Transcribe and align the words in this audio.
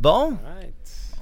Bon, 0.00 0.34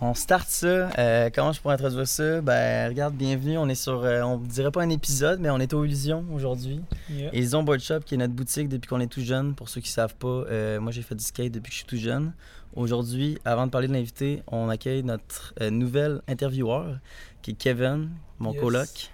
on 0.01 0.15
start 0.15 0.49
ça. 0.49 0.91
Euh, 0.99 1.31
comment 1.35 1.51
je 1.53 1.61
pourrais 1.61 1.75
introduire 1.75 2.07
ça? 2.07 2.41
Ben, 2.41 2.89
regarde, 2.89 3.15
bienvenue. 3.17 3.59
On 3.59 3.69
est 3.69 3.75
sur, 3.75 4.05
euh, 4.05 4.23
on 4.23 4.37
dirait 4.39 4.71
pas 4.71 4.83
un 4.83 4.89
épisode, 4.91 5.41
mais 5.41 5.51
on 5.51 5.59
est 5.59 5.75
au 5.75 5.85
Illusion 5.85 6.25
aujourd'hui. 6.33 6.81
Yeah. 7.11 7.35
Illusion 7.35 7.65
Board 7.65 7.81
Shop, 7.81 7.99
qui 8.07 8.15
est 8.15 8.19
notre 8.19 8.35
boutique 8.35 8.69
depuis 8.69 8.87
qu'on 8.87 9.01
est 9.01 9.09
tout 9.09 9.21
jeune. 9.21 9.57
Pour 9.57 9.69
ceux 9.69 9.81
qui 9.81 9.91
savent 9.91 10.15
pas, 10.15 10.29
euh, 10.29 10.79
moi 10.79 10.93
j'ai 10.93 11.03
fait 11.03 11.17
du 11.17 11.25
skate 11.25 11.51
depuis 11.51 11.71
que 11.71 11.75
je 11.75 11.79
suis 11.79 11.87
tout 11.89 11.97
jeune. 11.97 12.33
Aujourd'hui, 12.77 13.39
avant 13.45 13.67
de 13.67 13.73
parler 13.73 13.89
de 13.89 13.95
l'invité, 13.95 14.45
on 14.47 14.69
accueille 14.69 15.03
notre 15.03 15.55
euh, 15.61 15.71
nouvel 15.71 16.23
intervieweur, 16.29 16.99
qui 17.43 17.51
est 17.51 17.55
Kevin, 17.55 18.11
mon 18.39 18.53
Yes. 18.53 18.61
coloc. 18.61 19.11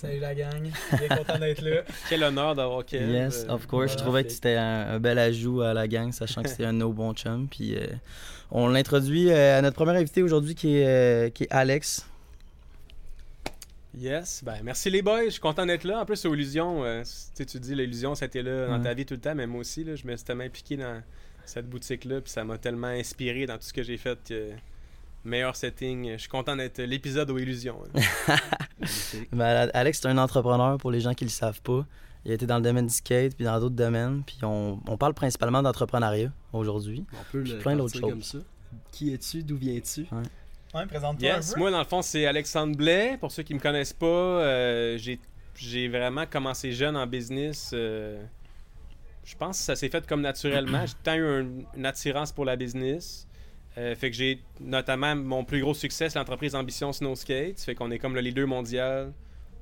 Salut 0.00 0.18
la 0.18 0.34
gang, 0.34 0.62
bien 0.98 1.08
content 1.14 1.38
d'être 1.38 1.60
là. 1.60 1.82
Quel 2.08 2.22
honneur 2.24 2.54
d'avoir 2.54 2.86
Kev. 2.86 3.10
Yes, 3.12 3.44
euh, 3.44 3.52
of 3.52 3.66
course. 3.66 3.92
Je 3.92 3.96
trouvais 3.98 4.24
que 4.24 4.30
c'était 4.30 4.56
un, 4.56 4.92
un 4.94 4.98
bel 4.98 5.18
ajout 5.18 5.60
à 5.60 5.74
la 5.74 5.86
gang, 5.86 6.10
sachant 6.10 6.42
que 6.42 6.48
c'était 6.48 6.64
un 6.64 6.72
no 6.72 6.90
bon 6.92 7.12
chum. 7.12 7.46
Puis 7.48 7.76
euh, 7.76 7.86
on 8.50 8.68
l'introduit 8.68 9.30
euh, 9.30 9.58
à 9.58 9.62
notre 9.62 9.76
premier 9.76 9.98
invité 9.98 10.22
aujourd'hui 10.22 10.54
qui 10.54 10.76
est, 10.76 10.86
euh, 10.86 11.28
qui 11.28 11.42
est 11.44 11.50
Alex. 11.52 12.06
Yes, 13.98 14.42
ben 14.42 14.54
merci 14.62 14.88
les 14.88 15.02
boys, 15.02 15.24
je 15.26 15.30
suis 15.30 15.40
content 15.40 15.66
d'être 15.66 15.84
là. 15.84 16.00
En 16.00 16.06
plus, 16.06 16.16
c'est 16.16 16.28
Illusion, 16.30 16.82
euh, 16.84 17.02
tu 17.02 17.10
sais, 17.34 17.44
tu 17.44 17.58
dis 17.60 17.74
l'illusion, 17.74 18.14
ça 18.14 18.24
a 18.24 18.28
été 18.28 18.40
là 18.42 18.68
dans 18.68 18.76
Ouais. 18.78 18.82
ta 18.84 18.94
vie 18.94 19.04
tout 19.04 19.14
le 19.14 19.20
temps, 19.20 19.34
mais 19.34 19.46
moi 19.48 19.60
aussi, 19.60 19.82
là, 19.84 19.96
je 19.96 20.06
me 20.06 20.16
suis 20.16 20.24
tellement 20.24 20.44
impliqué 20.44 20.76
dans 20.78 21.02
cette 21.44 21.68
boutique-là, 21.68 22.20
puis 22.20 22.30
ça 22.30 22.44
m'a 22.44 22.56
tellement 22.56 22.86
inspiré 22.86 23.46
dans 23.46 23.56
tout 23.56 23.64
ce 23.64 23.72
que 23.72 23.82
j'ai 23.82 23.96
fait. 23.98 24.16
que 24.26 24.50
meilleur 25.24 25.54
setting, 25.56 26.12
je 26.12 26.16
suis 26.18 26.28
content 26.28 26.56
d'être 26.56 26.80
l'épisode 26.82 27.30
aux 27.30 27.38
illusions. 27.38 27.80
hein. 27.94 28.36
Ben, 29.32 29.70
Alex, 29.74 30.00
c'est 30.00 30.08
un 30.08 30.18
entrepreneur 30.18 30.78
pour 30.78 30.90
les 30.90 31.00
gens 31.00 31.14
qui 31.14 31.24
ne 31.24 31.28
le 31.28 31.32
savent 31.34 31.60
pas. 31.62 31.84
Il 32.24 32.30
a 32.30 32.34
été 32.34 32.46
dans 32.46 32.56
le 32.56 32.62
domaine 32.62 32.86
du 32.86 32.92
skate, 32.94 33.34
puis 33.34 33.44
dans 33.44 33.58
d'autres 33.60 33.74
domaines. 33.74 34.22
Puis 34.26 34.38
on, 34.42 34.78
on 34.86 34.96
parle 34.96 35.14
principalement 35.14 35.62
d'entrepreneuriat 35.62 36.32
aujourd'hui. 36.52 37.04
On 37.12 37.32
peut 37.32 37.42
Puis 37.42 37.52
le 37.52 37.58
plein 37.58 37.76
d'autres 37.76 37.92
partir 37.92 38.08
comme 38.10 38.22
ça. 38.22 38.38
Qui 38.92 39.12
es-tu? 39.12 39.42
D'où 39.42 39.56
viens-tu? 39.56 40.06
Ouais, 40.74 40.86
présente-toi 40.86 41.28
Yes, 41.28 41.50
un 41.50 41.54
peu. 41.54 41.60
moi 41.60 41.70
dans 41.72 41.78
le 41.80 41.84
fond 41.84 42.00
c'est 42.02 42.26
Alexandre 42.26 42.76
Blais. 42.76 43.16
Pour 43.18 43.32
ceux 43.32 43.42
qui 43.42 43.54
me 43.54 43.58
connaissent 43.58 43.92
pas, 43.92 44.06
euh, 44.06 44.96
j'ai 44.98 45.18
j'ai 45.56 45.88
vraiment 45.88 46.24
commencé 46.26 46.72
jeune 46.72 46.96
en 46.96 47.06
business. 47.06 47.70
euh, 47.74 48.22
je 49.24 49.34
pense 49.36 49.58
que 49.58 49.64
ça 49.64 49.76
s'est 49.76 49.88
fait 49.88 50.06
comme 50.06 50.20
naturellement. 50.22 50.84
J'ai 50.86 50.94
temps 51.02 51.14
eu 51.14 51.26
un- 51.26 51.46
une 51.76 51.86
attirance 51.86 52.32
pour 52.32 52.44
la 52.44 52.56
business. 52.56 53.26
Euh, 53.78 53.94
fait 53.94 54.10
que 54.10 54.16
j'ai 54.16 54.42
notamment 54.60 55.14
mon 55.14 55.44
plus 55.44 55.60
gros 55.60 55.74
succès, 55.74 56.10
c'est 56.10 56.18
l'entreprise 56.18 56.54
Ambition 56.54 56.92
Snow 56.92 57.14
Skate. 57.14 57.60
Fait 57.60 57.74
qu'on 57.74 57.90
est 57.90 57.98
comme 57.98 58.14
le 58.14 58.20
leader 58.20 58.46
mondial 58.46 59.12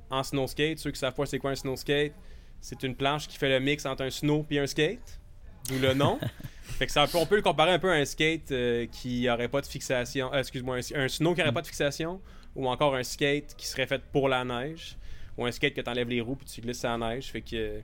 en 0.09 0.23
snow 0.23 0.47
skate. 0.47 0.79
Ceux 0.79 0.91
qui 0.91 0.99
savent 0.99 1.13
pas 1.13 1.25
c'est 1.25 1.39
quoi 1.39 1.51
un 1.51 1.55
snow 1.55 1.75
skate, 1.75 2.13
c'est 2.59 2.81
une 2.83 2.95
planche 2.95 3.27
qui 3.27 3.37
fait 3.37 3.49
le 3.49 3.59
mix 3.59 3.85
entre 3.85 4.03
un 4.03 4.09
snow 4.09 4.45
et 4.49 4.59
un 4.59 4.67
skate. 4.67 5.19
D'où 5.67 5.77
le 5.79 5.93
nom. 5.93 6.19
fait 6.63 6.87
que 6.87 6.91
ça, 6.91 7.05
on 7.13 7.25
peut 7.25 7.35
le 7.35 7.41
comparer 7.41 7.71
un 7.71 7.79
peu 7.79 7.91
à 7.91 7.95
un 7.95 8.05
skate 8.05 8.51
euh, 8.51 8.87
qui 8.87 9.29
aurait 9.29 9.49
pas 9.49 9.61
de 9.61 9.67
fixation. 9.67 10.33
euh, 10.33 10.39
Excuse-moi, 10.39 10.77
un, 10.77 10.99
un 11.03 11.07
snow 11.07 11.35
qui 11.35 11.41
aurait 11.41 11.51
pas 11.51 11.61
de 11.61 11.67
fixation. 11.67 12.19
Ou 12.55 12.67
encore 12.67 12.95
un 12.95 13.03
skate 13.03 13.55
qui 13.55 13.67
serait 13.67 13.85
fait 13.85 14.01
pour 14.11 14.27
la 14.27 14.43
neige. 14.43 14.97
Ou 15.37 15.45
un 15.45 15.51
skate 15.51 15.75
que 15.75 15.81
tu 15.81 15.89
enlèves 15.89 16.09
les 16.09 16.21
roues 16.21 16.35
puis 16.35 16.47
tu 16.47 16.61
glisses 16.61 16.83
à 16.83 16.97
la 16.97 17.13
neige. 17.15 17.27
Fait 17.27 17.41
que 17.41 17.81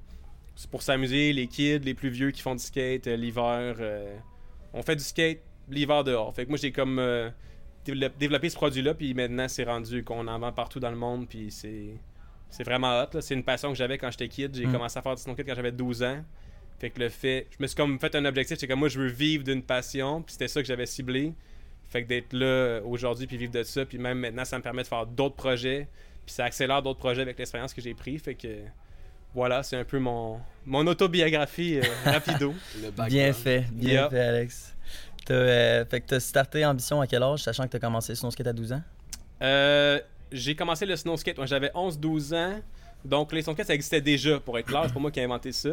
c'est 0.55 0.69
pour 0.71 0.81
s'amuser. 0.81 1.31
Les 1.33 1.45
kids, 1.47 1.79
les 1.79 1.93
plus 1.93 2.09
vieux 2.09 2.31
qui 2.31 2.41
font 2.41 2.55
du 2.55 2.63
skate 2.63 3.05
l'hiver. 3.05 3.75
on 4.73 4.81
fait 4.81 4.95
du 4.95 5.03
skate 5.03 5.41
l'hiver 5.69 6.03
dehors. 6.03 6.33
Fait 6.33 6.45
que 6.45 6.49
moi 6.49 6.58
j'ai 6.58 6.71
comme 6.71 6.99
euh, 6.99 7.30
développé, 7.85 8.49
ce 8.49 8.55
produit-là. 8.55 8.94
Puis 8.94 9.13
maintenant 9.13 9.47
c'est 9.47 9.63
rendu 9.63 10.03
qu'on 10.03 10.27
en 10.27 10.39
vend 10.39 10.52
partout 10.52 10.80
dans 10.80 10.91
le 10.91 10.97
monde. 10.97 11.27
Puis 11.27 11.52
c'est. 11.52 11.95
C'est 12.49 12.63
vraiment 12.63 13.02
hot. 13.02 13.07
là. 13.13 13.22
C'est 13.22 13.33
une 13.33 13.44
passion 13.44 13.69
que 13.69 13.75
j'avais 13.77 13.97
quand 13.97 14.09
j'étais 14.11 14.27
kid. 14.30 14.55
J'ai 14.55 14.66
Mm. 14.67 14.72
commencé 14.72 14.97
à 14.97 15.02
faire 15.02 15.16
du 15.16 15.22
snowkite 15.22 15.45
quand 15.47 15.55
j'avais 15.55 15.72
12 15.72 16.03
ans. 16.03 16.23
Fait 16.80 16.89
que 16.89 16.99
le 16.99 17.09
fait, 17.09 17.47
je 17.52 17.57
me 17.61 17.67
suis 17.67 17.75
comme 17.75 17.99
fait 17.99 18.13
un 18.16 18.25
objectif, 18.25 18.57
c'est 18.57 18.67
que 18.67 18.73
moi 18.73 18.88
je 18.89 18.99
veux 18.99 19.07
vivre 19.07 19.44
d'une 19.44 19.63
passion, 19.63 20.22
puis 20.22 20.33
c'était 20.33 20.47
ça 20.47 20.61
que 20.61 20.67
j'avais 20.67 20.85
ciblé. 20.85 21.33
Fait 21.88 22.03
que 22.03 22.07
d'être 22.07 22.33
là 22.33 22.45
euh, 22.45 22.81
aujourd'hui 22.83 23.27
puis 23.27 23.38
vivre 23.38 23.52
de 23.53 23.63
ça, 23.63 23.85
puis 23.85 23.97
même 23.97 24.19
maintenant 24.19 24.44
ça 24.45 24.57
me 24.57 24.63
permet 24.63 24.83
de 24.83 24.88
faire 24.88 25.05
d'autres 25.05 25.35
projets, 25.35 25.88
puis 26.25 26.33
ça 26.35 26.45
accélère 26.45 26.81
d'autres 26.81 27.00
projets 27.00 27.22
avec 27.22 27.38
l'expérience 27.38 27.73
que 27.73 27.81
j'ai 27.81 27.94
pris. 27.94 28.17
Fait 28.19 28.35
que 28.35 28.47
voilà, 29.34 29.63
c'est 29.63 29.78
un 29.78 29.84
peu 29.85 30.00
mon 30.00 30.39
mon 30.66 30.85
autobiographie 30.88 31.79
euh, 31.79 31.84
rapido. 32.06 32.53
Le. 32.81 32.91
Bien 33.09 33.34
fait, 33.34 33.66
bien 33.72 33.89
Yeah. 33.94 34.09
fait, 34.09 34.19
Alex. 34.19 34.75
T'as, 35.25 35.34
euh, 35.34 35.86
fait 35.86 36.02
que 36.02 36.06
t'as 36.08 36.19
starté 36.19 36.66
Ambition 36.66 37.02
à 37.02 37.08
quel 37.08 37.24
âge, 37.24 37.44
sachant 37.44 37.63
que 37.63 37.69
t'as 37.69 37.80
commencé 37.80 38.13
le 38.13 38.31
skate 38.31 38.47
à 38.47 38.53
12 38.53 38.74
ans? 38.74 38.81
Euh, 39.41 40.00
j'ai 40.31 40.56
commencé 40.56 40.86
le 40.86 40.96
snow 40.96 41.18
skate 41.18 41.36
quand 41.36 41.46
j'avais 41.46 41.69
11-12 41.74 42.34
ans. 42.36 42.59
Donc 43.03 43.34
les 43.34 43.41
snow 43.41 43.53
skates 43.53 43.68
ça 43.68 43.74
existait 43.74 44.02
déjà 44.02 44.40
pour 44.40 44.58
être 44.59 44.68
clair, 44.68 44.84
c'est 44.86 44.94
pas 44.94 45.00
moi 45.00 45.12
qui 45.12 45.19
ai 45.19 45.24
inventé 45.24 45.52
ça. 45.52 45.69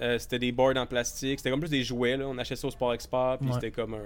Euh, 0.00 0.18
c'était 0.18 0.38
des 0.38 0.50
boards 0.52 0.76
en 0.76 0.86
plastique, 0.86 1.38
c'était 1.38 1.50
comme 1.50 1.60
plus 1.60 1.68
des 1.70 1.84
jouets 1.84 2.16
là. 2.16 2.26
on 2.26 2.36
achetait 2.38 2.56
ça 2.56 2.66
au 2.66 2.70
Sport 2.70 2.94
Expert 2.94 3.36
puis 3.38 3.48
Ouais. 3.48 3.54
c'était 3.54 3.70
comme 3.70 3.94
un 3.94 4.02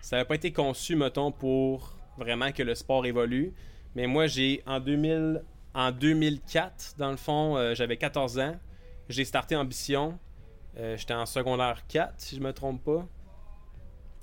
ça 0.00 0.16
n'avait 0.16 0.26
pas 0.28 0.34
été 0.36 0.52
conçu 0.52 0.94
mettons 0.96 1.30
pour 1.32 1.94
vraiment 2.16 2.52
que 2.52 2.62
le 2.62 2.74
sport 2.74 3.04
évolue. 3.06 3.52
Mais 3.94 4.06
moi 4.06 4.26
j'ai 4.28 4.62
en 4.66 4.78
2000 4.80 5.42
en 5.74 5.90
2004 5.92 6.94
dans 6.96 7.10
le 7.10 7.16
fond, 7.16 7.74
j'avais 7.74 7.96
14 7.96 8.38
ans. 8.38 8.56
J'ai 9.08 9.24
starté 9.24 9.56
Ambition. 9.56 10.18
J'étais 10.96 11.14
en 11.14 11.26
secondaire 11.26 11.82
4 11.88 12.14
si 12.18 12.36
je 12.36 12.40
me 12.40 12.52
trompe 12.52 12.82
pas. 12.84 13.06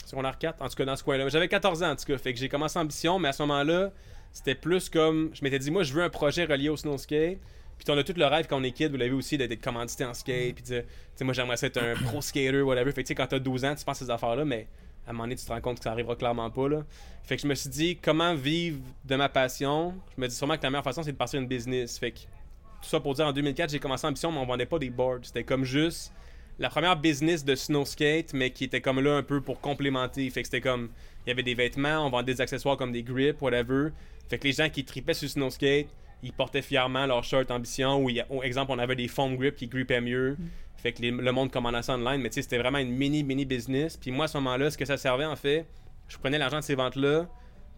Secondaire 0.07 0.38
4, 0.38 0.62
en 0.62 0.69
tout 0.69 0.75
cas 0.75 0.85
dans 0.85 0.95
ce 0.95 1.03
coin-là. 1.03 1.28
J'avais 1.28 1.50
14 1.50 1.84
ans 1.84 1.91
en 1.91 1.95
tout 1.97 2.06
cas, 2.06 2.18
fait 2.18 2.34
que 2.34 2.40
j'ai 2.40 2.47
commencé 2.47 2.79
Ambition, 2.79 3.19
mais 3.19 3.28
à 3.28 3.34
ce 3.34 3.44
moment-là, 3.44 3.91
c'était 4.31 4.56
plus 4.56 4.88
comme. 4.88 5.31
Je 5.34 5.44
m'étais 5.44 5.59
dit, 5.59 5.69
moi, 5.69 5.84
je 5.84 5.91
veux 5.91 6.01
un 6.01 6.09
projet 6.09 6.45
relié 6.45 6.69
au 6.69 6.78
snow 6.78 6.97
skate. 6.97 7.40
Puis 7.78 7.85
on 7.90 7.97
a 7.97 8.03
tout 8.03 8.13
le 8.16 8.25
rêve 8.25 8.47
quand 8.47 8.57
on 8.57 8.63
est 8.63 8.72
kid, 8.72 8.90
vous 8.90 8.97
l'avez 8.97 9.12
aussi, 9.12 9.38
d'être 9.38 9.62
commandité 9.62 10.06
en 10.06 10.13
skate. 10.13 10.56
Puis 10.56 10.63
tu 10.63 10.75
sais, 11.16 11.23
moi, 11.25 11.34
j'aimerais 11.34 11.57
être 11.62 11.78
un 11.78 11.94
pro 11.96 12.22
skater, 12.22 12.62
whatever. 12.62 12.91
Fait 12.94 13.03
que 13.03 13.07
tu 13.07 13.12
sais, 13.12 13.16
quand 13.16 13.28
t'as 13.28 13.40
12 13.40 13.66
ans, 13.66 13.75
tu 13.75 13.84
penses 13.84 14.01
à 14.01 14.06
ces 14.06 14.09
affaires-là, 14.09 14.46
mais 14.46 14.67
à 15.06 15.09
un 15.09 15.13
moment 15.13 15.25
donné, 15.25 15.35
tu 15.35 15.46
te 15.46 15.51
rends 15.51 15.59
compte 15.59 15.79
que 15.79 15.84
ça 15.84 15.91
arrivera 15.91 16.16
clairement 16.16 16.50
pas, 16.50 16.69
là. 16.69 16.85
Fait 17.23 17.35
que 17.35 17.41
je 17.41 17.47
me 17.47 17.56
suis 17.56 17.69
dit, 17.69 17.97
comment 17.97 18.34
vivre 18.34 18.79
de 19.03 19.16
ma 19.17 19.28
passion? 19.28 19.94
Je 20.16 20.22
me 20.22 20.28
dis 20.29 20.35
sûrement 20.35 20.56
que 20.56 20.63
la 20.63 20.69
meilleure 20.69 20.85
façon, 20.85 21.03
c'est 21.03 21.12
de 21.12 21.17
partir 21.17 21.41
une 21.41 21.47
business. 21.47 22.00
Fait 22.00 22.12
que 22.12 22.19
tout 22.19 22.90
ça 22.90 23.01
pour 23.01 23.13
dire, 23.13 23.25
en 23.28 23.34
2004, 23.34 23.72
j'ai 23.72 23.79
commencé 23.79 24.07
Ambition, 24.07 24.31
mais 24.31 24.40
on 24.40 24.46
vendait 24.46 24.66
pas 24.66 24.79
des 24.79 24.90
boards. 24.90 25.19
C'était 25.23 25.44
comme 25.44 25.66
juste 25.66 26.13
la 26.59 26.69
première 26.69 26.95
business 26.97 27.45
de 27.45 27.56
snow 27.56 27.85
skate, 27.85 28.34
mais 28.34 28.50
qui 28.51 28.63
était 28.63 28.81
comme 28.81 29.00
là 29.00 29.16
un 29.16 29.23
peu 29.23 29.41
pour 29.41 29.62
complémenter. 29.62 30.29
Fait 30.29 30.41
que 30.41 30.47
c'était 30.47 30.62
comme, 30.62 30.90
il 31.25 31.29
y 31.29 31.31
avait 31.31 31.44
des 31.44 31.53
vêtements, 31.53 32.06
on 32.06 32.09
vendait 32.09 32.34
des 32.34 32.41
accessoires 32.41 32.78
comme 32.78 32.91
des 32.91 33.03
grips, 33.03 33.41
whatever. 33.41 33.90
Fait 34.29 34.38
que 34.38 34.44
les 34.45 34.53
gens 34.53 34.69
qui 34.69 34.84
tripaient 34.84 35.13
sur 35.13 35.29
snow 35.29 35.50
skate, 35.50 35.88
ils 36.23 36.34
portaient 36.34 36.63
fièrement 36.63 37.06
leur 37.06 37.23
shirt 37.23 37.51
ambition, 37.51 38.03
ou 38.03 38.41
exemple, 38.44 38.72
on 38.72 38.79
avait 38.79 38.96
des 38.96 39.07
foam 39.07 39.38
grips 39.38 39.56
qui 39.56 39.67
grippaient 39.67 40.01
mieux. 40.01 40.35
Fait 40.78 40.91
que 40.91 41.01
les- 41.01 41.12
le 41.12 41.31
monde 41.31 41.51
commandait 41.51 41.81
ça 41.81 41.94
online, 41.96 42.22
mais 42.22 42.29
tu 42.29 42.35
sais, 42.35 42.41
c'était 42.41 42.57
vraiment 42.57 42.79
une 42.79 42.91
mini, 42.91 43.23
mini 43.23 43.46
business. 43.46 43.97
Puis 43.97 44.12
moi, 44.12 44.25
à 44.25 44.28
ce 44.28 44.38
moment-là, 44.38 44.69
ce 44.72 44.78
que 44.78 44.85
ça 44.85 44.97
servait, 44.97 45.25
en 45.25 45.35
fait, 45.35 45.66
je 46.07 46.17
prenais 46.17 46.38
l'argent 46.38 46.57
de 46.57 46.63
ces 46.63 46.75
ventes-là 46.75 47.28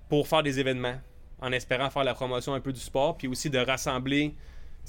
pour 0.09 0.27
faire 0.27 0.43
des 0.43 0.59
événements, 0.59 0.95
en 1.41 1.51
espérant 1.51 1.89
faire 1.89 2.03
la 2.03 2.13
promotion 2.13 2.53
un 2.53 2.59
peu 2.59 2.71
du 2.73 2.79
sport, 2.79 3.17
puis 3.17 3.27
aussi 3.27 3.49
de 3.49 3.57
rassembler 3.57 4.35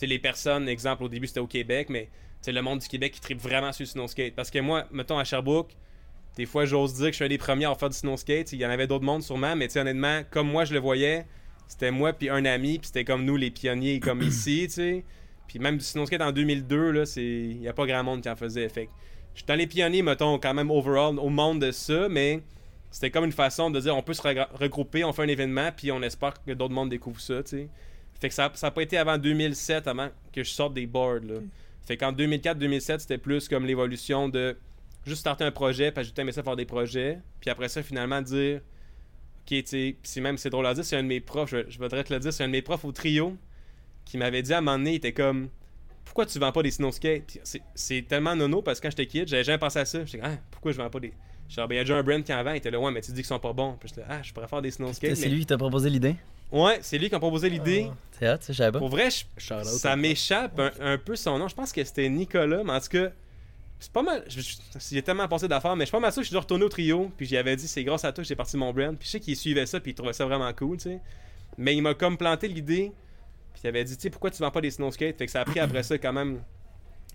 sais, 0.00 0.06
les 0.06 0.18
personnes, 0.18 0.68
exemple, 0.68 1.04
au 1.04 1.08
début 1.08 1.26
c'était 1.26 1.40
au 1.40 1.46
Québec, 1.46 1.88
mais 1.90 2.08
c'est 2.40 2.52
le 2.52 2.62
monde 2.62 2.80
du 2.80 2.88
Québec 2.88 3.12
qui 3.12 3.20
tripe 3.20 3.40
vraiment 3.40 3.72
sur 3.72 3.82
le 3.82 3.88
snow 3.88 4.08
skate. 4.08 4.34
Parce 4.34 4.50
que 4.50 4.58
moi, 4.58 4.86
mettons 4.90 5.18
à 5.18 5.24
Sherbrooke, 5.24 5.72
des 6.36 6.46
fois 6.46 6.64
j'ose 6.64 6.94
dire 6.94 7.06
que 7.06 7.12
je 7.12 7.16
suis 7.16 7.24
un 7.24 7.28
des 7.28 7.38
premiers 7.38 7.66
à 7.66 7.74
faire 7.74 7.90
du 7.90 7.96
snow 7.96 8.16
skate. 8.16 8.52
Il 8.52 8.60
y 8.60 8.66
en 8.66 8.70
avait 8.70 8.86
d'autres 8.86 9.04
mondes 9.04 9.22
sûrement, 9.22 9.56
mais 9.56 9.76
honnêtement, 9.76 10.22
comme 10.30 10.50
moi 10.50 10.64
je 10.64 10.72
le 10.72 10.80
voyais, 10.80 11.26
c'était 11.68 11.90
moi 11.90 12.12
puis 12.12 12.28
un 12.28 12.44
ami, 12.44 12.78
puis 12.78 12.88
c'était 12.88 13.04
comme 13.04 13.24
nous 13.24 13.36
les 13.36 13.50
pionniers 13.50 14.00
comme 14.00 14.22
ici, 14.22 14.64
tu 14.66 14.74
sais. 14.74 15.04
Puis 15.46 15.58
même 15.58 15.78
du 15.78 15.84
snow 15.84 16.06
skate 16.06 16.22
en 16.22 16.32
2002, 16.32 16.90
là, 16.92 17.06
c'est 17.06 17.22
il 17.22 17.60
y 17.60 17.68
a 17.68 17.72
pas 17.72 17.86
grand 17.86 18.04
monde 18.04 18.22
qui 18.22 18.30
en 18.30 18.36
faisait. 18.36 18.68
Fait 18.68 18.86
que 18.86 18.90
je 19.34 19.40
suis 19.40 19.46
dans 19.46 19.54
les 19.54 19.66
pionniers, 19.66 20.02
mettons, 20.02 20.38
quand 20.38 20.54
même 20.54 20.70
overall 20.70 21.18
au 21.18 21.28
monde 21.28 21.60
de 21.60 21.72
ça, 21.72 22.08
mais 22.08 22.42
c'était 22.90 23.10
comme 23.10 23.24
une 23.24 23.32
façon 23.32 23.70
de 23.70 23.80
dire 23.80 23.96
on 23.96 24.02
peut 24.02 24.14
se 24.14 24.22
regrouper, 24.22 25.04
on 25.04 25.12
fait 25.12 25.22
un 25.22 25.28
événement, 25.28 25.70
puis 25.76 25.92
on 25.92 26.02
espère 26.02 26.34
que 26.42 26.52
d'autres 26.52 26.74
mondes 26.74 26.90
découvrent 26.90 27.20
ça, 27.20 27.42
tu 27.42 27.50
sais. 27.50 27.68
Fait 28.20 28.28
que 28.28 28.34
ça 28.34 28.52
n'a 28.62 28.70
pas 28.70 28.82
été 28.82 28.98
avant 28.98 29.16
2007, 29.18 29.86
avant 29.88 30.08
que 30.32 30.42
je 30.44 30.50
sorte 30.50 30.74
des 30.74 30.86
boards, 30.86 31.20
là. 31.24 31.36
Fait 31.86 31.96
qu'en 31.96 32.12
2004-2007, 32.12 33.00
c'était 33.00 33.18
plus 33.18 33.48
comme 33.48 33.64
l'évolution 33.66 34.28
de 34.28 34.56
juste 35.06 35.20
starter 35.20 35.44
un 35.44 35.50
projet, 35.50 35.90
parce 35.90 36.08
que 36.08 36.14
j'ai 36.14 36.22
aimé 36.22 36.30
ça 36.32 36.42
faire 36.42 36.56
des 36.56 36.66
projets, 36.66 37.18
puis 37.40 37.50
après 37.50 37.68
ça, 37.68 37.82
finalement, 37.82 38.20
dire, 38.20 38.60
ok, 39.50 39.64
tu 39.64 39.96
c'est 40.02 40.20
même, 40.20 40.36
c'est 40.38 40.50
drôle 40.50 40.66
à 40.66 40.74
dire, 40.74 40.84
c'est 40.84 40.96
un 40.96 41.02
de 41.02 41.08
mes 41.08 41.20
profs, 41.20 41.50
je, 41.50 41.68
je 41.68 41.78
voudrais 41.78 42.04
te 42.04 42.12
le 42.12 42.20
dire, 42.20 42.32
c'est 42.32 42.44
un 42.44 42.48
de 42.48 42.52
mes 42.52 42.62
profs 42.62 42.84
au 42.84 42.92
trio 42.92 43.36
qui 44.04 44.18
m'avait 44.18 44.42
dit 44.42 44.52
à 44.52 44.58
un 44.58 44.60
moment 44.60 44.76
donné, 44.78 44.92
il 44.92 44.96
était 44.96 45.12
comme, 45.12 45.48
pourquoi 46.04 46.26
tu 46.26 46.38
vends 46.38 46.52
pas 46.52 46.62
des 46.62 46.70
snow 46.72 46.92
skates? 46.92 47.38
C'est- 47.44 47.62
C'est 47.74 48.02
tellement 48.06 48.36
nono 48.36 48.60
parce 48.62 48.78
que 48.80 48.86
quand 48.86 48.90
j'étais 48.90 49.06
kid, 49.06 49.28
j'avais 49.28 49.44
jamais 49.44 49.58
pensé 49.58 49.78
à 49.78 49.84
ça. 49.84 50.04
J'étais 50.04 50.18
comme, 50.18 50.30
ah, 50.32 50.38
pourquoi 50.50 50.72
je 50.72 50.76
vends 50.76 50.90
pas 50.90 50.98
des. 51.00 51.12
Genre, 51.48 51.66
ben, 51.68 51.74
il 51.76 51.78
y 51.78 51.80
a 51.80 51.84
déjà 51.84 51.96
un 51.96 52.02
brand 52.02 52.22
qui 52.22 52.32
en 52.34 52.42
vend, 52.44 52.50
il 52.52 52.56
était 52.56 52.70
là, 52.70 52.78
ouais, 52.80 52.90
mais 52.90 53.00
tu 53.00 53.12
dis 53.12 53.18
qu'ils 53.18 53.26
sont 53.26 53.38
pas 53.38 53.52
bons. 53.52 53.76
Puis 53.78 53.88
j'étais 53.88 54.00
là, 54.02 54.06
ah, 54.10 54.22
je 54.22 54.32
pourrais 54.32 54.48
faire 54.48 54.60
des 54.62 54.70
snow 54.72 54.92
skates. 54.92 55.14
C'est 55.16 55.26
mais- 55.28 55.32
lui 55.34 55.40
qui 55.40 55.46
t'a 55.46 55.56
proposé 55.58 55.88
l'idée? 55.88 56.16
Ouais, 56.52 56.78
c'est 56.82 56.98
lui 56.98 57.08
qui 57.08 57.14
a 57.14 57.18
proposé 57.18 57.48
l'idée. 57.48 57.88
Ah. 57.90 57.94
C'est 58.18 58.30
hot, 58.30 58.36
ça, 58.40 58.52
je. 58.52 58.70
Pour 58.78 58.88
vrai, 58.88 59.08
je- 59.10 59.24
ça 59.64 59.96
m'échappe 59.96 60.58
un, 60.58 60.70
un 60.80 60.98
peu 60.98 61.16
son 61.16 61.38
nom. 61.38 61.48
Je 61.48 61.54
pense 61.54 61.72
que 61.72 61.82
c'était 61.84 62.08
Nicolas, 62.08 62.62
mais 62.64 62.72
en 62.72 62.80
tout 62.80 62.88
cas, 62.88 63.10
c'est 63.78 63.92
pas 63.92 64.02
mal. 64.02 64.24
J'ai 64.90 65.02
tellement 65.02 65.26
pensé 65.28 65.48
d'affaires, 65.48 65.74
mais 65.76 65.84
je 65.84 65.86
suis 65.86 65.92
pas 65.92 66.00
mal 66.00 66.12
sûr 66.12 66.20
que 66.20 66.24
je 66.24 66.30
suis 66.30 66.36
retourné 66.36 66.64
au 66.64 66.68
trio. 66.68 67.10
Puis 67.16 67.26
j'y 67.26 67.36
avais 67.36 67.56
dit, 67.56 67.66
c'est 67.68 67.84
grâce 67.84 68.04
à 68.04 68.12
toi 68.12 68.22
que 68.22 68.28
j'ai 68.28 68.36
parti 68.36 68.56
mon 68.56 68.72
brand. 68.72 68.96
Puis 68.98 69.06
je 69.06 69.12
sais 69.12 69.20
qu'il 69.20 69.36
suivait 69.36 69.64
ça, 69.66 69.80
puis 69.80 69.92
il 69.92 69.94
trouvait 69.94 70.12
ça 70.12 70.26
vraiment 70.26 70.52
cool, 70.52 70.76
tu 70.76 70.84
sais. 70.90 71.00
Mais 71.56 71.74
il 71.76 71.82
m'a 71.82 71.94
comme 71.94 72.16
planté 72.16 72.48
l'idée. 72.48 72.92
Puis 73.54 73.62
il 73.64 73.68
avait 73.68 73.84
dit, 73.84 73.96
tu 73.96 74.02
sais, 74.02 74.10
pourquoi 74.10 74.30
tu 74.30 74.42
vends 74.42 74.50
pas 74.50 74.60
des 74.60 74.70
snow 74.70 74.90
skates? 74.90 75.16
Fait 75.18 75.26
que 75.26 75.32
ça 75.32 75.40
a 75.40 75.44
pris 75.44 75.60
après 75.60 75.82
ça 75.82 75.96
quand 75.98 76.12
même. 76.12 76.40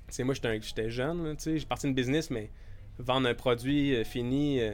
Tu 0.08 0.16
sais, 0.16 0.24
moi, 0.24 0.34
j'étais 0.34 0.48
un- 0.48 0.62
j'étais 0.62 0.90
jeune, 0.90 1.24
là, 1.26 1.36
tu 1.36 1.44
sais. 1.44 1.58
J'ai 1.60 1.66
parti 1.66 1.88
une 1.88 1.94
business, 1.94 2.30
mais 2.30 2.50
vendre 3.00 3.28
un 3.28 3.34
produit 3.34 3.96
euh, 3.96 4.04
fini. 4.04 4.60
euh, 4.62 4.72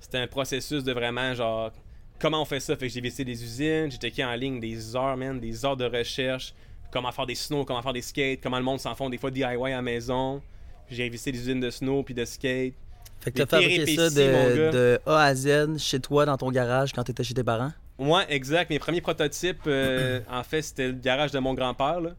c'était 0.00 0.18
un 0.18 0.26
processus 0.26 0.84
de 0.84 0.92
vraiment 0.92 1.34
genre 1.34 1.72
comment 2.18 2.42
on 2.42 2.44
fait 2.44 2.60
ça? 2.60 2.76
Fait 2.76 2.88
que 2.88 2.92
j'ai 2.92 3.00
visité 3.00 3.24
des 3.24 3.42
usines, 3.42 3.90
j'ai 3.90 3.98
checké 3.98 4.24
en 4.24 4.34
ligne 4.34 4.60
des 4.60 4.94
heures, 4.96 5.16
man, 5.16 5.38
des 5.40 5.64
heures 5.64 5.76
de 5.76 5.84
recherche, 5.84 6.54
comment 6.90 7.12
faire 7.12 7.26
des 7.26 7.34
snow, 7.34 7.64
comment 7.64 7.82
faire 7.82 7.92
des 7.92 8.02
skates, 8.02 8.40
comment 8.42 8.58
le 8.58 8.64
monde 8.64 8.80
s'en 8.80 8.94
font 8.94 9.08
des 9.10 9.18
fois 9.18 9.30
DIY 9.30 9.44
à 9.44 9.68
la 9.70 9.82
maison. 9.82 10.42
J'ai 10.90 11.08
visité 11.08 11.32
des 11.32 11.38
usines 11.40 11.60
de 11.60 11.70
snow 11.70 12.02
puis 12.02 12.14
de 12.14 12.24
skate. 12.24 12.74
Fait 13.20 13.32
que 13.32 13.38
t'as 13.38 13.46
fabriqué 13.46 13.86
ça 13.96 14.10
de, 14.10 14.70
de 14.72 15.00
A 15.06 15.22
à 15.24 15.34
Z 15.34 15.78
chez 15.78 15.98
toi, 16.00 16.26
dans 16.26 16.36
ton 16.36 16.50
garage, 16.50 16.92
quand 16.92 17.02
t'étais 17.02 17.24
chez 17.24 17.34
tes 17.34 17.42
parents? 17.42 17.72
Ouais, 17.98 18.24
exact. 18.28 18.68
Mes 18.70 18.78
premiers 18.78 19.00
prototypes, 19.00 19.62
euh, 19.66 20.20
en 20.30 20.42
fait, 20.42 20.60
c'était 20.62 20.88
le 20.88 20.92
garage 20.92 21.30
de 21.32 21.38
mon 21.38 21.54
grand-père. 21.54 22.00
là. 22.00 22.10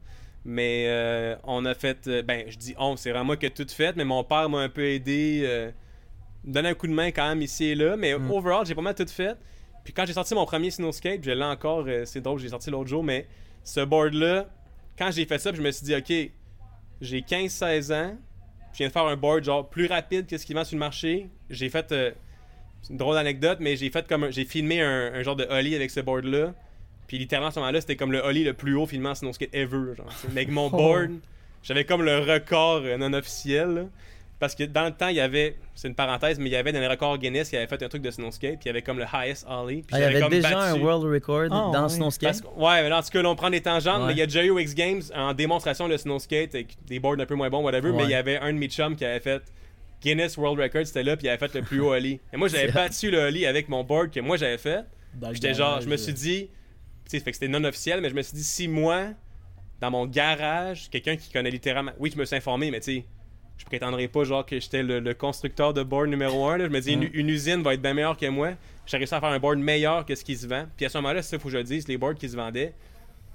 Mais 0.44 0.86
euh, 0.88 1.36
on 1.44 1.66
a 1.66 1.74
fait. 1.76 2.08
euh, 2.08 2.24
ben, 2.24 2.46
je 2.48 2.58
dis 2.58 2.74
on, 2.80 2.96
c'est 2.98 3.12
vraiment 3.12 3.26
moi 3.26 3.38
qui 3.38 3.46
ai 3.46 3.52
tout 3.52 3.68
fait, 3.70 3.96
mais 3.96 4.06
mon 4.06 4.24
père 4.24 4.50
m'a 4.50 4.60
un 4.62 4.70
peu 4.70 4.86
aidé. 4.86 5.72
me 6.44 6.52
donné 6.52 6.70
un 6.70 6.74
coup 6.74 6.88
de 6.88 6.94
main 6.94 7.12
quand 7.12 7.28
même 7.30 7.42
ici 7.42 7.66
et 7.66 7.76
là. 7.76 7.96
Mais 7.96 8.18
Mm. 8.18 8.32
overall, 8.32 8.66
j'ai 8.66 8.74
pas 8.76 8.82
mal 8.82 8.96
tout 8.96 9.08
fait. 9.08 9.36
Puis 9.88 9.94
quand 9.94 10.06
j'ai 10.06 10.12
sorti 10.12 10.36
mon 10.36 10.46
premier 10.46 10.70
snow 10.70 10.92
skate, 10.92 11.24
je 11.24 11.32
l'ai 11.32 11.46
encore, 11.46 11.86
euh, 11.88 12.04
c'est 12.04 12.20
drôle, 12.20 12.40
j'ai 12.40 12.50
sorti 12.50 12.70
l'autre 12.70 12.90
jour, 12.90 13.06
mais 13.06 13.26
ce 13.64 13.80
board-là, 13.80 14.50
quand 14.98 15.12
j'ai 15.12 15.26
fait 15.26 15.38
ça, 15.40 15.54
puis 15.54 15.62
je 15.62 15.66
me 15.66 15.72
suis 15.72 15.86
dit, 15.86 15.96
ok, 15.96 16.30
j'ai 17.00 17.22
15-16 17.22 17.94
ans, 17.94 18.18
je 18.74 18.80
viens 18.80 18.88
de 18.88 18.92
faire 18.92 19.06
un 19.06 19.16
board 19.16 19.46
genre 19.46 19.70
plus 19.70 19.86
rapide 19.86 20.28
que 20.28 20.38
ce 20.38 20.46
qui 20.46 20.54
vend 20.54 20.66
sur 20.66 20.76
le 20.76 20.82
marché. 20.82 21.30
J'ai 21.50 21.70
fait. 21.70 21.90
euh, 21.94 22.12
c'est 22.82 22.90
une 22.92 22.98
drôle 22.98 23.16
d'anecdote, 23.16 23.60
mais 23.62 23.78
j'ai 23.78 23.90
fait 23.90 24.06
comme 24.10 24.30
j'ai 24.30 24.44
filmé 24.44 24.82
un, 24.82 25.14
un 25.14 25.24
genre 25.24 25.38
de 25.38 25.46
ollie 25.50 25.74
avec 25.74 25.90
ce 25.90 26.02
board 26.02 26.26
là. 26.26 26.54
Puis 27.08 27.18
littéralement 27.18 27.48
à 27.48 27.52
ce 27.52 27.60
moment-là, 27.60 27.80
c'était 27.80 27.96
comme 27.96 28.12
le 28.12 28.20
ollie 28.20 28.44
le 28.44 28.54
plus 28.56 28.76
haut 28.76 28.88
filmé 28.88 29.08
en 29.08 29.16
snow 29.16 29.32
skate 29.32 29.56
ever. 29.56 29.96
Genre. 29.96 30.06
Mais 30.34 30.42
avec 30.42 30.52
mon 30.52 30.70
board, 30.70 31.12
j'avais 31.64 31.86
comme 31.86 32.04
le 32.04 32.20
record 32.20 32.82
euh, 32.84 32.98
non 32.98 33.14
officiel. 33.14 33.70
là. 33.70 33.82
Parce 34.40 34.54
que 34.54 34.64
dans 34.66 34.86
le 34.86 34.92
temps, 34.92 35.08
il 35.08 35.16
y 35.16 35.20
avait, 35.20 35.58
c'est 35.74 35.88
une 35.88 35.96
parenthèse, 35.96 36.38
mais 36.38 36.46
il 36.48 36.52
y 36.52 36.56
avait 36.56 36.72
dans 36.72 36.80
les 36.80 36.86
records 36.88 37.18
Guinness 37.18 37.50
qui 37.50 37.58
avait 37.58 37.66
fait 37.66 37.82
un 37.82 37.90
truc 37.90 38.04
de 38.04 38.12
snow 38.12 38.30
skate, 38.30 38.60
puis 38.60 38.66
il 38.66 38.68
y 38.68 38.70
avait 38.70 38.84
comme 38.84 39.00
le 39.00 39.06
highest 39.12 39.48
ollie. 39.50 39.82
Puis 39.82 39.88
Ah, 39.94 39.98
il 39.98 40.02
y 40.02 40.06
avait 40.06 40.20
comme 40.22 40.30
déjà 40.30 40.50
battu. 40.52 40.78
un 40.78 40.80
world 40.80 41.04
record 41.12 41.48
Ah, 41.50 41.72
dans 41.74 41.84
ouais. 41.84 41.90
Snow 41.90 42.12
Skate. 42.12 42.30
Parce 42.30 42.42
que- 42.42 42.48
ouais, 42.60 42.84
mais 42.84 42.90
là, 42.90 43.00
en 43.00 43.02
tout 43.02 43.10
cas, 43.10 43.22
là, 43.24 43.30
on 43.30 43.36
prend 43.36 43.50
des 43.50 43.62
tangentes, 43.62 44.02
Ouais. 44.02 44.08
mais 44.08 44.14
il 44.14 44.20
y 44.20 44.22
a 44.22 44.28
déjà 44.28 44.44
eu 44.46 44.60
X 44.62 44.76
Games 44.76 45.02
en 45.16 45.34
démonstration 45.34 45.90
de 45.90 45.98
snow 45.98 46.20
skate 46.20 46.54
avec 46.54 46.78
des 46.86 47.00
boards 47.00 47.20
un 47.20 47.26
peu 47.26 47.34
moins 47.34 47.50
bons, 47.50 47.64
whatever, 47.64 47.92
mais 47.94 48.04
il 48.04 48.12
y 48.12 48.14
avait 48.14 48.38
un 48.38 48.54
de 48.54 48.60
mes 48.60 48.68
chums 48.70 48.96
qui 48.96 49.06
avait 49.06 49.20
fait 49.20 49.42
Guinness 50.04 50.38
World 50.38 50.60
Record, 50.60 50.86
c'était 50.86 51.02
là, 51.04 51.18
puis 51.18 51.26
il 51.26 51.30
avait 51.30 51.40
fait 51.40 51.56
le 51.56 51.64
plus 51.64 51.80
haut 51.82 51.92
ollie. 51.94 52.20
Et 52.32 52.38
moi, 52.38 52.48
j'avais 52.48 52.72
battu 52.72 53.10
le 53.10 53.18
ollie 53.18 53.48
avec 53.48 53.68
mon 53.70 53.84
board 53.84 54.12
que 54.12 54.20
moi 54.20 54.38
j'avais 54.38 54.60
fait. 54.60 54.86
J'étais 55.32 55.56
genre, 55.56 55.70
garage, 55.70 55.84
je 55.86 55.90
me 55.90 55.98
suis 55.98 56.12
euh, 56.12 56.16
dit, 56.16 56.50
tu 57.10 57.18
sais, 57.18 57.20
fait 57.22 57.32
que 57.32 57.38
c'était 57.38 57.48
non 57.48 57.64
officiel, 57.64 58.02
mais 58.02 58.10
je 58.10 58.14
me 58.14 58.22
suis 58.22 58.36
dit, 58.38 58.44
si 58.44 58.68
moi, 58.68 59.06
dans 59.82 59.90
mon 59.90 60.06
garage, 60.06 60.90
quelqu'un 60.92 61.16
qui 61.16 61.32
connaît 61.32 61.50
littéralement. 61.50 61.94
Oui, 61.98 62.12
je 62.14 62.20
me 62.20 62.26
suis 62.26 62.36
informé, 62.36 62.70
mais 62.70 62.80
tu 62.82 62.98
sais, 62.98 63.06
je 63.58 63.66
prétendrai 63.66 64.08
pas 64.08 64.24
genre 64.24 64.46
que 64.46 64.60
j'étais 64.60 64.84
le, 64.84 65.00
le 65.00 65.14
constructeur 65.14 65.74
de 65.74 65.84
board 65.84 66.10
numéro 66.10 66.48
un. 66.48 66.58
là. 66.58 66.66
Je 66.66 66.70
me 66.70 66.80
dis, 66.80 66.94
une, 66.94 67.30
usine 67.30 67.62
va 67.64 67.74
être 67.74 67.82
bien 67.82 67.94
meilleure 67.94 68.18
que 68.18 68.28
moi. 68.28 68.52
J'ai 68.86 68.98
réussi 68.98 69.14
à 69.14 69.20
faire 69.20 69.30
un 69.30 69.40
board 69.40 69.58
meilleur 69.58 70.06
que 70.06 70.16
ce 70.16 70.24
qui 70.24 70.36
se 70.36 70.48
vend. 70.48 70.66
Puis 70.78 70.86
à 70.86 70.90
ce 70.90 70.98
moment-là, 71.00 71.22
c'est 71.22 71.32
ça, 71.32 71.40
faut 71.40 71.50
que 71.50 71.54
je 71.54 71.58
le 71.58 71.64
dise, 71.64 71.88
les 71.88 71.98
boards 71.98 72.16
qui 72.16 72.30
se 72.30 72.36
vendaient, 72.36 72.74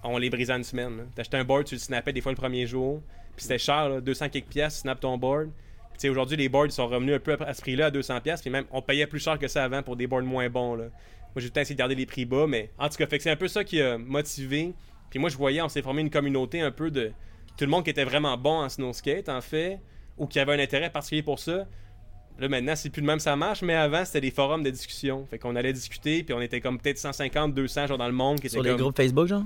on 0.02 0.16
les 0.18 0.30
brisait 0.30 0.52
en 0.52 0.56
une 0.56 0.64
semaine. 0.64 1.06
T'achetais 1.14 1.36
un 1.36 1.44
board, 1.44 1.64
tu 1.64 1.74
le 1.74 1.80
snappais 1.80 2.12
des 2.12 2.20
fois 2.20 2.32
le 2.32 2.36
premier 2.36 2.66
jour. 2.66 3.02
Puis 3.36 3.44
c'était 3.44 3.58
cher, 3.58 3.88
là, 3.88 4.00
200 4.00 4.28
quelques 4.30 4.46
piastres, 4.46 4.78
tu 4.78 4.82
snaps 4.82 5.00
ton 5.00 5.18
board. 5.18 5.50
Puis 5.90 5.94
tu 5.94 6.00
sais, 6.00 6.08
aujourd'hui, 6.08 6.36
les 6.36 6.48
boards 6.48 6.66
ils 6.66 6.72
sont 6.72 6.86
revenus 6.86 7.14
un 7.14 7.18
peu 7.18 7.36
à 7.40 7.52
ce 7.52 7.60
prix-là, 7.60 7.86
à 7.86 7.90
200 7.90 8.20
piastres. 8.20 8.44
Puis 8.44 8.50
même, 8.50 8.64
on 8.70 8.80
payait 8.80 9.06
plus 9.06 9.20
cher 9.20 9.38
que 9.38 9.48
ça 9.48 9.64
avant 9.64 9.82
pour 9.82 9.96
des 9.96 10.06
boards 10.06 10.22
moins 10.22 10.48
bons. 10.48 10.76
Là. 10.76 10.84
Moi, 10.84 10.90
j'ai 11.36 11.42
tout 11.42 11.46
le 11.46 11.50
temps 11.50 11.60
essayé 11.62 11.74
de 11.74 11.78
garder 11.78 11.94
les 11.94 12.06
prix 12.06 12.24
bas, 12.24 12.46
mais 12.46 12.70
en 12.78 12.88
tout 12.88 12.96
cas, 12.96 13.06
fait 13.06 13.18
que 13.18 13.22
c'est 13.24 13.30
un 13.30 13.36
peu 13.36 13.48
ça 13.48 13.64
qui 13.64 13.80
a 13.80 13.98
motivé. 13.98 14.72
Puis 15.10 15.18
moi, 15.18 15.28
je 15.28 15.36
voyais, 15.36 15.60
on 15.62 15.68
s'est 15.68 15.82
formé 15.82 16.00
une 16.00 16.10
communauté 16.10 16.60
un 16.60 16.70
peu 16.70 16.90
de 16.90 17.12
tout 17.56 17.64
le 17.64 17.70
monde 17.70 17.84
qui 17.84 17.90
était 17.90 18.04
vraiment 18.04 18.36
bon 18.38 18.62
en 18.62 18.68
snow 18.68 18.92
skate, 18.92 19.28
en 19.28 19.40
fait, 19.40 19.78
ou 20.18 20.26
qui 20.26 20.38
avait 20.38 20.54
un 20.54 20.58
intérêt 20.58 20.90
particulier 20.90 21.22
pour 21.22 21.38
ça. 21.38 21.66
Là, 22.38 22.48
maintenant, 22.48 22.74
c'est 22.74 22.90
plus 22.90 23.02
de 23.02 23.06
même, 23.06 23.18
ça 23.20 23.36
marche, 23.36 23.62
mais 23.62 23.74
avant, 23.74 24.04
c'était 24.04 24.20
des 24.22 24.30
forums 24.30 24.62
de 24.62 24.70
discussion. 24.70 25.26
Fait 25.26 25.38
qu'on 25.38 25.54
allait 25.54 25.72
discuter, 25.72 26.22
puis 26.22 26.34
on 26.34 26.40
était 26.40 26.60
comme 26.60 26.78
peut-être 26.78 26.98
150, 26.98 27.54
200 27.54 27.86
genre 27.88 27.98
dans 27.98 28.06
le 28.06 28.12
monde 28.12 28.40
qui 28.40 28.46
étaient 28.46 28.54
Sur 28.54 28.62
les 28.62 28.70
comme. 28.70 28.80
groupes 28.80 28.96
Facebook, 28.96 29.26
genre? 29.28 29.44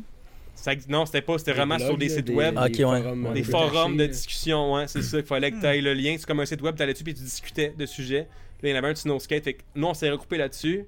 Ça- 0.54 0.72
non, 0.88 1.04
c'était 1.04 1.20
pas, 1.20 1.36
c'était 1.36 1.50
des 1.50 1.56
vraiment 1.56 1.78
sur 1.78 1.98
des 1.98 2.08
sites 2.08 2.30
web. 2.30 2.54
Ah, 2.56 2.66
ok, 2.66 2.70
ouais. 2.78 2.84
forums, 3.02 3.32
Des 3.34 3.42
forums 3.42 3.96
de 3.96 4.06
discussion, 4.06 4.74
ouais, 4.74 4.86
c'est 4.88 5.02
ça. 5.02 5.18
Il 5.18 5.24
fallait 5.24 5.50
que 5.50 5.60
tu 5.60 5.66
ailles 5.66 5.82
le 5.82 5.92
lien. 5.94 6.14
C'est 6.18 6.26
comme 6.26 6.40
un 6.40 6.46
site 6.46 6.62
web, 6.62 6.74
tu 6.76 6.82
allais 6.82 6.92
dessus 6.94 7.04
puis 7.04 7.12
tu 7.14 7.22
discutais 7.22 7.74
de 7.76 7.84
sujets. 7.84 8.20
Là, 8.62 8.68
il 8.68 8.70
y 8.70 8.72
en 8.72 8.76
avait 8.78 8.88
un 8.88 8.92
de 8.92 8.98
Snow 8.98 9.18
Skate. 9.18 9.44
Fait 9.44 9.54
que 9.54 9.62
nous, 9.74 9.86
on 9.86 9.92
s'est 9.94 10.08
recoupé 10.08 10.38
là-dessus. 10.38 10.86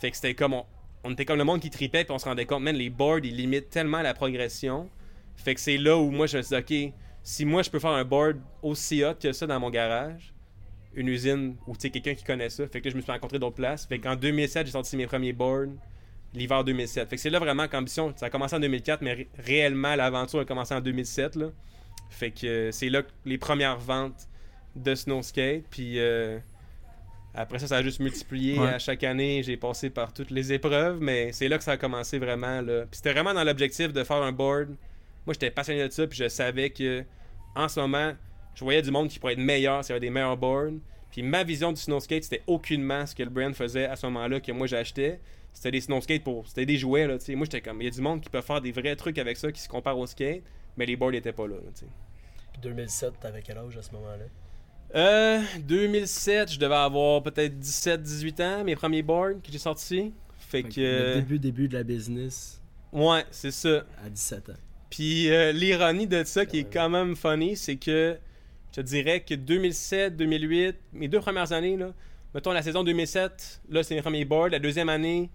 Fait 0.00 0.10
que 0.10 0.16
c'était 0.16 0.34
comme. 0.34 0.54
On, 0.54 0.64
on 1.04 1.12
était 1.12 1.24
comme 1.26 1.36
le 1.36 1.44
monde 1.44 1.60
qui 1.60 1.68
tripait, 1.68 2.04
puis 2.04 2.12
on 2.14 2.18
se 2.18 2.24
rendait 2.24 2.46
compte, 2.46 2.62
man, 2.62 2.74
les 2.76 2.88
boards, 2.88 3.18
ils 3.24 3.36
limitent 3.36 3.68
tellement 3.68 4.00
la 4.00 4.14
progression. 4.14 4.88
Fait 5.36 5.54
que 5.54 5.60
c'est 5.60 5.76
là 5.76 5.98
où 5.98 6.10
moi, 6.10 6.26
je 6.26 6.38
me 6.38 6.42
suis 6.42 6.56
dit, 6.62 6.88
ok, 6.88 6.94
si 7.22 7.44
moi, 7.44 7.62
je 7.62 7.70
peux 7.70 7.78
faire 7.78 7.90
un 7.90 8.04
board 8.04 8.38
aussi 8.62 9.04
hot 9.04 9.14
que 9.20 9.32
ça 9.32 9.46
dans 9.46 9.60
mon 9.60 9.70
garage, 9.70 10.32
une 10.94 11.08
usine 11.08 11.56
ou 11.66 11.74
tu 11.74 11.82
sais, 11.82 11.90
quelqu'un 11.90 12.14
qui 12.14 12.24
connaît 12.24 12.50
ça. 12.50 12.66
Fait 12.66 12.80
que 12.80 12.86
là, 12.88 12.90
je 12.92 12.96
me 12.96 13.02
suis 13.02 13.10
rencontré 13.12 13.38
d'autres 13.38 13.56
places. 13.56 13.86
Fait 13.86 13.98
qu'en 13.98 14.16
2007, 14.16 14.66
j'ai 14.66 14.72
sorti 14.72 14.96
mes 14.96 15.06
premiers 15.06 15.32
boards 15.32 15.68
l'hiver 16.34 16.64
2007. 16.64 17.08
Fait 17.10 17.16
que 17.16 17.22
c'est 17.22 17.30
là 17.30 17.38
vraiment 17.38 17.68
qu'ambition, 17.68 18.12
ça 18.16 18.26
a 18.26 18.30
commencé 18.30 18.56
en 18.56 18.60
2004, 18.60 19.02
mais 19.02 19.12
ré- 19.14 19.28
réellement 19.38 19.94
l'aventure 19.94 20.40
a 20.40 20.44
commencé 20.46 20.74
en 20.74 20.80
2007 20.80 21.36
là. 21.36 21.46
Fait 22.10 22.30
que 22.30 22.46
euh, 22.46 22.72
c'est 22.72 22.88
là 22.88 23.02
que 23.02 23.08
les 23.26 23.36
premières 23.38 23.76
ventes 23.78 24.28
de 24.74 24.94
Snow 24.94 25.22
Skate, 25.22 25.64
puis 25.70 25.98
euh, 25.98 26.38
après 27.34 27.58
ça, 27.58 27.66
ça 27.66 27.76
a 27.76 27.82
juste 27.82 28.00
multiplié. 28.00 28.58
Ouais. 28.58 28.68
À 28.68 28.78
chaque 28.78 29.04
année, 29.04 29.42
j'ai 29.42 29.56
passé 29.58 29.90
par 29.90 30.12
toutes 30.14 30.30
les 30.30 30.52
épreuves, 30.52 30.98
mais 31.00 31.32
c'est 31.32 31.48
là 31.48 31.58
que 31.58 31.64
ça 31.64 31.72
a 31.72 31.76
commencé 31.76 32.18
vraiment. 32.18 32.60
Là. 32.62 32.82
Puis 32.82 32.96
c'était 32.96 33.12
vraiment 33.12 33.32
dans 33.34 33.44
l'objectif 33.44 33.92
de 33.92 34.02
faire 34.04 34.22
un 34.22 34.32
board. 34.32 34.74
Moi, 35.26 35.34
j'étais 35.34 35.50
passionné 35.50 35.86
de 35.86 35.92
ça, 35.92 36.06
puis 36.06 36.18
je 36.18 36.28
savais 36.28 36.70
que 36.70 37.04
en 37.54 37.68
ce 37.68 37.80
moment, 37.80 38.12
je 38.54 38.64
voyais 38.64 38.82
du 38.82 38.90
monde 38.90 39.08
qui 39.08 39.18
pourrait 39.18 39.34
être 39.34 39.38
meilleur, 39.38 39.84
s'il 39.84 39.92
y 39.92 39.96
avait 39.96 40.00
des 40.06 40.10
meilleurs 40.10 40.36
boards. 40.36 40.72
Puis 41.10 41.22
ma 41.22 41.44
vision 41.44 41.72
du 41.72 41.80
snow 41.80 42.00
skate, 42.00 42.24
c'était 42.24 42.42
aucunement 42.46 43.04
ce 43.06 43.14
que 43.14 43.22
le 43.22 43.28
brand 43.30 43.54
faisait 43.54 43.84
à 43.86 43.96
ce 43.96 44.06
moment-là 44.06 44.40
que 44.40 44.50
moi 44.52 44.66
j'achetais. 44.66 45.20
C'était 45.52 45.70
des 45.72 45.82
snow 45.82 46.00
skates 46.00 46.24
pour. 46.24 46.48
C'était 46.48 46.64
des 46.64 46.78
jouets, 46.78 47.06
là, 47.06 47.18
tu 47.18 47.26
sais. 47.26 47.34
Moi, 47.34 47.44
j'étais 47.44 47.60
comme. 47.60 47.82
Il 47.82 47.84
y 47.84 47.88
a 47.88 47.90
du 47.90 48.00
monde 48.00 48.22
qui 48.22 48.30
peut 48.30 48.40
faire 48.40 48.60
des 48.62 48.72
vrais 48.72 48.96
trucs 48.96 49.18
avec 49.18 49.36
ça 49.36 49.52
qui 49.52 49.60
se 49.60 49.68
comparent 49.68 49.98
au 49.98 50.06
skate, 50.06 50.42
mais 50.78 50.86
les 50.86 50.96
boards 50.96 51.10
n'étaient 51.12 51.32
pas 51.32 51.46
là, 51.46 51.56
là, 51.56 51.70
tu 51.74 51.80
sais. 51.80 51.86
Puis 52.52 52.62
2007, 52.62 53.20
t'avais 53.20 53.42
quel 53.42 53.58
âge 53.58 53.76
à 53.76 53.82
ce 53.82 53.92
moment-là? 53.92 54.24
Euh, 54.94 55.42
2007, 55.60 56.52
je 56.52 56.58
devais 56.58 56.74
avoir 56.74 57.22
peut-être 57.22 57.58
17-18 57.58 58.42
ans, 58.42 58.64
mes 58.64 58.76
premiers 58.76 59.02
boards 59.02 59.40
que 59.44 59.50
j'ai 59.52 59.58
sortis. 59.58 60.12
Fait 60.38 60.62
Fait 60.62 60.68
que. 60.68 60.80
Le 60.80 61.14
début, 61.16 61.38
début 61.38 61.68
de 61.68 61.74
la 61.74 61.82
business 61.82 62.62
Ouais, 62.92 63.24
c'est 63.30 63.50
ça. 63.50 63.84
à 64.04 64.08
17 64.08 64.50
ans. 64.50 64.52
Puis 64.92 65.30
euh, 65.30 65.52
l'ironie 65.52 66.06
de 66.06 66.22
ça 66.22 66.44
qui 66.44 66.58
est 66.58 66.70
quand 66.70 66.90
même 66.90 67.16
funny, 67.16 67.56
c'est 67.56 67.76
que 67.76 68.18
je 68.70 68.74
te 68.74 68.80
dirais 68.82 69.20
que 69.20 69.34
2007, 69.34 70.18
2008, 70.18 70.76
mes 70.92 71.08
deux 71.08 71.20
premières 71.20 71.50
années, 71.52 71.78
là, 71.78 71.94
mettons 72.34 72.52
la 72.52 72.60
saison 72.60 72.84
2007, 72.84 73.62
là 73.70 73.82
c'est 73.82 73.94
mes 73.94 74.02
premiers 74.02 74.26
boards. 74.26 74.50
La 74.50 74.58
deuxième 74.58 74.90
année, 74.90 75.30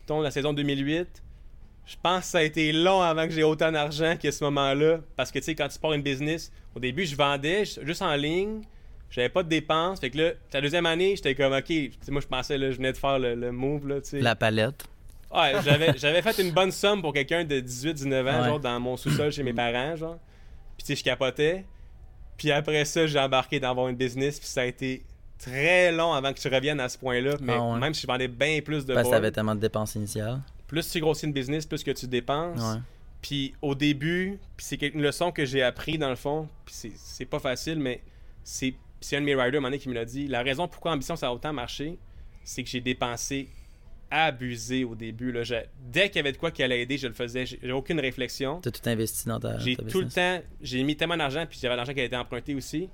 mettons 0.00 0.22
la 0.22 0.30
saison 0.30 0.54
2008, 0.54 1.22
je 1.84 1.96
pense 2.02 2.20
que 2.20 2.24
ça 2.24 2.38
a 2.38 2.42
été 2.42 2.72
long 2.72 3.02
avant 3.02 3.26
que 3.26 3.34
j'ai 3.34 3.42
autant 3.42 3.70
d'argent 3.70 4.16
qu'à 4.16 4.32
ce 4.32 4.42
moment-là. 4.44 5.00
Parce 5.14 5.30
que 5.30 5.40
tu 5.40 5.44
sais, 5.44 5.54
quand 5.54 5.68
tu 5.68 5.78
pars 5.78 5.92
une 5.92 6.02
business, 6.02 6.50
au 6.74 6.80
début 6.80 7.04
je 7.04 7.14
vendais 7.14 7.66
juste 7.66 8.00
en 8.00 8.14
ligne, 8.14 8.62
j'avais 9.10 9.28
pas 9.28 9.42
de 9.42 9.48
dépenses. 9.50 10.00
Fait 10.00 10.08
que 10.08 10.16
là, 10.16 10.30
la 10.54 10.62
deuxième 10.62 10.86
année, 10.86 11.16
j'étais 11.16 11.34
comme 11.34 11.52
ok, 11.52 11.70
moi 12.08 12.22
je 12.22 12.26
pensais, 12.26 12.56
là, 12.56 12.70
je 12.70 12.76
venais 12.78 12.92
de 12.92 12.96
faire 12.96 13.18
le, 13.18 13.52
move, 13.52 13.86
là. 13.86 13.96
La 14.14 14.36
palette. 14.36 14.86
Ouais, 15.34 15.52
j'avais, 15.64 15.96
j'avais 15.96 16.20
fait 16.22 16.38
une 16.42 16.50
bonne 16.52 16.70
somme 16.70 17.00
pour 17.00 17.12
quelqu'un 17.12 17.44
de 17.44 17.60
18-19 17.60 18.20
ans, 18.30 18.40
Ouais. 18.42 18.48
genre 18.48 18.60
dans 18.60 18.78
mon 18.80 18.96
sous-sol 18.96 19.32
chez 19.32 19.42
mes 19.42 19.52
parents, 19.54 19.96
genre. 19.96 20.18
Puis 20.76 20.84
tu 20.84 20.86
sais, 20.86 20.96
je 20.96 21.04
capotais. 21.04 21.64
Puis 22.36 22.50
après 22.50 22.84
ça, 22.84 23.06
j'ai 23.06 23.18
embarqué 23.18 23.60
dans 23.60 23.70
avoir 23.70 23.88
une 23.88 23.96
business, 23.96 24.38
puis 24.38 24.48
ça 24.48 24.62
a 24.62 24.64
été 24.64 25.04
très 25.38 25.90
long 25.92 26.12
avant 26.12 26.32
que 26.32 26.38
tu 26.38 26.48
reviennes 26.48 26.80
à 26.80 26.88
ce 26.88 26.98
point-là. 26.98 27.36
Mais 27.40 27.54
Ah 27.56 27.62
ouais. 27.72 27.78
même 27.78 27.94
si 27.94 28.02
je 28.02 28.06
vendais 28.06 28.28
bien 28.28 28.60
plus 28.62 28.84
de 28.84 28.94
Parce 28.94 29.08
que 29.08 29.28
tellement 29.30 29.54
de 29.54 29.60
dépenses 29.60 29.94
initiales. 29.94 30.40
plus 30.66 30.88
tu 30.90 31.00
grossis 31.00 31.26
une 31.26 31.32
business, 31.32 31.66
plus 31.66 31.82
que 31.84 31.90
tu 31.92 32.06
dépenses. 32.06 32.78
Puis 33.20 33.54
au 33.62 33.74
début, 33.76 34.38
puis 34.56 34.66
c'est 34.66 34.82
une 34.82 35.00
leçon 35.02 35.30
que 35.30 35.44
j'ai 35.44 35.62
appris 35.62 35.96
dans 35.96 36.08
le 36.10 36.16
fond, 36.16 36.48
puis 36.64 36.74
c'est, 36.76 36.92
c'est 36.96 37.24
pas 37.24 37.38
facile, 37.38 37.78
mais 37.78 38.02
c'est, 38.42 38.74
c'est 39.00 39.16
un 39.16 39.20
de 39.20 39.26
mes 39.26 39.34
riders 39.36 39.58
un 39.58 39.60
moment 39.60 39.68
donné 39.68 39.78
qui 39.78 39.88
me 39.88 39.94
l'a 39.94 40.04
dit. 40.04 40.26
La 40.26 40.42
raison 40.42 40.66
pourquoi 40.66 40.90
Ambition 40.92 41.14
ça 41.14 41.28
a 41.28 41.32
autant 41.32 41.52
marché, 41.52 41.96
c'est 42.42 42.64
que 42.64 42.68
j'ai 42.68 42.80
dépensé 42.80 43.48
abusé 44.12 44.84
au 44.84 44.94
début. 44.94 45.32
Là. 45.32 45.42
Dès 45.90 46.08
qu'il 46.08 46.16
y 46.16 46.20
avait 46.20 46.32
de 46.32 46.36
quoi 46.36 46.50
qui 46.50 46.62
allait 46.62 46.82
aider, 46.82 46.98
je 46.98 47.06
le 47.06 47.14
faisais. 47.14 47.46
J'ai, 47.46 47.72
aucune 47.72 47.98
réflexion. 47.98 48.60
T'as 48.60 48.70
tout 48.70 48.88
investi 48.88 49.26
dans 49.26 49.40
ta. 49.40 49.58
J'ai 49.58 49.76
ta 49.76 49.84
tout 49.84 50.00
le 50.00 50.08
temps, 50.08 50.40
j'ai 50.60 50.82
mis 50.82 50.96
tellement 50.96 51.16
d'argent, 51.16 51.46
puis 51.48 51.58
j'avais 51.60 51.76
l'argent 51.76 51.94
qui 51.94 52.00
a 52.00 52.04
été 52.04 52.16
emprunté 52.16 52.54
aussi. 52.54 52.88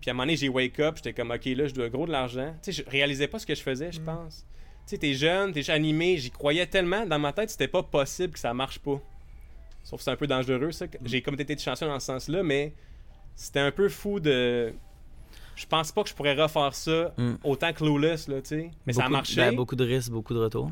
Puis 0.00 0.10
à 0.10 0.12
un 0.12 0.14
moment 0.14 0.24
donné, 0.24 0.36
j'ai 0.36 0.48
wake 0.48 0.80
up, 0.80 0.96
j'étais 0.96 1.12
comme, 1.12 1.30
ok, 1.30 1.44
là, 1.46 1.66
je 1.66 1.74
dois 1.74 1.88
gros 1.88 2.06
de 2.06 2.12
l'argent. 2.12 2.54
Tu 2.62 2.72
sais, 2.72 2.82
je 2.82 2.90
réalisais 2.90 3.28
pas 3.28 3.38
ce 3.38 3.46
que 3.46 3.54
je 3.54 3.62
faisais, 3.62 3.90
je 3.92 4.00
pense. 4.00 4.44
Tu 4.86 4.90
sais, 4.90 4.98
t'es 4.98 5.14
jeune, 5.14 5.52
t'es 5.52 5.70
animé, 5.70 6.18
j'y 6.18 6.30
croyais 6.30 6.66
tellement. 6.66 7.06
Dans 7.06 7.18
ma 7.18 7.32
tête, 7.32 7.48
c'était 7.48 7.68
pas 7.68 7.82
possible 7.82 8.34
que 8.34 8.38
ça 8.38 8.52
marche 8.52 8.80
pas. 8.80 9.00
Sauf 9.82 9.98
que 9.98 10.04
c'est 10.04 10.10
un 10.10 10.16
peu 10.16 10.26
dangereux, 10.26 10.72
ça. 10.72 10.86
J'ai 11.04 11.22
comme 11.22 11.38
été 11.38 11.56
chanceux 11.56 11.86
dans 11.86 12.00
ce 12.00 12.06
sens-là, 12.06 12.42
mais 12.42 12.74
c'était 13.36 13.60
un 13.60 13.70
peu 13.70 13.88
fou 13.88 14.20
de. 14.20 14.74
Je 15.56 15.66
pense 15.66 15.92
pas 15.92 16.02
que 16.02 16.08
je 16.08 16.14
pourrais 16.14 16.34
refaire 16.34 16.74
ça 16.74 17.12
Mm. 17.16 17.34
autant 17.44 17.72
clueless, 17.72 18.28
là, 18.28 18.40
tu 18.42 18.48
sais. 18.48 18.70
Mais 18.86 18.92
ça 18.92 19.00
a 19.00 19.02
Beaucoup- 19.04 19.12
marché. 19.12 19.36
ben, 19.36 19.54
beaucoup 19.54 19.76
de 19.76 19.84
risques, 19.84 20.10
beaucoup 20.10 20.34
de 20.34 20.40
retours. 20.40 20.70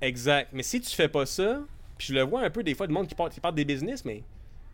Exact. 0.00 0.50
Mais 0.52 0.62
si 0.62 0.80
tu 0.80 0.94
fais 0.94 1.08
pas 1.08 1.26
ça, 1.26 1.60
puis 1.98 2.08
je 2.08 2.14
le 2.14 2.22
vois 2.22 2.42
un 2.42 2.50
peu 2.50 2.62
des 2.62 2.74
fois, 2.74 2.86
de 2.86 2.92
monde 2.92 3.06
qui 3.08 3.14
part, 3.14 3.30
qui 3.30 3.40
part 3.40 3.52
des 3.52 3.64
business, 3.64 4.04
mais 4.04 4.22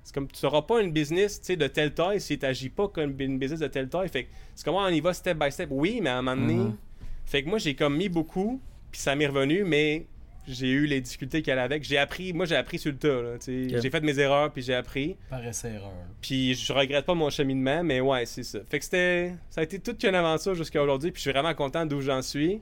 c'est 0.03 0.15
comme 0.15 0.27
tu 0.29 0.45
n'auras 0.45 0.63
pas 0.63 0.81
une 0.83 0.91
business 0.93 1.41
tu 1.41 1.47
sais, 1.47 1.57
de 1.57 1.67
telle 1.69 1.95
taille 1.95 2.21
si 2.21 2.39
tu 2.39 2.45
n'agis 2.45 2.69
pas 2.71 2.89
comme 2.89 3.15
une 3.21 3.39
business 3.39 3.61
de 3.61 3.69
telle 3.69 3.89
taille. 3.89 4.09
Fait 4.09 4.25
que 4.25 4.29
c'est 4.55 4.65
comment 4.65 4.79
on 4.81 4.89
y 4.89 5.01
va 5.01 5.13
step 5.15 5.39
by 5.39 5.51
step? 5.53 5.69
Oui, 5.71 6.01
mais 6.03 6.11
à 6.11 6.19
un 6.19 6.23
moment 6.23 6.41
donné, 6.41 6.55
Mhm. 6.55 6.77
Fait 7.25 7.43
que 7.45 7.49
moi, 7.49 7.59
j'ai 7.59 7.75
comme 7.77 7.97
mis 7.97 8.09
beaucoup, 8.09 8.61
puis 8.91 9.01
ça 9.01 9.15
m'est 9.15 9.29
revenu, 9.29 9.63
mais 9.65 10.07
j'ai 10.49 10.71
eu 10.71 10.87
les 10.87 11.01
difficultés 11.01 11.43
qu'elle 11.43 11.59
avait. 11.59 11.75
avec. 11.75 11.85
J'ai 11.85 11.99
appris, 11.99 12.33
moi, 12.33 12.47
j'ai 12.47 12.57
appris 12.57 12.79
sur 12.79 12.91
le 12.93 12.99
tas. 12.99 13.39
J'ai 13.47 13.91
fait 13.91 14.01
mes 14.01 14.19
erreurs, 14.19 14.53
puis 14.53 14.63
j'ai 14.63 14.75
appris. 14.75 15.17
Par 15.31 15.45
essai-erreur. 15.47 15.93
Puis 16.21 16.55
je 16.55 16.73
regrette 16.73 17.05
pas 17.07 17.15
mon 17.15 17.31
cheminement, 17.31 17.83
mais 17.85 18.01
ouais, 18.01 18.27
c'est 18.27 18.43
ça. 18.43 18.59
Fait 18.69 18.79
que 18.79 18.85
c'était. 18.85 19.35
Ça 19.51 19.61
a 19.61 19.65
été 19.65 19.79
toute 19.79 20.03
une 20.05 20.15
aventure 20.15 20.55
jusqu'à 20.55 20.83
aujourd'hui, 20.83 21.11
puis 21.13 21.19
je 21.21 21.23
suis 21.29 21.33
vraiment 21.33 21.55
content 21.55 21.87
d'où 21.87 22.01
j'en 22.01 22.23
suis. 22.23 22.61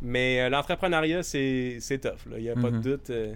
Mais 0.00 0.40
euh, 0.40 0.48
l'entrepreneuriat, 0.48 1.22
c'est 1.22 1.78
c'est 1.80 1.98
tough, 1.98 2.26
là. 2.30 2.38
Il 2.38 2.44
y 2.44 2.50
a 2.50 2.54
pas 2.54 2.70
de 2.70 2.76
Mhm. 2.76 2.82
doute. 2.82 3.10
euh. 3.10 3.34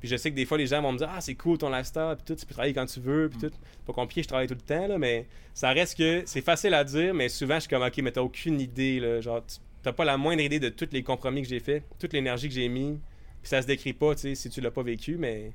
Puis 0.00 0.08
je 0.10 0.16
sais 0.16 0.30
que 0.30 0.36
des 0.36 0.44
fois, 0.44 0.58
les 0.58 0.66
gens 0.66 0.82
vont 0.82 0.92
me 0.92 0.98
dire 0.98 1.08
Ah, 1.10 1.20
c'est 1.20 1.34
cool 1.34 1.56
ton 1.58 1.70
lifestyle, 1.70 2.14
puis 2.16 2.24
tout, 2.26 2.34
tu 2.38 2.44
peux 2.46 2.52
travailler 2.54 2.74
quand 2.74 2.84
tu 2.86 3.00
veux, 3.00 3.28
puis 3.30 3.38
tout. 3.40 3.50
C'est 3.50 3.86
pas 3.86 3.92
compliqué, 3.94 4.22
je 4.22 4.28
travaille 4.28 4.46
tout 4.46 4.54
le 4.54 4.60
temps, 4.60 4.86
là, 4.86 4.98
mais 4.98 5.26
ça 5.54 5.70
reste 5.70 5.96
que 5.98 6.22
c'est 6.26 6.42
facile 6.42 6.74
à 6.74 6.84
dire, 6.84 7.14
mais 7.14 7.28
souvent, 7.30 7.54
je 7.56 7.60
suis 7.60 7.68
comme 7.70 7.82
Ok, 7.82 7.96
mais 7.98 8.12
t'as 8.12 8.20
aucune 8.20 8.60
idée, 8.60 9.00
là. 9.00 9.20
Genre, 9.22 9.42
tu- 9.46 9.56
t'as 9.82 9.92
pas 9.92 10.04
la 10.04 10.16
moindre 10.18 10.42
idée 10.42 10.60
de 10.60 10.68
tous 10.68 10.88
les 10.92 11.02
compromis 11.02 11.42
que 11.42 11.48
j'ai 11.48 11.60
fait, 11.60 11.82
toute 11.98 12.12
l'énergie 12.12 12.48
que 12.48 12.54
j'ai 12.54 12.68
mis. 12.68 12.98
Puis 13.44 13.50
ça 13.50 13.60
se 13.60 13.66
décrit 13.66 13.92
pas, 13.92 14.14
tu 14.14 14.22
sais, 14.22 14.34
si 14.34 14.48
tu 14.48 14.62
l'as 14.62 14.70
pas 14.70 14.82
vécu, 14.82 15.16
mais 15.18 15.52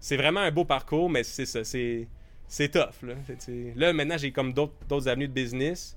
c'est 0.00 0.16
vraiment 0.16 0.40
un 0.40 0.50
beau 0.50 0.64
parcours, 0.64 1.08
mais 1.08 1.22
c'est 1.22 1.46
ça, 1.46 1.62
c'est 1.62 2.08
c'est 2.48 2.68
tough. 2.70 3.02
Là, 3.04 3.14
là 3.76 3.92
maintenant, 3.92 4.18
j'ai 4.18 4.32
comme 4.32 4.52
d'autres 4.52 4.74
d'autres 4.88 5.06
avenues 5.06 5.28
de 5.28 5.32
business. 5.32 5.96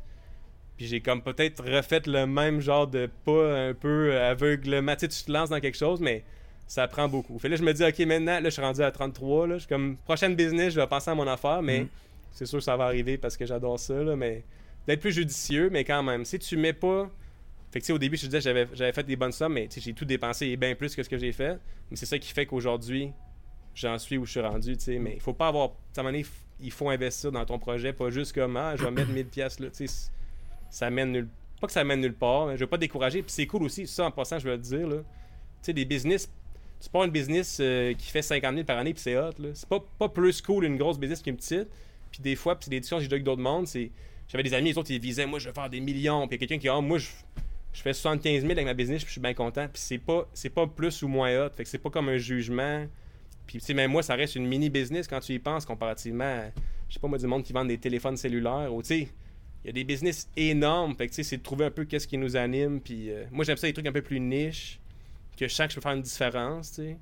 Puis 0.77 0.85
j'ai 0.85 1.01
comme 1.01 1.23
peut-être 1.23 1.63
refait 1.63 2.01
le 2.05 2.27
même 2.27 2.59
genre 2.61 2.85
de 2.87 3.09
pas 3.25 3.67
un 3.69 3.73
peu 3.73 4.15
aveuglement. 4.21 4.93
Tu 4.93 4.99
sais, 5.01 5.07
tu 5.07 5.23
te 5.23 5.31
lances 5.31 5.49
dans 5.49 5.59
quelque 5.59 5.77
chose, 5.77 5.99
mais 6.01 6.23
ça 6.67 6.87
prend 6.87 7.09
beaucoup. 7.09 7.39
Fait 7.39 7.49
là, 7.49 7.55
je 7.55 7.63
me 7.63 7.73
dis, 7.73 7.83
OK, 7.83 7.97
maintenant, 8.01 8.39
là, 8.39 8.43
je 8.45 8.49
suis 8.51 8.61
rendu 8.61 8.81
à 8.83 8.91
33. 8.91 9.47
Là, 9.47 9.53
je 9.55 9.59
suis 9.61 9.67
comme, 9.69 9.97
prochaine 10.05 10.35
business, 10.35 10.73
je 10.73 10.79
vais 10.79 10.85
penser 10.87 11.09
à 11.09 11.15
mon 11.15 11.27
affaire, 11.27 11.61
mais 11.63 11.79
Mhm. 11.81 11.87
c'est 12.31 12.45
sûr 12.45 12.59
que 12.59 12.63
ça 12.65 12.77
va 12.77 12.85
arriver 12.85 13.17
parce 13.17 13.37
que 13.37 13.45
j'adore 13.47 13.79
ça. 13.79 13.95
Là, 13.95 14.15
mais 14.15 14.43
d'être 14.87 14.99
plus 15.01 15.11
judicieux, 15.13 15.69
mais 15.71 15.83
quand 15.83 16.03
même, 16.03 16.25
si 16.25 16.37
tu 16.37 16.57
mets 16.57 16.73
pas. 16.73 17.09
Fait 17.73 17.81
que, 17.81 17.91
au 17.91 17.97
début, 17.97 18.17
je 18.17 18.21
te 18.21 18.27
disais, 18.27 18.41
j'avais, 18.41 18.67
j'avais 18.73 18.93
fait 18.93 19.01
des 19.01 19.15
bonnes 19.15 19.31
sommes, 19.31 19.53
mais 19.53 19.67
j'ai 19.75 19.93
tout 19.93 20.05
dépensé 20.05 20.45
et 20.45 20.57
bien 20.57 20.75
plus 20.75 20.95
que 20.95 21.01
ce 21.01 21.09
que 21.09 21.17
j'ai 21.17 21.31
fait. 21.31 21.57
Mais 21.89 21.97
c'est 21.97 22.05
ça 22.05 22.19
qui 22.19 22.31
fait 22.31 22.45
qu'aujourd'hui, 22.45 23.11
j'en 23.73 23.97
suis 23.97 24.15
où 24.15 24.25
je 24.25 24.31
suis 24.31 24.39
rendu, 24.41 24.77
tu 24.77 24.83
sais. 24.83 24.99
Mais 24.99 25.13
il 25.15 25.19
faut 25.19 25.33
pas 25.33 25.47
avoir. 25.47 25.69
À 25.69 25.71
un 26.01 26.03
moment 26.03 26.11
donné, 26.11 26.25
il 26.59 26.71
faut 26.71 26.87
investir 26.91 27.31
dans 27.31 27.43
ton 27.45 27.57
projet, 27.57 27.91
pas 27.91 28.11
juste 28.11 28.33
comme, 28.33 28.57
ah, 28.57 28.75
je 28.75 28.83
vais 28.83 28.91
mettre 28.91 29.09
1000 29.09 29.25
pièces 29.25 29.59
là, 29.59 29.71
tu 29.71 29.87
sais. 29.87 30.11
Ça 30.69 30.91
mène 30.91 31.13
nulle 31.13 31.27
Pas 31.59 31.65
que 31.65 31.73
ça 31.73 31.83
mène 31.83 32.01
nulle 32.01 32.13
part, 32.13 32.45
mais 32.45 32.57
je 32.57 32.59
veux 32.59 32.69
pas 32.69 32.77
décourager. 32.77 33.23
Puis 33.23 33.31
c'est 33.31 33.47
cool 33.47 33.63
aussi, 33.63 33.87
ça 33.87 34.05
en 34.05 34.11
passant, 34.11 34.37
je 34.37 34.45
veux 34.45 34.51
le 34.51 34.59
dire, 34.59 34.87
là. 34.87 34.97
Tu 34.97 35.03
sais, 35.63 35.73
des 35.73 35.85
business. 35.85 36.29
Tu 36.79 36.89
pars 36.91 37.05
une 37.05 37.11
business 37.11 37.57
euh, 37.59 37.95
qui 37.95 38.11
fait 38.11 38.21
50 38.21 38.53
000 38.53 38.65
par 38.65 38.77
année, 38.77 38.93
puis 38.93 39.01
c'est 39.01 39.17
hot, 39.17 39.31
là. 39.39 39.49
C'est 39.55 39.67
pas, 39.67 39.83
pas 39.97 40.09
plus 40.09 40.43
cool 40.43 40.65
une 40.65 40.77
grosse 40.77 40.99
business 40.99 41.23
qu'une 41.23 41.37
petite. 41.37 41.69
Puis 42.11 42.21
des 42.21 42.35
fois, 42.35 42.53
puis 42.53 42.65
c'est 42.65 42.69
des 42.69 42.81
discussions 42.81 42.97
que 42.97 43.03
j'ai 43.03 43.11
avec 43.11 43.23
d'autres 43.23 43.41
mondes, 43.41 43.65
c'est. 43.65 43.89
J'avais 44.27 44.43
des 44.43 44.53
amis, 44.53 44.69
les 44.69 44.77
autres, 44.77 44.91
ils 44.91 45.01
visaient, 45.01 45.25
moi, 45.25 45.39
je 45.39 45.49
vais 45.49 45.53
faire 45.55 45.71
des 45.71 45.79
millions. 45.79 46.27
Puis 46.27 46.37
quelqu'un 46.37 46.59
qui, 46.59 46.69
ah, 46.69 46.79
moi, 46.79 46.97
je, 46.97 47.07
je 47.73 47.81
fais 47.81 47.93
75 47.93 48.41
000 48.41 48.51
avec 48.51 48.65
ma 48.65 48.73
business, 48.73 49.01
puis 49.03 49.07
je 49.07 49.13
suis 49.13 49.21
bien 49.21 49.33
content. 49.33 49.67
Puis 49.67 49.81
c'est 49.81 49.97
pas, 49.97 50.29
c'est 50.33 50.51
pas 50.51 50.67
plus 50.67 51.01
ou 51.01 51.07
moins 51.07 51.45
hot. 51.45 51.49
Fait 51.55 51.63
que 51.63 51.69
c'est 51.69 51.79
pas 51.79 51.89
comme 51.89 52.07
un 52.09 52.17
jugement. 52.17 52.85
Puis, 53.47 53.59
tu 53.59 53.65
sais, 53.65 53.73
même 53.73 53.91
moi, 53.91 54.03
ça 54.03 54.15
reste 54.15 54.35
une 54.35 54.47
mini 54.47 54.69
business 54.69 55.07
quand 55.07 55.19
tu 55.19 55.33
y 55.33 55.39
penses, 55.39 55.65
comparativement 55.65 56.23
à, 56.23 56.45
je 56.87 56.93
sais 56.93 56.99
pas, 56.99 57.07
moi, 57.07 57.17
du 57.17 57.27
monde 57.27 57.43
qui 57.43 57.51
vend 57.51 57.65
des 57.65 57.77
téléphones 57.77 58.15
cellulaires. 58.15 58.73
Ou, 58.73 58.81
tu 58.81 58.87
sais, 58.87 59.09
il 59.63 59.67
y 59.67 59.69
a 59.69 59.73
des 59.73 59.83
business 59.83 60.29
énormes. 60.37 60.95
Fait 60.95 61.07
que, 61.07 61.11
tu 61.11 61.17
sais, 61.17 61.23
c'est 61.23 61.37
de 61.37 61.43
trouver 61.43 61.65
un 61.65 61.71
peu 61.71 61.85
qu'est-ce 61.85 62.07
qui 62.07 62.17
nous 62.17 62.37
anime. 62.37 62.79
Puis, 62.79 63.11
euh, 63.11 63.25
moi, 63.31 63.43
j'aime 63.43 63.57
ça, 63.57 63.67
des 63.67 63.73
trucs 63.73 63.87
un 63.87 63.91
peu 63.91 64.01
plus 64.03 64.19
niche, 64.19 64.79
que 65.35 65.47
je 65.47 65.53
sens 65.53 65.67
que 65.67 65.73
je 65.73 65.75
peux 65.75 65.81
faire 65.81 65.93
une 65.93 66.01
différence, 66.03 66.73
tu 66.73 66.83
sais. 66.83 66.97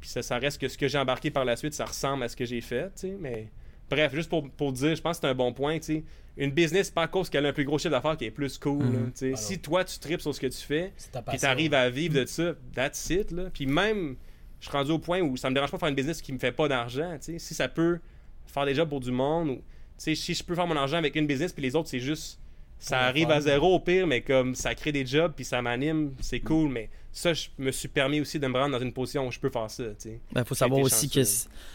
Puis, 0.00 0.08
ça, 0.08 0.22
ça 0.22 0.38
reste 0.38 0.60
que 0.60 0.68
ce 0.68 0.78
que 0.78 0.88
j'ai 0.88 0.98
embarqué 0.98 1.30
par 1.30 1.44
la 1.44 1.56
suite, 1.56 1.74
ça 1.74 1.84
ressemble 1.84 2.22
à 2.22 2.28
ce 2.28 2.36
que 2.36 2.46
j'ai 2.46 2.62
fait, 2.62 2.86
tu 2.94 3.08
sais. 3.08 3.16
Mais, 3.20 3.48
bref, 3.90 4.14
juste 4.14 4.30
pour, 4.30 4.50
pour 4.50 4.72
dire, 4.72 4.96
je 4.96 5.02
pense 5.02 5.18
que 5.18 5.26
c'est 5.26 5.30
un 5.30 5.34
bon 5.34 5.52
point, 5.52 5.78
tu 5.78 5.84
sais. 5.84 6.04
Une 6.36 6.50
business, 6.50 6.90
pas 6.90 7.06
cause 7.08 7.30
qu'elle 7.30 7.46
a 7.46 7.48
un 7.48 7.52
plus 7.52 7.64
gros 7.64 7.78
chiffre 7.78 7.90
d'affaires 7.90 8.16
qui 8.16 8.26
est 8.26 8.30
plus 8.30 8.58
cool, 8.58 8.84
Mhm. 8.84 9.12
là. 9.22 9.28
Ah. 9.32 9.36
Si 9.36 9.58
toi, 9.58 9.84
tu 9.84 9.98
tripes 9.98 10.20
sur 10.20 10.34
ce 10.34 10.40
que 10.40 10.46
tu 10.48 10.58
fais, 10.58 10.92
puis 11.28 11.38
t'arrives 11.38 11.72
à 11.74 11.88
vivre 11.88 12.14
de 12.14 12.26
ça, 12.26 12.54
that's 12.74 13.08
it, 13.10 13.30
là. 13.30 13.44
Puis 13.52 13.66
même, 13.66 14.16
je 14.60 14.68
suis 14.68 14.76
rendu 14.76 14.90
au 14.90 14.98
point 14.98 15.20
où 15.20 15.36
ça 15.36 15.48
me 15.48 15.54
dérange 15.54 15.70
pas 15.70 15.76
de 15.76 15.80
faire 15.80 15.88
une 15.88 15.94
business 15.94 16.20
qui 16.20 16.32
me 16.32 16.38
fait 16.38 16.52
pas 16.52 16.68
d'argent. 16.68 17.16
Si 17.20 17.38
ça 17.54 17.68
peut 17.68 17.98
faire 18.46 18.66
des 18.66 18.74
jobs 18.74 18.88
pour 18.88 19.00
du 19.00 19.10
monde, 19.12 19.48
ou, 19.50 19.62
si 19.96 20.14
je 20.14 20.42
peux 20.44 20.54
faire 20.54 20.66
mon 20.66 20.76
argent 20.76 20.98
avec 20.98 21.16
une 21.16 21.26
business, 21.26 21.52
puis 21.52 21.62
les 21.62 21.74
autres, 21.74 21.88
c'est 21.88 22.00
juste, 22.00 22.38
ça 22.78 23.00
arrive 23.00 23.30
à 23.30 23.40
zéro 23.40 23.74
au 23.74 23.80
pire, 23.80 24.06
mais 24.06 24.20
comme 24.20 24.54
ça 24.54 24.74
crée 24.74 24.92
des 24.92 25.06
jobs, 25.06 25.32
puis 25.34 25.44
ça 25.44 25.62
m'anime, 25.62 26.12
c'est 26.20 26.40
cool, 26.40 26.70
mais 26.70 26.90
ça, 27.10 27.32
je 27.32 27.48
me 27.58 27.70
suis 27.70 27.88
permis 27.88 28.20
aussi 28.20 28.38
de 28.38 28.46
me 28.46 28.58
rendre 28.58 28.78
dans 28.78 28.84
une 28.84 28.92
position 28.92 29.26
où 29.26 29.32
je 29.32 29.40
peux 29.40 29.48
faire 29.48 29.70
ça, 29.70 29.84
sais. 29.96 30.20
Ben, 30.32 30.44
faut 30.44 30.54
savoir 30.54 30.80
aussi 30.80 31.08
que 31.08 31.20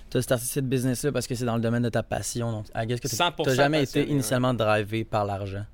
tu 0.10 0.18
as 0.18 0.22
starté 0.22 0.46
cette 0.46 0.70
business-là 0.70 1.12
parce 1.12 1.26
que 1.26 1.34
c'est 1.34 1.46
dans 1.46 1.56
le 1.56 1.62
domaine 1.62 1.82
de 1.82 1.90
ta 1.90 2.04
passion. 2.04 2.52
Donc, 2.52 2.66
guess 2.86 3.00
que 3.00 3.08
tu 3.08 3.16
100% 3.16 3.48
n'as 3.48 3.56
jamais 3.56 3.84
été 3.84 4.08
initialement 4.08 4.54
drivé 4.54 5.04
par 5.04 5.26
l'argent. 5.26 5.66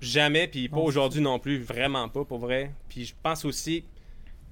Jamais, 0.00 0.46
puis 0.46 0.68
pas 0.68 0.80
aujourd'hui 0.80 1.20
non 1.20 1.38
plus, 1.38 1.58
vraiment 1.58 2.08
pas, 2.08 2.24
pour 2.24 2.38
vrai. 2.38 2.72
Puis 2.88 3.06
je 3.06 3.14
pense 3.22 3.44
aussi, 3.44 3.84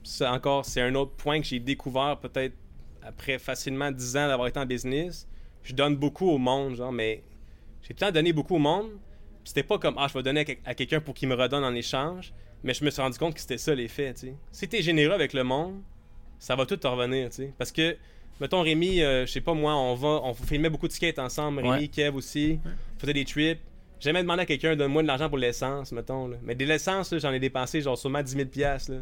ça 0.02 0.32
encore, 0.32 0.64
c'est 0.64 0.80
un 0.80 0.94
autre 0.96 1.12
point 1.12 1.40
que 1.40 1.46
j'ai 1.46 1.60
découvert 1.60 2.18
peut-être 2.18 2.54
après 3.02 3.38
facilement 3.38 3.90
10 3.90 4.16
ans 4.16 4.28
d'avoir 4.28 4.48
été 4.48 4.58
en 4.58 4.66
business. 4.66 5.28
Je 5.62 5.74
donne 5.74 5.96
beaucoup 5.96 6.28
au 6.28 6.38
monde, 6.38 6.74
genre, 6.74 6.92
mais 6.92 7.22
j'ai 7.82 7.94
tout 7.94 8.04
le 8.04 8.06
temps 8.08 8.12
donné 8.12 8.32
beaucoup 8.32 8.56
au 8.56 8.58
monde. 8.58 8.90
C'était 9.44 9.62
pas 9.62 9.78
comme, 9.78 9.94
ah, 9.98 10.06
je 10.08 10.14
vais 10.14 10.22
donner 10.22 10.40
à, 10.40 10.44
quel- 10.44 10.58
à 10.64 10.74
quelqu'un 10.74 11.00
pour 11.00 11.14
qu'il 11.14 11.28
me 11.28 11.34
redonne 11.34 11.64
en 11.64 11.74
échange. 11.74 12.32
Mais 12.62 12.72
je 12.72 12.82
me 12.84 12.90
suis 12.90 13.02
rendu 13.02 13.18
compte 13.18 13.34
que 13.34 13.40
c'était 13.40 13.58
ça 13.58 13.74
l'effet, 13.74 14.14
tu 14.14 14.20
sais. 14.28 14.34
Si 14.50 14.66
t'es 14.68 14.80
généreux 14.80 15.12
avec 15.12 15.34
le 15.34 15.44
monde, 15.44 15.82
ça 16.38 16.56
va 16.56 16.64
tout 16.64 16.76
te 16.78 16.86
revenir, 16.86 17.28
tu 17.28 17.36
sais. 17.36 17.52
Parce 17.58 17.70
que, 17.70 17.96
mettons, 18.40 18.62
Rémi, 18.62 19.02
euh, 19.02 19.26
je 19.26 19.32
sais 19.32 19.42
pas 19.42 19.52
moi, 19.52 19.74
on 19.76 19.94
va, 19.94 20.08
on 20.24 20.32
filmait 20.32 20.70
beaucoup 20.70 20.88
de 20.88 20.92
skate 20.92 21.18
ensemble, 21.18 21.58
Rémi, 21.60 21.70
Ouais. 21.82 21.88
Kev 21.88 22.16
aussi, 22.16 22.58
on 22.64 23.00
faisait 23.00 23.12
des 23.12 23.24
trips. 23.26 23.60
J'ai 24.00 24.10
jamais 24.10 24.22
demandé 24.22 24.42
à 24.42 24.46
quelqu'un, 24.46 24.76
donne-moi 24.76 25.02
de 25.02 25.06
l'argent 25.06 25.28
pour 25.28 25.38
l'essence, 25.38 25.92
mettons. 25.92 26.28
Là. 26.28 26.36
Mais 26.42 26.54
de 26.54 26.64
l'essence, 26.64 27.14
j'en 27.18 27.32
ai 27.32 27.38
dépensé 27.40 27.80
genre 27.82 27.96
sûrement 27.98 28.22
10 28.22 28.32
000 28.32 28.46
piastres, 28.48 28.92
là. 28.92 28.98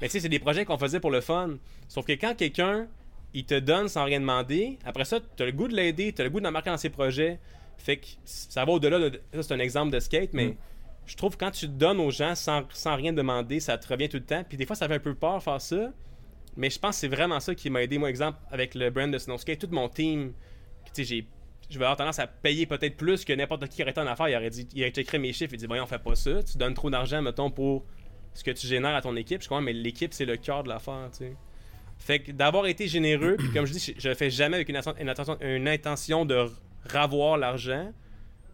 Mais 0.00 0.08
tu 0.08 0.12
sais, 0.12 0.20
c'est 0.20 0.28
des 0.28 0.38
projets 0.40 0.64
qu'on 0.64 0.78
faisait 0.78 0.98
pour 1.00 1.10
le 1.10 1.20
fun. 1.20 1.50
Sauf 1.88 2.04
que 2.06 2.12
quand 2.12 2.34
quelqu'un, 2.36 2.86
il 3.32 3.44
te 3.44 3.58
donne 3.58 3.88
sans 3.88 4.04
rien 4.04 4.18
demander, 4.20 4.78
après 4.84 5.04
ça, 5.04 5.18
t'as 5.36 5.44
le 5.44 5.52
goût 5.52 5.68
de 5.68 5.74
l'aider, 5.74 6.12
t'as 6.12 6.24
le 6.24 6.30
goût 6.30 6.40
d'embarquer 6.40 6.70
dans 6.70 6.76
ses 6.78 6.90
projets. 6.90 7.38
Fait 7.78 7.96
que 7.98 8.06
ça 8.24 8.64
va 8.64 8.72
au-delà 8.72 8.98
de. 8.98 9.20
Ça, 9.34 9.42
c'est 9.42 9.54
un 9.54 9.58
exemple 9.58 9.92
de 9.92 10.00
skate, 10.00 10.32
mais 10.32 10.48
Mm. 10.48 10.56
je 11.06 11.16
trouve 11.16 11.36
que 11.36 11.44
quand 11.44 11.50
tu 11.50 11.68
donnes 11.68 12.00
aux 12.00 12.10
gens 12.10 12.34
sans, 12.34 12.62
sans 12.72 12.96
rien 12.96 13.12
demander, 13.12 13.60
ça 13.60 13.76
te 13.78 13.86
revient 13.88 14.08
tout 14.08 14.16
le 14.16 14.24
temps. 14.24 14.44
Puis 14.48 14.56
des 14.56 14.66
fois, 14.66 14.76
ça 14.76 14.88
fait 14.88 14.94
un 14.94 15.00
peu 15.00 15.14
peur 15.14 15.42
faire 15.42 15.60
ça. 15.60 15.92
Mais 16.56 16.70
je 16.70 16.78
pense 16.78 16.96
que 16.96 17.00
c'est 17.00 17.08
vraiment 17.08 17.40
ça 17.40 17.54
qui 17.54 17.68
m'a 17.68 17.82
aidé. 17.82 17.98
Moi, 17.98 18.08
exemple, 18.08 18.38
avec 18.50 18.74
le 18.74 18.90
brand 18.90 19.10
de 19.10 19.18
Snowskate, 19.18 19.58
tout 19.58 19.68
mon 19.72 19.88
team, 19.88 20.32
tu 20.86 20.90
sais, 20.92 21.04
j'ai. 21.04 21.26
Je 21.70 21.78
vais 21.78 21.84
avoir 21.86 21.96
tendance 21.96 22.18
à 22.18 22.26
payer 22.26 22.66
peut-être 22.66 22.96
plus 22.96 23.24
que 23.24 23.32
n'importe 23.32 23.66
qui 23.68 23.76
qui 23.76 23.82
aurait 23.82 23.90
été 23.90 24.00
en 24.00 24.06
affaires. 24.06 24.28
Il 24.28 24.36
aurait 24.36 24.50
dit, 24.50 24.68
il 24.74 24.82
aurait 24.82 24.90
checké 24.90 25.18
mes 25.18 25.32
chiffres 25.32 25.54
et 25.54 25.56
dit, 25.56 25.66
voyons, 25.66 25.84
on 25.84 25.86
fait 25.86 25.98
pas 25.98 26.14
ça. 26.14 26.42
Tu 26.42 26.58
donnes 26.58 26.74
trop 26.74 26.90
d'argent, 26.90 27.22
mettons, 27.22 27.50
pour 27.50 27.84
ce 28.34 28.44
que 28.44 28.50
tu 28.50 28.66
génères 28.66 28.94
à 28.94 29.00
ton 29.00 29.16
équipe. 29.16 29.40
Je 29.40 29.46
crois, 29.46 29.62
mais 29.62 29.72
l'équipe, 29.72 30.12
c'est 30.12 30.26
le 30.26 30.36
cœur 30.36 30.62
de 30.62 30.68
l'affaire, 30.68 31.08
tu 31.10 31.18
sais. 31.18 31.36
Fait 31.98 32.18
que 32.18 32.32
d'avoir 32.32 32.66
été 32.66 32.86
généreux, 32.86 33.36
puis 33.38 33.50
comme 33.50 33.64
je 33.64 33.72
dis, 33.72 33.94
je, 33.98 34.08
le 34.08 34.14
fais 34.14 34.28
jamais 34.28 34.56
avec 34.56 34.68
une 34.68 35.68
intention 35.68 36.24
de 36.26 36.50
ravoir 36.86 37.36
l'argent. 37.36 37.92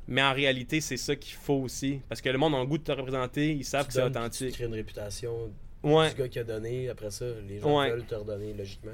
Mais 0.08 0.22
en 0.22 0.32
réalité, 0.32 0.80
c'est 0.80 0.96
ça 0.96 1.14
qu'il 1.14 1.34
faut 1.37 1.54
aussi. 1.54 2.00
Parce 2.08 2.20
que 2.20 2.28
le 2.28 2.38
monde 2.38 2.54
a 2.54 2.58
le 2.60 2.66
goût 2.66 2.78
de 2.78 2.82
te 2.82 2.90
représenter, 2.92 3.52
ils 3.52 3.64
savent 3.64 3.82
Tu 3.84 3.88
que 3.88 3.92
c'est 3.94 4.00
donnes, 4.00 4.12
Tu 4.12 4.18
authentique. 4.18 4.52
crées 4.54 4.64
une 4.64 4.75
réputation 4.75 5.52
Ouais. 5.82 6.10
du 6.10 6.16
gars 6.16 6.28
qui 6.28 6.38
a 6.40 6.44
donné. 6.44 6.88
Après 6.88 7.10
ça, 7.10 7.25
les 7.49 7.60
gens 7.60 7.78
Ouais. 7.78 7.90
veulent 7.90 8.04
te 8.06 8.14
redonner 8.14 8.52
logiquement. 8.54 8.90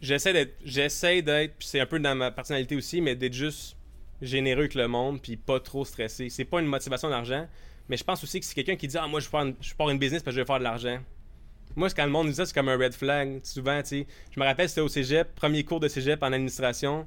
J'essaie 0.00 0.32
d'être. 0.32 0.54
J'essaie 0.64 1.22
d'être. 1.22 1.54
Puis 1.58 1.68
c'est 1.68 1.80
un 1.80 1.86
peu 1.86 1.98
dans 2.00 2.14
ma 2.16 2.30
personnalité 2.30 2.74
aussi, 2.74 3.00
mais 3.00 3.14
d'être 3.14 3.32
juste 3.34 3.76
généreux 4.20 4.60
avec 4.60 4.74
le 4.74 4.88
monde, 4.88 5.20
puis 5.22 5.36
pas 5.36 5.60
trop 5.60 5.84
stressé. 5.84 6.28
C'est 6.30 6.44
pas 6.44 6.60
une 6.60 6.66
motivation 6.66 7.08
d'argent. 7.10 7.46
Mais 7.88 7.96
je 7.96 8.04
pense 8.04 8.22
aussi 8.24 8.40
que 8.40 8.46
c'est 8.46 8.54
quelqu'un 8.54 8.76
qui 8.76 8.88
dit 8.88 8.96
Ah, 8.98 9.06
moi, 9.06 9.20
je 9.20 9.28
pars 9.28 9.42
une, 9.46 9.54
je 9.60 9.74
pars 9.74 9.88
une 9.90 9.98
business 9.98 10.22
parce 10.22 10.34
que 10.34 10.36
je 10.36 10.42
vais 10.42 10.46
faire 10.46 10.58
de 10.58 10.64
l'argent. 10.64 10.98
Moi, 11.76 11.88
quand 11.90 12.04
le 12.04 12.10
monde 12.10 12.28
dit 12.28 12.34
ça, 12.34 12.44
c'est 12.46 12.54
comme 12.54 12.68
un 12.68 12.76
red 12.76 12.92
flag. 12.92 13.40
Souvent, 13.44 13.80
tu 13.82 13.88
sais. 13.88 14.06
Je 14.34 14.40
me 14.40 14.44
rappelle, 14.44 14.68
c'était 14.68 14.80
au 14.80 14.88
cégep, 14.88 15.32
premier 15.36 15.62
cours 15.64 15.78
de 15.80 15.86
cégep 15.88 16.20
en 16.22 16.32
administration. 16.32 17.06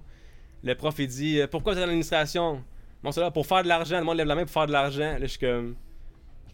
Le 0.63 0.75
prof, 0.75 0.95
il 0.99 1.07
dit 1.07 1.39
Euh, 1.39 1.47
Pourquoi 1.47 1.73
tu 1.73 1.79
es 1.79 1.83
en 1.83 1.87
administration 1.87 2.63
Bon, 3.03 3.11
c'est 3.11 3.19
là 3.19 3.31
pour 3.31 3.45
faire 3.45 3.63
de 3.63 3.67
l'argent. 3.67 3.99
Le 3.99 4.05
monde 4.05 4.17
lève 4.17 4.27
la 4.27 4.35
main 4.35 4.43
pour 4.43 4.51
faire 4.51 4.67
de 4.67 4.71
l'argent. 4.71 5.17
Je 5.19 5.25
suis 5.25 5.39
comme 5.39 5.75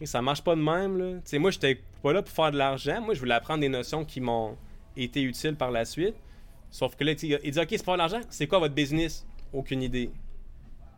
Ça 0.02 0.20
marche 0.20 0.42
pas 0.42 0.56
de 0.56 0.60
même, 0.60 0.98
là. 0.98 1.14
Tu 1.16 1.20
sais, 1.24 1.38
moi, 1.38 1.50
j'étais 1.50 1.80
pas 2.02 2.12
là 2.12 2.22
pour 2.22 2.34
faire 2.34 2.50
de 2.50 2.58
l'argent. 2.58 3.00
Moi, 3.00 3.14
je 3.14 3.20
voulais 3.20 3.34
apprendre 3.34 3.60
des 3.60 3.68
notions 3.68 4.04
qui 4.04 4.20
m'ont 4.20 4.56
été 4.96 5.22
utiles 5.22 5.54
par 5.54 5.70
la 5.70 5.84
suite. 5.84 6.16
Sauf 6.70 6.96
que 6.96 7.04
là, 7.04 7.12
il 7.12 7.16
dit 7.16 7.34
Ok, 7.34 7.66
c'est 7.70 7.76
pour 7.78 7.84
faire 7.86 7.94
de 7.94 7.98
l'argent. 7.98 8.20
C'est 8.30 8.46
quoi 8.46 8.58
votre 8.58 8.74
business? 8.74 9.26
Aucune 9.52 9.82
idée. 9.82 10.10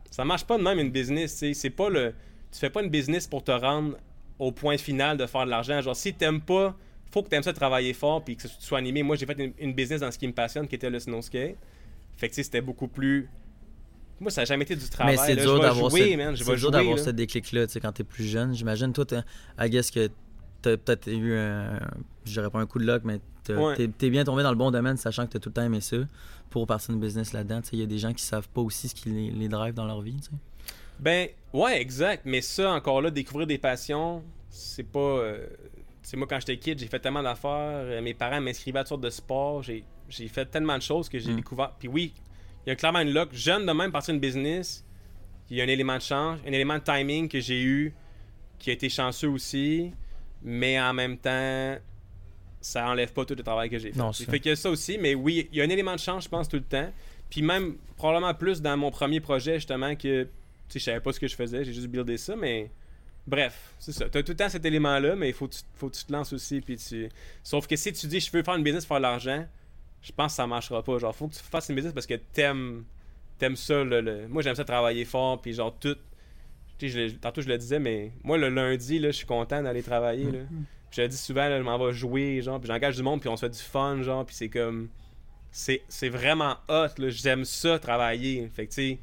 Ça 0.09 0.25
marche 0.25 0.45
pas 0.45 0.57
de 0.57 0.63
même 0.63 0.79
une 0.79 0.91
business, 0.91 1.33
tu 1.33 1.37
sais. 1.39 1.53
C'est 1.53 1.69
pas 1.69 1.89
le. 1.89 2.13
Tu 2.51 2.59
fais 2.59 2.69
pas 2.69 2.83
une 2.83 2.89
business 2.89 3.27
pour 3.27 3.43
te 3.43 3.51
rendre 3.51 3.97
au 4.39 4.51
point 4.51 4.77
final 4.77 5.17
de 5.17 5.25
faire 5.25 5.45
de 5.45 5.49
l'argent. 5.51 5.81
Genre, 5.81 5.95
si 5.95 6.13
t'aimes 6.13 6.41
pas, 6.41 6.75
faut 7.11 7.21
que 7.21 7.29
t'aimes 7.29 7.43
ça 7.43 7.53
travailler 7.53 7.93
fort 7.93 8.23
puis 8.23 8.35
que 8.35 8.43
tu 8.43 8.49
sois 8.59 8.79
animé. 8.79 9.03
Moi, 9.03 9.15
j'ai 9.15 9.25
fait 9.27 9.39
une, 9.39 9.53
une 9.59 9.73
business 9.73 10.01
dans 10.01 10.11
ce 10.11 10.17
qui 10.17 10.27
me 10.27 10.33
passionne, 10.33 10.67
qui 10.67 10.75
était 10.75 10.89
le 10.89 10.99
snow 10.99 11.21
skate. 11.21 11.57
Fait 12.17 12.29
que, 12.29 12.35
c'était 12.35 12.61
beaucoup 12.61 12.87
plus. 12.87 13.29
Moi, 14.19 14.31
ça 14.31 14.41
a 14.41 14.45
jamais 14.45 14.63
été 14.63 14.75
du 14.75 14.87
travail. 14.89 15.17
Mais 15.17 15.21
c'est 15.25 15.35
dur 15.35 15.59
d'avoir 15.59 15.91
ce, 15.91 17.09
déclic-là 17.09 17.67
tu 17.67 17.73
sais, 17.73 17.79
quand 17.79 17.91
t'es 17.91 18.03
plus 18.03 18.23
jeune. 18.25 18.53
J'imagine, 18.53 18.93
toi, 18.93 19.05
I 19.59 19.69
guess 19.69 19.91
que 19.91 20.09
t'as 20.61 20.77
peut-être 20.77 21.07
eu 21.07 21.35
un. 21.35 21.79
Je 22.25 22.31
dirais 22.31 22.49
pas 22.49 22.59
un 22.59 22.65
coup 22.65 22.79
de 22.79 22.85
luck, 22.85 23.03
mais 23.03 23.19
Ouais. 23.49 23.75
t'es, 23.75 24.09
bien 24.09 24.23
tombé 24.23 24.41
dans 24.43 24.51
le 24.51 24.55
bon 24.55 24.71
domaine, 24.71 24.95
sachant 24.95 25.25
que 25.25 25.33
t'as 25.33 25.39
tout 25.39 25.49
le 25.49 25.53
temps 25.53 25.63
aimé 25.63 25.81
ça 25.81 25.97
pour 26.49 26.65
partir 26.65 26.93
une 26.93 27.01
business 27.01 27.33
là-dedans. 27.33 27.59
Il 27.73 27.79
y 27.79 27.83
a 27.83 27.85
des 27.85 27.97
gens 27.97 28.13
qui 28.13 28.23
savent 28.23 28.47
pas 28.47 28.61
aussi 28.61 28.87
ce 28.87 28.95
qui 28.95 29.09
les, 29.09 29.31
les 29.31 29.49
drive 29.49 29.73
dans 29.73 29.85
leur 29.85 30.01
vie. 30.01 30.15
tu 30.15 30.23
sais. 30.23 30.31
Ben, 30.99 31.27
ouais, 31.51 31.81
exact. 31.81 32.23
Mais 32.25 32.41
ça, 32.41 32.71
encore 32.71 33.01
là, 33.01 33.11
découvrir 33.11 33.47
des 33.47 33.57
passions, 33.57 34.23
c'est 34.49 34.83
pas. 34.89 34.99
euh, 34.99 35.45
tu 36.03 36.09
sais, 36.09 36.17
moi, 36.17 36.27
quand 36.29 36.39
j'étais 36.39 36.57
kid, 36.57 36.79
j'ai 36.79 36.87
fait 36.87 36.99
tellement 36.99 37.23
d'affaires. 37.23 37.49
euh, 37.51 38.01
mes 38.01 38.13
parents 38.13 38.39
m'inscrivaient 38.39 38.79
à 38.79 38.83
toutes 38.83 38.89
sortes 38.89 39.01
de 39.01 39.09
sports. 39.09 39.63
J'ai, 39.63 39.83
j'ai 40.09 40.27
fait 40.27 40.45
tellement 40.45 40.77
de 40.77 40.81
choses 40.83 41.09
que 41.09 41.19
j'ai 41.19 41.31
Mm. 41.31 41.35
découvert. 41.37 41.73
Puis 41.79 41.87
oui, 41.87 42.13
il 42.65 42.69
y 42.69 42.71
a 42.71 42.75
clairement 42.75 42.99
une 42.99 43.13
luck. 43.13 43.29
Jeune 43.33 43.65
de 43.65 43.71
même, 43.71 43.91
partir 43.91 44.13
une 44.13 44.19
business, 44.19 44.83
il 45.49 45.57
y 45.57 45.61
a 45.61 45.63
un 45.63 45.67
élément 45.67 45.97
de 45.97 46.01
change, 46.01 46.39
un 46.47 46.51
élément 46.51 46.77
de 46.77 46.83
timing 46.83 47.27
que 47.29 47.39
j'ai 47.39 47.61
eu 47.61 47.93
qui 48.59 48.69
a 48.69 48.73
été 48.73 48.89
chanceux 48.89 49.27
aussi. 49.29 49.91
Mais 50.41 50.79
en 50.79 50.93
même 50.93 51.17
temps, 51.17 51.77
ça 52.61 52.87
enlève 52.87 53.11
pas 53.13 53.25
tout 53.25 53.35
le 53.35 53.43
travail 53.43 53.69
que 53.69 53.77
j'ai 53.77 53.91
fait. 53.91 53.99
Non, 53.99 54.11
Il 54.11 54.25
ça. 54.25 54.31
fait 54.31 54.39
que 54.39 54.55
ça 54.55 54.69
aussi, 54.69 54.97
mais 54.97 55.15
oui, 55.15 55.47
il 55.51 55.57
y 55.57 55.61
a 55.61 55.65
un 55.65 55.69
élément 55.69 55.93
de 55.95 55.99
change, 55.99 56.23
je 56.25 56.29
pense, 56.29 56.47
tout 56.47 56.57
le 56.57 56.63
temps. 56.63 56.91
Puis 57.29 57.41
même, 57.41 57.75
probablement 57.97 58.33
plus 58.33 58.61
dans 58.61 58.77
mon 58.77 58.91
premier 58.91 59.19
projet, 59.19 59.55
justement, 59.55 59.95
que 59.95 60.27
je 60.73 60.79
savais 60.79 60.99
pas 60.99 61.11
ce 61.13 61.19
que 61.19 61.27
je 61.27 61.35
faisais, 61.35 61.63
j'ai 61.65 61.73
juste 61.73 61.87
buildé 61.87 62.17
ça, 62.17 62.35
mais 62.35 62.69
bref, 63.27 63.73
c'est 63.79 63.91
ça. 63.91 64.09
Tu 64.09 64.17
as 64.17 64.23
tout 64.23 64.31
le 64.31 64.37
temps 64.37 64.49
cet 64.49 64.65
élément-là, 64.65 65.15
mais 65.15 65.29
il 65.29 65.33
faut, 65.33 65.47
que 65.47 65.53
tu- 65.55 65.61
faut 65.75 65.89
que 65.89 65.95
tu 65.95 66.03
te 66.05 66.11
lances 66.11 66.31
aussi. 66.33 66.61
Puis 66.61 66.77
tu... 66.77 67.09
Sauf 67.43 67.67
que 67.67 67.75
si 67.75 67.91
tu 67.93 68.07
dis, 68.07 68.19
je 68.19 68.31
veux 68.31 68.43
faire 68.43 68.55
une 68.55 68.63
business 68.63 68.85
faire 68.85 68.97
de 68.97 69.01
l'argent, 69.03 69.45
je 70.03 70.11
pense 70.11 70.33
que 70.33 70.35
ça 70.35 70.45
marchera 70.47 70.83
pas. 70.83 70.99
Genre, 70.99 71.15
faut 71.15 71.27
que 71.27 71.33
tu 71.33 71.39
fasses 71.41 71.69
une 71.69 71.75
business 71.75 71.93
parce 71.93 72.05
que 72.07 72.13
t'aimes 72.15 72.83
t'aimes 73.39 73.55
ça. 73.55 73.83
le- 73.83 74.01
le- 74.01 74.27
Moi, 74.27 74.41
j'aime 74.43 74.55
ça 74.55 74.63
travailler 74.65 75.05
fort, 75.05 75.41
puis 75.41 75.53
genre, 75.53 75.75
tout. 75.79 75.97
Je 76.81 77.11
tantôt, 77.15 77.41
je 77.41 77.47
le 77.47 77.57
disais, 77.57 77.79
mais 77.79 78.11
moi, 78.23 78.37
le 78.37 78.49
lundi, 78.49 78.99
là, 78.99 79.09
je 79.11 79.15
suis 79.15 79.25
content 79.25 79.61
d'aller 79.63 79.81
travailler. 79.83 80.25
Là. 80.31 80.39
Puis 80.49 80.97
je 80.97 81.01
le 81.03 81.07
dis 81.07 81.17
souvent, 81.17 81.47
là, 81.47 81.57
je 81.57 81.63
m'en 81.63 81.77
vais 81.77 81.93
jouer, 81.93 82.41
genre, 82.41 82.59
puis 82.59 82.67
j'engage 82.67 82.97
du 82.97 83.03
monde, 83.03 83.21
puis 83.21 83.29
on 83.29 83.37
se 83.37 83.45
fait 83.45 83.49
du 83.51 83.59
fun, 83.59 84.01
genre, 84.03 84.25
puis 84.25 84.35
c'est 84.35 84.49
comme. 84.49 84.89
C'est 85.51 85.81
c'est 85.87 86.09
vraiment 86.09 86.57
hot, 86.67 86.87
là. 86.97 87.09
J'aime 87.09 87.45
ça, 87.45 87.79
travailler. 87.79 88.49
Fait 88.49 88.65
que, 88.67 88.73
tu 88.73 88.75
sais, 88.75 88.99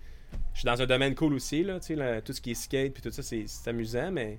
je 0.52 0.59
suis 0.61 0.66
dans 0.66 0.80
un 0.83 0.87
domaine 0.87 1.14
cool 1.14 1.33
aussi, 1.35 1.62
là, 1.64 1.80
tu 1.80 1.87
sais, 1.87 1.95
là, 1.95 2.21
tout 2.21 2.33
ce 2.35 2.40
qui 2.40 2.50
est 2.50 2.54
skate, 2.54 2.92
puis 2.92 3.02
tout 3.02 3.11
ça, 3.11 3.23
c'est 3.23 3.45
c'est 3.47 3.71
amusant, 3.71 4.11
mais. 4.11 4.38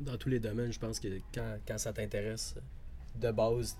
Dans 0.00 0.16
tous 0.16 0.28
les 0.28 0.38
domaines, 0.38 0.72
je 0.72 0.78
pense 0.78 0.98
que 1.00 1.08
quand, 1.34 1.56
quand 1.66 1.76
ça 1.76 1.92
t'intéresse, 1.92 2.54
de 3.16 3.30
base, 3.32 3.76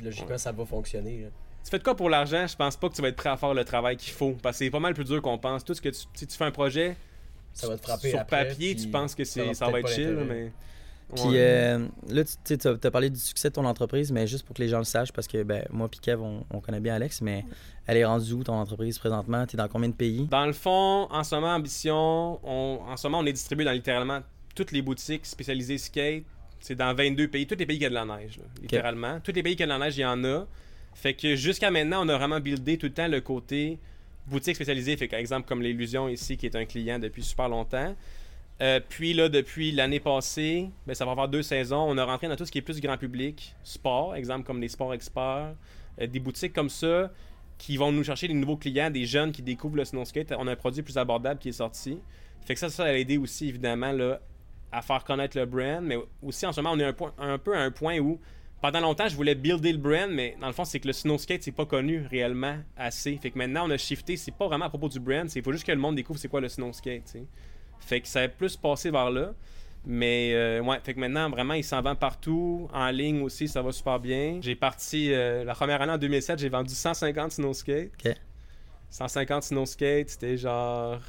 logiquement, 0.00 0.36
ça 0.38 0.52
va 0.52 0.64
fonctionner. 0.66 1.22
là. 1.22 1.28
Tu 1.64 1.70
fais 1.70 1.78
de 1.78 1.82
quoi 1.82 1.96
pour 1.96 2.10
l'argent, 2.10 2.46
je 2.46 2.54
pense 2.56 2.76
pas 2.76 2.88
que 2.90 2.94
tu 2.94 3.02
vas 3.02 3.08
être 3.08 3.16
prêt 3.16 3.30
à 3.30 3.36
faire 3.36 3.54
le 3.54 3.64
travail 3.64 3.96
qu'il 3.96 4.12
faut. 4.12 4.36
Parce 4.42 4.58
que 4.58 4.64
c'est 4.64 4.70
pas 4.70 4.80
mal 4.80 4.92
plus 4.94 5.04
dur 5.04 5.22
qu'on 5.22 5.38
pense. 5.38 5.64
Tout 5.64 5.74
ce 5.74 5.80
que 5.80 5.88
tu, 5.88 6.00
si 6.14 6.26
tu 6.26 6.36
fais 6.36 6.44
un 6.44 6.50
projet, 6.50 6.96
Ça 7.54 7.68
va 7.68 7.76
te 7.78 7.82
frapper 7.82 8.10
sur 8.10 8.18
après, 8.20 8.48
papier, 8.48 8.76
tu 8.76 8.88
penses 8.88 9.14
que 9.14 9.24
c'est, 9.24 9.46
ça 9.48 9.54
ça 9.54 9.66
va 9.66 9.72
va 9.72 9.80
être 9.80 9.88
chill, 9.88 10.16
mais. 10.28 10.52
Puis 11.14 11.22
Ouais. 11.24 11.36
euh, 11.36 11.86
là, 12.08 12.22
tu 12.24 12.54
as, 12.68 12.90
parlé 12.90 13.08
du 13.10 13.20
succès 13.20 13.48
de 13.50 13.54
ton 13.54 13.64
entreprise, 13.66 14.10
mais 14.10 14.26
juste 14.26 14.44
pour 14.44 14.56
que 14.56 14.62
les 14.62 14.68
gens 14.68 14.78
le 14.78 14.84
sachent, 14.84 15.12
parce 15.12 15.26
que 15.28 15.42
ben, 15.42 15.64
moi 15.70 15.88
et 15.92 15.96
Kev, 15.98 16.20
on, 16.20 16.44
on 16.50 16.60
connaît 16.60 16.80
bien 16.80 16.94
Alex, 16.94 17.20
mais 17.20 17.44
elle 17.86 17.98
est 17.98 18.04
rendue 18.04 18.32
où 18.32 18.42
ton 18.42 18.54
entreprise 18.54 18.98
présentement? 18.98 19.46
Tu 19.46 19.54
es 19.54 19.58
dans 19.58 19.68
combien 19.68 19.90
de 19.90 19.94
pays? 19.94 20.26
Dans 20.30 20.46
le 20.46 20.52
fond, 20.54 21.06
en 21.10 21.22
ce 21.22 21.34
moment, 21.34 21.54
Ambition, 21.54 22.40
on, 22.42 22.80
en 22.88 22.96
ce 22.96 23.06
moment, 23.06 23.18
on 23.20 23.26
est 23.26 23.32
distribué 23.34 23.64
dans 23.64 23.72
littéralement 23.72 24.20
toutes 24.54 24.72
les 24.72 24.82
boutiques 24.82 25.26
spécialisées 25.26 25.78
skate. 25.78 26.24
C'est 26.58 26.74
dans 26.74 26.94
22 26.94 27.28
pays, 27.28 27.46
tous 27.46 27.56
les 27.58 27.66
pays 27.66 27.78
qui 27.78 27.86
ont 27.86 27.90
de 27.90 27.94
la 27.94 28.06
neige, 28.06 28.38
là, 28.38 28.44
littéralement. 28.62 29.20
Tous 29.20 29.32
les 29.32 29.42
pays 29.42 29.54
qui 29.56 29.62
ont 29.62 29.66
de 29.66 29.72
la 29.72 29.78
neige, 29.78 29.96
il 29.98 30.00
y 30.00 30.06
en 30.06 30.24
a. 30.24 30.46
Fait 30.94 31.14
que 31.14 31.36
jusqu'à 31.36 31.70
maintenant, 31.70 32.06
on 32.06 32.08
a 32.08 32.16
vraiment 32.16 32.40
buildé 32.40 32.78
tout 32.78 32.86
le 32.86 32.92
temps 32.92 33.08
le 33.08 33.20
côté 33.20 33.78
boutique 34.26 34.56
spécialisée. 34.56 34.96
Fait 34.96 35.12
exemple 35.12 35.46
comme 35.48 35.62
l'Illusion 35.62 36.08
ici, 36.08 36.36
qui 36.36 36.46
est 36.46 36.56
un 36.56 36.64
client 36.64 36.98
depuis 36.98 37.22
super 37.22 37.48
longtemps. 37.48 37.94
Euh, 38.62 38.80
puis 38.88 39.14
là, 39.14 39.28
depuis 39.28 39.72
l'année 39.72 40.00
passée, 40.00 40.70
ben, 40.86 40.94
ça 40.94 41.04
va 41.04 41.10
avoir 41.10 41.28
deux 41.28 41.42
saisons. 41.42 41.84
On 41.88 41.98
a 41.98 42.04
rentré 42.04 42.28
dans 42.28 42.36
tout 42.36 42.46
ce 42.46 42.52
qui 42.52 42.58
est 42.58 42.62
plus 42.62 42.80
grand 42.80 42.96
public, 42.96 43.54
sport, 43.64 44.14
exemple 44.14 44.46
comme 44.46 44.60
les 44.60 44.68
sports 44.68 44.94
experts, 44.94 45.54
euh, 46.00 46.06
des 46.06 46.20
boutiques 46.20 46.52
comme 46.52 46.70
ça 46.70 47.10
qui 47.58 47.76
vont 47.76 47.92
nous 47.92 48.04
chercher 48.04 48.28
des 48.28 48.34
nouveaux 48.34 48.56
clients, 48.56 48.90
des 48.90 49.06
jeunes 49.06 49.32
qui 49.32 49.42
découvrent 49.42 49.76
le 49.76 49.84
snow 49.84 50.04
skate. 50.04 50.32
On 50.38 50.46
a 50.46 50.52
un 50.52 50.56
produit 50.56 50.82
plus 50.82 50.98
abordable 50.98 51.40
qui 51.40 51.48
est 51.48 51.52
sorti. 51.52 51.98
Fait 52.44 52.54
que 52.54 52.60
ça, 52.60 52.68
ça 52.68 52.84
a 52.84 52.92
aidé 52.92 53.16
aussi 53.16 53.48
évidemment 53.48 53.92
là, 53.92 54.20
à 54.70 54.82
faire 54.82 55.04
connaître 55.04 55.38
le 55.38 55.46
brand, 55.46 55.82
mais 55.82 55.96
aussi 56.22 56.46
en 56.46 56.52
ce 56.52 56.60
moment, 56.60 56.74
on 56.74 56.78
est 56.78 56.84
un, 56.84 56.94
un 57.18 57.38
peu 57.38 57.56
à 57.56 57.60
un 57.60 57.70
point 57.70 57.98
où 57.98 58.20
pendant 58.64 58.80
longtemps, 58.80 59.08
je 59.08 59.14
voulais 59.14 59.34
builder 59.34 59.72
le 59.72 59.78
brand, 59.78 60.10
mais 60.10 60.38
dans 60.40 60.46
le 60.46 60.54
fond, 60.54 60.64
c'est 60.64 60.80
que 60.80 60.86
le 60.86 60.94
snow 60.94 61.18
skate, 61.18 61.42
c'est 61.42 61.52
pas 61.52 61.66
connu 61.66 62.06
réellement 62.10 62.56
assez. 62.78 63.18
Fait 63.18 63.30
que 63.30 63.36
maintenant, 63.36 63.66
on 63.66 63.70
a 63.70 63.76
shifté, 63.76 64.16
c'est 64.16 64.32
pas 64.32 64.46
vraiment 64.46 64.64
à 64.64 64.68
propos 64.70 64.88
du 64.88 64.98
brand, 65.00 65.28
c'est 65.28 65.42
faut 65.44 65.52
juste 65.52 65.66
que 65.66 65.72
le 65.72 65.76
monde 65.78 65.96
découvre 65.96 66.18
c'est 66.18 66.28
quoi 66.28 66.40
le 66.40 66.48
snow 66.48 66.72
skate. 66.72 67.14
Fait 67.78 68.00
que 68.00 68.08
ça 68.08 68.22
a 68.22 68.28
plus 68.28 68.56
passé 68.56 68.90
vers 68.90 69.10
là. 69.10 69.34
Mais 69.84 70.32
euh, 70.32 70.62
ouais, 70.62 70.80
fait 70.82 70.94
que 70.94 70.98
maintenant, 70.98 71.28
vraiment, 71.28 71.52
il 71.52 71.62
s'en 71.62 71.82
vend 71.82 71.94
partout. 71.94 72.70
En 72.72 72.88
ligne 72.88 73.20
aussi, 73.20 73.48
ça 73.48 73.60
va 73.60 73.70
super 73.70 74.00
bien. 74.00 74.38
J'ai 74.40 74.54
parti, 74.54 75.12
euh, 75.12 75.44
la 75.44 75.54
première 75.54 75.82
année 75.82 75.92
en 75.92 75.98
2007, 75.98 76.38
j'ai 76.38 76.48
vendu 76.48 76.74
150 76.74 77.32
snow 77.32 77.52
skates. 77.52 77.92
Ok. 78.02 78.14
150 78.88 79.42
snow 79.42 79.66
skates, 79.66 80.08
c'était 80.08 80.38
genre. 80.38 81.00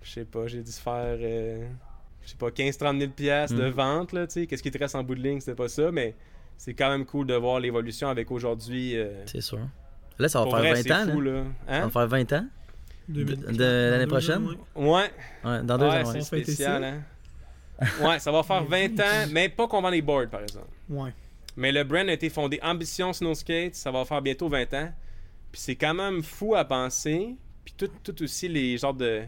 Je 0.00 0.10
sais 0.10 0.24
pas, 0.24 0.46
j'ai 0.46 0.62
dû 0.62 0.72
se 0.72 0.80
faire. 0.80 1.18
euh, 1.20 1.68
je 2.24 2.30
sais 2.30 2.36
pas, 2.36 2.50
15-30 2.50 2.98
000 2.98 3.10
piastres 3.12 3.56
de 3.56 3.64
Mhm. 3.64 3.70
vente, 3.70 4.12
là, 4.12 4.26
tu 4.26 4.34
sais. 4.34 4.46
Qu'est-ce 4.46 4.62
qui 4.62 4.70
te 4.70 4.78
reste 4.78 4.94
en 4.94 5.02
bout 5.02 5.14
de 5.14 5.22
ligne, 5.22 5.40
c'était 5.40 5.54
pas 5.54 5.68
ça, 5.68 5.90
mais 5.90 6.14
c'est 6.56 6.74
quand 6.74 6.90
même 6.90 7.04
cool 7.06 7.26
de 7.26 7.34
voir 7.34 7.60
l'évolution 7.60 8.08
avec 8.08 8.30
aujourd'hui. 8.30 8.96
euh, 8.96 9.22
C'est 9.26 9.40
sûr. 9.40 9.58
Là, 10.18 10.28
ça 10.28 10.40
va 10.40 10.44
pour 10.44 10.52
faire 10.58 10.60
vrai, 10.72 10.74
20 10.74 10.82
c'est 10.82 10.92
ans. 10.92 11.12
fou, 11.12 11.20
là. 11.20 11.32
là. 11.32 11.42
Ça 11.66 11.74
Hein? 11.74 11.80
va 11.86 11.90
faire 11.90 12.06
20 12.08 12.32
ans? 12.34 12.46
De- 13.08 13.24
2000. 13.24 13.56
de 13.56 13.88
l'année 13.90 14.06
prochaine? 14.06 14.46
ans, 14.46 14.50
ouais. 14.76 15.10
Ouais, 15.44 15.62
dans 15.64 15.78
deux 15.78 15.86
ouais, 15.86 16.02
ans. 16.02 16.04
c'est 16.04 16.18
ouais. 16.18 16.22
Fêter 16.24 16.52
spécial, 16.52 16.84
hein. 16.84 17.02
Ouais, 18.02 18.18
ça 18.18 18.30
va 18.30 18.42
faire 18.42 18.62
20 18.64 19.00
ans, 19.00 19.26
mais 19.32 19.48
pas 19.48 19.66
qu'on 19.66 19.80
vend 19.80 19.88
les 19.88 20.02
boards, 20.02 20.28
par 20.30 20.42
exemple. 20.42 20.68
Ouais. 20.88 21.10
Mais 21.56 21.72
le 21.72 21.82
brand 21.82 22.08
a 22.08 22.12
été 22.12 22.28
fondé 22.28 22.60
Ambition 22.62 23.12
Snow 23.12 23.34
Skate, 23.34 23.74
ça 23.74 23.90
va 23.90 24.04
faire 24.04 24.20
bientôt 24.22 24.48
20 24.48 24.72
ans. 24.74 24.92
Puis 25.50 25.60
c'est 25.62 25.74
quand 25.74 25.94
même 25.94 26.22
fou 26.22 26.54
à 26.54 26.64
penser. 26.64 27.34
Puis 27.64 27.74
tout, 27.76 27.88
tout 28.04 28.22
aussi 28.22 28.48
les 28.48 28.76
genres 28.78 28.94
de. 28.94 29.22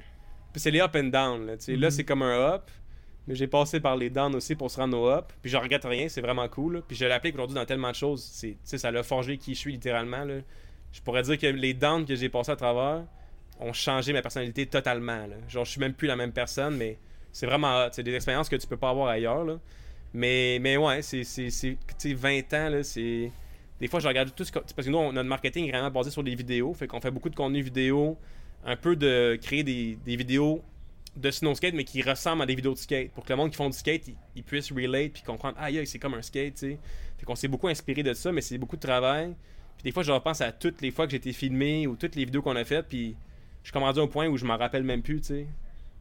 Puis 0.52 0.60
c'est 0.60 0.70
les 0.70 0.80
up 0.80 0.94
and 0.94 1.04
down. 1.04 1.46
Là, 1.46 1.56
tu 1.56 1.64
sais. 1.64 1.76
Là, 1.76 1.88
Mhm. 1.88 1.90
c'est 1.90 2.04
comme 2.04 2.22
un 2.22 2.54
up. 2.54 2.70
Mais 3.28 3.34
j'ai 3.36 3.46
passé 3.46 3.78
par 3.78 3.96
les 3.96 4.10
downs 4.10 4.34
aussi 4.34 4.56
pour 4.56 4.70
se 4.70 4.80
rendre 4.80 4.98
au 4.98 5.08
up. 5.08 5.32
Puis 5.42 5.50
je 5.50 5.56
regrette 5.56 5.84
rien, 5.84 6.08
c'est 6.08 6.20
vraiment 6.20 6.48
cool. 6.48 6.82
Puis 6.88 6.96
je 6.96 7.04
l'applique 7.04 7.34
aujourd'hui 7.34 7.54
dans 7.54 7.64
tellement 7.64 7.90
de 7.90 7.94
choses. 7.94 8.22
C'est, 8.22 8.56
ça 8.64 8.90
l'a 8.90 9.02
forgé 9.02 9.38
qui 9.38 9.54
je 9.54 9.60
suis 9.60 9.72
littéralement. 9.72 10.26
Je 10.92 11.00
pourrais 11.02 11.22
dire 11.22 11.38
que 11.38 11.46
les 11.46 11.72
downs 11.74 12.04
que 12.04 12.16
j'ai 12.16 12.28
passés 12.28 12.50
à 12.50 12.56
travers 12.56 13.04
ont 13.60 13.72
changé 13.72 14.12
ma 14.12 14.22
personnalité 14.22 14.66
totalement. 14.66 15.26
Genre, 15.48 15.64
je 15.64 15.70
suis 15.70 15.80
même 15.80 15.94
plus 15.94 16.08
la 16.08 16.16
même 16.16 16.32
personne, 16.32 16.76
mais 16.76 16.98
c'est 17.30 17.46
vraiment. 17.46 17.86
C'est 17.92 18.02
des 18.02 18.14
expériences 18.14 18.48
que 18.48 18.56
tu 18.56 18.66
peux 18.66 18.76
pas 18.76 18.90
avoir 18.90 19.08
ailleurs. 19.08 19.44
Là. 19.44 19.58
Mais, 20.14 20.58
mais 20.60 20.76
ouais, 20.76 21.00
c'est, 21.02 21.22
c'est, 21.24 21.50
c'est- 21.50 21.78
tu 21.98 22.10
sais, 22.10 22.14
20 22.14 22.52
ans, 22.54 22.68
là, 22.68 22.82
c'est... 22.82 23.30
Des 23.80 23.88
fois, 23.88 23.98
je 24.00 24.06
regarde 24.06 24.34
tout 24.34 24.44
ce 24.44 24.52
que... 24.52 24.58
Parce 24.58 24.74
que 24.86 24.90
nous, 24.90 25.12
notre 25.12 25.28
marketing 25.28 25.66
est 25.68 25.70
vraiment 25.72 25.90
basé 25.90 26.10
sur 26.10 26.22
des 26.22 26.34
vidéos. 26.34 26.74
Fait 26.74 26.86
qu'on 26.86 27.00
fait 27.00 27.10
beaucoup 27.10 27.30
de 27.30 27.34
contenu 27.34 27.62
vidéo. 27.62 28.18
Un 28.64 28.76
peu 28.76 28.94
de 28.94 29.38
créer 29.40 29.64
des 29.64 29.96
vidéos 30.16 30.62
de 31.16 31.30
snow 31.30 31.54
skate, 31.54 31.74
mais 31.74 31.84
qui 31.84 32.02
ressemblent 32.02 32.42
à 32.42 32.46
des 32.46 32.54
vidéos 32.54 32.72
de 32.72 32.78
skate. 32.78 33.10
Pour 33.12 33.24
que 33.24 33.32
le 33.32 33.36
monde 33.36 33.50
qui 33.50 33.56
font 33.56 33.68
du 33.68 33.76
skate, 33.76 34.08
ils, 34.08 34.16
ils 34.36 34.42
puissent 34.42 34.72
relate 34.72 35.12
puis 35.12 35.22
comprendre, 35.22 35.56
ah, 35.60 35.68
c'est 35.84 35.98
comme 35.98 36.14
un 36.14 36.22
skate, 36.22 36.54
tu 36.54 36.60
sais. 36.60 36.78
Fait 37.18 37.26
qu'on 37.26 37.34
s'est 37.34 37.48
beaucoup 37.48 37.68
inspiré 37.68 38.02
de 38.02 38.14
ça, 38.14 38.32
mais 38.32 38.40
c'est 38.40 38.58
beaucoup 38.58 38.76
de 38.76 38.80
travail. 38.80 39.34
Puis 39.76 39.84
des 39.84 39.92
fois, 39.92 40.02
je 40.02 40.12
repense 40.12 40.40
à 40.40 40.52
toutes 40.52 40.80
les 40.80 40.90
fois 40.90 41.06
que 41.06 41.12
j'ai 41.12 41.18
été 41.18 41.32
filmé 41.32 41.86
ou 41.86 41.96
toutes 41.96 42.16
les 42.16 42.24
vidéos 42.24 42.42
qu'on 42.42 42.56
a 42.56 42.64
faites, 42.64 42.88
puis 42.88 43.16
je 43.62 43.68
suis 43.68 43.72
comme 43.72 43.82
rendu 43.82 44.00
au 44.00 44.08
point 44.08 44.26
où 44.26 44.36
je 44.36 44.44
m'en 44.44 44.56
rappelle 44.56 44.82
même 44.82 45.02
plus, 45.02 45.20
tu 45.20 45.26
sais. 45.26 45.46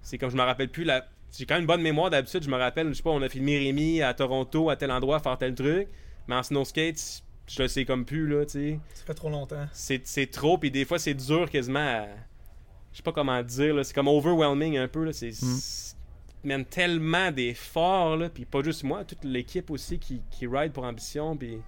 C'est 0.01 0.17
comme 0.17 0.31
je 0.31 0.37
me 0.37 0.41
rappelle 0.41 0.69
plus 0.69 0.83
la. 0.83 1.07
J'ai 1.37 1.45
quand 1.45 1.53
même 1.53 1.61
une 1.61 1.67
bonne 1.67 1.81
mémoire 1.81 2.09
d'habitude, 2.09 2.43
je 2.43 2.49
me 2.49 2.57
rappelle, 2.57 2.89
je 2.89 2.93
sais 2.93 3.03
pas, 3.03 3.11
on 3.11 3.21
a 3.21 3.29
filmé 3.29 3.57
Rémi 3.57 4.01
à 4.01 4.13
Toronto, 4.13 4.69
à 4.69 4.75
tel 4.75 4.91
endroit, 4.91 5.19
faire 5.19 5.37
tel 5.37 5.55
truc, 5.55 5.87
mais 6.27 6.35
en 6.35 6.43
snow 6.43 6.65
skate, 6.65 7.23
je 7.47 7.61
le 7.61 7.67
sais 7.67 7.85
comme 7.85 8.05
plus, 8.05 8.27
là, 8.27 8.45
tu 8.45 8.51
sais. 8.51 8.79
Ça 8.93 9.05
fait 9.05 9.13
trop 9.13 9.29
longtemps. 9.29 9.67
C'est 9.71 10.05
c'est 10.05 10.27
trop, 10.27 10.57
puis 10.57 10.71
des 10.71 10.85
fois, 10.85 10.99
c'est 10.99 11.13
dur 11.13 11.49
quasiment 11.49 11.79
à. 11.79 12.07
Je 12.91 12.97
sais 12.97 13.03
pas 13.03 13.11
comment 13.11 13.41
dire, 13.41 13.75
là. 13.75 13.83
C'est 13.83 13.93
comme 13.93 14.07
overwhelming 14.07 14.77
un 14.77 14.87
peu, 14.87 15.05
là. 15.05 15.13
C'est. 15.13 15.31
Mm. 15.41 15.59
mène 16.43 16.65
tellement 16.65 17.31
d'efforts, 17.31 18.17
là. 18.17 18.29
Puis 18.29 18.45
pas 18.45 18.61
juste 18.63 18.83
moi, 18.83 19.03
toute 19.05 19.23
l'équipe 19.23 19.69
aussi 19.69 19.99
qui, 19.99 20.21
qui 20.31 20.47
ride 20.47 20.71
pour 20.71 20.83
ambition, 20.83 21.35
puis. 21.35 21.59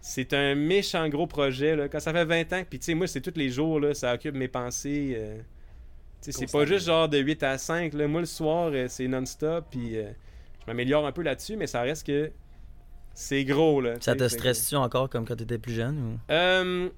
C'est 0.00 0.32
un 0.32 0.54
méchant 0.54 1.08
gros 1.08 1.26
projet, 1.26 1.74
là. 1.74 1.88
Quand 1.88 1.98
ça 2.00 2.12
fait 2.12 2.24
20 2.24 2.52
ans, 2.52 2.62
puis 2.68 2.78
tu 2.78 2.86
sais, 2.86 2.94
moi, 2.94 3.08
c'est 3.08 3.20
tous 3.20 3.36
les 3.36 3.50
jours, 3.50 3.80
là. 3.80 3.94
Ça 3.94 4.14
occupe 4.14 4.34
mes 4.34 4.48
pensées. 4.48 5.14
euh, 5.16 5.38
tu 6.22 6.32
sais, 6.32 6.32
c'est 6.32 6.50
pas 6.50 6.64
juste 6.64 6.86
genre 6.86 7.08
de 7.08 7.18
8 7.18 7.42
à 7.42 7.58
5, 7.58 7.94
là. 7.94 8.06
Moi, 8.06 8.20
le 8.20 8.26
soir, 8.26 8.70
euh, 8.72 8.86
c'est 8.88 9.08
non-stop, 9.08 9.66
puis 9.70 9.96
euh, 9.98 10.10
je 10.60 10.66
m'améliore 10.66 11.04
un 11.04 11.12
peu 11.12 11.22
là-dessus, 11.22 11.56
mais 11.56 11.66
ça 11.66 11.82
reste 11.82 12.06
que. 12.06 12.30
C'est 13.12 13.44
gros, 13.44 13.80
là. 13.80 13.94
Ça 14.00 14.14
te 14.14 14.28
stresse-tu 14.28 14.76
encore 14.76 15.10
comme 15.10 15.26
quand 15.26 15.34
tu 15.34 15.42
étais 15.42 15.58
plus 15.58 15.74
jeune? 15.74 16.20
Ou... 16.30 16.90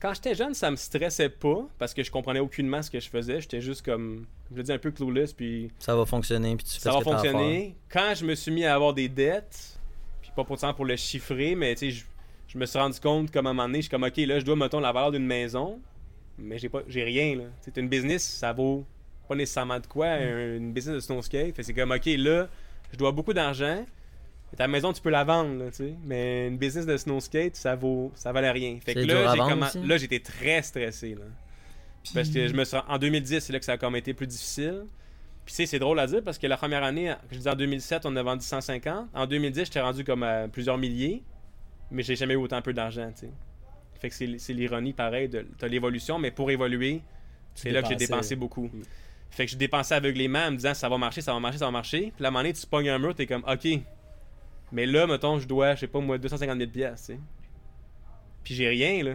quand 0.00 0.14
j'étais 0.14 0.34
jeune, 0.34 0.54
ça 0.54 0.70
me 0.70 0.76
stressait 0.76 1.28
pas 1.28 1.66
parce 1.78 1.92
que 1.94 2.02
je 2.02 2.10
comprenais 2.10 2.40
aucunement 2.40 2.82
ce 2.82 2.90
que 2.90 3.00
je 3.00 3.08
faisais. 3.08 3.40
J'étais 3.40 3.60
juste 3.60 3.84
comme, 3.84 4.26
je 4.52 4.56
le 4.56 4.62
dis, 4.62 4.72
un 4.72 4.78
peu 4.78 4.90
clueless, 4.90 5.32
puis 5.32 5.70
Ça 5.78 5.94
va 5.96 6.04
fonctionner, 6.06 6.54
puis 6.56 6.64
tu 6.66 6.74
fais 6.74 6.78
ça 6.80 6.90
ce 6.90 6.94
va 6.96 6.98
que 7.00 7.04
fonctionner. 7.10 7.74
Quand 7.90 8.12
je 8.14 8.24
me 8.24 8.34
suis 8.34 8.50
mis 8.52 8.64
à 8.64 8.74
avoir 8.74 8.94
des 8.94 9.08
dettes, 9.08 9.78
puis 10.22 10.30
pas 10.36 10.44
pourtant 10.44 10.72
pour 10.74 10.84
le 10.84 10.96
chiffrer, 10.96 11.54
mais 11.54 11.74
tu 11.74 11.90
sais, 11.90 11.90
je, 11.90 12.04
je 12.48 12.58
me 12.58 12.64
suis 12.66 12.78
rendu 12.78 12.98
compte 13.00 13.30
comme 13.30 13.46
à 13.46 13.50
un 13.50 13.52
moment 13.52 13.66
donné, 13.68 13.78
je 13.78 13.82
suis 13.82 13.90
comme, 13.90 14.04
ok, 14.04 14.16
là, 14.18 14.38
je 14.38 14.44
dois, 14.44 14.56
mettons, 14.56 14.80
la 14.80 14.92
valeur 14.92 15.10
d'une 15.12 15.26
maison, 15.26 15.80
mais 16.38 16.58
j'ai 16.58 16.68
pas, 16.68 16.82
j'ai 16.88 17.02
rien, 17.02 17.36
là. 17.36 17.44
C'est 17.62 17.76
une 17.76 17.88
business, 17.88 18.22
ça 18.22 18.52
vaut 18.52 18.84
pas 19.28 19.34
nécessairement 19.34 19.78
de 19.80 19.86
quoi, 19.86 20.06
un- 20.06 20.56
une 20.56 20.72
business 20.72 20.94
de 20.94 21.00
snow 21.00 21.20
skate. 21.22 21.54
Fait 21.56 21.62
c'est 21.62 21.74
comme, 21.74 21.90
ok, 21.90 22.06
là, 22.16 22.48
je 22.92 22.96
dois 22.96 23.12
beaucoup 23.12 23.34
d'argent. 23.34 23.84
Ta 24.56 24.66
maison, 24.66 24.92
tu 24.92 25.02
peux 25.02 25.10
la 25.10 25.24
vendre, 25.24 25.64
là, 25.64 25.70
tu 25.70 25.76
sais. 25.76 25.94
Mais 26.04 26.48
une 26.48 26.56
business 26.56 26.86
de 26.86 26.96
snow 26.96 27.20
skate, 27.20 27.56
ça 27.56 27.76
vaut, 27.76 28.10
ça 28.14 28.32
valait 28.32 28.50
rien. 28.50 28.78
Fait 28.82 28.94
que 28.94 29.00
là, 29.00 29.34
j'ai 29.34 29.80
là, 29.80 29.96
j'étais 29.98 30.20
très 30.20 30.62
stressé, 30.62 31.14
là. 31.14 31.24
Parce 32.14 32.30
que 32.30 32.48
je 32.48 32.54
me 32.54 32.64
suis... 32.64 32.76
En 32.88 32.98
2010, 32.98 33.40
c'est 33.40 33.52
là 33.52 33.58
que 33.58 33.64
ça 33.64 33.72
a 33.72 33.76
comme 33.76 33.96
été 33.96 34.14
plus 34.14 34.26
difficile. 34.26 34.84
Puis 35.44 35.54
tu 35.54 35.62
sais, 35.62 35.66
c'est 35.66 35.78
drôle 35.78 35.98
à 35.98 36.06
dire 36.06 36.22
parce 36.22 36.36
que 36.38 36.46
la 36.46 36.56
première 36.56 36.82
année, 36.82 37.14
je 37.30 37.38
disais 37.38 37.50
en 37.50 37.54
2007, 37.54 38.04
on 38.04 38.14
a 38.16 38.22
vendu 38.22 38.44
150. 38.44 39.08
En 39.14 39.26
2010, 39.26 39.64
j'étais 39.64 39.80
rendu 39.80 40.04
comme 40.04 40.22
à 40.22 40.46
plusieurs 40.48 40.76
milliers, 40.76 41.22
mais 41.90 42.02
j'ai 42.02 42.16
jamais 42.16 42.34
eu 42.34 42.38
autant 42.38 42.60
peu 42.60 42.72
d'argent, 42.72 43.10
tu 43.14 43.26
sais. 43.26 43.32
Fait 43.98 44.10
que 44.10 44.14
c'est 44.14 44.38
c'est 44.38 44.52
l'ironie, 44.52 44.92
pareil, 44.92 45.28
de 45.28 45.46
t'as 45.58 45.66
l'évolution, 45.66 46.18
mais 46.18 46.30
pour 46.30 46.50
évoluer, 46.50 47.00
c'est 47.54 47.70
là 47.70 47.82
que 47.82 47.88
j'ai 47.88 47.96
dépensé 47.96 48.36
beaucoup. 48.36 48.66
Mm. 48.66 48.82
Fait 49.30 49.46
que 49.46 49.52
je 49.52 49.56
dépensais 49.56 49.94
aveuglément 49.94 50.38
en 50.38 50.50
me 50.50 50.56
disant 50.56 50.74
ça 50.74 50.88
va 50.88 50.98
marcher, 50.98 51.20
ça 51.20 51.32
va 51.32 51.40
marcher, 51.40 51.58
ça 51.58 51.64
va 51.64 51.70
marcher. 51.70 52.12
Puis 52.14 52.22
là, 52.22 52.26
à 52.26 52.28
un 52.28 52.30
moment 52.30 52.40
donné, 52.40 52.52
tu 52.52 52.66
pognes 52.66 52.90
un 52.90 52.98
mur, 52.98 53.14
t'es 53.14 53.26
comme 53.26 53.44
OK. 53.48 53.80
Mais 54.72 54.86
là, 54.86 55.06
mettons, 55.06 55.38
je 55.38 55.46
dois, 55.46 55.74
je 55.74 55.80
sais 55.80 55.86
pas 55.86 56.00
moi, 56.00 56.18
250 56.18 56.58
000 56.58 56.70
pièces, 56.70 57.06
tu 57.06 57.12
sais. 57.14 57.20
Puis 58.44 58.54
j'ai 58.54 58.68
rien, 58.68 59.02
là. 59.02 59.14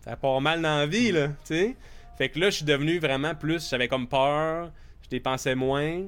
Ça 0.00 0.16
part 0.16 0.40
mal 0.40 0.60
dans 0.60 0.78
la 0.78 0.86
vie, 0.86 1.12
là, 1.12 1.28
tu 1.28 1.34
sais. 1.44 1.76
Fait 2.16 2.28
que 2.28 2.38
là, 2.38 2.50
je 2.50 2.56
suis 2.56 2.64
devenu 2.64 2.98
vraiment 2.98 3.34
plus, 3.34 3.68
j'avais 3.68 3.88
comme 3.88 4.06
peur, 4.06 4.70
je 5.02 5.08
dépensais 5.08 5.54
moins. 5.54 6.06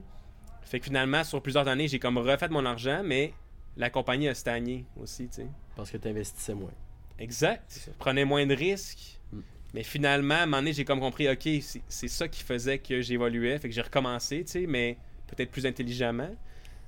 Fait 0.63 0.79
que 0.81 0.85
finalement, 0.85 1.25
sur 1.25 1.41
plusieurs 1.43 1.67
années, 1.69 1.89
j'ai 1.89 1.99
comme 1.99 2.19
refait 2.19 2.49
mon 2.49 2.65
argent, 2.65 3.03
mais 3.05 3.33
la 3.77 3.91
compagnie 3.91 4.29
a 4.29 4.35
stagné 4.35 4.85
aussi, 5.01 5.29
tu 5.29 5.37
sais. 5.37 5.47
Parce 5.75 5.91
que 5.91 5.97
tu 5.97 6.09
investissais 6.09 6.55
moins. 6.55 6.73
Exact. 7.19 7.83
Je 7.87 7.91
prenais 7.99 8.25
moins 8.25 8.47
de 8.47 8.55
risques. 8.55 9.19
Mm. 9.33 9.41
Mais 9.75 9.83
finalement, 9.83 10.35
à 10.35 10.39
un 10.39 10.47
moment 10.47 10.59
donné, 10.59 10.73
j'ai 10.73 10.85
comme 10.85 11.01
compris, 11.01 11.29
OK, 11.29 11.43
c'est 11.61 11.83
c'est 11.89 12.09
ça 12.09 12.29
qui 12.29 12.43
faisait 12.43 12.79
que 12.79 13.01
j'évoluais. 13.01 13.59
Fait 13.59 13.69
que 13.69 13.75
j'ai 13.75 13.83
recommencé, 13.83 14.45
tu 14.45 14.53
sais, 14.53 14.67
mais 14.67 14.97
peut-être 15.27 15.51
plus 15.51 15.67
intelligemment. 15.67 16.35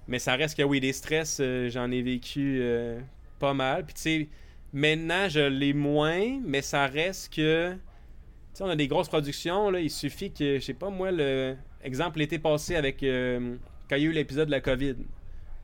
Mais 0.09 0.19
ça 0.19 0.35
reste 0.35 0.57
que 0.57 0.63
oui, 0.63 0.81
des 0.81 0.95
stress, 0.95 1.39
euh, 1.41 1.69
j'en 1.69 1.91
ai 1.91 2.01
vécu 2.03 2.59
euh, 2.61 2.99
pas 3.39 3.55
mal. 3.55 3.85
Puis 3.85 3.95
tu 3.95 4.01
sais, 4.01 4.29
maintenant, 4.73 5.29
je 5.29 5.41
l'ai 5.41 5.75
moins, 5.75 6.41
mais 6.45 6.63
ça 6.63 6.87
reste 6.87 7.35
que. 7.35 7.73
Tu 7.73 7.79
sais, 8.55 8.65
on 8.65 8.69
a 8.69 8.77
des 8.77 8.89
grosses 8.89 9.09
productions, 9.09 9.71
là. 9.71 9.81
Il 9.81 9.91
suffit 9.91 10.33
que, 10.33 10.59
je 10.59 10.65
sais 10.65 10.75
pas, 10.75 10.89
moi, 10.91 11.13
le. 11.13 11.57
Exemple, 11.85 12.19
l'été 12.19 12.39
passé 12.39 12.75
avec. 12.75 13.03
euh, 13.03 13.57
quand 13.89 13.97
il 13.97 14.03
y 14.03 14.07
a 14.07 14.09
eu 14.09 14.13
l'épisode 14.13 14.47
de 14.47 14.51
la 14.51 14.61
COVID. 14.61 14.97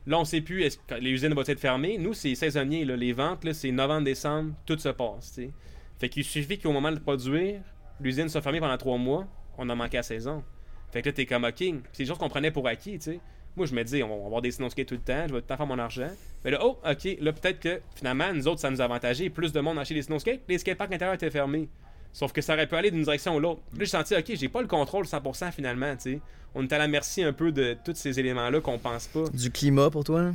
Là, 0.07 0.19
on 0.19 0.25
sait 0.25 0.41
plus, 0.41 0.61
est-ce 0.61 0.77
que 0.77 0.95
les 0.95 1.09
usines 1.09 1.33
vont 1.33 1.43
être 1.45 1.59
fermées? 1.59 1.97
Nous, 1.97 2.13
c'est 2.13 2.35
saisonnier, 2.35 2.85
là. 2.85 2.95
Les 2.95 3.13
ventes, 3.13 3.51
c'est 3.53 3.71
novembre-décembre, 3.71 4.53
tout 4.65 4.77
se 4.77 4.89
passe, 4.89 5.33
tu 5.33 5.45
sais. 5.45 5.51
Fait 5.99 6.09
qu'il 6.09 6.23
suffit 6.23 6.59
qu'au 6.59 6.71
moment 6.71 6.91
de 6.91 6.99
produire, 6.99 7.61
l'usine 7.99 8.29
soit 8.29 8.41
fermée 8.41 8.59
pendant 8.59 8.77
trois 8.77 8.97
mois, 8.97 9.27
on 9.57 9.67
a 9.69 9.75
manqué 9.75 9.97
la 9.97 10.03
saison. 10.03 10.43
Fait 10.91 11.01
que 11.01 11.09
là, 11.09 11.13
t'es 11.13 11.25
comme, 11.25 11.45
OK. 11.45 11.55
C'est 11.57 12.03
des 12.03 12.05
choses 12.05 12.17
qu'on 12.19 12.29
prenait 12.29 12.51
pour 12.51 12.67
acquis, 12.67 12.99
tu 12.99 13.13
sais. 13.13 13.19
Moi, 13.55 13.65
je 13.65 13.73
me 13.73 13.83
dis, 13.83 14.03
on 14.03 14.19
va 14.19 14.25
avoir 14.25 14.41
des 14.41 14.51
snow 14.51 14.69
skates 14.69 14.87
tout 14.87 14.95
le 14.95 15.01
temps, 15.01 15.27
je 15.27 15.27
vais 15.27 15.27
tout 15.29 15.35
le 15.35 15.41
temps 15.41 15.57
faire 15.57 15.65
mon 15.65 15.79
argent. 15.79 16.09
Mais 16.43 16.51
là, 16.51 16.59
oh, 16.61 16.77
OK, 16.85 17.17
là, 17.21 17.31
peut-être 17.31 17.59
que 17.59 17.81
finalement, 17.95 18.33
nous 18.33 18.47
autres, 18.47 18.59
ça 18.59 18.69
nous 18.69 18.81
a 18.81 18.85
avantagé. 18.85 19.29
Plus 19.29 19.51
de 19.53 19.59
monde 19.61 19.77
a 19.77 19.81
acheté 19.81 19.95
des 19.95 20.01
snow 20.01 20.19
skates, 20.19 20.41
les 20.47 20.57
skateparks 20.57 20.93
intérieurs 20.93 21.15
étaient 21.15 21.31
fermés. 21.31 21.69
Sauf 22.11 22.31
que 22.31 22.41
ça 22.41 22.53
aurait 22.53 22.67
pu 22.67 22.75
aller 22.75 22.91
d'une 22.91 23.03
direction 23.03 23.35
ou 23.35 23.39
l'autre. 23.39 23.61
Là, 23.73 23.79
j'ai 23.79 23.85
senti, 23.87 24.15
OK, 24.15 24.25
j'ai 24.33 24.49
pas 24.49 24.61
le 24.61 24.67
contrôle 24.67 25.05
100% 25.05 25.51
finalement, 25.51 25.95
tu 25.95 26.13
sais. 26.13 26.19
On 26.53 26.63
est 26.63 26.71
à 26.71 26.77
la 26.77 26.87
merci 26.87 27.23
un 27.23 27.33
peu 27.33 27.51
de 27.51 27.75
tous 27.83 27.95
ces 27.95 28.19
éléments-là 28.19 28.61
qu'on 28.61 28.77
pense 28.77 29.07
pas. 29.07 29.27
Du 29.33 29.51
climat 29.51 29.89
pour 29.89 30.05
toi? 30.05 30.31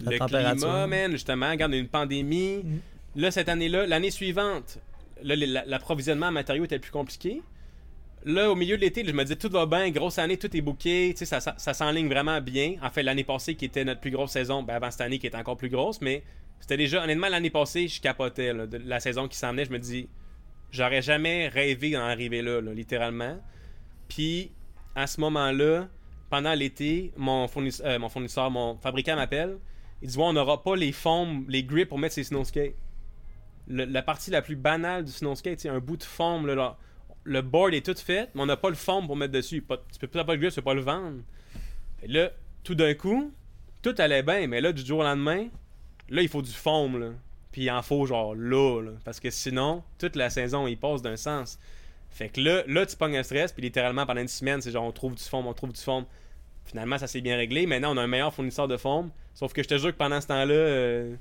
La 0.00 0.10
le 0.12 0.18
température? 0.18 0.66
climat, 0.66 0.86
man, 0.86 1.12
justement, 1.12 1.50
regarde, 1.50 1.72
il 1.72 1.76
y 1.76 1.78
a 1.78 1.82
une 1.82 1.88
pandémie. 1.88 2.62
Mhm. 2.62 2.80
Là, 3.16 3.30
cette 3.30 3.48
année-là, 3.48 3.86
l'année 3.86 4.10
suivante, 4.10 4.78
l'approvisionnement 5.22 6.26
en 6.26 6.32
matériaux 6.32 6.64
était 6.64 6.78
plus 6.78 6.90
compliqué. 6.90 7.42
Là, 8.24 8.50
au 8.50 8.54
milieu 8.54 8.76
de 8.76 8.82
l'été, 8.82 9.04
je 9.04 9.12
me 9.12 9.22
disais, 9.24 9.36
tout 9.36 9.48
va 9.50 9.66
bien, 9.66 9.90
grosse 9.90 10.18
année, 10.18 10.36
tout 10.36 10.54
est 10.56 11.16
sais, 11.16 11.24
ça, 11.24 11.40
ça, 11.40 11.54
ça 11.56 11.74
s'enligne 11.74 12.08
vraiment 12.08 12.40
bien. 12.40 12.76
En 12.82 12.90
fait, 12.90 13.02
l'année 13.02 13.24
passée, 13.24 13.56
qui 13.56 13.64
était 13.64 13.84
notre 13.84 14.00
plus 14.00 14.10
grosse 14.12 14.30
saison, 14.30 14.62
ben, 14.62 14.74
avant 14.74 14.90
cette 14.90 15.00
année, 15.00 15.18
qui 15.18 15.26
était 15.26 15.36
encore 15.36 15.56
plus 15.56 15.68
grosse, 15.70 16.00
mais 16.00 16.22
c'était 16.60 16.76
déjà, 16.76 17.02
honnêtement, 17.02 17.28
l'année 17.28 17.50
passée, 17.50 17.88
je 17.88 18.00
capotais, 18.00 18.54
de 18.54 18.76
la 18.78 19.00
saison 19.00 19.26
qui 19.26 19.36
s'en 19.36 19.56
je 19.56 19.70
me 19.70 19.78
dis, 19.78 20.08
j'aurais 20.70 21.02
jamais 21.02 21.48
rêvé 21.48 21.90
d'en 21.90 22.02
arriver 22.02 22.42
là, 22.42 22.60
littéralement. 22.60 23.40
Puis, 24.08 24.52
à 24.94 25.06
ce 25.06 25.20
moment-là, 25.20 25.88
pendant 26.30 26.54
l'été, 26.54 27.12
mon 27.16 27.48
fournisseur, 27.48 27.86
euh, 27.86 27.98
mon 27.98 28.08
fournisseur, 28.08 28.50
mon 28.50 28.76
fabricant 28.78 29.16
m'appelle. 29.16 29.58
Il 30.00 30.08
dit 30.08 30.16
ouais, 30.16 30.24
on 30.24 30.32
n'aura 30.32 30.62
pas 30.62 30.76
les 30.76 30.92
foams, 30.92 31.44
les 31.48 31.62
grips 31.62 31.88
pour 31.88 31.98
mettre 31.98 32.14
ses 32.14 32.24
snow 32.24 32.42
skates. 32.44 32.74
Le- 33.68 33.84
la 33.84 34.02
partie 34.02 34.30
la 34.30 34.42
plus 34.42 34.56
banale 34.56 35.04
du 35.04 35.12
snow 35.12 35.34
skate, 35.34 35.60
c'est 35.60 35.68
un 35.68 35.78
bout 35.78 35.96
de 35.96 36.02
foam. 36.02 36.46
là, 36.46 36.54
là. 36.54 36.78
Le 37.24 37.42
board 37.42 37.74
est 37.74 37.84
tout 37.84 37.94
fait, 37.94 38.28
mais 38.34 38.42
on 38.42 38.46
n'a 38.46 38.56
pas 38.56 38.68
le 38.68 38.74
foam 38.74 39.06
pour 39.06 39.16
mettre 39.16 39.32
dessus. 39.32 39.62
Pas- 39.62 39.76
tu 39.92 39.98
peux 39.98 40.06
pas 40.06 40.24
pas 40.24 40.32
le 40.34 40.38
grip, 40.40 40.50
tu 40.50 40.56
peux 40.56 40.62
pas 40.62 40.74
le 40.74 40.80
vendre. 40.82 41.18
Et 42.02 42.08
là, 42.08 42.30
tout 42.64 42.74
d'un 42.74 42.94
coup, 42.94 43.32
tout 43.82 43.94
allait 43.98 44.22
bien, 44.22 44.46
mais 44.48 44.60
là, 44.60 44.72
du 44.72 44.84
jour 44.84 45.00
au 45.00 45.02
lendemain, 45.04 45.46
là, 46.08 46.22
il 46.22 46.28
faut 46.28 46.42
du 46.42 46.50
foam. 46.52 46.98
Là. 46.98 47.10
Puis 47.52 47.62
il 47.62 47.70
en 47.70 47.82
faut 47.82 48.06
genre 48.06 48.34
là, 48.34 48.80
là, 48.82 48.92
parce 49.04 49.20
que 49.20 49.30
sinon, 49.30 49.82
toute 49.98 50.16
la 50.16 50.30
saison, 50.30 50.66
il 50.66 50.76
passe 50.78 51.02
d'un 51.02 51.16
sens. 51.16 51.58
Fait 52.10 52.28
que 52.28 52.40
là, 52.40 52.62
là, 52.66 52.84
tu 52.86 52.96
pognes 52.96 53.16
un 53.16 53.22
stress, 53.22 53.52
puis 53.52 53.62
littéralement, 53.62 54.04
pendant 54.06 54.20
une 54.20 54.28
semaine, 54.28 54.60
c'est 54.60 54.70
genre, 54.70 54.84
on 54.84 54.92
trouve 54.92 55.14
du 55.14 55.22
foam, 55.22 55.46
on 55.46 55.52
trouve 55.54 55.72
du 55.72 55.80
foam. 55.80 56.04
Finalement, 56.64 56.98
ça 56.98 57.06
s'est 57.06 57.20
bien 57.20 57.36
réglé. 57.36 57.66
Maintenant, 57.66 57.94
on 57.94 57.96
a 57.96 58.02
un 58.02 58.06
meilleur 58.06 58.32
fournisseur 58.34 58.68
de 58.68 58.76
foam. 58.76 59.10
Sauf 59.34 59.52
que 59.52 59.62
je 59.62 59.68
te 59.68 59.78
jure 59.78 59.92
que 59.92 59.96
pendant 59.96 60.20
ce 60.20 60.26
temps-là, 60.28 60.54
euh, 60.54 61.14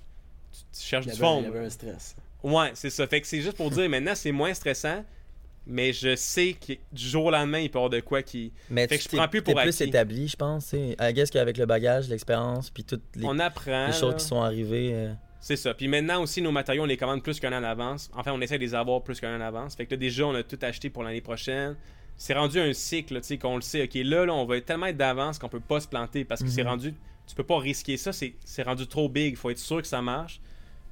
tu, 0.52 0.80
tu 0.80 0.86
cherches 0.86 1.06
Il 1.06 1.14
y 1.14 1.16
du 1.16 1.22
avait, 1.24 1.32
foam. 1.34 1.44
il 1.44 1.48
y 1.48 1.58
avait 1.58 1.66
un 1.66 1.70
stress. 1.70 2.16
Ouais, 2.44 2.72
c'est 2.74 2.90
ça. 2.90 3.08
Fait 3.08 3.22
que 3.22 3.28
c'est 3.28 3.42
juste 3.42 3.56
pour 3.58 3.70
dire, 3.72 3.90
maintenant, 3.90 4.16
c'est 4.16 4.32
moins 4.32 4.54
stressant. 4.54 5.04
Mais 5.68 5.94
je 5.94 6.16
sais 6.16 6.54
que 6.54 6.74
du 6.92 7.08
jour 7.08 7.26
au 7.26 7.32
lendemain, 7.32 7.60
il 7.60 7.70
peut 7.70 7.78
y 7.78 7.82
avoir 7.82 7.90
de 7.92 8.00
quoi 8.00 8.24
qui. 8.24 8.52
Mais 8.70 8.88
Fait 8.88 8.98
tu 8.98 9.06
que 9.06 9.12
je 9.12 9.18
prends 9.18 9.28
plus 9.28 9.42
pour 9.44 9.54
plus 9.56 9.80
établi, 9.82 10.28
je 10.28 10.36
pense. 10.36 10.74
I 10.74 10.96
guess 11.14 11.30
qu'avec 11.30 11.58
le 11.58 11.66
bagage, 11.66 12.10
l'expérience, 12.10 12.70
puis 12.70 12.84
toutes 12.84 13.04
les, 13.16 13.26
On 13.26 13.38
apprend. 13.40 13.88
les 13.88 13.94
choses 13.94 14.14
là. 14.14 14.18
qui 14.20 14.26
sont 14.26 14.42
arrivées. 14.42 14.92
euh, 14.94 15.14
C'est 15.40 15.56
ça. 15.56 15.74
Puis 15.76 15.88
maintenant 15.88 16.22
aussi, 16.24 16.42
nos 16.42 16.52
matériaux, 16.52 16.84
on 16.84 16.88
les 16.88 16.98
commande 16.98 17.22
plus 17.24 17.40
qu'un 17.40 17.54
an 17.54 17.62
en 17.62 17.64
avance. 17.64 18.10
Enfin, 18.14 18.32
on 18.34 18.42
essaie 18.42 18.58
de 18.58 18.64
les 18.64 18.74
avoir 18.76 19.04
plus 19.04 19.20
qu'un 19.20 19.36
an 19.36 19.40
en 19.42 19.46
avance. 19.46 19.76
Fait 19.76 19.86
que 19.86 19.92
là, 19.92 19.98
déjà, 19.98 20.26
on 20.26 20.34
a 20.36 20.42
tout 20.44 20.60
acheté 20.64 20.90
pour 20.90 21.04
l'année 21.04 21.22
prochaine. 21.22 21.76
C'est 22.18 22.34
rendu 22.34 22.60
un 22.60 22.74
cycle, 22.74 23.16
tu 23.22 23.28
sais, 23.28 23.38
qu'on 23.38 23.56
le 23.56 23.62
sait. 23.62 23.84
OK, 23.84 23.94
là, 23.96 24.26
là, 24.26 24.34
on 24.34 24.46
va 24.46 24.60
tellement 24.62 24.88
être 24.88 24.98
d'avance 24.98 25.38
qu'on 25.40 25.50
peut 25.50 25.60
pas 25.60 25.80
se 25.80 25.88
planter 25.88 26.26
parce 26.26 26.42
que 26.44 26.50
c'est 26.50 26.64
Mhm. 26.64 26.70
rendu. 26.70 26.94
Tu 27.28 27.36
peux 27.36 27.44
pas 27.44 27.60
risquer 27.60 27.98
ça. 27.98 28.12
C'est 28.14 28.34
c'est 28.44 28.64
rendu 28.64 28.88
trop 28.88 29.08
big. 29.10 29.34
Il 29.34 29.36
faut 29.38 29.50
être 29.52 29.58
sûr 29.60 29.80
que 29.82 29.88
ça 29.88 30.02
marche. 30.02 30.42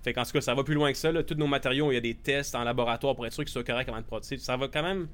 Fait 0.03 0.13
qu'en 0.13 0.23
tout 0.23 0.31
cas, 0.31 0.41
ça 0.41 0.55
va 0.55 0.63
plus 0.63 0.75
loin 0.75 0.91
que 0.91 0.97
ça. 0.97 1.12
Là. 1.12 1.23
Tous 1.23 1.35
nos 1.35 1.47
matériaux, 1.47 1.91
il 1.91 1.95
y 1.95 1.97
a 1.97 2.01
des 2.01 2.15
tests 2.15 2.55
en 2.55 2.63
laboratoire 2.63 3.15
pour 3.15 3.25
être 3.25 3.33
sûr 3.33 3.43
qu'ils 3.43 3.51
soient 3.51 3.63
corrects 3.63 3.89
avant 3.89 3.99
de 3.99 4.05
produire. 4.05 4.39
Ça 4.39 4.55
va 4.57 4.67
quand 4.67 4.83
même. 4.83 5.07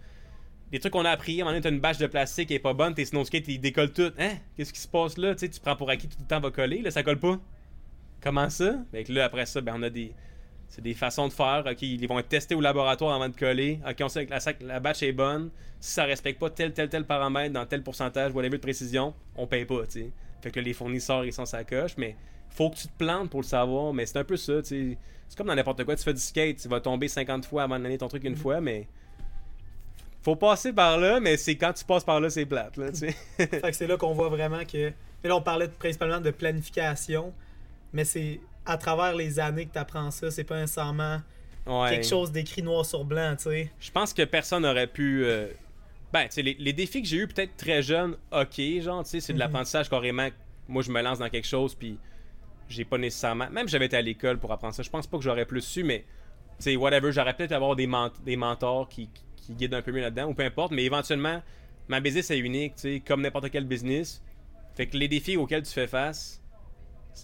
Des 0.72 0.80
trucs 0.80 0.94
qu'on 0.94 1.06
a 1.06 1.12
appris, 1.12 1.42
à 1.42 1.46
un 1.46 1.48
moment 1.48 1.62
t'as 1.62 1.70
une 1.70 1.80
bâche 1.80 2.00
de 2.00 2.08
plastique 2.08 2.48
qui 2.48 2.56
est 2.56 2.60
pas 2.60 2.74
bonne, 2.74 2.96
tes 2.96 3.06
snow 3.06 3.24
skates, 3.24 3.48
ils 3.48 3.60
décollent 3.60 3.94
tout. 3.94 4.12
Hein? 4.18 4.32
Qu'est-ce 4.58 4.74
qui 4.74 4.80
se 4.80 4.88
passe 4.88 5.18
là? 5.18 5.36
Tu 5.36 5.48
prends 5.62 5.76
pour 5.76 5.90
acquis 5.92 6.08
tout 6.08 6.18
le 6.20 6.26
temps 6.26 6.40
va 6.40 6.50
coller, 6.50 6.82
là, 6.82 6.90
ça 6.90 7.04
colle 7.04 7.20
pas. 7.20 7.40
Comment 8.22 8.50
ça? 8.50 8.76
Fait 8.92 9.04
que 9.04 9.14
là, 9.14 9.26
après 9.26 9.46
ça, 9.46 9.62
ben, 9.62 9.76
on 9.78 9.84
a 9.84 9.90
des. 9.90 10.12
C'est 10.68 10.82
des 10.82 10.96
façons 10.96 11.28
de 11.28 11.34
faire. 11.34 11.64
Ils 11.80 12.08
vont 12.08 12.18
être 12.18 12.28
testés 12.30 12.56
au 12.56 12.62
laboratoire 12.62 13.14
avant 13.16 13.30
de 13.30 13.36
coller. 13.36 13.80
On 14.02 14.10
sait 14.10 14.26
que 14.26 14.32
la, 14.32 14.40
sac- 14.40 14.64
la 14.64 14.80
batch 14.80 15.04
est 15.04 15.12
bonne. 15.12 15.52
Si 15.80 15.92
ça 15.92 16.06
respecte 16.06 16.40
pas 16.40 16.50
tel, 16.50 16.74
tel, 16.74 16.90
tel 16.90 17.06
paramètre 17.06 17.54
dans 17.54 17.68
tel 17.68 17.84
pourcentage, 17.84 18.32
whatever 18.34 18.58
de 18.58 18.64
précision, 18.64 19.14
on 19.36 19.46
paye 19.46 19.66
pas. 19.66 19.84
Fait 20.42 20.52
que 20.52 20.60
les 20.60 20.74
fournisseurs, 20.74 21.24
ils 21.24 21.32
sont 21.32 21.46
sa 21.46 21.64
coche, 21.64 21.94
mais 21.98 22.16
faut 22.56 22.70
que 22.70 22.76
tu 22.76 22.88
te 22.88 22.98
plantes 22.98 23.30
pour 23.30 23.42
le 23.42 23.46
savoir. 23.46 23.94
Mais 23.94 24.06
c'est 24.06 24.18
un 24.20 24.24
peu 24.24 24.38
ça, 24.38 24.62
tu 24.62 24.68
sais. 24.92 24.98
C'est 25.28 25.38
comme 25.38 25.48
dans 25.48 25.56
n'importe 25.56 25.84
quoi. 25.84 25.96
Tu 25.96 26.04
fais 26.04 26.14
du 26.14 26.20
skate, 26.20 26.58
tu 26.58 26.68
vas 26.68 26.80
tomber 26.80 27.08
50 27.08 27.46
fois 27.46 27.64
avant 27.64 27.78
de 27.78 27.84
donner 27.84 27.98
ton 27.98 28.08
truc 28.08 28.24
une 28.24 28.36
fois, 28.36 28.62
mais. 28.62 28.88
Faut 30.24 30.36
passer 30.36 30.74
par 30.74 30.98
là, 30.98 31.20
mais 31.20 31.38
c'est 31.38 31.56
quand 31.56 31.74
tu 31.74 31.86
passes 31.86 32.04
par 32.04 32.20
là, 32.20 32.30
c'est 32.32 32.46
plate, 32.48 32.78
là, 32.78 32.90
tu 32.92 32.98
sais. 32.98 33.12
Fait 33.38 33.62
que 33.62 33.72
c'est 33.74 33.86
là 33.88 33.96
qu'on 33.98 34.14
voit 34.14 34.30
vraiment 34.30 34.64
que. 34.66 34.92
Mais 35.24 35.30
là, 35.30 35.36
on 35.36 35.42
parlait 35.42 35.68
principalement 35.68 36.20
de 36.20 36.32
planification, 36.32 37.32
mais 37.94 38.06
c'est 38.06 38.40
à 38.66 38.78
travers 38.78 39.14
les 39.16 39.40
années 39.40 39.66
que 39.68 39.74
tu 39.74 39.78
apprends 39.80 40.10
ça. 40.12 40.32
C'est 40.32 40.44
pas 40.44 40.60
nécessairement 40.60 41.20
Ouais. 41.68 41.90
quelque 41.90 42.06
chose 42.08 42.32
d'écrit 42.32 42.62
noir 42.62 42.86
sur 42.86 43.04
blanc, 43.04 43.36
tu 43.38 43.44
sais. 43.46 43.72
Je 43.80 43.90
pense 43.92 44.14
que 44.14 44.24
personne 44.24 44.62
n'aurait 44.64 44.86
pu. 44.88 45.24
euh, 45.26 45.48
Ben, 46.14 46.26
tu 46.26 46.34
sais, 46.36 46.42
les, 46.44 46.56
les 46.60 46.74
défis 46.74 47.02
que 47.02 47.08
j'ai 47.08 47.18
eu 47.18 47.28
peut-être 47.28 47.58
très 47.58 47.82
jeune, 47.82 48.16
ok, 48.32 48.62
genre, 48.82 49.04
tu 49.04 49.10
sais, 49.10 49.20
c'est 49.20 49.34
de 49.34 49.38
Mhm. 49.38 49.40
l'apprentissage 49.40 49.90
carrément. 49.90 50.28
Moi, 50.68 50.82
je 50.84 50.92
me 50.92 51.02
lance 51.02 51.18
dans 51.20 51.30
quelque 51.30 51.48
chose, 51.48 51.74
puis 51.76 51.98
j'ai 52.70 52.86
pas 52.86 52.98
nécessairement. 52.98 53.50
Même 53.50 53.68
j'avais 53.68 53.86
été 53.86 53.98
à 53.98 54.02
l'école 54.02 54.38
pour 54.40 54.52
apprendre 54.52 54.74
ça, 54.74 54.84
je 54.84 54.90
pense 54.90 55.08
pas 55.08 55.18
que 55.18 55.24
j'aurais 55.24 55.46
plus 55.46 55.62
su, 55.62 55.84
mais, 55.84 56.00
tu 56.58 56.64
sais, 56.64 56.76
whatever, 56.76 57.12
j'aurais 57.12 57.34
peut-être 57.36 57.52
avoir 57.52 57.76
des, 57.76 57.88
ment- 57.88 58.12
des 58.26 58.36
mentors 58.38 58.88
qui, 58.90 59.10
qui 59.36 59.54
guident 59.54 59.76
un 59.76 59.82
peu 59.82 59.92
mieux 59.92 60.02
là-dedans, 60.02 60.28
ou 60.30 60.34
peu 60.34 60.44
importe, 60.44 60.72
mais 60.72 60.84
éventuellement, 60.84 61.42
ma 61.88 62.00
business 62.00 62.32
est 62.32 62.40
unique, 62.40 62.76
tu 62.76 62.82
sais, 62.82 63.00
comme 63.06 63.22
n'importe 63.22 63.50
quel 63.52 63.66
business. 63.66 64.22
Fait 64.76 64.88
que 64.88 64.98
les 64.98 65.08
défis 65.08 65.38
auxquels 65.38 65.64
tu 65.64 65.72
fais 65.72 65.88
face, 65.88 66.42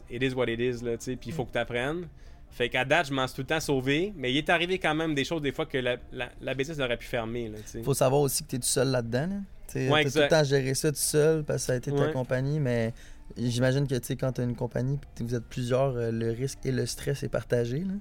it 0.09 0.21
is 0.23 0.33
what 0.33 0.47
it 0.47 0.59
is, 0.59 0.83
là, 0.83 0.97
tu 0.97 1.05
sais, 1.05 1.15
puis 1.15 1.29
il 1.29 1.33
faut 1.33 1.45
que 1.45 1.51
tu 1.51 1.57
apprennes. 1.57 2.07
Fait 2.53 2.67
qu'à 2.69 2.83
date, 2.83 3.07
je 3.07 3.13
m'en 3.13 3.27
suis 3.27 3.35
tout 3.35 3.41
le 3.41 3.47
temps 3.47 3.59
sauvé, 3.61 4.11
mais 4.15 4.29
il 4.31 4.37
est 4.37 4.49
arrivé 4.49 4.77
quand 4.77 4.93
même 4.93 5.15
des 5.15 5.23
choses 5.23 5.41
des 5.41 5.53
fois 5.53 5.65
que 5.65 5.77
la, 5.77 5.95
la, 6.11 6.29
la 6.41 6.53
business 6.53 6.79
aurait 6.79 6.97
pu 6.97 7.07
fermer, 7.07 7.47
là, 7.47 7.57
tu 7.59 7.67
sais. 7.67 7.83
Faut 7.83 7.93
savoir 7.93 8.21
aussi 8.21 8.43
que 8.43 8.49
tu 8.49 8.55
es 8.57 8.59
tout 8.59 8.65
seul 8.65 8.89
là-dedans. 8.89 9.27
Là. 9.27 9.35
Tu 9.71 9.89
Ouais, 9.89 10.03
tout 10.03 10.11
le 10.19 10.27
temps 10.27 10.43
géré 10.43 10.73
ça 10.73 10.91
tout 10.91 10.97
seul 10.97 11.45
parce 11.45 11.61
que 11.61 11.67
ça 11.67 11.73
a 11.73 11.75
été 11.77 11.93
ta 11.93 12.09
compagnie, 12.09 12.59
mais 12.59 12.93
j'imagine 13.37 13.87
que 13.87 13.95
tu 13.95 14.05
sais, 14.07 14.15
quand 14.15 14.31
tu 14.33 14.41
as 14.41 14.43
une 14.43 14.55
compagnie 14.55 14.99
et 15.19 15.23
vous 15.23 15.35
êtes 15.35 15.45
plusieurs, 15.45 15.95
euh, 15.95 16.11
le 16.11 16.31
risque 16.31 16.59
et 16.65 16.71
le 16.71 16.85
stress 16.85 17.23
est 17.23 17.29
partagé. 17.29 17.79
là. 17.79 17.93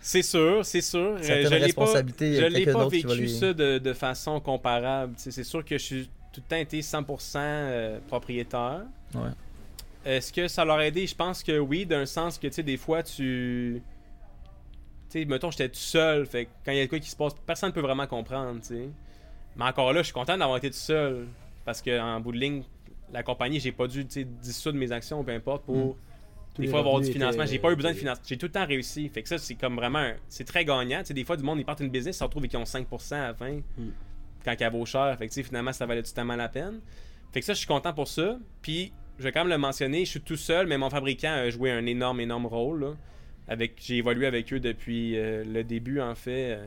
C'est 0.00 0.22
sûr, 0.22 0.64
c'est 0.66 0.80
sûr. 0.82 1.14
Euh, 1.14 1.18
Certaines 1.22 1.44
je 1.44 1.48
l'ai 1.66 1.72
pas, 1.72 1.86
je 1.86 2.46
l'ai 2.46 2.66
pas 2.66 2.88
vécu 2.88 3.06
les- 3.16 3.28
ça 3.28 3.52
de, 3.54 3.78
de 3.78 3.92
façon 3.94 4.38
comparable. 4.40 5.14
C'est 5.16 5.42
sûr 5.44 5.64
que 5.64 5.78
je 5.78 5.82
suis 5.82 6.10
tout 6.32 6.42
le 6.44 6.48
temps 6.48 6.56
été 6.56 6.80
100% 6.82 7.36
euh, 7.38 7.98
propriétaire. 8.06 8.82
Ouais. 9.14 9.30
Est-ce 10.04 10.30
que 10.32 10.46
ça 10.48 10.64
leur 10.64 10.76
a 10.76 10.86
aidé? 10.86 11.06
Je 11.06 11.14
pense 11.14 11.42
que 11.42 11.58
oui, 11.58 11.86
d'un 11.86 12.04
sens 12.04 12.36
que, 12.38 12.46
tu 12.48 12.52
sais, 12.54 12.62
des 12.62 12.76
fois, 12.76 13.02
tu... 13.02 13.80
Tu 15.10 15.20
sais, 15.20 15.24
mettons, 15.24 15.50
j'étais 15.50 15.68
tout 15.68 15.76
seul, 15.78 16.26
fait 16.26 16.48
quand 16.64 16.72
il 16.72 16.78
y 16.78 16.80
a 16.80 16.86
quoi 16.86 16.98
qui 16.98 17.08
se 17.08 17.16
passe, 17.16 17.32
personne 17.46 17.70
ne 17.70 17.74
peut 17.74 17.80
vraiment 17.80 18.06
comprendre, 18.06 18.60
tu 18.60 18.68
sais. 18.68 18.88
Mais 19.56 19.64
encore 19.64 19.92
là, 19.92 20.00
je 20.00 20.06
suis 20.06 20.12
content 20.12 20.36
d'avoir 20.36 20.58
été 20.58 20.68
tout 20.70 20.76
seul. 20.76 21.26
parce 21.64 21.80
qu'en 21.80 22.20
bout 22.20 22.32
de 22.32 22.36
ligne, 22.38 22.62
la 23.12 23.22
compagnie, 23.22 23.60
j'ai 23.60 23.72
pas 23.72 23.86
dû 23.86 24.04
dissoudre 24.04 24.78
mes 24.78 24.90
actions, 24.92 25.22
peu 25.24 25.32
importe, 25.32 25.64
pour 25.64 25.76
Mm. 25.76 25.94
Tous 26.54 26.62
des 26.62 26.68
fois 26.68 26.78
avoir 26.80 27.00
du 27.00 27.10
financement. 27.10 27.44
J'ai 27.46 27.58
pas 27.58 27.72
eu 27.72 27.74
besoin 27.74 27.90
de 27.90 27.96
étaient- 27.96 28.02
financement. 28.02 28.24
J'ai 28.28 28.36
tout 28.36 28.46
le 28.46 28.52
temps 28.52 28.64
réussi. 28.64 29.08
Fait 29.08 29.22
que 29.24 29.28
ça, 29.28 29.38
c'est 29.38 29.56
comme 29.56 29.74
vraiment. 29.74 30.12
C'est 30.28 30.44
très 30.44 30.64
gagnant. 30.64 31.00
Sais, 31.04 31.12
des 31.12 31.24
fois, 31.24 31.36
du 31.36 31.42
monde, 31.42 31.58
ils 31.58 31.64
partent 31.64 31.80
une 31.80 31.88
business, 31.90 32.14
ils 32.14 32.18
se 32.20 32.22
retrouvent 32.24 32.44
et 32.44 32.48
qu'ils 32.48 32.60
ont 32.60 32.64
5% 32.64 33.16
à 33.16 33.26
la 33.28 33.34
fin. 33.34 33.54
Mm. 33.76 33.88
Quand 34.44 34.54
elle 34.60 34.70
vaut 34.72 34.86
cher. 34.86 35.16
Fait 35.18 35.26
que 35.26 35.42
finalement, 35.42 35.72
ça 35.72 35.84
valait 35.84 36.02
tellement 36.04 36.36
la 36.36 36.48
peine? 36.48 36.80
Fait 37.32 37.40
que 37.40 37.46
ça, 37.46 37.54
je 37.54 37.58
suis 37.58 37.66
content 37.66 37.92
pour 37.92 38.06
ça. 38.06 38.38
Puis, 38.62 38.92
je 39.18 39.24
vais 39.24 39.32
quand 39.32 39.40
même 39.40 39.48
le 39.50 39.58
mentionner, 39.58 40.04
je 40.04 40.10
suis 40.10 40.20
tout 40.20 40.36
seul, 40.36 40.68
mais 40.68 40.78
mon 40.78 40.90
fabricant 40.90 41.32
a 41.32 41.50
joué 41.50 41.72
un 41.72 41.86
énorme, 41.86 42.20
énorme 42.20 42.46
rôle. 42.46 42.80
là. 42.84 42.90
Avec, 43.48 43.72
j'ai 43.82 43.96
évolué 43.96 44.26
avec 44.26 44.52
eux 44.52 44.60
depuis 44.60 45.18
euh, 45.18 45.42
le 45.44 45.64
début, 45.64 46.00
en 46.00 46.14
fait. 46.14 46.58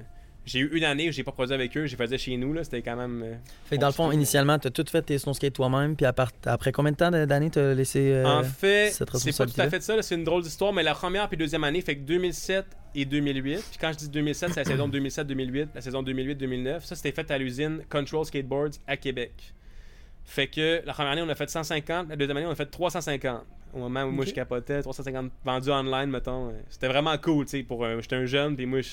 Euh, 0.47 0.49
J'ai 0.51 0.59
eu 0.59 0.77
une 0.77 0.83
année 0.83 1.09
où 1.09 1.11
j'ai 1.11 1.23
pas 1.23 1.31
produit 1.31 1.53
avec 1.53 1.75
eux, 1.77 1.85
j'ai 1.85 1.95
faisais 1.97 2.17
chez 2.17 2.37
nous, 2.37 2.53
là. 2.53 2.63
C'était 2.63 2.81
quand 2.81 2.95
même. 2.95 3.21
euh, 3.23 3.33
Fait 3.65 3.75
que 3.75 3.81
dans 3.81 3.87
le 3.87 3.93
fond, 3.93 4.11
initialement, 4.11 4.57
tu 4.57 4.67
as 4.67 4.71
tout 4.71 4.85
fait 4.89 5.01
tes 5.01 5.17
snow 5.17 5.33
skates 5.33 5.53
toi-même, 5.53 5.95
puis 5.95 6.05
part- 6.15 6.31
après 6.45 6.71
combien 6.71 6.91
de 6.91 6.97
temps 6.97 7.11
d'années 7.11 7.49
t'as 7.49 7.73
laissé. 7.73 8.11
euh, 8.13 8.25
En 8.25 8.43
fait, 8.43 8.91
c'est 8.91 9.05
pas 9.05 9.45
tout 9.45 9.61
à 9.61 9.69
fait 9.69 9.81
ça, 9.83 10.01
c'est 10.01 10.15
une 10.15 10.23
drôle 10.23 10.43
d'histoire, 10.43 10.73
mais 10.73 10.83
la 10.83 10.93
première 10.95 11.27
puis 11.27 11.37
deuxième 11.37 11.63
année, 11.63 11.81
fait 11.81 11.95
que 11.95 12.01
2007 12.01 12.65
et 12.95 13.05
2008. 13.05 13.55
Puis 13.69 13.77
quand 13.79 13.91
je 13.91 13.97
dis 13.97 14.09
2007, 14.09 14.51
c'est 14.53 14.59
la 14.61 14.65
saison 14.65 14.87
2007-2008, 14.87 15.67
la 15.75 15.81
saison 15.81 16.01
2008-2009. 16.03 16.81
Ça, 16.85 16.95
c'était 16.95 17.11
fait 17.11 17.29
à 17.29 17.37
l'usine 17.37 17.81
Control 17.89 18.25
Skateboards 18.25 18.71
à 18.87 18.97
Québec. 18.97 19.31
Fait 20.25 20.47
que 20.47 20.81
la 20.85 20.93
première 20.93 21.11
année, 21.13 21.21
on 21.21 21.29
a 21.29 21.35
fait 21.35 21.49
150, 21.49 22.09
la 22.09 22.15
deuxième 22.15 22.35
année, 22.37 22.45
on 22.47 22.51
a 22.51 22.55
fait 22.55 22.65
350. 22.65 23.43
Au 23.73 23.79
moment 23.79 24.03
où 24.03 24.11
moi, 24.11 24.23
Ok. 24.23 24.29
je 24.29 24.33
capotais, 24.33 24.81
350 24.81 25.31
vendus 25.45 25.69
online, 25.69 26.09
mettons. 26.09 26.53
C'était 26.69 26.87
vraiment 26.87 27.17
cool, 27.17 27.45
tu 27.45 27.51
sais, 27.51 27.63
pour 27.63 27.85
J'étais 28.01 28.15
un 28.15 28.25
jeune, 28.25 28.55
puis 28.55 28.65
moi, 28.65 28.81
je... 28.81 28.89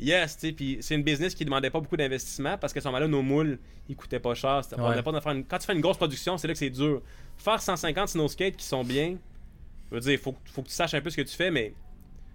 Yes, 0.00 0.36
tu 0.38 0.46
sais, 0.48 0.52
puis 0.52 0.78
c'est 0.80 0.94
une 0.94 1.02
business 1.02 1.34
qui 1.34 1.44
demandait 1.44 1.68
pas 1.70 1.78
beaucoup 1.80 1.96
d'investissement 1.96 2.56
parce 2.56 2.72
qu'à 2.72 2.80
ce 2.80 2.88
moment-là, 2.88 3.06
nos 3.06 3.22
moules, 3.22 3.58
ils 3.88 3.94
coûtaient 3.96 4.18
pas 4.20 4.34
cher. 4.34 4.62
On 4.78 4.88
Ouais. 4.88 5.02
pas 5.02 5.12
de 5.12 5.20
faire 5.20 5.32
une- 5.32 5.44
Quand 5.44 5.58
tu 5.58 5.66
fais 5.66 5.74
une 5.74 5.80
grosse 5.82 5.98
production, 5.98 6.38
c'est 6.38 6.46
là 6.48 6.54
que 6.54 6.58
c'est 6.58 6.70
dur. 6.70 7.02
Faire 7.36 7.60
150 7.60 8.08
snow 8.08 8.26
skates 8.28 8.56
qui 8.56 8.64
sont 8.64 8.82
bien, 8.82 9.16
je 9.90 9.94
veux 9.94 10.00
dire, 10.00 10.18
faut, 10.18 10.32
que- 10.32 10.38
faut 10.50 10.62
que 10.62 10.68
tu 10.68 10.74
saches 10.74 10.94
un 10.94 11.00
peu 11.00 11.10
ce 11.10 11.16
que 11.16 11.22
tu 11.22 11.36
fais, 11.36 11.50
mais 11.50 11.74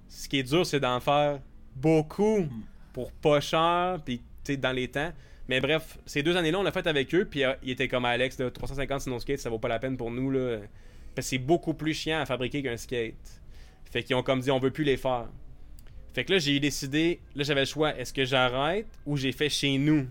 ce 0.08 0.30
qui 0.30 0.40
est 0.40 0.44
dur, 0.44 0.66
c'est 0.66 0.80
d'en 0.80 1.00
faire 1.00 1.40
beaucoup 1.76 2.48
pour 2.94 3.12
pas 3.12 3.40
cher, 3.40 4.00
puis 4.06 4.20
tu 4.20 4.24
sais, 4.54 4.58
dans 4.58 4.72
les 4.72 4.88
temps. 4.88 5.12
Mais 5.48 5.60
bref, 5.60 5.98
ces 6.06 6.22
deux 6.24 6.36
années-là, 6.38 6.60
on 6.60 6.64
l'a 6.64 6.72
fait 6.72 6.86
avec 6.88 7.14
eux, 7.16 7.26
puis 7.26 7.44
euh, 7.44 7.54
ils 7.64 7.72
étaient 7.72 7.88
comme 7.88 8.06
Alex, 8.06 8.38
là, 8.40 8.50
350 8.52 9.02
snow 9.02 9.20
skates, 9.20 9.40
ça 9.40 9.50
vaut 9.50 9.60
pas 9.60 9.68
la 9.68 9.80
peine 9.80 9.98
pour 9.98 10.12
nous, 10.12 10.30
là. 10.32 10.58
Parce 11.16 11.28
que 11.28 11.30
c'est 11.32 11.38
beaucoup 11.38 11.74
plus 11.74 11.94
chiant 11.94 12.20
à 12.20 12.26
fabriquer 12.26 12.62
qu'un 12.62 12.78
skate. 12.78 13.42
Fait 13.92 14.04
qu'ils 14.04 14.16
ont 14.16 14.24
comme 14.24 14.40
dit, 14.42 14.52
on 14.52 14.60
veut 14.60 14.72
plus 14.72 14.84
les 14.84 14.98
faire. 14.98 15.28
Fait 16.16 16.24
que 16.24 16.32
là, 16.32 16.40
j'ai 16.40 16.58
décidé, 16.62 17.20
là, 17.36 17.44
j'avais 17.44 17.60
le 17.60 17.66
choix, 17.66 17.94
est-ce 17.98 18.14
que 18.14 18.24
j'arrête 18.24 18.88
ou 19.06 19.18
j'ai 19.18 19.34
fait 19.34 19.50
chez 19.50 19.78
nous? 19.78 20.08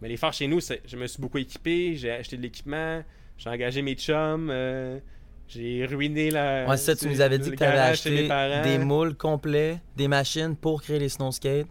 Mais 0.00 0.08
les 0.08 0.16
faire 0.16 0.32
chez 0.32 0.46
nous, 0.46 0.60
je 0.60 0.96
me 0.96 1.08
suis 1.08 1.20
beaucoup 1.20 1.38
équipé, 1.38 1.96
j'ai 1.96 2.12
acheté 2.12 2.36
de 2.36 2.42
l'équipement, 2.42 3.02
j'ai 3.36 3.50
engagé 3.50 3.82
mes 3.82 3.96
chums, 3.96 4.50
euh, 4.52 5.00
j'ai 5.48 5.84
ruiné 5.84 6.30
la. 6.30 6.64
Ouais, 6.68 6.76
ça, 6.76 6.94
tu 6.94 7.08
nous 7.08 7.20
avais 7.20 7.40
dit 7.40 7.50
que 7.50 7.56
tu 7.56 7.64
avais 7.64 7.78
acheté 7.78 8.28
des 8.62 8.78
moules 8.78 9.16
complets, 9.16 9.80
des 9.96 10.06
machines 10.06 10.54
pour 10.54 10.80
créer 10.80 11.00
les 11.00 11.08
snow 11.08 11.32
skates. 11.32 11.66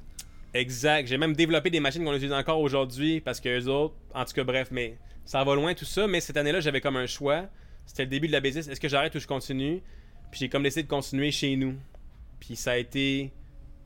Exact. 0.53 1.07
J'ai 1.07 1.17
même 1.17 1.33
développé 1.33 1.69
des 1.69 1.79
machines 1.79 2.03
qu'on 2.03 2.13
utilise 2.13 2.33
encore 2.33 2.59
aujourd'hui 2.59 3.21
parce 3.21 3.39
que 3.39 3.47
les 3.47 3.69
autres, 3.69 3.95
en 4.13 4.25
tout 4.25 4.33
cas, 4.33 4.43
bref, 4.43 4.67
mais 4.69 4.97
ça 5.23 5.41
va 5.45 5.55
loin 5.55 5.73
tout 5.73 5.85
ça. 5.85 6.07
Mais 6.07 6.19
cette 6.19 6.35
année-là, 6.35 6.59
j'avais 6.59 6.81
comme 6.81 6.97
un 6.97 7.07
choix. 7.07 7.45
C'était 7.85 8.03
le 8.03 8.09
début 8.09 8.27
de 8.27 8.33
la 8.33 8.41
business. 8.41 8.67
Est-ce 8.67 8.81
que 8.81 8.89
j'arrête 8.89 9.15
ou 9.15 9.19
je 9.19 9.27
continue? 9.27 9.81
Puis 10.29 10.41
j'ai 10.41 10.49
comme 10.49 10.63
décidé 10.63 10.83
de 10.83 10.89
continuer 10.89 11.31
chez 11.31 11.55
nous. 11.55 11.75
Puis 12.39 12.55
ça 12.55 12.71
a 12.71 12.77
été 12.77 13.31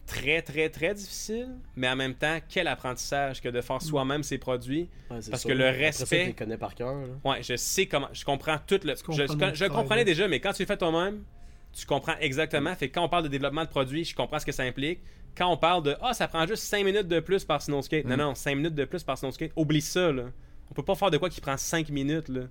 très, 0.05 0.41
très, 0.41 0.69
très 0.69 0.93
difficile. 0.93 1.49
Mais 1.75 1.87
en 1.89 1.95
même 1.95 2.13
temps, 2.13 2.37
quel 2.49 2.67
apprentissage 2.67 3.41
que 3.41 3.49
de 3.49 3.61
faire 3.61 3.81
soi-même 3.81 4.21
ses 4.23 4.37
produits. 4.37 4.89
Ouais, 5.09 5.19
Parce 5.29 5.41
sûr. 5.41 5.49
que 5.49 5.55
le 5.55 5.65
respect- 5.69 6.25
les 6.27 6.33
connais 6.33 6.57
par 6.57 6.75
cœur. 6.75 6.93
là. 6.95 7.07
Ouais, 7.31 7.41
je 7.43 7.55
sais 7.55 7.85
comment. 7.85 8.09
Je 8.13 8.25
comprends 8.25 8.57
tout 8.65 8.79
le. 8.83 8.95
Tu 8.95 9.03
comprends 9.03 9.25
je 9.27 9.49
je, 9.53 9.55
je 9.55 9.65
comprenais 9.65 10.05
déjà, 10.05 10.27
mais 10.27 10.39
quand 10.39 10.53
tu 10.53 10.63
le 10.63 10.67
fais 10.67 10.77
toi-même, 10.77 11.23
tu 11.71 11.85
comprends 11.85 12.15
exactement. 12.19 12.75
Fait 12.75 12.89
que 12.89 12.93
quand 12.95 13.03
on 13.05 13.09
parle 13.09 13.23
de 13.23 13.29
développement 13.29 13.63
de 13.63 13.69
produits, 13.69 14.03
je 14.05 14.13
comprends 14.15 14.39
ce 14.39 14.45
que 14.45 14.51
ça 14.51 14.63
implique. 14.63 14.99
Quand 15.35 15.51
on 15.51 15.57
parle 15.57 15.81
de 15.83 15.95
Ah, 16.01 16.13
ça 16.13 16.27
prend 16.27 16.45
juste 16.45 16.63
5 16.63 16.83
minutes 16.85 17.07
de 17.07 17.19
plus 17.19 17.43
par 17.43 17.61
snow 17.61 17.81
skate. 17.81 18.05
Non, 18.05 18.15
Mm. 18.15 18.19
non, 18.19 18.35
5 18.35 18.55
minutes 18.55 18.75
de 18.75 18.85
plus 18.85 19.01
par 19.03 19.17
snow 19.17 19.31
skate. 19.31 19.51
Oublie 19.55 19.81
ça, 19.81 20.11
là. 20.11 20.25
On 20.69 20.73
peut 20.75 20.83
pas 20.83 20.93
faire 20.95 21.09
de 21.09 21.17
quoi 21.17 21.29
qui 21.29 21.41
prend 21.41 21.57
5 21.57 21.89
minutes, 21.89 22.29
là. 22.29 22.41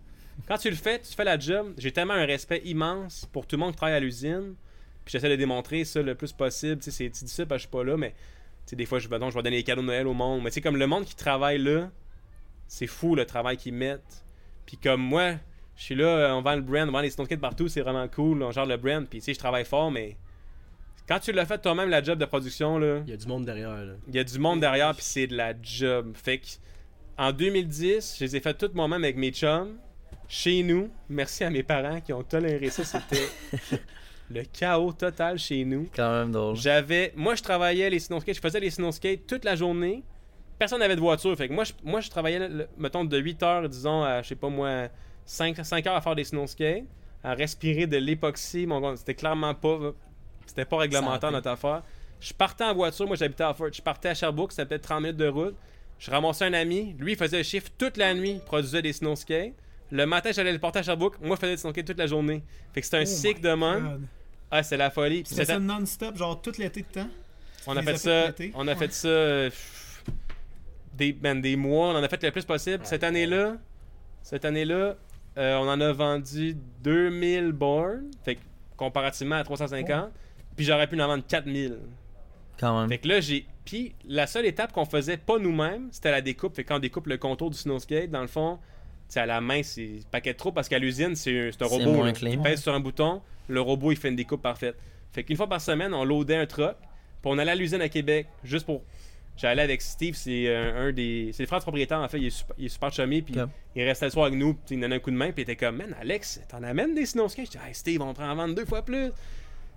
Quand 0.49 0.57
tu 0.59 0.71
le 0.71 0.75
fais, 0.77 0.99
tu 1.01 1.12
fais 1.15 1.25
la 1.25 1.38
job. 1.38 1.75
J'ai 1.79 1.93
tellement 1.93 2.15
un 2.15 2.25
respect 2.25 2.62
immense 2.65 3.29
pour 3.31 3.47
tout 3.47 3.55
le 3.57 3.61
monde 3.61 3.71
qui 3.73 3.77
travaille 3.77 3.95
à 3.97 4.01
l'usine. 4.01 4.55
Puis 5.05 5.12
j'essaie 5.12 5.29
de 5.29 5.37
démontrer 5.37 5.85
ça 5.85 6.03
le 6.03 6.15
plus 6.15 6.33
possible. 6.33 6.81
Tu 6.81 6.91
sais, 6.91 7.11
c'est 7.12 7.29
ça 7.29 7.47
parce 7.47 7.59
que 7.59 7.62
je 7.62 7.69
suis 7.69 7.71
pas 7.71 7.85
là, 7.85 7.97
mais 7.97 8.11
tu 8.11 8.71
sais, 8.71 8.77
des 8.77 8.87
fois, 8.87 8.99
je, 8.99 9.05
je 9.05 9.11
vais 9.11 9.19
donner 9.19 9.51
des 9.57 9.62
cadeaux 9.65 9.83
de 9.83 9.87
Noël 9.87 10.07
au 10.07 10.15
monde. 10.15 10.43
Mais 10.43 10.51
tu 10.51 10.55
sais, 10.55 10.61
comme 10.61 10.77
le 10.77 10.87
monde 10.87 11.05
qui 11.05 11.17
travaille 11.17 11.59
là, 11.59 11.91
c'est 12.69 12.87
fou 12.87 13.15
le 13.15 13.27
travail 13.27 13.57
qu'ils 13.57 13.75
mettent. 13.75 14.25
Puis 14.67 14.77
comme 14.77 15.03
moi, 15.03 15.35
je 15.77 15.83
suis 15.83 15.95
là, 15.95 16.07
euh, 16.07 16.33
on 16.33 16.43
vend 16.43 16.55
le 16.55 16.62
brand, 16.62 16.88
on 16.88 16.93
vend 16.93 17.01
les 17.01 17.11
skates 17.11 17.41
partout, 17.41 17.69
c'est 17.69 17.81
vraiment 17.81 18.07
cool, 18.09 18.43
on 18.43 18.51
gère 18.51 18.67
le 18.67 18.77
brand. 18.77 19.07
Puis 19.07 19.19
tu 19.19 19.27
sais, 19.27 19.35
je 19.35 19.38
travaille 19.38 19.65
fort, 19.65 19.91
mais 19.91 20.17
quand 21.09 21.19
tu 21.19 21.33
l'as 21.33 21.47
fait 21.47 21.59
toi-même, 21.59 21.88
la 21.91 22.03
job 22.03 22.19
de 22.19 22.25
production, 22.25 22.79
là, 22.79 23.01
Il 23.05 23.11
y 23.11 23.12
a 23.12 23.17
du 23.17 23.27
monde 23.27 23.45
derrière. 23.45 23.85
Là. 23.85 23.95
il 24.09 24.15
y 24.15 24.19
a 24.19 24.25
du 24.25 24.38
monde 24.38 24.61
derrière, 24.61 24.95
puis 24.95 25.05
c'est 25.05 25.27
de 25.27 25.37
la 25.37 25.53
job. 25.61 26.12
Fait 26.15 26.38
que, 26.38 26.47
en 27.19 27.33
2010, 27.33 28.17
je 28.19 28.25
les 28.25 28.37
ai 28.37 28.41
fait 28.41 28.55
toutes 28.55 28.75
moi-même 28.75 29.03
avec 29.05 29.17
mes 29.17 29.33
chums, 29.33 29.77
chez 30.29 30.62
nous. 30.62 30.91
Merci 31.09 31.45
à 31.45 31.51
mes 31.51 31.62
parents 31.62 32.01
qui 32.01 32.12
ont 32.12 32.23
toléré 32.23 32.71
ça. 32.71 32.85
C'était 32.85 33.29
le 34.33 34.42
chaos 34.45 34.92
total 34.92 35.38
chez 35.38 35.64
nous. 35.64 35.88
Quand 35.95 36.11
même 36.11 36.33
drôle. 36.33 36.57
J'avais. 36.57 37.12
Moi, 37.16 37.35
je 37.35 37.42
travaillais 37.42 37.88
les 37.90 37.99
snow 38.01 38.21
skates. 38.21 38.37
Je 38.37 38.40
faisais 38.40 38.61
les 38.61 38.71
snow 38.71 38.90
skates 38.92 39.27
toute 39.27 39.45
la 39.45 39.55
journée. 39.57 40.03
Personne 40.59 40.79
n'avait 40.81 40.97
de 40.97 41.01
voiture. 41.01 41.37
Fait 41.37 41.49
que 41.49 41.53
moi, 41.53 41.64
je, 41.64 41.73
moi, 41.83 42.01
je 42.01 42.09
travaillais, 42.11 42.49
le- 42.49 42.68
mettons, 42.79 43.05
de 43.05 43.18
8 43.18 43.42
heures, 43.42 43.68
disons, 43.68 44.03
à, 44.05 44.23
je 44.23 44.29
sais 44.29 44.35
pas 44.37 44.49
moi, 44.49 44.88
5, 45.25 45.57
5 45.64 45.87
heures 45.87 45.97
à 45.97 46.01
faire 46.01 46.14
des 46.14 46.25
snow 46.25 46.47
skates, 46.47 46.85
à 47.25 47.35
respirer 47.35 47.87
de 47.87 47.97
l'époxy. 47.97 48.66
Mon 48.66 48.81
gars, 48.81 48.97
c'était 48.97 49.14
clairement 49.14 49.55
pas. 49.55 49.79
C'était 50.47 50.64
pas 50.64 50.77
réglementaire 50.79 51.31
notre 51.33 51.49
affaire. 51.51 51.83
Je 52.21 52.33
partais 52.33 52.64
en 52.64 52.75
voiture. 52.75 53.07
Moi, 53.07 53.16
j'habitais 53.16 53.45
à 53.45 53.53
Fort. 53.55 53.68
Je 53.73 53.83
partais 53.83 54.09
à 54.11 54.14
Sherbrooke. 54.14 54.53
C'était 54.53 54.66
peut-être 54.66 54.83
30 54.83 55.01
minutes 55.03 55.16
de 55.16 55.29
route. 55.29 55.55
Je 55.99 56.11
ramassais 56.11 56.45
un 56.45 56.53
ami. 56.53 56.95
Lui, 56.99 57.12
il 57.12 57.18
faisait 57.18 57.38
le 57.38 57.42
chiffre 57.42 57.68
toute 57.79 57.97
la 57.97 58.12
nuit. 58.14 58.33
Il 58.33 58.40
produisait 58.40 58.83
des 58.83 58.92
snow 58.92 59.16
skates. 59.16 59.55
Le 59.90 60.07
matin, 60.07 60.31
j'allais 60.33 60.53
le 60.53 60.59
porter 60.59 60.79
à 60.79 60.83
Sherbrooke. 60.83 61.21
Moi, 61.21 61.37
je 61.37 61.40
faisais 61.47 61.71
des 61.73 61.85
toute 61.85 61.99
la 61.99 62.07
journée. 62.07 62.42
Fait 62.73 62.81
que 62.81 62.85
c'était 62.87 62.99
un 62.99 63.03
Oh 63.03 63.07
cycle 63.07 63.40
de 63.40 63.51
même. 63.51 64.07
Ah, 64.55 64.62
c'est 64.62 64.77
la 64.77 64.91
folie. 64.91 65.23
C'était 65.27 65.41
c'était- 65.43 65.53
ça 65.55 65.59
non-stop, 65.59 66.17
genre 66.17 66.41
tout 66.41 66.53
l'été 66.59 66.83
de 66.83 66.87
temps? 67.01 67.09
on 67.67 67.77
a 67.77 67.83
fait 67.83 67.97
ça, 67.97 68.33
on 68.55 68.69
a 68.69 68.73
Ouais. 68.73 68.77
fait 68.79 68.93
ça 68.93 69.49
des, 70.95 71.12
ben, 71.12 71.41
des 71.41 71.57
mois, 71.57 71.88
on 71.88 71.97
en 71.97 72.03
a 72.03 72.09
fait 72.09 72.23
le 72.23 72.31
plus 72.31 72.45
possible. 72.45 72.85
Cette 72.85 73.03
année-là, 73.05 73.57
cette 74.23 74.45
année-là, 74.45 74.97
euh, 75.38 75.57
on 75.57 75.69
en 75.69 75.81
a 75.81 75.93
vendu 75.93 76.57
2000 76.83 77.53
boards, 77.53 78.01
fait 78.25 78.35
que 78.37 78.41
comparativement 78.77 79.37
à 79.37 79.45
350, 79.45 80.11
puis 80.57 80.65
j'aurais 80.65 80.87
pu 80.87 81.01
en 81.01 81.07
vendre 81.07 81.25
4000. 81.27 81.79
Quand 82.61 82.79
même. 82.81 82.88
Fait 82.91 82.99
que 82.99 83.09
là, 83.09 83.21
j'ai 83.21 83.47
puis 83.65 83.95
la 84.07 84.27
seule 84.27 84.45
étape 84.47 84.73
qu'on 84.73 84.85
faisait 84.85 85.17
pas 85.17 85.38
nous-mêmes, 85.38 85.88
c'était 85.93 86.11
la 86.11 86.21
découpe. 86.21 86.55
Fait 86.57 86.65
que 86.65 86.69
quand 86.69 86.77
on 86.77 86.81
découpe 86.81 87.07
le 87.07 87.17
contour 87.17 87.49
du 87.49 87.57
snow 87.57 87.79
skate, 87.79 88.11
dans 88.11 88.21
le 88.21 88.27
fond, 88.27 88.59
à 89.20 89.27
la 89.27 89.40
main, 89.40 89.62
c'est 89.62 89.90
paquet 90.11 90.33
de 90.33 90.38
trop 90.38 90.53
parce 90.53 90.68
qu'à 90.68 90.79
l'usine, 90.79 91.14
c'est 91.14 91.51
c'est 91.53 91.62
un 91.62 91.68
C'est 91.68 91.75
robot. 91.85 91.92
là. 92.37 92.42
pèse 92.42 92.62
sur 92.62 92.75
un 92.75 92.81
bouton, 92.81 93.20
le 93.48 93.61
robot, 93.61 93.92
il 93.92 93.96
fait 93.96 94.09
une 94.09 94.16
découpe 94.16 94.42
parfaite. 94.42 94.77
Fait 95.12 95.22
qu'une 95.25 95.37
fois 95.37 95.48
par 95.48 95.61
semaine, 95.61 95.92
on 95.94 96.05
loadait 96.05 96.37
un 96.37 96.46
truck, 96.46 96.77
puis 96.81 96.87
on 97.25 97.38
allait 97.38 97.51
à 97.53 97.55
l'usine 97.55 97.81
à 97.81 97.88
Québec, 97.88 98.27
juste 98.44 98.66
pour. 98.66 98.83
J'allais 99.37 99.62
avec 99.62 99.81
Steve, 99.81 100.14
c'est 100.14 100.44
euh, 100.46 100.88
un 100.88 100.92
des. 100.92 101.31
C'est 101.33 101.42
le 101.44 101.46
frère 101.46 101.61
propriétaire, 101.61 101.98
en 101.98 102.09
fait, 102.09 102.18
il 102.18 102.27
est 102.27 102.31
super, 102.31 102.55
il 102.59 102.66
est 102.66 102.68
super 102.68 102.92
chumé, 102.92 103.22
puis 103.22 103.35
il 103.75 103.83
restait 103.83 104.05
le 104.07 104.11
soir 104.11 104.27
avec 104.27 104.38
nous, 104.38 104.53
puis 104.55 104.62
il 104.75 104.77
nous 104.77 104.83
donnait 104.83 104.96
un 104.96 104.98
coup 104.98 105.11
de 105.11 105.16
main, 105.16 105.33
puis 105.33 105.40
il 105.40 105.51
était 105.51 105.57
comme, 105.57 105.77
man, 105.77 105.94
Alex, 106.01 106.40
t'en 106.48 106.62
amènes 106.62 106.94
des 106.94 107.07
snow 107.07 107.29
skates? 107.29 107.46
Je 107.46 107.51
dis, 107.53 107.59
hey, 107.66 107.75
Steve, 107.75 108.03
on 108.03 108.12
prend 108.12 108.29
en 108.31 108.35
vendre 108.35 108.55
deux 108.55 108.66
fois 108.66 108.83
plus. 108.83 109.11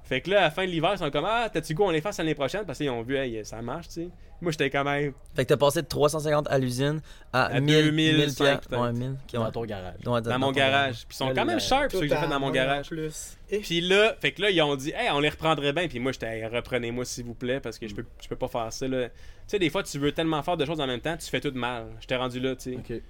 Fait 0.06 0.22
que 0.22 0.30
là, 0.30 0.38
à 0.38 0.42
la 0.44 0.52
fin 0.52 0.66
de 0.66 0.70
l'hiver, 0.70 0.92
ils 0.94 1.00
sont 1.00 1.10
comme, 1.10 1.26
ah, 1.26 1.50
t'as-tu 1.52 1.74
goût, 1.74 1.84
on 1.84 1.90
les 1.90 2.00
fasse 2.00 2.20
l'année 2.20 2.36
prochaine, 2.36 2.64
parce 2.64 2.78
qu'ils 2.78 2.90
ont 2.92 3.02
vu, 3.02 3.16
hey, 3.18 3.44
ça 3.44 3.62
marche, 3.62 3.88
tu 3.88 3.94
sais. 3.94 4.10
Moi, 4.40 4.52
j'étais 4.52 4.70
quand 4.70 4.84
même. 4.84 5.14
Fait 5.34 5.44
que 5.46 5.50
t'as 5.50 5.58
passé 5.58 5.82
de 5.82 5.88
350 5.88 6.48
à 6.50 6.60
l'usine 6.60 7.02
à, 7.34 7.46
À 7.46 7.60
1000, 7.60 7.86
2005 7.86 7.94
1000 7.94 8.16
piastres. 8.36 8.68
peut-être. 8.70 8.82
Ouais, 8.82 8.94
1000. 8.94 9.10
ok, 9.12 9.34
Dans 9.34 9.46
ouais. 9.46 9.52
ton 9.52 9.66
garage. 9.66 9.94
Dans 10.04 10.40
mon 10.40 10.52
garage. 10.52 10.96
Puis 11.08 11.08
ils 11.12 11.16
sont 11.16 11.28
Là, 11.30 11.34
quand 11.34 11.46
même 11.46 11.60
sharp, 11.60 11.92
ceux 11.92 12.02
que 12.02 12.08
j'ai 12.08 12.16
fait 12.16 12.28
dans 12.28 12.40
mon 12.40 12.52
garage. 12.52 12.90
Plus. 12.90 13.38
Puis 13.48 13.82
là, 13.82 14.16
fait 14.20 14.34
que 14.34 14.42
là, 14.44 14.52
ils 14.52 14.62
ont 14.62 14.76
dit, 14.76 14.92
hey, 14.92 15.10
on 15.12 15.20
les 15.22 15.30
reprendrait 15.30 15.74
bien. 15.74 15.88
Puis 15.88 16.00
moi, 16.00 16.12
j'étais, 16.12 16.28
Hey, 16.40 16.46
reprenez-moi 16.46 17.04
s'il 17.06 17.26
vous 17.26 17.34
plaît, 17.34 17.60
parce 17.60 17.80
que 17.80 17.88
je 17.88 17.96
peux, 17.96 18.06
je 18.22 18.28
peux 18.28 18.36
pas 18.36 18.48
faire 18.50 18.72
ça. 18.72 18.88
là. 18.88 19.08
Tu 19.10 19.14
sais, 19.48 19.58
des 19.60 19.70
fois, 19.70 19.82
tu 19.84 19.98
veux 19.98 20.12
tellement 20.12 20.44
faire 20.44 20.58
de 20.58 20.66
choses 20.66 20.80
en 20.82 20.88
même 20.88 21.00
temps, 21.02 21.16
tu 21.18 21.28
fais 21.28 21.40
tout 21.42 21.52
mal. 21.56 21.86
J'étais 22.02 22.18
rendu 22.18 22.40
là, 22.40 22.56
tu 22.56 22.72
sais. 22.72 22.76
Ok. 22.78 23.02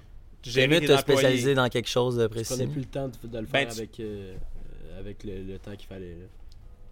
C'est 0.44 0.52
Gérer 0.52 0.68
mieux 0.68 0.80
de 0.82 0.88
te 0.88 0.98
spécialiser 0.98 1.56
dans 1.56 1.68
quelque 1.70 1.90
chose 1.90 2.18
de 2.18 2.26
Tu 2.28 2.30
précis? 2.30 2.54
prenais 2.54 2.68
plus 2.72 2.82
le 2.82 2.86
temps 2.88 3.08
de, 3.10 3.28
de 3.28 3.40
le 3.40 3.46
Ben, 3.48 3.66
faire 3.66 3.70
tu- 3.74 3.80
avec, 3.80 4.00
euh, 4.00 4.36
avec 5.00 5.24
le, 5.24 5.42
le 5.42 5.58
temps 5.58 5.76
qu'il 5.76 5.88
fallait. 5.88 6.18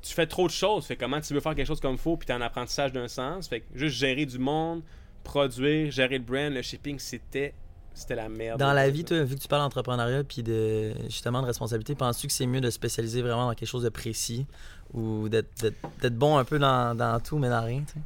Tu 0.03 0.13
fais 0.13 0.27
trop 0.27 0.45
de 0.47 0.51
choses. 0.51 0.85
Fait 0.85 0.95
comment 0.95 1.19
tu 1.19 1.33
veux 1.33 1.39
faire 1.39 1.55
quelque 1.55 1.65
chose 1.65 1.79
comme 1.79 1.97
faut, 1.97 2.17
puis 2.17 2.27
t'es 2.27 2.33
en 2.33 2.41
apprentissage 2.41 2.91
d'un 2.91 3.07
sens. 3.07 3.47
Fait 3.47 3.61
que 3.61 3.65
juste 3.73 3.95
gérer 3.95 4.25
du 4.25 4.37
monde, 4.37 4.83
produire, 5.23 5.91
gérer 5.91 6.17
le 6.17 6.23
brand, 6.23 6.53
le 6.53 6.61
shipping, 6.61 6.99
c'était, 6.99 7.53
c'était 7.93 8.15
la 8.15 8.29
merde. 8.29 8.59
Dans 8.59 8.73
la 8.73 8.89
vie, 8.89 9.03
toi, 9.03 9.23
vu 9.23 9.35
que 9.35 9.41
tu 9.41 9.47
parles 9.47 9.63
d'entrepreneuriat 9.63 10.23
puis 10.23 10.43
de 10.43 10.93
justement 11.05 11.41
de 11.41 11.47
responsabilité, 11.47 11.95
penses-tu 11.95 12.27
que 12.27 12.33
c'est 12.33 12.45
mieux 12.45 12.61
de 12.61 12.69
spécialiser 12.69 13.21
vraiment 13.21 13.47
dans 13.47 13.55
quelque 13.55 13.69
chose 13.69 13.83
de 13.83 13.89
précis 13.89 14.45
ou 14.93 15.29
d'être, 15.29 15.73
bon 16.11 16.37
un 16.37 16.43
peu 16.43 16.59
dans, 16.59 16.95
dans 16.95 17.19
tout 17.19 17.39
mais 17.39 17.49
dans 17.49 17.63
rien, 17.63 17.81
tu 17.87 17.93
sais? 17.93 17.99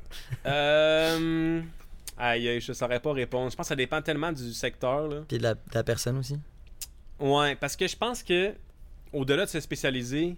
Euh, 0.46 1.62
Aïe, 2.20 2.50
aïe, 2.50 2.62
je 2.62 2.74
saurais 2.74 3.00
pas 3.00 3.14
répondre. 3.14 3.52
Je 3.52 3.56
pense 3.56 3.66
que 3.66 3.70
ça 3.70 3.76
dépend 3.76 4.02
tellement 4.02 4.32
du 4.32 4.52
secteur. 4.54 5.08
Là. 5.08 5.18
Puis 5.28 5.38
de 5.38 5.44
la, 5.44 5.54
de 5.54 5.60
la 5.74 5.84
personne 5.84 6.18
aussi? 6.18 6.40
Ouais, 7.20 7.56
parce 7.56 7.76
que 7.76 7.88
je 7.88 7.96
pense 7.96 8.24
que 8.24 8.54
au-delà 9.14 9.46
de 9.46 9.50
se 9.50 9.60
spécialiser, 9.60 10.36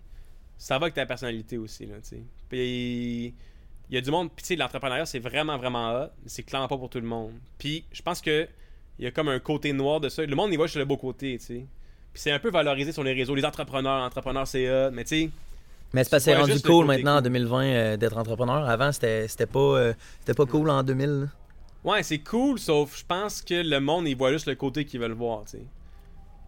ça 0.59 0.77
va 0.77 0.83
avec 0.85 0.93
ta 0.93 1.05
personnalité 1.07 1.57
aussi. 1.57 1.87
Là, 1.87 1.95
tu 2.03 2.09
sais. 2.09 2.21
Puis 2.49 3.33
il 3.89 3.95
y 3.95 3.97
a 3.97 4.01
du 4.01 4.11
monde. 4.11 4.29
Puis 4.35 4.43
tu 4.43 4.47
sais, 4.49 4.55
l'entrepreneuriat, 4.55 5.05
c'est 5.07 5.17
vraiment, 5.19 5.57
vraiment 5.57 5.93
hot. 5.95 6.09
mais 6.21 6.27
C'est 6.29 6.43
clairement 6.43 6.67
pas 6.67 6.77
pour 6.77 6.89
tout 6.91 6.99
le 6.99 7.07
monde. 7.07 7.31
Puis 7.57 7.83
je 7.91 8.01
pense 8.03 8.21
que 8.21 8.47
il 8.99 9.05
y 9.05 9.07
a 9.07 9.11
comme 9.11 9.29
un 9.29 9.39
côté 9.39 9.73
noir 9.73 9.99
de 9.99 10.09
ça. 10.09 10.23
Le 10.23 10.35
monde 10.35 10.53
y 10.53 10.57
voit 10.57 10.67
sur 10.67 10.77
le 10.79 10.85
beau 10.85 10.97
côté, 10.97 11.37
tu 11.39 11.45
sais. 11.45 11.65
Puis 12.13 12.21
c'est 12.21 12.31
un 12.31 12.39
peu 12.39 12.51
valorisé 12.51 12.91
sur 12.91 13.03
les 13.03 13.13
réseaux. 13.13 13.33
Les 13.33 13.45
entrepreneurs, 13.45 14.03
entrepreneurs, 14.03 14.45
c'est 14.47 14.69
hot. 14.69 14.91
Mais 14.91 15.05
tu 15.05 15.09
sais, 15.25 15.29
Mais 15.93 16.03
c'est 16.03 16.09
parce 16.11 16.25
que 16.25 16.31
c'est 16.31 16.37
rendu 16.37 16.61
cool 16.61 16.85
maintenant 16.85 17.13
en 17.13 17.21
cool. 17.21 17.23
2020 17.23 17.63
euh, 17.63 17.97
d'être 17.97 18.17
entrepreneur. 18.17 18.67
Avant, 18.69 18.91
c'était 18.91 19.27
c'était 19.27 19.45
pas, 19.47 19.59
euh, 19.59 19.93
c'était 20.19 20.33
pas 20.35 20.45
cool 20.45 20.69
en 20.69 20.83
2000. 20.83 21.05
là. 21.09 21.25
Ouais, 21.85 22.03
c'est 22.03 22.19
cool, 22.19 22.59
sauf 22.59 22.99
je 22.99 23.05
pense 23.05 23.41
que 23.41 23.53
le 23.53 23.79
monde, 23.79 24.05
il 24.05 24.17
voit 24.17 24.33
juste 24.33 24.47
le 24.47 24.55
côté 24.55 24.83
qu'ils 24.83 24.99
veulent 24.99 25.13
voir, 25.13 25.45
tu 25.45 25.51
sais. 25.51 25.63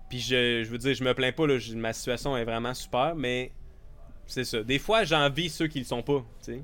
Puis 0.09 0.19
je, 0.19 0.63
je 0.65 0.69
veux 0.69 0.77
dire, 0.77 0.93
je 0.93 1.03
me 1.05 1.13
plains 1.13 1.31
pas, 1.31 1.47
là, 1.47 1.57
je- 1.57 1.73
ma 1.75 1.93
situation 1.93 2.35
est 2.35 2.43
vraiment 2.43 2.73
super, 2.73 3.15
mais 3.15 3.51
c'est 4.31 4.45
ça. 4.45 4.63
Des 4.63 4.79
fois, 4.79 5.03
j'envie 5.03 5.49
ceux 5.49 5.67
qui 5.67 5.79
le 5.79 5.85
sont 5.85 6.01
pas, 6.01 6.23
tu 6.43 6.53
sais. 6.53 6.61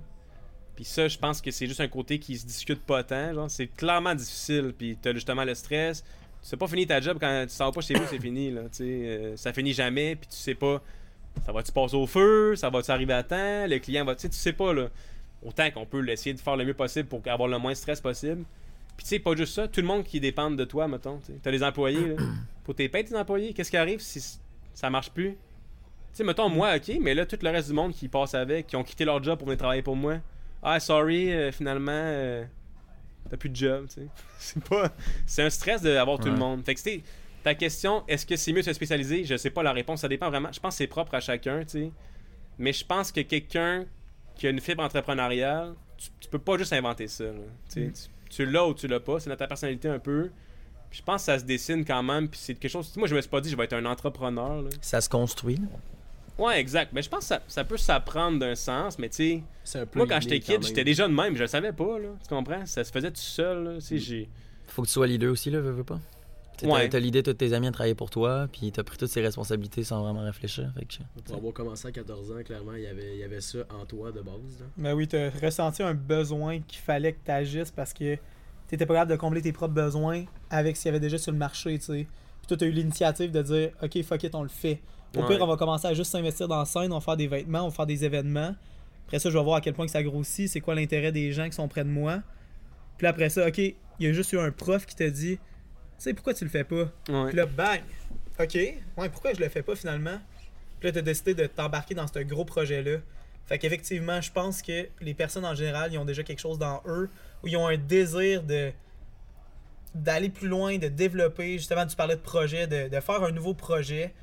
Puis 0.76 0.86
ça, 0.86 1.08
je 1.08 1.18
pense 1.18 1.42
que 1.42 1.50
c'est 1.52 1.68
juste 1.68 1.82
un 1.82 1.88
côté 1.88 2.20
qui 2.20 2.38
se 2.38 2.46
discute 2.46 2.82
pas 2.82 3.04
tant, 3.04 3.34
genre. 3.34 3.50
C'est 3.50 3.68
clairement 3.68 4.14
difficile, 4.14 4.74
puis 4.78 4.98
t'as 5.02 5.14
justement 5.14 5.44
le 5.44 5.56
stress. 5.56 6.04
Tu 6.42 6.50
sais 6.50 6.58
pas 6.58 6.68
finir 6.68 6.88
ta 6.88 7.02
job 7.02 7.18
quand 7.20 7.46
tu 7.48 7.54
sors 7.54 7.72
pas 7.72 7.82
chez 7.82 7.96
vous, 7.96 8.06
c'est 8.10 8.22
fini, 8.22 8.52
là, 8.52 8.62
tu 8.64 8.78
sais. 8.78 8.84
Euh, 8.84 9.38
ça 9.38 9.52
finit 9.54 9.74
jamais, 9.74 10.16
puis 10.16 10.30
tu 10.30 10.38
sais 10.38 10.56
pas, 10.56 10.82
ça 11.46 11.52
va-tu 11.52 11.72
passer 11.72 11.96
au 11.96 12.06
feu, 12.08 12.56
ça 12.56 12.70
va-tu 12.70 12.92
arriver 12.92 13.14
à 13.14 13.24
temps, 13.24 13.68
le 13.68 13.80
client 13.80 14.06
va, 14.06 14.16
tu 14.16 14.22
sais, 14.22 14.30
tu 14.30 14.38
sais 14.38 14.54
pas, 14.54 14.74
là. 14.74 14.90
Autant 15.44 15.70
qu'on 15.72 15.86
peut 15.86 16.08
essayer 16.10 16.34
de 16.34 16.40
faire 16.40 16.56
le 16.56 16.66
mieux 16.66 16.74
possible 16.74 17.08
pour 17.08 17.22
avoir 17.26 17.50
le 17.50 17.58
moins 17.58 17.72
de 17.72 17.78
stress 17.78 18.00
possible. 18.02 18.44
Puis 18.96 19.04
tu 19.04 19.10
sais, 19.10 19.20
pas 19.20 19.36
juste 19.36 19.54
ça, 19.54 19.68
tout 19.68 19.82
le 19.82 19.88
monde 19.88 20.04
qui 20.04 20.20
dépend 20.20 20.50
de 20.50 20.64
toi, 20.64 20.88
mettons. 20.88 21.20
T'as 21.44 21.52
des 21.52 21.64
employés, 21.64 22.08
là. 22.10 22.16
Faut 22.66 22.74
t'es 22.74 22.90
payes 22.90 23.06
tes 23.06 23.16
employés. 23.16 23.54
Qu'est-ce 23.54 23.72
qui 23.72 23.78
arrive 23.78 24.00
si 24.00 24.40
ça 24.74 24.90
marche 24.90 25.12
plus? 25.12 25.38
Tu 26.12 26.17
sais, 26.17 26.24
mettons, 26.24 26.50
moi, 26.50 26.76
ok, 26.76 26.98
mais 27.02 27.13
là, 27.13 27.26
tout 27.26 27.38
le 27.41 27.50
reste 27.50 27.67
du 27.67 27.74
monde 27.74 27.93
qui 27.93 28.08
passe 28.08 28.34
avec, 28.34 28.67
qui 28.67 28.76
ont 28.76 28.84
quitté 28.84 29.06
leur 29.06 29.24
job 29.24 29.38
pour 29.38 29.48
venir 29.48 29.60
travailler 29.60 29.82
pour 29.84 29.96
moi. 29.96 30.17
Ah, 30.63 30.80
sorry, 30.80 31.32
euh, 31.32 31.52
finalement, 31.52 31.91
euh, 31.93 32.43
t'as 33.30 33.38
plus 33.38 33.50
de 33.50 33.56
job, 33.56 33.86
tu 33.88 34.02
sais. 34.02 34.08
C'est 34.39 34.63
pas. 34.63 34.91
C'est 35.26 35.43
un 35.43 35.50
stress 35.50 35.82
d'avoir 35.82 36.17
tout 36.20 36.30
le 36.30 36.36
monde. 36.38 36.63
Fait 36.65 36.74
que, 36.74 36.80
tu 36.82 36.89
sais, 36.89 37.02
ta 37.43 37.54
question, 37.54 38.04
est-ce 38.08 38.26
que 38.26 38.36
c'est 38.36 38.52
mieux 38.52 38.62
de 38.62 38.65
se 38.65 38.74
spécialiser? 38.74 39.24
Je 39.24 39.38
sais 39.38 39.52
pas 39.52 39.62
la 39.63 39.72
réponse, 39.72 40.02
ça 40.02 40.08
dépend 40.08 40.30
vraiment. 40.30 40.50
Je 40.52 40.60
pense 40.60 40.74
que 40.74 40.78
c'est 40.80 40.88
propre 40.88 41.13
à 41.13 41.20
chacun, 41.20 41.60
tu 41.62 41.70
sais. 41.70 41.91
Mais 42.58 42.74
je 42.74 42.84
pense 42.84 43.12
que 43.12 43.22
quelqu'un 43.22 43.86
qui 44.36 44.48
a 44.48 44.50
une 44.50 44.60
fibre 44.60 44.84
entrepreneuriale, 44.84 45.76
tu, 45.98 46.10
tu 46.20 46.30
peux 46.30 46.39
pas 46.39 46.58
juste 46.58 46.74
inventer 46.74 47.08
ça. 47.08 47.26
là. 47.26 47.32
Tu 47.70 47.74
sais, 47.74 47.80
Mm. 47.82 47.91
tu- 47.93 48.10
tu 48.30 48.46
l'as 48.46 48.65
ou 48.67 48.74
tu 48.74 48.88
l'as 48.88 49.00
pas, 49.00 49.20
c'est 49.20 49.30
dans 49.30 49.36
ta 49.38 49.48
personnalité 49.48 49.88
un 49.88 50.00
peu. 50.00 50.30
Puis 50.89 51.00
je 51.00 51.04
pense 51.04 51.22
que 51.22 51.26
ça 51.26 51.39
se 51.39 51.43
dessine 51.46 51.86
quand 51.86 52.02
même, 52.04 52.28
puis 52.28 52.39
c'est 52.41 52.56
quelque 52.56 52.72
chose. 52.72 52.91
Moi, 52.98 53.08
je 53.08 53.15
me 53.15 53.22
suis 53.22 53.30
pas 53.30 53.39
dit, 53.41 53.50
je 53.50 53.56
vais 53.56 53.63
être 53.65 53.74
un 53.74 53.86
entrepreneur. 53.86 54.62
Là. 54.63 54.70
Ça 54.82 55.00
se 55.02 55.08
construit. 55.10 55.60
Ouais, 56.38 56.60
exact. 56.60 56.91
Mais 56.93 57.02
je 57.02 57.10
pense 57.10 57.21
que 57.21 57.26
ça, 57.26 57.41
ça 57.47 57.63
peut 57.63 57.78
s'apprendre 57.78 58.39
d'un 58.39 58.56
sens, 58.56 59.00
mais 59.00 59.10
tu 59.10 59.15
sais, 59.15 59.43
C'est 59.63 59.80
un 59.80 59.86
peu 59.86 60.00
moi, 60.00 60.08
quand 60.08 60.21
j'étais 60.21 60.39
kid, 60.39 60.63
j'étais 60.63 60.84
déjà 60.84 61.08
de 61.08 61.13
même, 61.13 61.36
je 61.36 61.41
le 61.41 61.47
savais 61.47 61.73
pas, 61.73 62.00
là. 62.00 62.10
Tu 62.21 62.30
comprends? 62.30 62.65
Ça 62.65 62.84
se 62.84 62.91
faisait 62.91 63.12
tout 63.12 63.17
seul, 63.17 63.63
là. 63.63 63.73
Tu 63.76 63.82
sais, 63.82 63.97
j'ai. 63.97 64.30
Faut 64.67 64.82
que 64.84 64.88
tu 64.88 64.93
sois 64.93 65.08
leader 65.08 65.32
aussi, 65.32 65.50
là, 65.50 65.60
veux, 65.60 65.71
veux 65.71 65.84
pas? 65.84 66.00
Ouais. 66.63 66.84
T'as 66.84 66.88
t'as 66.89 67.00
l'idée 67.00 67.21
de 67.21 67.32
tous 67.32 67.38
tes 67.38 67.54
amis 67.54 67.67
à 67.67 67.71
travailler 67.71 67.93
pour 67.93 68.10
toi, 68.10 68.47
puis 68.52 68.71
t'as 68.71 68.84
pris 68.84 68.97
toutes 68.97 69.10
ces 69.10 69.21
responsabilités 69.21 69.84
sans 69.84 70.02
vraiment 70.02 70.23
réfléchir. 70.23 70.71
Fait 70.76 70.86
que, 70.86 71.21
Pour 71.26 71.36
avoir 71.36 71.54
commencé 71.54 71.88
à 71.88 71.91
14 71.91 72.32
ans, 72.32 72.43
clairement, 72.43 72.73
il 72.73 72.82
y 72.82 72.88
avait, 72.88 73.13
il 73.13 73.19
y 73.19 73.23
avait 73.23 73.41
ça 73.41 73.60
en 73.69 73.86
toi 73.86 74.12
de 74.12 74.21
base. 74.21 74.60
Là. 74.60 74.65
Mais 74.78 74.91
oui, 74.93 75.08
tu 75.08 75.17
as 75.17 75.30
ressenti 75.30 75.84
un 75.84 75.93
besoin 75.93 76.60
qu'il 76.62 76.80
fallait 76.80 77.13
que 77.13 77.19
tu 77.23 77.32
agisses 77.32 77.71
parce 77.71 77.93
que 77.93 78.17
tu 78.69 78.78
pas 78.78 78.86
capable 78.86 79.12
de 79.12 79.15
combler 79.15 79.41
tes 79.41 79.54
propres 79.54 79.73
besoins 79.73 80.26
avec 80.50 80.76
ce 80.76 80.84
qu'il 80.84 80.89
y 80.89 80.91
avait 80.95 81.00
déjà 81.00 81.17
sur 81.17 81.32
le 81.32 81.38
marché, 81.38 81.78
tu 81.78 81.86
sais. 81.86 82.08
Puis 82.39 82.47
toi, 82.47 82.58
tu 82.58 82.65
as 82.65 82.67
eu 82.67 82.71
l'initiative 82.71 83.32
de 83.32 83.41
dire 83.41 83.69
OK, 83.82 84.02
fuck 84.04 84.23
it, 84.23 84.36
on 84.36 84.43
le 84.43 84.50
fait. 84.50 84.82
Au 85.18 85.22
Ouais. 85.24 85.28
pire, 85.36 85.44
on 85.44 85.48
va 85.48 85.58
commencer 85.58 85.88
à 85.88 85.94
juste 85.94 86.12
s'investir 86.12 86.48
dans 86.48 86.60
la 86.60 86.66
scène, 86.66 86.92
on 86.92 86.96
va 87.00 87.02
faire 87.02 87.18
des 87.18 87.28
vêtements, 87.28 87.62
on 87.64 87.70
va 87.70 87.76
faire 87.76 87.86
des 87.86 88.04
événements. 88.06 88.56
Après 89.08 89.20
ça, 89.20 89.30
je 89.30 89.38
vais 89.38 89.44
voir 89.44 89.58
à 89.58 89.62
quel 89.62 89.74
point 89.74 89.86
que 89.86 89.92
ça 89.92 90.04
grossit, 90.04 90.50
c'est 90.50 90.60
quoi 90.62 90.76
l'intérêt 90.76 91.12
des 91.12 91.32
gens 91.32 91.46
qui 91.46 91.54
sont 91.56 91.68
près 91.68 91.84
de 91.84 91.90
moi. 91.90 92.22
Puis 92.98 93.08
après 93.08 93.30
ça, 93.30 93.48
OK, 93.48 93.58
il 93.58 93.76
y 94.00 94.08
a 94.08 94.14
juste 94.14 94.32
eu 94.34 94.40
un 94.40 94.52
prof 94.52 94.86
qui 94.86 94.96
t'a 94.96 95.10
dit 95.10 95.38
Tu 95.38 95.44
sais, 95.98 96.14
pourquoi 96.14 96.34
tu 96.34 96.44
le 96.44 96.50
fais 96.50 96.64
pas? 96.64 96.92
Ouais. 97.10 97.28
puis 97.30 97.38
là, 97.38 97.46
bang! 97.46 97.82
OK. 98.40 98.54
Ouais, 98.56 99.10
pourquoi 99.10 99.34
je 99.34 99.40
le 99.40 99.50
fais 99.50 99.64
pas 99.64 99.76
finalement? 99.76 100.20
Puis 100.80 100.90
là, 100.90 100.94
t'as 100.94 101.02
décidé 101.02 101.34
de 101.34 101.46
t'embarquer 101.48 101.96
dans 101.96 102.06
ce 102.08 102.20
gros 102.20 102.46
projet-là. 102.46 102.98
Fait 103.46 103.58
qu'effectivement, 103.58 104.20
je 104.22 104.32
pense 104.32 104.62
que 104.62 104.88
les 105.02 105.14
personnes 105.14 105.46
en 105.46 105.56
général, 105.56 105.92
ils 105.94 105.98
ont 105.98 106.06
déjà 106.06 106.22
quelque 106.22 106.40
chose 106.42 106.60
dans 106.60 106.82
eux 106.86 107.10
où 107.44 107.48
ils 107.48 107.56
ont 107.58 107.66
un 107.68 107.78
désir 107.78 108.44
de 108.44 108.72
d'aller 109.96 110.30
plus 110.30 110.48
loin, 110.48 110.78
de 110.78 110.88
développer. 110.90 111.54
Justement, 111.58 111.86
tu 111.88 111.96
parlais 111.96 112.16
de 112.16 112.22
projet, 112.22 112.68
de, 112.68 112.88
de 112.90 113.00
faire 113.00 113.24
un 113.24 113.32
nouveau 113.32 113.54
projet. 113.54 114.14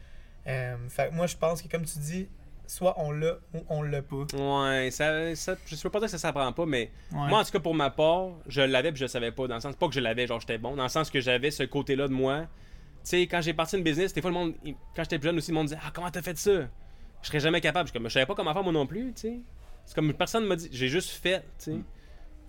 Euh, 0.46 0.76
fait 0.88 1.10
moi, 1.10 1.26
je 1.26 1.36
pense 1.36 1.62
que 1.62 1.68
comme 1.68 1.84
tu 1.84 1.98
dis, 1.98 2.28
soit 2.66 2.94
on 2.98 3.10
l'a 3.12 3.38
ou 3.54 3.64
on 3.68 3.82
l'a 3.82 4.02
pas. 4.02 4.24
Ouais, 4.34 4.90
ça, 4.90 5.34
ça, 5.36 5.56
je 5.66 5.76
peux 5.82 5.90
pas 5.90 5.98
dire 6.00 6.06
que 6.06 6.12
ça 6.12 6.18
s'apprend 6.18 6.52
pas, 6.52 6.66
mais 6.66 6.90
Ouais. 7.12 7.28
moi, 7.28 7.40
en 7.40 7.44
tout 7.44 7.50
cas, 7.52 7.60
pour 7.60 7.74
ma 7.74 7.90
part, 7.90 8.30
je 8.46 8.60
l'avais 8.62 8.90
puis 8.92 8.98
je 9.00 9.04
le 9.04 9.08
savais 9.08 9.32
pas. 9.32 9.46
Dans 9.46 9.54
le 9.56 9.60
sens, 9.60 9.76
pas 9.76 9.88
que 9.88 9.94
je 9.94 10.00
l'avais, 10.00 10.26
genre 10.26 10.40
j'étais 10.40 10.58
bon, 10.58 10.76
dans 10.76 10.82
le 10.82 10.88
sens 10.88 11.10
que 11.10 11.20
j'avais 11.20 11.50
ce 11.50 11.62
côté-là 11.62 12.08
de 12.08 12.12
moi. 12.12 12.40
Tu 13.02 13.10
sais, 13.10 13.22
quand 13.22 13.40
j'ai 13.42 13.52
parti 13.54 13.76
une 13.76 13.82
business, 13.84 14.12
des 14.14 14.20
fois, 14.22 14.30
le 14.30 14.36
monde, 14.36 14.54
quand 14.96 15.02
j'étais 15.02 15.18
plus 15.18 15.28
jeune 15.28 15.36
aussi, 15.38 15.50
le 15.50 15.56
monde 15.56 15.66
disait 15.66 15.78
Ah, 15.84 15.90
comment 15.94 16.10
t'as 16.10 16.22
fait 16.22 16.36
ça 16.38 16.50
Je 17.22 17.26
serais 17.28 17.40
jamais 17.40 17.60
capable. 17.60 17.88
Je, 17.88 17.92
comme, 17.92 18.08
je 18.08 18.12
savais 18.14 18.26
pas 18.26 18.34
comment 18.34 18.52
faire 18.54 18.62
moi 18.62 18.72
non 18.72 18.86
plus, 18.86 19.12
tu 19.14 19.20
sais. 19.22 19.40
C'est 19.86 19.94
comme 19.94 20.12
personne 20.14 20.46
m'a 20.46 20.56
dit, 20.56 20.68
j'ai 20.72 20.88
juste 20.88 21.10
fait, 21.10 21.40
tu 21.58 21.64
sais. 21.72 21.76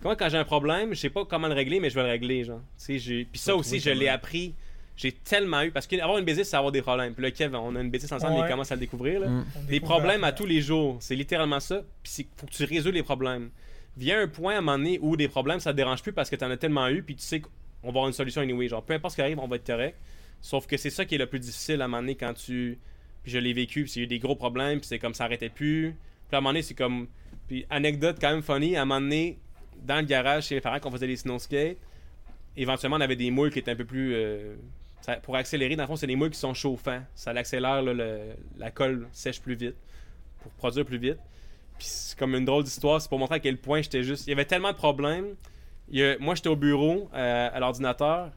Comment, 0.01 0.15
quand 0.15 0.29
j'ai 0.29 0.37
un 0.37 0.45
problème, 0.45 0.93
je 0.93 0.99
sais 0.99 1.09
pas 1.09 1.25
comment 1.25 1.47
le 1.47 1.53
régler, 1.53 1.79
mais 1.81 1.89
je 1.89 1.95
vais 1.95 2.03
le 2.03 2.09
régler, 2.09 2.43
genre. 2.45 2.61
Tu 2.77 2.85
sais, 2.85 2.97
j'ai- 2.99 3.25
Puis 3.25 3.39
ça 3.39 3.55
aussi, 3.55 3.79
je 3.79 3.89
l'ai 3.89 4.07
appris. 4.07 4.55
J'ai 4.97 5.11
tellement 5.11 5.61
eu. 5.63 5.71
Parce 5.71 5.87
qu'avoir 5.87 6.17
une 6.17 6.25
business, 6.25 6.49
c'est 6.49 6.55
avoir 6.55 6.71
des 6.71 6.81
problèmes. 6.81 7.13
Puis 7.13 7.23
là, 7.23 7.31
Kev, 7.31 7.53
on 7.55 7.75
a 7.75 7.81
une 7.81 7.89
business 7.89 8.11
ensemble, 8.13 8.39
Ouais. 8.39 8.47
il 8.47 8.49
commence 8.49 8.71
à 8.71 8.75
le 8.75 8.79
découvrir, 8.79 9.19
là. 9.19 9.27
Mm. 9.27 9.45
Des 9.67 9.79
problèmes 9.81 10.23
à 10.23 10.31
tous 10.31 10.45
les 10.45 10.61
jours. 10.61 10.97
C'est 11.01 11.15
littéralement 11.15 11.59
ça. 11.59 11.81
Puis 12.01 12.13
il 12.19 12.25
faut 12.37 12.45
que 12.47 12.51
tu 12.51 12.63
résous 12.63 12.91
les 12.91 13.03
problèmes. 13.03 13.49
Vient 13.97 14.21
un 14.21 14.27
point 14.27 14.55
à 14.55 14.57
un 14.57 14.61
moment 14.61 14.77
donné 14.77 14.99
où 15.01 15.15
des 15.17 15.27
problèmes, 15.27 15.59
ça 15.59 15.71
te 15.71 15.77
dérange 15.77 16.01
plus 16.01 16.13
parce 16.13 16.29
que 16.29 16.35
tu 16.35 16.43
en 16.45 16.51
as 16.51 16.57
tellement 16.57 16.87
eu, 16.89 17.01
puis 17.03 17.15
tu 17.15 17.23
sais 17.23 17.39
qu'on 17.39 17.49
va 17.83 17.89
avoir 17.89 18.07
une 18.07 18.13
solution 18.13 18.41
anyway. 18.41 18.67
Genre, 18.67 18.83
peu 18.83 18.93
importe 18.93 19.11
ce 19.11 19.15
qui 19.17 19.21
arrive, 19.21 19.39
on 19.39 19.47
va 19.47 19.55
être 19.57 19.65
correct. 19.67 19.97
Sauf 20.41 20.67
que 20.67 20.77
c'est 20.77 20.89
ça 20.89 21.05
qui 21.05 21.15
est 21.15 21.17
le 21.17 21.27
plus 21.27 21.39
difficile 21.39 21.81
à 21.81 21.85
un 21.85 21.87
moment 21.87 22.01
donné 22.01 22.15
quand 22.15 22.33
tu. 22.33 22.77
Puis 23.23 23.31
je 23.31 23.37
l'ai 23.39 23.53
vécu, 23.53 23.83
puis 23.83 23.93
il 23.95 23.99
y 23.99 24.01
a 24.01 24.03
eu 24.03 24.07
des 24.07 24.19
gros 24.19 24.35
problèmes, 24.35 24.79
puis 24.79 24.87
c'est 24.87 24.99
comme 24.99 25.13
ça 25.13 25.23
arrêtait 25.25 25.49
plus. 25.49 25.95
Puis 26.27 26.35
à 26.35 26.37
un 26.37 26.41
moment 26.41 26.49
donné, 26.51 26.61
c'est 26.61 26.73
comme. 26.73 27.07
Puis 27.47 27.65
anecdote 27.69 28.17
quand 28.21 28.31
même 28.31 28.41
funny, 28.43 28.75
à 28.77 28.81
un 28.81 28.85
moment 28.85 29.01
donné, 29.01 29.37
dans 29.83 29.97
le 29.97 30.03
garage 30.05 30.47
chez 30.47 30.55
les 30.55 30.61
parents, 30.61 30.79
qu'on 30.79 30.91
faisait 30.91 31.07
des 31.07 31.15
snow 31.17 31.39
skates, 31.39 31.77
éventuellement, 32.57 32.97
on 32.97 33.01
avait 33.01 33.15
des 33.15 33.31
moules 33.31 33.51
qui 33.51 33.59
étaient 33.59 33.71
un 33.71 33.75
peu 33.75 33.85
plus. 33.85 34.13
euh, 34.13 34.55
ça- 35.05 35.17
pour 35.17 35.35
accélérer, 35.35 35.75
dans 35.75 35.83
le 35.83 35.87
fond, 35.87 35.95
c'est 35.95 36.07
des 36.07 36.15
moules 36.15 36.31
qui 36.31 36.39
sont 36.39 36.53
chauffants. 36.53 37.01
Ça 37.13 37.31
l'accélère, 37.33 37.83
la 37.83 38.71
colle 38.71 39.07
sèche 39.11 39.39
plus 39.41 39.55
vite 39.55 39.75
pour 40.41 40.51
produire 40.53 40.85
plus 40.85 40.97
vite. 40.97 41.17
Puis 41.77 41.87
c'est 41.89 42.17
comme 42.17 42.33
une 42.35 42.45
drôle 42.45 42.63
d'histoire, 42.63 43.01
c'est 43.01 43.09
pour 43.09 43.19
montrer 43.19 43.35
à 43.35 43.39
quel 43.39 43.57
point 43.57 43.81
j'étais 43.81 44.03
juste. 44.03 44.25
Il 44.27 44.29
y 44.29 44.33
avait 44.33 44.45
tellement 44.45 44.71
de 44.71 44.77
problèmes. 44.77 45.35
Il 45.89 45.99
y 45.99 46.03
a- 46.03 46.17
Moi, 46.19 46.33
j'étais 46.35 46.49
au 46.49 46.55
bureau, 46.55 47.09
euh, 47.13 47.49
à 47.53 47.59
l'ordinateur. 47.59 48.31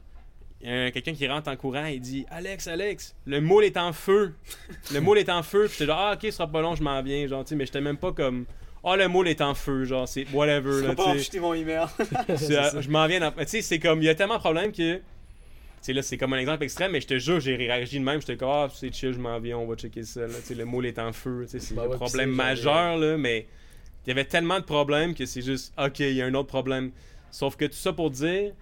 Il 0.61 0.69
y 0.69 0.73
a 0.73 0.91
quelqu'un 0.91 1.13
qui 1.13 1.25
rentre 1.25 1.49
en 1.49 1.55
courant 1.55 1.85
et 1.85 1.99
dit 1.99 2.25
Alex, 2.29 2.67
Alex, 2.67 3.15
le 3.25 3.39
moule 3.39 3.63
est 3.63 3.77
en 3.77 3.93
feu. 3.93 4.33
Le 4.93 4.99
moule 4.99 5.17
est 5.17 5.29
en 5.29 5.41
feu. 5.41 5.63
Puis 5.67 5.73
j'étais 5.79 5.85
genre, 5.85 5.97
ah, 5.99 6.13
ok, 6.15 6.19
ce 6.23 6.31
sera 6.31 6.47
pas 6.47 6.59
long, 6.61 6.75
je 6.75 6.83
m'en 6.83 7.01
viens. 7.01 7.25
Genre, 7.27 7.45
mais 7.55 7.65
j'étais 7.65 7.79
même 7.79 7.95
pas 7.97 8.11
comme, 8.11 8.45
ah, 8.83 8.97
le 8.97 9.07
moule 9.07 9.29
est 9.29 9.39
en 9.39 9.53
feu. 9.55 9.85
Genre, 9.85 10.05
c'est 10.07 10.27
whatever. 10.33 10.81
Vas 10.81 10.95
pas 10.95 11.13
mon 11.39 11.53
email. 11.53 11.85
Euh, 12.29 12.81
je 12.81 12.89
m'en 12.89 13.07
viens 13.07 13.21
dans- 13.21 13.31
Tu 13.31 13.47
sais, 13.47 13.61
c'est 13.61 13.79
comme. 13.79 14.01
Il 14.01 14.05
y 14.05 14.09
a 14.09 14.15
tellement 14.15 14.35
de 14.35 14.39
problèmes 14.41 14.71
que. 14.73 14.99
Sais, 15.81 15.93
là, 15.93 16.01
c'est 16.01 16.17
comme 16.17 16.33
un 16.33 16.37
exemple 16.37 16.63
extrême, 16.63 16.91
mais 16.91 16.99
je 17.01 17.07
te 17.07 17.17
jure, 17.17 17.39
j'ai 17.39 17.55
réagi 17.55 17.99
de 17.99 18.03
même. 18.03 18.19
J'étais 18.19 18.35
comme, 18.37 18.49
ah, 18.49 18.67
c'est 18.73 18.93
chill, 18.93 19.13
je 19.13 19.19
m'en 19.19 19.39
viens, 19.39 19.57
on 19.57 19.65
va 19.65 19.75
checker 19.75 20.03
ça. 20.03 20.21
Là. 20.21 20.33
Le 20.49 20.65
moule 20.65 20.85
est 20.85 20.99
en 20.99 21.13
feu. 21.13 21.45
C'est 21.47 21.73
Bah 21.73 21.83
un 21.85 21.87
ouais, 21.87 21.95
problème 21.95 22.31
majeur, 22.31 22.97
là, 22.97 23.17
mais 23.17 23.47
il 24.05 24.09
y 24.09 24.11
avait 24.11 24.25
tellement 24.25 24.59
de 24.59 24.65
problèmes 24.65 25.13
que 25.13 25.25
c'est 25.25 25.41
juste, 25.41 25.73
ok, 25.77 25.99
il 25.99 26.13
y 26.13 26.21
a 26.21 26.25
un 26.25 26.33
autre 26.33 26.49
problème. 26.49 26.91
Sauf 27.31 27.55
que 27.55 27.65
tout 27.65 27.73
ça 27.73 27.93
pour 27.93 28.11
dire, 28.11 28.53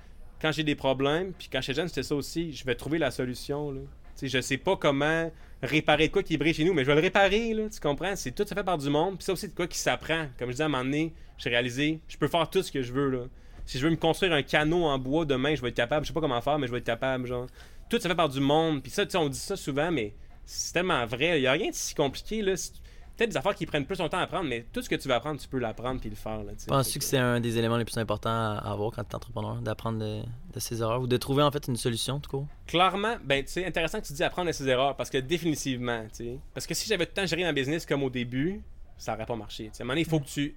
quand 0.41 0.51
j'ai 0.51 0.63
des 0.63 0.75
problèmes, 0.75 1.34
puis 1.34 1.47
quand 1.51 1.62
j'étais 1.62 1.75
jeune, 1.82 1.88
c'était 1.88 2.03
ça 2.03 2.15
aussi, 2.15 2.51
je 2.53 2.63
vais 2.65 2.75
trouver 2.75 2.97
la 2.99 3.09
solution. 3.11 3.72
Là. 3.72 3.82
Tu 3.82 3.88
sais, 4.15 4.28
je 4.28 4.41
sais 4.41 4.57
pas 4.57 4.76
comment 4.76 5.32
réparer 5.63 6.09
de 6.09 6.13
quoi 6.13 6.22
qui 6.22 6.38
brille 6.38 6.53
chez 6.53 6.65
nous, 6.65 6.74
mais 6.74 6.84
je 6.84 6.88
vais 6.88 6.95
le 6.95 7.01
réparer, 7.01 7.53
là, 7.53 7.63
tu 7.70 7.80
comprends? 7.80 8.15
C'est 8.15 8.32
tout 8.32 8.45
ça 8.47 8.53
fait 8.55 8.63
par 8.63 8.78
du 8.78 8.89
monde, 8.89 9.15
puis 9.18 9.26
ça 9.26 9.34
aussi 9.34 9.47
de 9.47 9.53
quoi 9.53 9.65
qui 9.68 9.80
s'apprend. 9.80 10.28
Comme 10.38 10.49
je 10.49 10.53
disais 10.53 10.63
à 10.63 10.68
un 10.68 10.70
moment 10.70 10.84
donné, 10.84 11.13
j'ai 11.38 11.49
réalisé, 11.49 11.99
je 12.07 12.18
peux 12.18 12.28
faire 12.28 12.47
tout 12.49 12.61
ce 12.61 12.72
que 12.72 12.82
je 12.84 12.93
veux, 12.93 13.09
là. 13.09 13.20
Si 13.68 13.78
je 13.78 13.84
veux 13.86 13.91
me 13.91 13.95
construire 13.97 14.34
un 14.34 14.41
canot 14.41 14.86
en 14.86 14.97
bois 14.97 15.26
demain, 15.26 15.53
je 15.53 15.61
vais 15.61 15.70
être 15.70 15.76
capable. 15.76 16.05
Je 16.05 16.07
sais 16.07 16.13
pas 16.13 16.22
comment 16.22 16.41
faire, 16.41 16.57
mais 16.57 16.65
je 16.68 16.72
vais 16.72 16.80
être 16.80 16.84
capable, 16.86 17.28
genre. 17.28 17.45
Tout 17.89 17.99
ça 17.99 18.09
fait 18.09 18.15
par 18.15 18.30
du 18.30 18.39
monde, 18.39 18.82
puis 18.82 18.89
ça, 18.91 19.05
tu 19.05 19.11
sais, 19.11 19.18
on 19.18 19.30
dit 19.30 19.38
ça 19.38 19.55
souvent, 19.55 19.91
mais 19.91 20.13
c'est 20.45 20.74
tellement 20.74 21.05
vrai. 21.05 21.39
Il 21.39 21.43
y 21.43 21.47
a 21.47 21.51
rien 21.51 21.70
de 21.70 21.76
si 21.76 21.93
compliqué, 21.93 22.41
là. 22.41 22.55
C'est- 22.57 22.74
Peut-être 23.15 23.32
des 23.32 23.38
affaires 23.38 23.55
qui 23.55 23.65
prennent 23.65 23.86
plus 23.88 23.97
longtemps 23.97 24.20
à 24.20 24.22
apprendre, 24.22 24.47
mais 24.47 24.68
tout 24.72 24.80
ce 24.84 24.88
que 24.88 24.93
tu 24.93 25.07
veux 25.07 25.13
apprendre, 25.15 25.39
tu 25.41 25.47
peux 25.47 25.57
l'apprendre 25.57 25.99
puis 25.99 26.07
le 26.07 26.15
faire. 26.15 26.39
Penses-tu 26.68 26.93
Fait 26.93 26.99
que 26.99 27.05
c'est 27.05 27.18
un 27.18 27.39
des 27.39 27.57
éléments 27.57 27.78
les 27.78 27.84
plus 27.84 27.97
importants 27.97 28.30
à 28.30 28.57
avoir 28.72 28.91
quand 28.91 29.03
tu 29.03 29.09
es 29.09 29.15
entrepreneur, 29.15 29.55
d'apprendre 29.55 29.97
de, 29.97 30.22
de 30.53 30.59
ses 30.59 30.82
erreurs 30.84 31.01
ou 31.01 31.07
de 31.07 31.18
trouver 31.18 31.41
en 31.41 31.49
fait 31.49 31.68
une 31.68 31.78
solution, 31.78 32.20
tout 32.20 32.30
court? 32.30 32.47
Clairement, 32.68 33.15
ben, 33.24 33.43
sais, 33.47 33.65
intéressant 33.65 33.99
que 34.01 34.05
tu 34.05 34.13
dis 34.13 34.24
apprendre 34.24 34.49
de 34.49 34.51
ses 34.51 34.68
erreurs 34.68 34.95
parce 34.95 35.09
que 35.09 35.18
définitivement, 35.18 36.03
tu 36.15 36.26
sais. 36.26 36.39
Parce 36.53 36.68
que 36.68 36.76
si 36.76 36.88
j'avais 36.88 37.07
tout 37.07 37.13
le 37.15 37.22
temps 37.24 37.26
géré 37.28 37.43
un 37.43 37.53
business 37.53 37.88
comme 37.88 38.03
au 38.03 38.11
début, 38.11 38.61
ça 38.99 39.15
aurait 39.15 39.26
pas 39.26 39.36
marché. 39.36 39.63
tu 39.63 39.70
sais. 39.74 39.82
À 39.82 39.84
un 39.84 39.86
moment 39.86 39.93
donné, 39.93 40.01
il 40.01 40.07
faut 40.07 40.20
que 40.20 40.26
tu. 40.28 40.55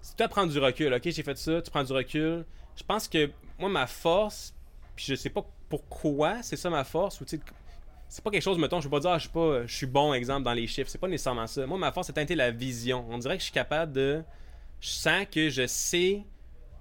Si 0.00 0.14
tu 0.16 0.22
apprends 0.22 0.46
du 0.46 0.58
recul, 0.58 0.92
ok, 0.92 1.02
j'ai 1.04 1.22
fait 1.22 1.36
ça, 1.36 1.60
tu 1.60 1.70
prends 1.70 1.84
du 1.84 1.92
recul, 1.92 2.44
je 2.76 2.82
pense 2.84 3.08
que 3.08 3.30
moi, 3.58 3.68
ma 3.68 3.86
force, 3.86 4.54
puis 4.94 5.04
je 5.08 5.14
sais 5.14 5.30
pas 5.30 5.44
pourquoi 5.68 6.42
c'est 6.42 6.56
ça 6.56 6.70
ma 6.70 6.84
force, 6.84 7.20
ou 7.20 7.24
tu 7.24 7.36
sais, 7.36 7.42
c'est 8.08 8.22
pas 8.22 8.30
quelque 8.30 8.42
chose, 8.42 8.58
mettons, 8.58 8.80
je 8.80 8.86
vais 8.86 8.90
pas 8.90 9.00
dire, 9.00 9.10
ah, 9.10 9.18
je 9.18 9.22
suis 9.22 9.32
pas, 9.32 9.66
je 9.66 9.74
suis 9.74 9.86
bon, 9.86 10.14
exemple, 10.14 10.44
dans 10.44 10.52
les 10.52 10.66
chiffres. 10.66 10.88
C'est 10.88 11.00
pas 11.00 11.08
nécessairement 11.08 11.46
ça. 11.46 11.66
Moi, 11.66 11.78
ma 11.78 11.92
force, 11.92 12.10
c'est 12.14 12.34
la 12.34 12.50
vision. 12.50 13.04
On 13.10 13.18
dirait 13.18 13.36
que 13.36 13.40
je 13.40 13.46
suis 13.46 13.52
capable 13.52 13.92
de. 13.92 14.22
Je 14.80 14.88
sens 14.88 15.26
que 15.30 15.48
je 15.48 15.66
sais 15.66 16.22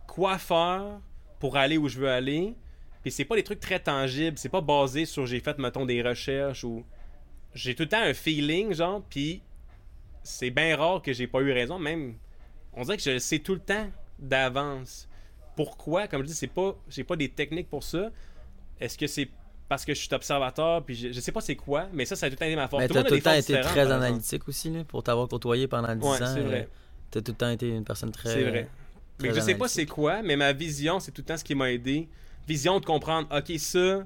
quoi 0.07 0.38
faire 0.38 0.99
pour 1.39 1.57
aller 1.57 1.78
où 1.78 1.88
je 1.88 1.99
veux 1.99 2.09
aller. 2.09 2.55
Puis 3.01 3.11
c'est 3.11 3.26
pas 3.26 3.36
des 3.36 3.43
trucs 3.43 3.59
très 3.59 3.80
tangibles. 3.80 4.38
C'est 4.38 4.49
pas 4.49 4.61
basé 4.61 5.05
sur 5.05 5.26
j'ai 5.26 5.39
fait, 5.39 5.57
mettons, 5.57 5.86
des 5.86 6.01
recherches 6.01 6.63
ou. 6.63 6.84
J'ai 7.53 7.74
tout 7.74 7.84
le 7.84 7.89
temps 7.89 8.01
un 8.01 8.13
feeling, 8.13 8.74
genre, 8.74 9.01
puis 9.09 9.41
c'est 10.24 10.49
bien 10.49 10.76
rare 10.76 11.01
que 11.01 11.13
j'ai 11.13 11.26
pas 11.26 11.39
eu 11.39 11.51
raison. 11.53 11.80
Même, 11.80 12.16
on 12.76 12.84
dirait 12.84 12.97
que 12.97 13.03
je 13.03 13.11
le 13.11 13.19
sais 13.19 13.39
tout 13.39 13.53
le 13.53 13.59
temps 13.59 13.88
d'avance. 14.19 15.07
Pourquoi? 15.55 16.07
Comme 16.07 16.21
je 16.21 16.28
dis, 16.28 16.34
c'est 16.34 16.47
pas, 16.47 16.76
j'ai 16.89 17.03
pas 17.03 17.15
des 17.15 17.30
techniques 17.30 17.69
pour 17.69 17.84
ça. 17.84 18.09
Est-ce 18.80 18.97
que 18.97 19.07
c'est 19.07 19.30
parce 19.67 19.84
que 19.86 19.93
je 19.93 19.99
suis 19.99 20.13
observateur, 20.13 20.84
puis 20.84 20.93
je, 20.95 21.11
je 21.11 21.19
sais 21.19 21.32
pas 21.32 21.41
c'est 21.41 21.55
quoi, 21.55 21.88
mais 21.91 22.05
ça, 22.05 22.15
ça 22.15 22.28
a 22.28 22.30
tout 22.30 22.34
le 22.34 22.38
temps 22.39 22.45
été 22.45 22.55
ma 22.55 22.67
force. 22.67 22.82
Mais 22.82 22.88
Tout 22.88 22.93
t'as 22.93 23.03
tout 23.03 23.09
des 23.09 23.15
le 23.15 23.21
temps 23.23 23.34
été 23.34 23.59
très 23.61 23.91
analytique 23.91 24.47
aussi, 24.47 24.69
là, 24.69 24.84
pour 24.84 25.01
t'avoir 25.01 25.28
côtoyé 25.28 25.67
pendant 25.67 25.95
10 25.95 26.01
Ouais, 26.05 26.21
ans. 26.21 26.34
c'est 26.36 26.41
vrai. 26.41 26.61
euh, 26.61 26.76
T'as 27.09 27.21
tout 27.21 27.32
le 27.32 27.38
temps 27.38 27.49
été 27.49 27.69
une 27.69 27.84
personne 27.84 28.11
très. 28.11 28.30
C'est 28.30 28.43
vrai. 28.43 28.67
Mais 29.21 29.34
je 29.34 29.39
sais 29.39 29.55
pas 29.55 29.67
c'est 29.67 29.86
quoi, 29.86 30.21
mais 30.21 30.36
ma 30.36 30.51
vision, 30.53 30.99
c'est 30.99 31.11
tout 31.11 31.21
le 31.21 31.26
temps 31.26 31.38
ce 31.38 31.43
qui 31.43 31.55
m'a 31.55 31.71
aidé. 31.71 32.07
Vision 32.47 32.80
de 32.80 32.86
comprendre, 32.86 33.28
ok, 33.36 33.57
ça, 33.57 34.03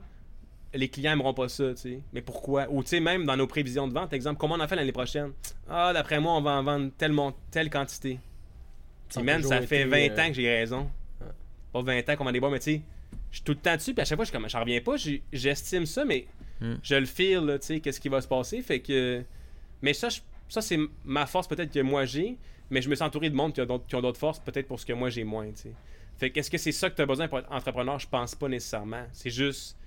les 0.74 0.88
clients 0.88 1.12
n'aimeront 1.12 1.34
pas 1.34 1.50
ça, 1.50 1.74
tu 1.74 1.78
sais. 1.82 2.00
Mais 2.14 2.22
pourquoi? 2.22 2.68
Ou 2.70 2.84
tu 2.84 2.90
sais, 2.90 3.00
même 3.02 3.26
dans 3.26 3.36
nos 3.36 3.48
prévisions 3.48 3.88
de 3.88 3.94
vente, 3.94 4.14
exemple, 4.14 4.40
comment 4.40 4.56
on 4.56 4.60
en 4.62 4.68
fait 4.68 4.76
l'année 4.78 4.92
prochaine? 4.94 5.32
Ah, 5.68 5.92
d'après 5.94 6.20
moi, 6.22 6.34
on 6.36 6.42
va 6.42 6.52
en 6.52 6.64
vendre 6.64 6.92
telle, 6.98 7.14
telle 7.52 7.70
quantité. 7.70 8.20
Ça 9.10 9.22
Puis 9.22 9.30
a 9.30 9.34
man, 9.34 9.42
toujours 9.42 9.58
ça 9.58 9.62
fait 9.68 9.82
été, 9.82 9.90
20 9.90 9.98
euh, 9.98 10.22
ans 10.24 10.28
que 10.30 10.34
j'ai 10.34 10.50
raison. 10.50 10.90
Pas 11.74 11.82
20 11.82 12.10
ans 12.10 12.16
qu'on 12.16 12.24
vend 12.24 12.32
des 12.32 12.40
mais 12.40 12.60
tu 12.60 12.64
sais, 12.76 12.82
je 13.32 13.36
suis 13.38 13.44
tout 13.44 13.52
le 13.54 13.58
temps 13.60 13.76
dessus, 13.76 13.94
puis 13.94 14.02
à 14.02 14.06
chaque 14.06 14.16
fois, 14.18 14.26
je 14.26 14.32
comme, 14.32 14.48
j'en 14.50 14.60
reviens 14.62 14.82
pas, 14.82 14.96
j'estime 15.32 15.86
ça, 15.86 16.06
mais 16.06 16.26
Hmm. 16.62 16.76
je 16.84 16.96
le 16.96 17.06
feel, 17.06 17.58
tu 17.62 17.68
sais, 17.68 17.80
qu'est-ce 17.80 18.02
qui 18.02 18.10
va 18.10 18.20
se 18.20 18.28
passer. 18.28 18.62
Fait 18.62 18.82
que. 18.82 19.24
Mais 19.82 19.94
ça, 19.94 20.10
je- 20.10 20.20
ça 20.50 20.62
c'est 20.62 20.78
ma 21.06 21.26
force 21.26 21.48
peut-être 21.48 21.72
que 21.72 21.80
moi 21.80 22.04
j'ai, 22.04 22.36
mais 22.70 22.82
je 22.82 22.90
me 22.90 22.96
suis 22.96 23.04
entouré 23.04 23.30
de 23.30 23.36
monde 23.36 23.54
qui, 23.54 23.62
a 23.62 23.66
qui 23.66 23.96
ont 23.96 24.02
d'autres 24.02 24.20
forces, 24.20 24.40
peut-être 24.40 24.68
pour 24.68 24.78
ce 24.78 24.86
que 24.86 24.92
moi 24.92 25.10
j'ai 25.10 25.24
moins, 25.24 25.48
tu 25.52 25.56
sais. 25.56 25.72
Fait 26.18 26.30
que 26.32 26.40
est-ce 26.42 26.52
que 26.52 26.58
c'est 26.58 26.74
ça 26.74 26.90
que 26.90 26.98
tu 26.98 27.02
as 27.02 27.06
besoin 27.06 27.30
pour 27.30 27.40
être 27.40 27.50
entrepreneur? 27.50 27.98
Je 27.98 28.10
pense 28.10 28.36
pas 28.36 28.50
nécessairement. 28.50 29.06
C'est 29.14 29.30
juste. 29.30 29.78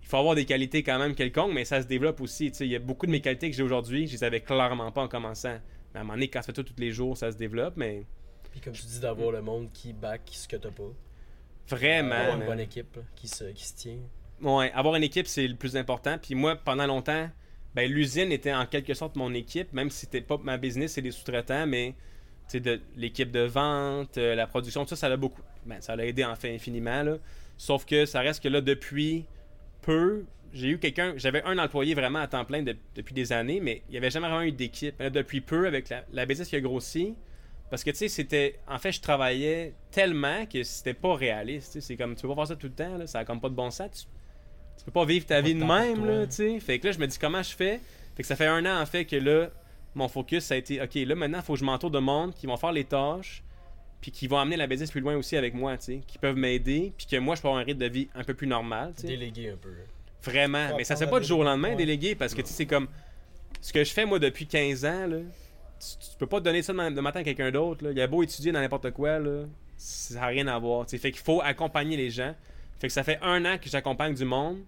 Il 0.00 0.08
faut 0.08 0.16
avoir 0.16 0.34
des 0.34 0.46
qualités 0.46 0.82
quand 0.82 0.98
même 0.98 1.14
quelconques, 1.14 1.52
mais 1.52 1.66
ça 1.66 1.82
se 1.82 1.86
développe 1.86 2.18
aussi. 2.22 2.50
tu 2.50 2.56
sais. 2.58 2.66
Il 2.66 2.70
y 2.70 2.76
a 2.76 2.78
beaucoup 2.78 3.04
de 3.04 3.10
mes 3.10 3.20
qualités 3.20 3.50
que 3.50 3.56
j'ai 3.56 3.62
aujourd'hui, 3.62 4.06
je 4.06 4.12
les 4.12 4.24
avais 4.24 4.40
clairement 4.40 4.90
pas 4.92 5.02
en 5.02 5.08
commençant. 5.08 5.58
Mais 5.92 5.98
à 5.98 6.00
un 6.00 6.04
moment 6.04 6.14
donné, 6.14 6.28
quand 6.28 6.40
ça 6.40 6.46
fait 6.46 6.52
tout 6.54 6.62
tous 6.62 6.80
les 6.80 6.92
jours, 6.92 7.14
ça 7.18 7.30
se 7.30 7.36
développe, 7.36 7.74
mais 7.76 8.04
Puis 8.56 8.62
comme 8.62 8.72
tu 8.72 8.86
dis, 8.86 9.00
d'avoir 9.00 9.32
le 9.32 9.42
monde 9.42 9.70
qui 9.70 9.92
back 9.92 10.22
ce 10.32 10.48
que 10.48 10.56
t'as 10.56 10.70
pas. 10.70 10.90
vraiment. 11.68 12.14
Avoir 12.14 12.32
une 12.36 12.38
man. 12.38 12.48
bonne 12.48 12.60
équipe 12.60 12.96
là, 12.96 13.02
qui, 13.14 13.28
se, 13.28 13.44
qui 13.44 13.66
se 13.66 13.74
tient. 13.74 13.98
Ouais, 14.40 14.72
avoir 14.72 14.96
une 14.96 15.02
équipe, 15.02 15.26
c'est 15.26 15.46
le 15.46 15.56
plus 15.56 15.76
important. 15.76 16.16
Puis 16.16 16.34
moi, 16.34 16.56
pendant 16.56 16.86
longtemps, 16.86 17.28
ben, 17.74 17.92
l'usine 17.92 18.32
était 18.32 18.54
en 18.54 18.64
quelque 18.64 18.94
sorte 18.94 19.14
mon 19.14 19.34
équipe, 19.34 19.74
même 19.74 19.90
si 19.90 20.00
c'était 20.00 20.22
pas 20.22 20.38
ma 20.42 20.56
business, 20.56 20.94
c'est 20.94 21.02
des 21.02 21.10
sous-traitants, 21.10 21.66
mais 21.66 21.94
de 22.54 22.80
l'équipe 22.96 23.30
de 23.30 23.40
vente, 23.40 24.16
euh, 24.16 24.34
la 24.34 24.46
production, 24.46 24.84
tout 24.84 24.90
ça, 24.90 24.96
ça 24.96 25.08
l'a 25.10 25.18
beaucoup. 25.18 25.42
Ben, 25.66 25.82
ça 25.82 25.94
l'a 25.94 26.06
aidé 26.06 26.24
en 26.24 26.34
fait 26.34 26.54
infiniment. 26.54 27.02
Là. 27.02 27.18
Sauf 27.58 27.84
que 27.84 28.06
ça 28.06 28.20
reste 28.20 28.42
que 28.42 28.48
là, 28.48 28.62
depuis 28.62 29.26
peu, 29.82 30.24
j'ai 30.54 30.68
eu 30.68 30.78
quelqu'un. 30.78 31.12
J'avais 31.18 31.42
un 31.42 31.58
employé 31.58 31.92
vraiment 31.92 32.20
à 32.20 32.26
temps 32.26 32.46
plein 32.46 32.62
de- 32.62 32.76
depuis 32.94 33.12
des 33.12 33.34
années, 33.34 33.60
mais 33.60 33.82
il 33.88 33.92
n'y 33.92 33.98
avait 33.98 34.10
jamais 34.10 34.28
vraiment 34.28 34.44
eu 34.44 34.52
d'équipe. 34.52 35.02
Depuis 35.02 35.42
peu, 35.42 35.66
avec 35.66 35.90
la, 35.90 36.06
la 36.10 36.24
business 36.24 36.48
qui 36.48 36.56
a 36.56 36.60
grossi, 36.60 37.14
parce 37.70 37.82
que 37.82 37.90
tu 37.90 37.96
sais, 37.96 38.08
c'était. 38.08 38.58
En 38.68 38.78
fait, 38.78 38.92
je 38.92 39.00
travaillais 39.00 39.74
tellement 39.90 40.46
que 40.46 40.62
c'était 40.62 40.94
pas 40.94 41.14
réaliste. 41.14 41.80
C'est 41.80 41.96
comme, 41.96 42.14
tu 42.14 42.22
peux 42.22 42.28
pas 42.28 42.36
faire 42.36 42.46
ça 42.48 42.56
tout 42.56 42.68
le 42.68 42.72
temps, 42.72 42.96
là, 42.96 43.06
ça 43.06 43.20
a 43.20 43.24
comme 43.24 43.40
pas 43.40 43.48
de 43.48 43.54
bon 43.54 43.70
sens. 43.70 43.90
Tu, 43.90 44.04
tu 44.78 44.84
peux 44.84 44.92
pas 44.92 45.04
vivre 45.04 45.26
ta 45.26 45.36
Pas 45.36 45.40
vie 45.42 45.54
de 45.54 45.64
même, 45.64 46.06
là, 46.06 46.26
tu 46.26 46.32
sais. 46.32 46.60
Fait 46.60 46.78
que 46.78 46.86
là, 46.86 46.92
je 46.92 46.98
me 46.98 47.06
dis, 47.06 47.18
comment 47.18 47.42
je 47.42 47.54
fais? 47.54 47.80
Fait 48.14 48.22
que 48.22 48.26
ça 48.26 48.36
fait 48.36 48.46
un 48.46 48.64
an, 48.66 48.80
en 48.80 48.86
fait, 48.86 49.04
que 49.04 49.16
là, 49.16 49.50
mon 49.94 50.08
focus, 50.08 50.44
ça 50.44 50.54
a 50.54 50.56
été, 50.58 50.80
OK, 50.80 50.94
là, 50.94 51.14
maintenant, 51.14 51.38
il 51.38 51.44
faut 51.44 51.54
que 51.54 51.60
je 51.60 51.64
m'entoure 51.64 51.90
de 51.90 51.98
monde 51.98 52.34
qui 52.34 52.46
vont 52.46 52.56
faire 52.56 52.72
les 52.72 52.84
tâches, 52.84 53.42
puis 54.00 54.10
qui 54.10 54.28
vont 54.28 54.38
amener 54.38 54.56
la 54.56 54.66
business 54.66 54.90
plus 54.90 55.00
loin 55.00 55.16
aussi 55.16 55.36
avec 55.36 55.54
moi, 55.54 55.76
tu 55.76 55.84
sais, 55.84 56.00
qui 56.06 56.18
peuvent 56.18 56.36
m'aider, 56.36 56.92
puis 56.96 57.06
que 57.06 57.16
moi, 57.16 57.34
je 57.34 57.42
peux 57.42 57.48
avoir 57.48 57.62
un 57.62 57.64
rythme 57.64 57.80
de 57.80 57.86
vie 57.86 58.08
un 58.14 58.22
peu 58.22 58.34
plus 58.34 58.46
normal, 58.46 58.92
tu 58.94 59.02
sais. 59.02 59.08
Déléguer 59.08 59.50
un 59.50 59.56
peu. 59.56 59.72
Vraiment. 60.22 60.76
Mais 60.76 60.84
ça 60.84 60.94
se 60.94 61.00
fait 61.00 61.04
apprendre 61.04 61.20
pas 61.20 61.22
du 61.22 61.28
jour 61.28 61.40
au 61.40 61.44
lendemain, 61.44 61.74
déléguer, 61.74 62.14
parce 62.14 62.34
que 62.34 62.42
tu 62.42 62.48
sais, 62.48 62.54
c'est 62.54 62.66
comme. 62.66 62.88
Ce 63.60 63.72
que 63.72 63.82
je 63.82 63.92
fais, 63.92 64.04
moi, 64.04 64.18
depuis 64.18 64.46
15 64.46 64.84
ans, 64.84 65.06
là, 65.06 65.18
tu, 65.80 66.10
tu 66.10 66.16
peux 66.18 66.26
pas 66.26 66.40
donner 66.40 66.62
ça 66.62 66.72
de 66.72 66.90
de 66.94 67.00
matin 67.00 67.20
à 67.20 67.24
quelqu'un 67.24 67.50
d'autre. 67.50 67.84
là. 67.84 67.90
Il 67.92 68.00
a 68.00 68.06
beau 68.06 68.22
étudier 68.22 68.52
dans 68.52 68.60
n'importe 68.60 68.90
quoi, 68.92 69.18
là, 69.18 69.44
ça 69.76 70.14
n'a 70.20 70.26
rien 70.26 70.46
à 70.46 70.58
voir. 70.58 70.86
tu 70.86 70.90
sais. 70.90 70.98
Fait 70.98 71.10
qu'il 71.12 71.22
faut 71.22 71.40
accompagner 71.42 71.96
les 71.96 72.10
gens. 72.10 72.34
Fait 72.78 72.88
que 72.88 72.92
ça 72.92 73.02
fait 73.04 73.18
un 73.22 73.44
an 73.44 73.56
que 73.58 73.68
j'accompagne 73.68 74.14
du 74.14 74.24
monde, 74.24 74.58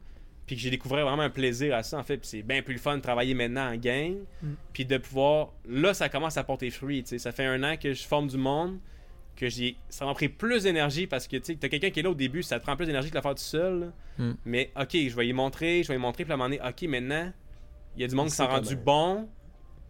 puis 0.46 0.56
que 0.56 0.62
j'ai 0.62 0.70
découvert 0.70 1.04
vraiment 1.06 1.22
un 1.22 1.30
plaisir 1.30 1.74
à 1.74 1.82
ça, 1.82 1.98
en 1.98 2.02
fait. 2.02 2.16
Puis 2.18 2.28
c'est 2.28 2.42
bien 2.42 2.62
plus 2.62 2.74
le 2.74 2.80
fun 2.80 2.96
de 2.96 3.02
travailler 3.02 3.34
maintenant 3.34 3.70
en 3.72 3.76
gang, 3.76 4.14
Mm. 4.42 4.46
puis 4.72 4.84
de 4.84 4.96
pouvoir. 4.98 5.52
Là, 5.68 5.92
ça 5.94 6.08
commence 6.08 6.36
à 6.36 6.44
porter 6.44 6.70
fruit. 6.70 7.02
tu 7.02 7.10
sais. 7.10 7.18
Ça 7.18 7.32
fait 7.32 7.44
un 7.46 7.62
an 7.64 7.76
que 7.76 7.92
je 7.92 8.02
forme 8.06 8.28
du 8.28 8.36
monde 8.38 8.78
que 9.36 9.48
j'ai 9.48 9.76
ça 9.88 10.04
m'a 10.04 10.14
pris 10.14 10.28
plus 10.28 10.64
d'énergie 10.64 11.06
parce 11.06 11.28
que 11.28 11.36
tu 11.36 11.44
sais 11.44 11.54
t'as 11.54 11.68
quelqu'un 11.68 11.90
qui 11.90 12.00
est 12.00 12.02
là 12.02 12.10
au 12.10 12.14
début 12.14 12.42
ça 12.42 12.58
te 12.58 12.64
prend 12.64 12.74
plus 12.74 12.86
d'énergie 12.86 13.06
que 13.08 13.12
de 13.14 13.18
le 13.18 13.22
faire 13.22 13.36
tout 13.36 13.40
seul. 13.40 13.92
Mm. 14.18 14.32
mais 14.44 14.72
ok 14.76 14.90
je 14.94 15.14
vais 15.14 15.28
y 15.28 15.32
montrer 15.32 15.84
je 15.84 15.88
vais 15.88 15.94
y 15.94 15.98
montrer 15.98 16.24
puis 16.24 16.32
à 16.32 16.34
un 16.34 16.38
moment 16.38 16.50
donné 16.50 16.60
ok 16.68 16.82
maintenant 16.88 17.32
il 17.94 18.02
y 18.02 18.04
a 18.04 18.08
du 18.08 18.16
monde 18.16 18.26
qui 18.30 18.34
s'en 18.34 18.46
sait 18.46 18.50
rendu 18.50 18.74
bon 18.74 19.28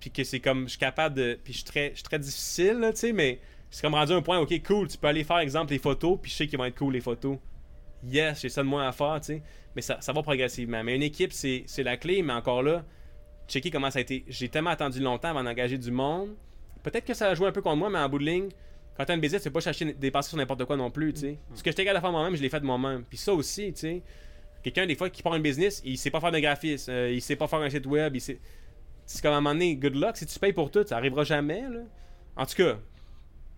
puis 0.00 0.10
que 0.10 0.24
c'est 0.24 0.40
comme 0.40 0.64
je 0.64 0.70
suis 0.70 0.78
capable 0.78 1.14
de 1.14 1.38
puis 1.42 1.52
je 1.52 1.58
suis 1.58 1.66
très 1.66 1.90
je 1.90 1.96
suis 1.96 2.04
très 2.04 2.18
difficile 2.18 2.88
tu 2.90 2.96
sais 2.96 3.12
mais 3.12 3.40
c'est 3.70 3.82
comme 3.82 3.94
rendu 3.94 4.12
un 4.12 4.22
point 4.22 4.38
ok 4.38 4.62
cool 4.62 4.88
tu 4.88 4.98
peux 4.98 5.06
aller 5.06 5.24
faire 5.24 5.38
exemple 5.38 5.72
les 5.72 5.78
photos 5.78 6.18
puis 6.20 6.30
je 6.30 6.36
sais 6.36 6.46
qu'ils 6.46 6.58
vont 6.58 6.64
être 6.64 6.78
cool 6.78 6.92
les 6.92 7.00
photos 7.00 7.38
yes 8.04 8.40
j'ai 8.40 8.48
ça 8.48 8.62
de 8.62 8.68
moins 8.68 8.86
à 8.86 8.92
faire 8.92 9.18
tu 9.20 9.26
sais 9.26 9.42
mais 9.74 9.82
ça, 9.82 10.00
ça 10.00 10.12
va 10.12 10.22
progressivement 10.22 10.82
mais 10.82 10.96
une 10.96 11.02
équipe 11.02 11.32
c'est 11.32 11.64
c'est 11.66 11.82
la 11.82 11.96
clé 11.96 12.22
mais 12.22 12.32
encore 12.32 12.62
là 12.62 12.84
checker 13.48 13.70
comment 13.70 13.90
ça 13.90 13.98
a 13.98 14.02
été 14.02 14.24
j'ai 14.28 14.48
tellement 14.48 14.70
attendu 14.70 15.00
longtemps 15.00 15.28
avant 15.28 15.44
d'engager 15.44 15.78
du 15.78 15.90
monde 15.90 16.34
peut-être 16.82 17.04
que 17.04 17.14
ça 17.14 17.28
a 17.28 17.34
joué 17.34 17.48
un 17.48 17.52
peu 17.52 17.62
contre 17.62 17.76
moi 17.76 17.90
mais 17.90 17.98
en 17.98 18.08
bout 18.08 18.18
de 18.18 18.24
ligne 18.24 18.48
quand 18.98 19.04
t'as 19.04 19.14
une 19.14 19.20
business, 19.20 19.42
tu 19.42 19.48
peux 19.48 19.54
pas 19.54 19.60
chercher 19.60 19.92
dépenser 19.92 20.30
sur 20.30 20.38
n'importe 20.38 20.64
quoi 20.64 20.76
non 20.76 20.90
plus, 20.90 21.12
tu 21.12 21.20
sais. 21.20 21.38
Ce 21.54 21.62
que 21.62 21.70
j'étais 21.70 21.84
capable 21.84 22.00
de 22.00 22.02
faire 22.02 22.10
moi-même, 22.10 22.34
je 22.34 22.42
l'ai 22.42 22.48
fait 22.48 22.58
de 22.58 22.66
moi-même. 22.66 23.04
Puis 23.08 23.16
ça 23.16 23.32
aussi, 23.32 23.72
tu 23.72 23.80
sais. 23.80 24.02
Quelqu'un, 24.60 24.86
des 24.86 24.96
fois, 24.96 25.08
qui 25.08 25.22
part 25.22 25.36
une 25.36 25.42
business, 25.42 25.80
il 25.84 25.96
sait 25.96 26.10
pas 26.10 26.18
faire 26.20 26.32
de 26.32 26.40
graphisme, 26.40 26.90
euh, 26.90 27.12
il 27.12 27.22
sait 27.22 27.36
pas 27.36 27.46
faire 27.46 27.60
un 27.60 27.70
site 27.70 27.86
web, 27.86 28.16
il 28.16 28.20
sait. 28.20 28.40
C'est 29.10 29.22
comme 29.22 29.32
à 29.32 29.36
un 29.36 29.40
moment 29.40 29.54
donné, 29.54 29.74
good 29.76 29.94
luck, 29.94 30.16
si 30.18 30.26
tu 30.26 30.38
payes 30.38 30.52
pour 30.52 30.70
tout, 30.70 30.84
ça 30.86 30.96
arrivera 30.98 31.24
jamais, 31.24 31.62
là. 31.62 31.80
En 32.36 32.44
tout 32.46 32.54
cas, 32.56 32.78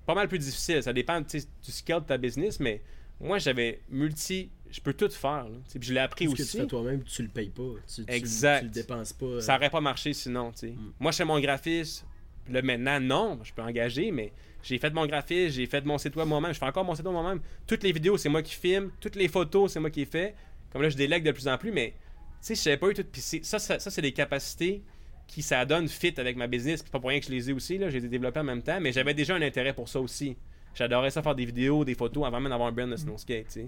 pas 0.06 0.14
mal 0.14 0.28
plus 0.28 0.38
difficile. 0.38 0.82
Ça 0.82 0.92
dépend 0.92 1.22
tu 1.22 1.38
du 1.38 1.72
scale 1.72 2.00
de 2.02 2.06
ta 2.06 2.16
business, 2.18 2.60
mais 2.60 2.80
moi, 3.20 3.38
j'avais 3.38 3.80
multi. 3.90 4.48
Je 4.70 4.80
peux 4.80 4.92
tout 4.94 5.08
faire, 5.10 5.44
là. 5.44 5.56
Tu 5.70 5.80
puis 5.80 5.88
je 5.88 5.94
l'ai 5.94 5.98
appris 6.00 6.26
ce 6.30 6.34
que 6.36 6.42
aussi. 6.42 6.52
tu 6.52 6.58
fais 6.58 6.66
toi-même, 6.68 7.02
tu 7.02 7.22
le 7.22 7.28
payes 7.28 7.48
pas. 7.50 7.62
Tu, 7.92 8.04
tu- 8.04 8.12
Exact. 8.12 8.60
Tu, 8.60 8.64
le 8.66 8.70
dépenses 8.70 9.12
pas. 9.12 9.26
euh, 9.26 9.40
Ça 9.40 9.56
aurait 9.56 9.70
pas 9.70 9.80
marché 9.80 10.12
sinon, 10.12 10.52
tu. 10.52 10.68
Mm. 10.68 10.92
Moi, 11.00 11.10
je 11.10 11.16
fais 11.16 11.24
mon 11.24 11.40
graphisme. 11.40 12.06
Là, 12.48 12.62
maintenant, 12.62 13.00
non, 13.00 13.40
je 13.42 13.52
peux 13.52 13.62
engager, 13.62 14.12
mais 14.12 14.32
j'ai 14.62 14.78
fait 14.78 14.90
mon 14.94 15.06
graphisme, 15.06 15.56
j'ai 15.56 15.66
fait 15.66 15.84
mon 15.84 15.98
site 15.98 16.14
web 16.16 16.28
moi-même, 16.28 16.52
je 16.54 16.58
fais 16.60 16.66
encore 16.66 16.84
mon 16.84 16.94
site 16.94 17.04
web 17.04 17.12
moi-même. 17.14 17.40
Toutes 17.66 17.82
les 17.82 17.90
vidéos, 17.92 18.16
c'est 18.16 18.28
moi 18.28 18.42
qui 18.42 18.54
filme, 18.54 18.90
toutes 19.00 19.16
les 19.16 19.26
photos, 19.28 19.72
c'est 19.72 19.80
moi 19.80 19.90
qui 19.90 20.00
les 20.00 20.06
fais. 20.06 20.34
Comme 20.72 20.82
là, 20.82 20.88
je 20.88 20.96
délègue 20.96 21.24
de 21.24 21.32
plus 21.32 21.48
en 21.48 21.58
plus, 21.58 21.72
mais 21.72 21.90
tu 21.90 21.96
sais, 22.40 22.54
je 22.54 22.60
savais 22.60 22.76
pas 22.76 22.88
eu 22.90 22.94
tout. 22.94 23.04
Puis 23.10 23.20
c'est- 23.20 23.44
ça, 23.44 23.58
ça, 23.58 23.78
ça, 23.80 23.90
c'est 23.90 24.02
des 24.02 24.12
capacités 24.12 24.82
qui, 25.30 25.42
ça 25.42 25.64
donne 25.64 25.88
fit 25.88 26.14
avec 26.18 26.36
ma 26.36 26.46
business. 26.46 26.82
Pas 26.82 26.98
pour 26.98 27.10
rien 27.10 27.20
que 27.20 27.26
je 27.26 27.30
les 27.30 27.50
ai 27.50 27.52
aussi, 27.52 27.78
là, 27.78 27.88
j'ai 27.88 28.00
développé 28.00 28.40
en 28.40 28.44
même 28.44 28.62
temps, 28.62 28.80
mais 28.80 28.92
j'avais 28.92 29.14
déjà 29.14 29.34
un 29.34 29.42
intérêt 29.42 29.72
pour 29.72 29.88
ça 29.88 30.00
aussi. 30.00 30.36
J'adorais 30.74 31.10
ça 31.10 31.22
faire 31.22 31.34
des 31.34 31.44
vidéos, 31.44 31.84
des 31.84 31.94
photos 31.94 32.26
avant 32.26 32.40
même 32.40 32.50
d'avoir 32.50 32.68
un 32.68 32.72
brand 32.72 32.90
de 32.90 32.96
snow 32.96 33.16
skate. 33.16 33.58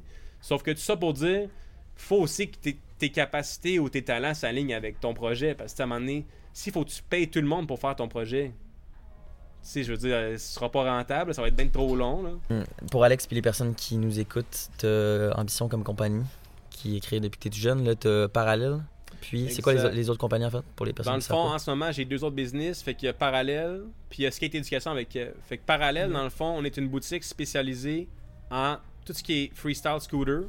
Sauf 0.40 0.62
que 0.62 0.72
tout 0.72 0.78
ça 0.78 0.96
pour 0.96 1.12
dire, 1.12 1.48
faut 1.96 2.20
aussi 2.20 2.50
que 2.50 2.70
tes, 2.98 3.10
capacités 3.10 3.78
ou 3.78 3.88
tes 3.88 4.02
talents 4.02 4.34
s'alignent 4.34 4.74
avec 4.74 5.00
ton 5.00 5.14
projet. 5.14 5.54
Parce 5.54 5.74
que 5.74 5.82
à 5.82 5.84
un 5.84 5.88
moment 5.88 6.00
donné, 6.00 6.26
s'il 6.52 6.72
faut 6.72 6.84
que 6.84 6.90
tu 6.90 7.02
payes 7.02 7.28
tout 7.28 7.40
le 7.40 7.46
monde 7.46 7.66
pour 7.66 7.78
faire 7.78 7.96
ton 7.96 8.08
projet, 8.08 8.52
tu 9.62 9.68
sais, 9.68 9.82
je 9.84 9.92
veux 9.92 9.98
dire, 9.98 10.14
euh, 10.14 10.32
ce 10.38 10.54
sera 10.54 10.70
pas 10.70 10.84
rentable, 10.84 11.34
ça 11.34 11.42
va 11.42 11.48
être 11.48 11.56
bien 11.56 11.68
trop 11.68 11.94
long. 11.94 12.40
Hmm. 12.50 12.62
Pour 12.90 13.04
Alex 13.04 13.26
puis 13.26 13.36
les 13.36 13.42
personnes 13.42 13.74
qui 13.74 13.96
nous 13.96 14.18
écoutent, 14.18 14.68
t'as 14.78 15.32
Ambition 15.34 15.68
comme 15.68 15.84
compagnie 15.84 16.24
qui 16.70 16.96
est 16.96 17.00
créée 17.00 17.20
depuis 17.20 17.38
que 17.38 17.42
t'es 17.44 17.50
tout 17.50 17.60
jeune. 17.60 17.94
T'as 17.96 18.28
Parallèle? 18.28 18.80
Puis, 19.22 19.48
c'est 19.50 19.62
quoi 19.62 19.72
les, 19.72 20.10
autres 20.10 20.18
compagnies 20.18 20.44
en 20.44 20.50
fait 20.50 20.62
pour 20.76 20.84
les 20.84 20.92
personnes 20.92 21.12
Dans 21.12 21.16
le 21.16 21.22
fond, 21.22 21.54
en 21.54 21.58
ce 21.58 21.70
moment, 21.70 21.90
j'ai 21.92 22.04
deux 22.04 22.22
autres 22.22 22.36
business. 22.36 22.82
Fait 22.82 22.94
qu'il 22.94 23.06
y 23.06 23.08
a 23.08 23.12
Parallèle, 23.14 23.82
puis 24.10 24.20
il 24.20 24.24
y 24.24 24.26
a 24.26 24.30
Skate 24.30 24.54
Éducation 24.54 24.90
avec 24.90 25.08
Kev. 25.08 25.32
Fait 25.48 25.56
que 25.56 25.62
Parallèle, 25.64 26.08
Mhm. 26.08 26.14
dans 26.14 26.24
le 26.24 26.30
fond, 26.30 26.54
on 26.58 26.64
est 26.64 26.76
une 26.76 26.88
boutique 26.88 27.24
spécialisée 27.24 28.08
en 28.50 28.76
tout 29.06 29.12
ce 29.12 29.22
qui 29.22 29.44
est 29.44 29.50
freestyle 29.54 29.98
scooter. 30.00 30.42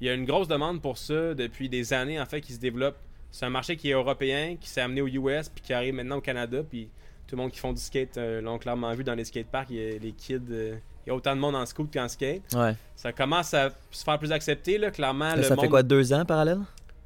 Il 0.00 0.06
y 0.06 0.10
a 0.10 0.14
une 0.14 0.24
grosse 0.26 0.48
demande 0.48 0.80
pour 0.82 0.98
ça 0.98 1.34
depuis 1.34 1.68
des 1.68 1.92
années, 1.92 2.20
en 2.20 2.26
fait, 2.26 2.40
qui 2.40 2.52
se 2.52 2.60
développe. 2.60 2.96
C'est 3.30 3.46
un 3.46 3.50
marché 3.50 3.76
qui 3.76 3.90
est 3.90 3.94
européen, 3.94 4.56
qui 4.60 4.68
s'est 4.68 4.80
amené 4.80 5.00
aux 5.00 5.08
US, 5.08 5.48
puis 5.48 5.62
qui 5.62 5.72
arrive 5.72 5.94
maintenant 5.94 6.16
au 6.16 6.20
Canada. 6.20 6.62
Puis 6.68 6.88
tout 7.26 7.36
le 7.36 7.42
monde 7.42 7.50
qui 7.50 7.58
font 7.58 7.72
du 7.72 7.80
skate 7.80 8.16
euh, 8.16 8.40
l'ont 8.40 8.58
clairement 8.58 8.92
vu 8.94 9.04
dans 9.04 9.14
les 9.14 9.24
skateparks. 9.24 9.68
Il 9.70 9.76
y 9.76 9.94
a 9.96 9.98
les 9.98 10.12
kids. 10.12 10.40
euh, 10.50 10.76
il 11.06 11.10
y 11.10 11.12
a 11.12 11.14
autant 11.14 11.34
de 11.34 11.40
monde 11.40 11.56
en 11.56 11.64
scoot 11.64 11.88
qu'en 11.92 12.06
skate. 12.06 12.42
Ouais. 12.54 12.74
Ça 12.94 13.12
commence 13.14 13.54
à 13.54 13.70
se 13.90 14.04
faire 14.04 14.18
plus 14.18 14.30
accepté, 14.30 14.76
là, 14.76 14.90
clairement. 14.90 15.30
Là, 15.30 15.36
le 15.36 15.42
ça 15.42 15.56
fait 15.56 15.68
quoi, 15.68 15.82
deux 15.82 16.12
ans 16.12 16.24
Parallèle? 16.26 16.58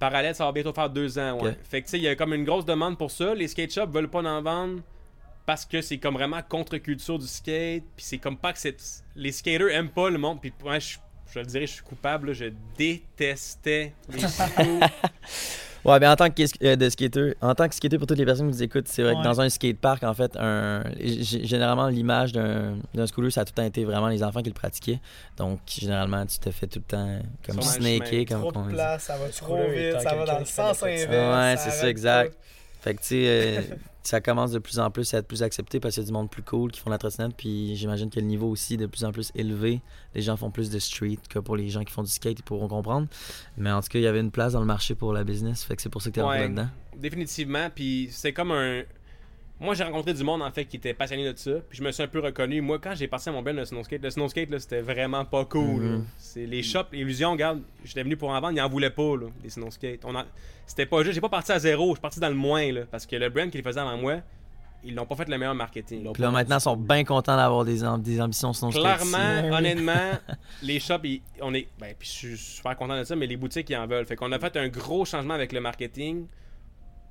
Parallèle, 0.02 0.34
ça 0.34 0.44
va 0.44 0.50
bientôt 0.50 0.72
faire 0.72 0.90
deux 0.90 1.16
ans, 1.16 1.38
ouais. 1.40 1.56
Fait 1.62 1.80
que 1.80 1.86
tu 1.86 1.92
sais, 1.92 1.98
il 1.98 2.02
y 2.02 2.08
a 2.08 2.16
comme 2.16 2.34
une 2.34 2.42
grosse 2.42 2.64
demande 2.64 2.98
pour 2.98 3.12
ça. 3.12 3.36
Les 3.36 3.46
skate 3.46 3.72
shops 3.72 3.86
veulent 3.88 4.10
pas 4.10 4.18
en 4.24 4.42
vendre 4.42 4.82
parce 5.46 5.64
que 5.64 5.80
c'est 5.80 5.98
comme 5.98 6.14
vraiment 6.14 6.40
contre-culture 6.42 7.20
du 7.20 7.28
skate. 7.28 7.84
Puis 7.94 8.04
c'est 8.04 8.18
comme 8.18 8.36
pas 8.36 8.52
que 8.52 8.58
c'est. 8.58 8.76
Les 9.14 9.30
skaters 9.30 9.70
aiment 9.70 9.90
pas 9.90 10.10
le 10.10 10.18
monde. 10.18 10.40
Puis 10.40 10.52
ouais, 10.64 10.80
je 10.80 10.98
je 11.32 11.38
le 11.38 11.46
dirais, 11.46 11.66
je 11.68 11.74
suis 11.74 11.84
coupable, 11.84 12.28
là, 12.28 12.32
je 12.32 12.46
détestais 12.76 13.94
les. 14.08 14.22
Ouais, 15.84 15.98
ben 15.98 16.12
en 16.12 16.16
tant 16.16 16.30
que 16.30 16.42
euh, 16.64 16.76
de 16.76 16.88
skater, 16.88 17.34
en 17.40 17.54
tant 17.56 17.68
que 17.68 17.74
skater 17.74 17.98
pour 17.98 18.06
toutes 18.06 18.18
les 18.18 18.24
personnes 18.24 18.46
qui 18.48 18.56
nous 18.56 18.62
écoutent, 18.62 18.86
c'est 18.86 19.02
vrai 19.02 19.14
Ouais. 19.14 19.18
que 19.18 19.24
dans 19.24 19.40
un 19.40 19.48
skatepark, 19.48 20.04
en 20.04 20.14
fait, 20.14 20.36
un, 20.38 20.84
généralement 21.00 21.88
l'image 21.88 22.32
d'un 22.32 22.76
d'un 22.94 23.06
scooter, 23.08 23.32
ça 23.32 23.40
a 23.40 23.44
tout 23.44 23.52
le 23.56 23.62
temps 23.62 23.66
été 23.66 23.84
vraiment 23.84 24.06
les 24.08 24.22
enfants 24.22 24.42
qui 24.42 24.48
le 24.50 24.54
pratiquaient. 24.54 25.00
Donc 25.36 25.58
généralement, 25.66 26.24
tu 26.24 26.38
te 26.38 26.50
fais 26.52 26.68
tout 26.68 26.78
le 26.78 26.84
temps 26.96 27.18
comme 27.44 27.60
snaker, 27.62 28.24
comme 28.26 28.40
Trop 28.40 28.52
on 28.54 28.62
de 28.62 28.68
dit. 28.68 28.74
place, 28.74 29.02
ça 29.02 29.16
va 29.16 29.28
trop 29.28 29.56
vite, 29.68 30.00
ça 30.00 30.14
va 30.14 30.24
dans 30.24 30.38
le 30.38 30.44
sens 30.44 30.82
inverse. 30.84 31.08
Ouais, 31.10 31.54
c'est 31.58 31.70
ça, 31.76 31.88
exact. 31.88 32.36
Fait 32.80 32.94
que 32.94 33.00
tu 33.00 33.06
sais, 33.08 33.24
euh, 33.26 33.60
ça 34.02 34.20
commence 34.20 34.50
de 34.52 34.58
plus 34.58 34.78
en 34.78 34.90
plus 34.90 35.12
à 35.14 35.18
être 35.18 35.26
plus 35.28 35.42
accepté 35.42 35.78
parce 35.80 35.94
qu'il 35.94 36.02
y 36.02 36.06
a 36.06 36.08
du 36.08 36.12
monde 36.12 36.30
plus 36.30 36.42
cool 36.42 36.70
qui 36.72 36.80
font 36.80 36.90
la 36.90 36.98
trottinette. 36.98 37.34
Puis 37.36 37.76
j'imagine 37.76 38.10
que 38.10 38.18
le 38.20 38.26
niveau 38.26 38.48
aussi 38.48 38.74
est 38.74 38.78
de 38.78 38.86
plus 38.86 39.04
en 39.04 39.12
plus 39.12 39.30
élevé. 39.34 39.80
Les 40.14 40.22
gens 40.22 40.36
font 40.36 40.50
plus 40.50 40.70
de 40.70 40.78
street 40.78 41.18
que 41.28 41.38
pour 41.38 41.56
les 41.56 41.68
gens 41.68 41.84
qui 41.84 41.92
font 41.92 42.02
du 42.02 42.10
skate, 42.10 42.38
ils 42.38 42.42
pourront 42.42 42.68
comprendre. 42.68 43.06
Mais 43.56 43.70
en 43.70 43.80
tout 43.80 43.88
cas, 43.88 43.98
il 43.98 44.02
y 44.02 44.06
avait 44.06 44.20
une 44.20 44.30
place 44.32 44.52
dans 44.54 44.60
le 44.60 44.66
marché 44.66 44.94
pour 44.94 45.12
la 45.12 45.24
business. 45.24 45.62
Fait 45.64 45.76
que 45.76 45.82
c'est 45.82 45.88
pour 45.88 46.02
ça 46.02 46.10
que 46.10 46.14
t'es 46.16 46.20
rentré 46.22 46.38
Ouais. 46.38 46.44
là-dedans. 46.48 46.68
Définitivement. 46.96 47.68
Puis 47.74 48.08
c'est 48.10 48.32
comme 48.32 48.50
un. 48.50 48.82
Moi, 49.62 49.74
j'ai 49.74 49.84
rencontré 49.84 50.12
du 50.12 50.24
monde 50.24 50.42
en 50.42 50.50
fait 50.50 50.64
qui 50.64 50.76
était 50.76 50.92
passionné 50.92 51.30
de 51.32 51.38
ça. 51.38 51.52
Puis 51.68 51.78
je 51.78 51.82
me 51.84 51.92
suis 51.92 52.02
un 52.02 52.08
peu 52.08 52.18
reconnu. 52.20 52.60
Moi, 52.60 52.78
quand 52.78 52.94
j'ai 52.94 53.06
passé 53.08 53.30
à 53.30 53.32
mon 53.32 53.42
bel 53.42 53.56
de 53.56 53.64
snowskate, 53.64 54.02
le 54.02 54.10
snowskate, 54.10 54.50
là, 54.50 54.58
c'était 54.58 54.80
vraiment 54.80 55.24
pas 55.24 55.44
cool. 55.44 55.80
Mhm. 55.82 56.04
C'est 56.18 56.46
les 56.46 56.62
shops, 56.62 56.88
Illusion, 56.92 57.30
regarde, 57.32 57.62
j'étais 57.84 58.02
venu 58.02 58.16
pour 58.16 58.30
en 58.30 58.40
vendre, 58.40 58.54
ils 58.56 58.60
en 58.60 58.68
voulaient 58.68 58.90
pas, 58.90 59.16
là, 59.16 59.28
des 59.42 59.50
snowskates. 59.50 60.04
On 60.04 60.14
en- 60.14 60.24
C'était 60.66 60.86
pas 60.86 61.02
juste, 61.02 61.14
j'ai 61.14 61.20
pas 61.20 61.28
parti 61.28 61.52
à 61.52 61.58
zéro, 61.58 61.88
je 61.90 61.94
suis 61.94 62.00
parti 62.00 62.18
dans 62.20 62.28
le 62.28 62.34
moins, 62.34 62.70
là, 62.72 62.82
parce 62.90 63.06
que 63.06 63.16
le 63.16 63.28
brand 63.30 63.50
qui 63.50 63.56
les 63.58 63.62
faisait 63.62 63.80
avant 63.80 63.96
moi, 63.96 64.16
ils 64.84 64.94
n'ont 64.96 65.06
pas 65.06 65.14
fait 65.14 65.28
le 65.28 65.38
meilleur 65.38 65.54
marketing. 65.54 66.12
Puis 66.12 66.22
là, 66.22 66.30
maintenant, 66.32 66.56
ils 66.58 66.60
sont 66.60 66.76
bien 66.76 67.04
contents 67.04 67.36
d'avoir 67.36 67.64
des, 67.64 67.84
am- 67.84 68.02
des 68.02 68.20
ambitions 68.20 68.50
ici. 68.50 68.66
Clairement, 68.70 69.42
Oui. 69.44 69.50
honnêtement, 69.50 70.10
les 70.62 70.80
shops, 70.80 71.00
ils- 71.04 71.22
on 71.40 71.54
est. 71.54 71.68
Ben, 71.78 71.94
puis 71.96 72.08
je 72.08 72.12
suis 72.12 72.36
super 72.36 72.76
content 72.76 72.98
de 72.98 73.04
ça, 73.04 73.14
mais 73.14 73.28
les 73.28 73.36
boutiques, 73.36 73.70
ils 73.70 73.76
en 73.76 73.86
veulent. 73.86 74.06
Fait 74.06 74.16
qu'on 74.16 74.32
a 74.32 74.38
fait 74.40 74.56
un 74.56 74.66
gros 74.68 75.04
changement 75.04 75.34
avec 75.34 75.52
le 75.52 75.60
marketing. 75.60 76.26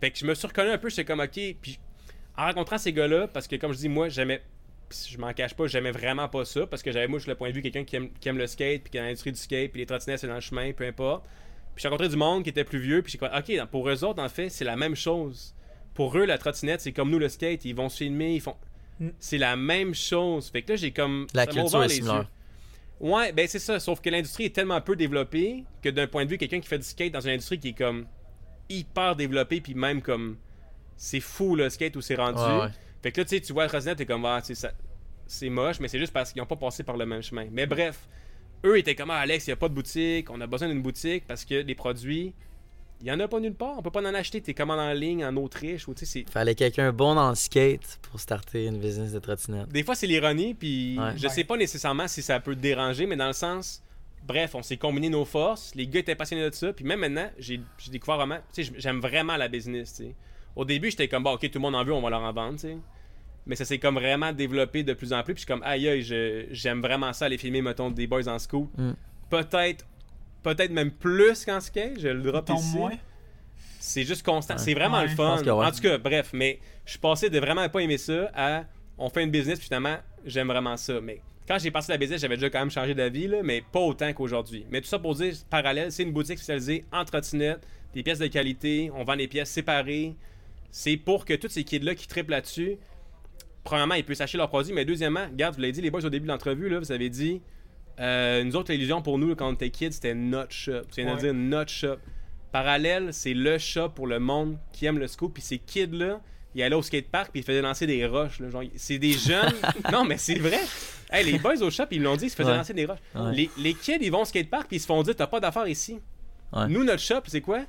Fait 0.02 0.12
que 0.12 0.18
je 0.18 0.26
me 0.26 0.34
suis 0.34 0.48
reconnu 0.48 0.70
un 0.72 0.78
peu, 0.78 0.90
c'est 0.90 1.06
comme, 1.06 1.22
ok. 1.22 1.40
Puis 1.62 1.80
en 2.38 2.46
rencontrant 2.46 2.78
ces 2.78 2.94
gars-là, 2.94 3.28
parce 3.28 3.48
que 3.48 3.56
comme 3.56 3.74
je 3.74 3.78
dis, 3.78 3.90
moi, 3.90 4.10
j'aimais. 4.10 4.42
Je 5.10 5.18
m'en 5.18 5.32
cache 5.32 5.54
pas, 5.54 5.68
j'aimais 5.68 5.92
vraiment 5.92 6.28
pas 6.28 6.44
ça 6.44 6.68
parce 6.68 6.84
que 6.84 6.92
j'avais, 6.92 7.08
moi, 7.08 7.18
je 7.18 7.24
suis 7.24 7.30
le 7.30 7.38
point 7.38 7.50
de 7.50 7.54
vue 7.56 7.62
quelqu'un 7.62 7.86
qui 7.86 7.96
aime, 7.96 8.10
qui 8.20 8.28
aime 8.28 8.38
le 8.38 8.46
skate, 8.46 8.84
puis 8.84 8.92
qui 8.92 8.98
dans 8.98 9.04
l'industrie 9.04 9.32
du 9.32 9.40
skate, 9.40 9.72
puis 9.72 9.80
les 9.80 9.86
trottinettes, 9.86 10.20
c'est 10.20 10.28
dans 10.28 10.36
le 10.36 10.42
chemin, 10.42 10.74
peu 10.74 10.86
importe. 10.86 11.24
Puis 11.74 11.84
j'ai 11.84 11.88
rencontré 11.88 12.10
du 12.10 12.18
monde 12.18 12.44
qui 12.44 12.50
était 12.50 12.66
plus 12.66 12.80
vieux, 12.80 13.02
puis 13.02 13.14
j'ai 13.14 13.18
dit, 13.18 13.62
ok, 13.62 13.70
pour 13.70 13.88
eux 13.90 14.04
autres, 14.04 14.22
en 14.22 14.28
fait, 14.28 14.50
c'est 14.50 14.66
la 14.66 14.76
même 14.76 14.96
chose. 14.96 15.56
Pour 15.94 16.18
eux, 16.18 16.26
la 16.26 16.38
trottinette, 16.38 16.82
c'est 16.82 16.92
comme 16.92 17.10
nous, 17.10 17.20
le 17.20 17.30
skate, 17.30 17.64
ils 17.64 17.74
vont 17.74 17.88
se 17.88 17.98
filmer, 17.98 18.36
ils 18.36 18.42
font. 18.42 18.56
Mm. 19.00 19.10
C'est 19.20 19.38
la 19.38 19.56
même 19.56 19.94
chose. 19.94 20.50
Fait 20.50 20.62
que 20.62 20.74
là, 20.74 20.76
j'ai 20.76 20.92
comme. 20.92 21.28
La 21.34 21.46
ça 21.46 21.52
culture 21.52 21.84
est 21.84 21.88
les 21.88 21.94
similaire. 21.96 22.20
yeux. 22.20 23.08
Ouais, 23.10 23.32
ben 23.32 23.48
c'est 23.48 23.60
ça. 23.60 23.80
Sauf 23.80 24.00
que 24.00 24.10
l'industrie 24.10 24.46
est 24.46 24.56
tellement 24.56 24.80
peu 24.80 24.96
développée 24.96 25.64
que 25.82 25.90
d'un 25.90 26.06
point 26.06 26.26
de 26.26 26.30
vue, 26.30 26.38
quelqu'un 26.38 26.60
qui 26.60 26.68
fait 26.68 26.78
du 26.78 26.84
skate 26.84 27.12
dans 27.12 27.22
une 27.22 27.32
industrie 27.32 27.60
qui 27.60 27.70
est 27.70 27.78
comme 27.78 28.06
hyper 28.70 29.16
développée, 29.16 29.62
puis 29.62 29.74
même 29.74 30.02
comme. 30.02 30.38
C'est 31.04 31.20
fou 31.20 31.56
le 31.56 31.68
skate 31.72 31.96
où 31.96 32.02
c'est 32.02 32.14
rendu. 32.16 32.40
Ouais, 32.40 32.60
ouais. 32.66 32.68
Fait 33.02 33.12
que 33.12 33.22
là, 33.22 33.26
tu 33.26 33.36
sais, 33.36 33.42
tu 33.42 33.54
vois 33.54 33.64
le 33.64 33.70
trottinette, 33.70 33.98
t'es 33.98 34.06
comme, 34.06 34.24
ah, 34.26 34.40
ça- 34.44 34.72
c'est 35.26 35.50
moche, 35.50 35.80
mais 35.80 35.88
c'est 35.88 35.98
juste 35.98 36.14
parce 36.14 36.32
qu'ils 36.32 36.42
ont 36.44 36.46
pas 36.46 36.56
passé 36.56 36.84
par 36.84 36.96
le 36.96 37.08
même 37.08 37.24
chemin. 37.24 37.48
Mais 37.52 37.66
bref, 37.66 38.08
eux 38.64 38.78
étaient 38.78 38.94
comme, 38.94 39.10
ah, 39.10 39.18
Alex, 39.18 39.48
il 39.48 39.50
n'y 39.50 39.54
a 39.54 39.56
pas 39.56 39.68
de 39.70 39.74
boutique, 39.74 40.30
on 40.30 40.40
a 40.42 40.46
besoin 40.46 40.68
d'une 40.68 40.84
boutique 40.84 41.24
parce 41.28 41.44
que 41.44 41.56
les 41.56 41.74
produits, 41.74 42.36
il 43.02 43.08
y 43.08 43.12
en 43.12 43.20
a 43.20 43.28
pas 43.28 43.40
nulle 43.40 43.56
part, 43.56 43.80
on 43.80 43.82
peut 43.82 43.90
pas 43.90 44.02
en 44.02 44.14
acheter. 44.14 44.42
T'es 44.42 44.54
commandes 44.54 44.80
en 44.80 44.94
ligne 44.94 45.26
en 45.26 45.36
Autriche 45.38 45.88
ou 45.88 45.96
tu 45.96 46.06
sais, 46.06 46.24
c'est. 46.26 46.30
Fallait 46.32 46.54
quelqu'un 46.54 46.92
bon 46.94 47.16
dans 47.16 47.30
le 47.30 47.36
skate 47.36 47.98
pour 48.04 48.20
starter 48.20 48.66
une 48.68 48.78
business 48.80 49.12
de 49.14 49.18
trottinette. 49.18 49.70
Des 49.70 49.84
fois, 49.84 49.96
c'est 49.96 50.06
l'ironie, 50.06 50.54
puis 50.54 51.00
Ouais. 51.00 51.14
je 51.18 51.28
sais 51.30 51.44
pas 51.46 51.58
nécessairement 51.58 52.08
si 52.08 52.22
ça 52.22 52.40
peut 52.40 52.54
te 52.54 52.60
déranger, 52.62 53.08
mais 53.08 53.16
dans 53.16 53.26
le 53.26 53.34
sens, 53.34 53.82
bref, 54.28 54.54
on 54.54 54.62
s'est 54.62 54.78
combiné 54.78 55.10
nos 55.10 55.26
forces, 55.26 55.74
les 55.74 55.88
gars 55.88 56.02
étaient 56.02 56.14
passionnés 56.14 56.48
de 56.48 56.54
ça, 56.54 56.72
puis 56.74 56.86
même 56.86 57.00
maintenant, 57.00 57.32
j'ai 57.40 57.60
j'ai 57.80 57.90
découvert 57.90 58.18
vraiment, 58.18 58.38
tu 58.54 58.64
sais, 58.64 58.72
j'aime 58.78 59.00
vraiment 59.00 59.36
la 59.36 59.48
business, 59.48 59.96
tu 59.96 60.04
sais. 60.04 60.16
Au 60.56 60.66
début, 60.66 60.90
j'étais 60.92 61.08
comme, 61.08 61.24
bon, 61.24 61.34
ok, 61.34 61.42
tout 61.42 61.50
le 61.56 61.60
monde 61.62 61.76
en 61.76 61.84
veut, 61.84 61.94
on 61.94 62.02
va 62.02 62.10
leur 62.10 62.22
en 62.22 62.34
vendre, 62.34 62.54
tu 62.56 62.68
sais. 62.68 62.78
Mais 63.46 63.56
ça 63.56 63.66
s'est 63.66 63.80
comme 63.80 63.96
vraiment 63.96 64.34
développé 64.34 64.84
de 64.84 64.94
plus 64.94 65.14
en 65.14 65.24
plus, 65.24 65.34
puis 65.34 65.42
je 65.42 65.46
suis 65.46 65.54
comme, 65.54 65.64
aïe 65.64 65.88
aïe, 65.88 66.02
je- 66.04 66.46
j'aime 66.52 66.82
vraiment 66.82 67.12
ça, 67.14 67.26
aller 67.26 67.38
filmer, 67.38 67.62
mettons, 67.62 67.90
des 67.90 68.06
boys 68.08 68.28
en 68.28 68.38
scoop. 68.38 68.70
Mm. 68.78 68.92
Peut-être, 69.30 69.86
peut-être 70.44 70.72
même 70.72 70.92
plus 70.92 71.46
qu'en 71.46 71.60
skate, 71.60 72.00
je 72.00 72.08
le 72.10 72.22
drop 72.22 72.50
ici. 72.50 72.76
moins. 72.78 72.92
C'est 73.80 74.04
juste 74.04 74.24
constant. 74.24 74.56
Ouais. 74.56 74.60
C'est 74.60 74.74
vraiment 74.76 74.98
Ouais, 74.98 75.08
le 75.08 75.16
fun. 75.16 75.16
pense 75.38 75.42
que 75.42 75.50
ouais. 75.50 75.66
En 75.66 75.72
tout 75.72 75.82
cas, 75.82 75.98
bref, 75.98 76.30
mais 76.34 76.60
je 76.86 76.92
suis 76.92 77.00
passé 77.00 77.30
de 77.30 77.40
vraiment 77.40 77.68
pas 77.68 77.80
aimer 77.80 77.98
ça 77.98 78.30
à 78.36 78.66
on 78.98 79.10
fait 79.10 79.24
une 79.24 79.32
business, 79.32 79.58
puis 79.58 79.66
finalement, 79.68 79.98
j'aime 80.24 80.48
vraiment 80.48 80.78
ça. 80.78 81.02
Mais 81.02 81.20
quand 81.48 81.58
j'ai 81.58 81.72
passé 81.72 81.92
la 81.92 81.98
business, 81.98 82.22
j'avais 82.22 82.36
déjà 82.36 82.52
quand 82.52 82.60
même 82.60 82.70
changé 82.70 82.94
d'avis, 82.94 83.28
là, 83.28 83.38
mais 83.44 83.64
pas 83.72 83.80
autant 83.80 84.14
qu'aujourd'hui. 84.14 84.66
Mais 84.70 84.82
tout 84.82 84.88
ça 84.88 85.00
pour 85.00 85.16
dire, 85.16 85.34
parallèle, 85.50 85.92
c'est 85.92 86.04
une 86.04 86.12
boutique 86.12 86.38
spécialisée 86.38 86.86
en 86.92 87.04
trottinette, 87.06 87.66
des 87.96 88.04
pièces 88.04 88.20
de 88.20 88.28
qualité, 88.28 88.92
on 88.96 89.04
vend 89.04 89.16
des 89.16 89.28
pièces 89.28 89.50
séparées. 89.50 90.16
C'est 90.72 90.98
pour 90.98 91.26
que 91.26 91.34
tous 91.34 91.50
ces 91.50 91.64
kids-là 91.64 91.96
qui 91.96 92.08
triplent 92.08 92.32
là-dessus, 92.32 92.78
premièrement, 93.64 93.96
ils 93.96 94.04
puissent 94.04 94.22
acheter 94.22 94.38
leurs 94.38 94.50
produits, 94.50 94.74
mais 94.74 94.86
deuxièmement, 94.86 95.26
regarde, 95.30 95.56
vous 95.56 95.62
l'avez 95.62 95.74
dit, 95.74 95.82
les 95.82 95.92
boys, 95.92 96.06
au 96.06 96.10
début 96.10 96.26
de 96.28 96.32
l'entrevue, 96.32 96.70
là, 96.70 96.80
vous 96.80 96.92
avez 96.92 97.10
dit, 97.10 97.42
euh, 98.00 98.44
nous 98.44 98.56
autres, 98.56 98.72
l'illusion 98.72 99.02
pour 99.02 99.18
nous, 99.20 99.36
quand 99.36 99.50
on 99.50 99.54
était 99.54 99.70
kids, 99.70 99.92
c'était 99.92 100.16
notre 100.16 100.54
shop. 100.54 100.82
Tu 100.94 101.04
viens 101.04 101.14
de 101.16 101.20
dire 101.20 101.34
notre 101.34 101.70
shop. 101.72 101.98
Parallèle, 102.52 103.14
c'est 103.14 103.34
le 103.34 103.58
shop 103.58 103.90
pour 103.90 104.08
le 104.08 104.20
monde 104.20 104.58
qui 104.74 104.86
aime 104.86 104.98
le 104.98 105.08
scoop. 105.08 105.34
Puis 105.34 105.44
ces 105.44 105.58
kids-là, 105.58 106.20
ils 106.56 106.64
allaient 106.64 106.76
au 106.76 106.82
skatepark 106.82 107.32
puis 107.32 107.42
ils 107.42 107.44
faisaient 107.46 107.62
lancer 107.62 107.88
des 107.88 108.06
roches. 108.06 108.40
là, 108.40 108.50
genre, 108.50 108.64
c'est 108.76 108.98
des 108.98 109.14
jeunes. 109.14 109.54
non, 109.92 110.04
mais 110.04 110.18
c'est 110.18 110.40
vrai. 110.40 110.60
Hey, 111.12 111.26
les 111.32 111.38
boys 111.40 111.62
au 111.62 111.70
shop, 111.70 111.86
ils 111.92 112.02
l'ont 112.02 112.16
dit, 112.18 112.26
ils 112.26 112.30
se 112.30 112.36
faisaient 112.36 112.50
Ouais. 112.52 112.58
lancer 112.58 112.74
des 112.74 112.86
roches. 112.86 113.00
Ouais. 113.16 113.34
Les, 113.34 113.50
les 113.58 113.74
kids, 113.74 114.00
ils 114.02 114.10
vont 114.12 114.22
au 114.22 114.26
skatepark 114.26 114.68
puis 114.68 114.78
ils 114.78 114.82
se 114.82 114.86
font 114.86 115.02
dire, 115.04 115.16
t'as 115.16 115.28
pas 115.28 115.40
d'affaires 115.40 115.68
ici. 115.68 116.00
Nous, 116.68 116.84
notre 116.84 117.02
shop, 117.02 117.22
c'est 117.28 117.40
quoi? 117.42 117.62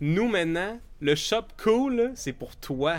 Nous, 0.00 0.28
maintenant, 0.28 0.78
le 1.00 1.14
shop 1.14 1.44
cool, 1.62 2.12
c'est 2.14 2.32
pour 2.32 2.56
toi. 2.56 2.98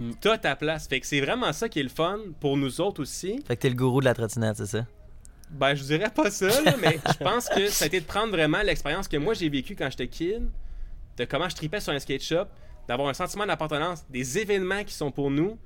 Mm. 0.00 0.12
T'as 0.20 0.38
ta 0.38 0.56
place. 0.56 0.86
Fait 0.88 1.00
que 1.00 1.06
c'est 1.06 1.20
vraiment 1.20 1.52
ça 1.52 1.68
qui 1.68 1.80
est 1.80 1.82
le 1.84 1.88
fun 1.88 2.18
pour 2.40 2.56
nous 2.56 2.80
autres 2.80 3.02
aussi. 3.02 3.42
Fait 3.46 3.56
que 3.56 3.62
t'es 3.62 3.68
le 3.68 3.74
gourou 3.74 4.00
de 4.00 4.04
la 4.06 4.14
trottinette, 4.14 4.56
c'est 4.56 4.66
ça? 4.66 4.86
Ben, 5.50 5.74
je 5.74 5.82
dirais 5.82 6.10
pas 6.14 6.30
ça, 6.30 6.48
là, 6.62 6.74
mais 6.80 6.98
je 7.18 7.24
pense 7.24 7.48
que 7.48 7.68
ça 7.68 7.84
a 7.84 7.86
été 7.88 8.00
de 8.00 8.04
prendre 8.04 8.30
vraiment 8.30 8.60
l'expérience 8.62 9.08
que 9.08 9.16
moi 9.16 9.32
j'ai 9.32 9.48
vécue 9.48 9.74
quand 9.74 9.88
j'étais 9.90 10.06
kid, 10.06 10.46
de 11.16 11.24
comment 11.24 11.48
je 11.48 11.56
tripais 11.56 11.80
sur 11.80 11.92
un 11.92 11.98
skate 11.98 12.22
shop, 12.22 12.44
d'avoir 12.86 13.08
un 13.08 13.14
sentiment 13.14 13.46
d'appartenance, 13.46 14.04
des 14.10 14.38
événements 14.38 14.84
qui 14.84 14.92
sont 14.94 15.10
pour 15.10 15.30
nous. 15.30 15.58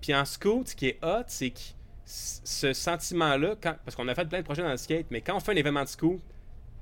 Puis 0.00 0.14
en 0.14 0.24
scout, 0.24 0.66
ce 0.68 0.74
qui 0.74 0.88
est 0.88 0.98
hot, 1.04 1.22
c'est 1.28 1.50
que 1.50 1.60
ce 2.04 2.72
sentiment-là, 2.72 3.54
quand- 3.62 3.76
parce 3.84 3.94
qu'on 3.94 4.08
a 4.08 4.14
fait 4.16 4.28
plein 4.28 4.40
de 4.40 4.44
projets 4.44 4.62
dans 4.62 4.70
le 4.70 4.76
skate, 4.76 5.06
mais 5.10 5.20
quand 5.20 5.36
on 5.36 5.40
fait 5.40 5.52
un 5.52 5.56
événement 5.56 5.84
de 5.84 5.88
scout, 5.88 6.20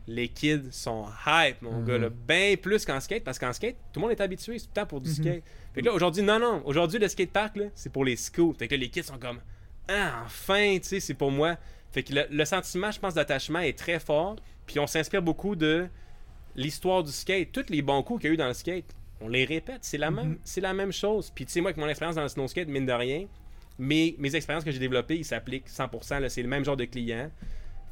les 0.08 0.28
kids 0.28 0.68
sont 0.72 1.04
hype, 1.26 1.60
mon 1.62 1.82
gars, 1.84 1.98
là, 1.98 2.08
bien 2.08 2.56
plus 2.60 2.84
qu'en 2.84 2.98
skate, 2.98 3.22
parce 3.22 3.38
qu'en 3.38 3.52
skate, 3.52 3.76
tout 3.92 4.00
le 4.00 4.06
monde 4.06 4.10
est 4.10 4.20
habitué, 4.20 4.58
c'est 4.58 4.64
tout 4.64 4.70
le 4.74 4.80
temps 4.80 4.86
pour 4.86 5.00
du 5.00 5.10
Mhm. 5.10 5.14
skate. 5.14 5.42
Fait 5.74 5.80
que 5.82 5.86
là, 5.86 5.92
aujourd'hui, 5.92 6.22
non, 6.22 6.38
non, 6.40 6.62
aujourd'hui, 6.64 6.98
le 6.98 7.06
skatepark, 7.08 7.58
c'est 7.74 7.92
pour 7.92 8.04
les 8.04 8.16
scouts. 8.16 8.54
Fait 8.58 8.66
que 8.68 8.74
là, 8.74 8.80
les 8.80 8.88
kids 8.88 9.02
sont 9.04 9.18
comme, 9.18 9.38
ah, 9.88 10.22
enfin, 10.24 10.78
tu 10.78 10.88
sais, 10.88 11.00
c'est 11.00 11.14
pour 11.14 11.30
moi. 11.30 11.56
Fait 11.92 12.02
que 12.02 12.14
le, 12.14 12.22
le 12.30 12.44
sentiment, 12.44 12.90
je 12.90 12.98
pense, 12.98 13.14
d'attachement 13.14 13.60
est 13.60 13.76
très 13.78 14.00
fort. 14.00 14.36
Puis 14.66 14.78
on 14.78 14.86
s'inspire 14.86 15.22
beaucoup 15.22 15.54
de 15.56 15.86
l'histoire 16.56 17.02
du 17.02 17.12
skate. 17.12 17.52
Tous 17.52 17.66
les 17.68 17.82
bons 17.82 18.02
coups 18.02 18.20
qu'il 18.22 18.28
y 18.28 18.30
a 18.30 18.34
eu 18.34 18.36
dans 18.36 18.48
le 18.48 18.54
skate, 18.54 18.84
on 19.20 19.28
les 19.28 19.44
répète. 19.44 19.78
C'est 19.82 19.98
la, 19.98 20.10
même, 20.10 20.28
Mhm. 20.30 20.38
c'est 20.44 20.60
la 20.60 20.74
même 20.74 20.92
chose. 20.92 21.30
Puis 21.34 21.44
tu 21.46 21.52
sais, 21.52 21.60
moi, 21.60 21.68
avec 21.70 21.76
mon 21.78 21.88
expérience 21.88 22.16
dans 22.16 22.22
le 22.22 22.28
snow 22.28 22.48
skate, 22.48 22.68
mine 22.68 22.86
de 22.86 22.92
rien, 22.92 23.26
mes, 23.78 24.14
mes 24.18 24.34
expériences 24.34 24.64
que 24.64 24.70
j'ai 24.70 24.78
développées, 24.78 25.16
ils 25.16 25.24
s'appliquent 25.24 25.68
100%. 25.68 26.18
là, 26.18 26.28
C'est 26.28 26.42
le 26.42 26.48
même 26.48 26.64
genre 26.64 26.76
de 26.76 26.84
client. 26.84 27.30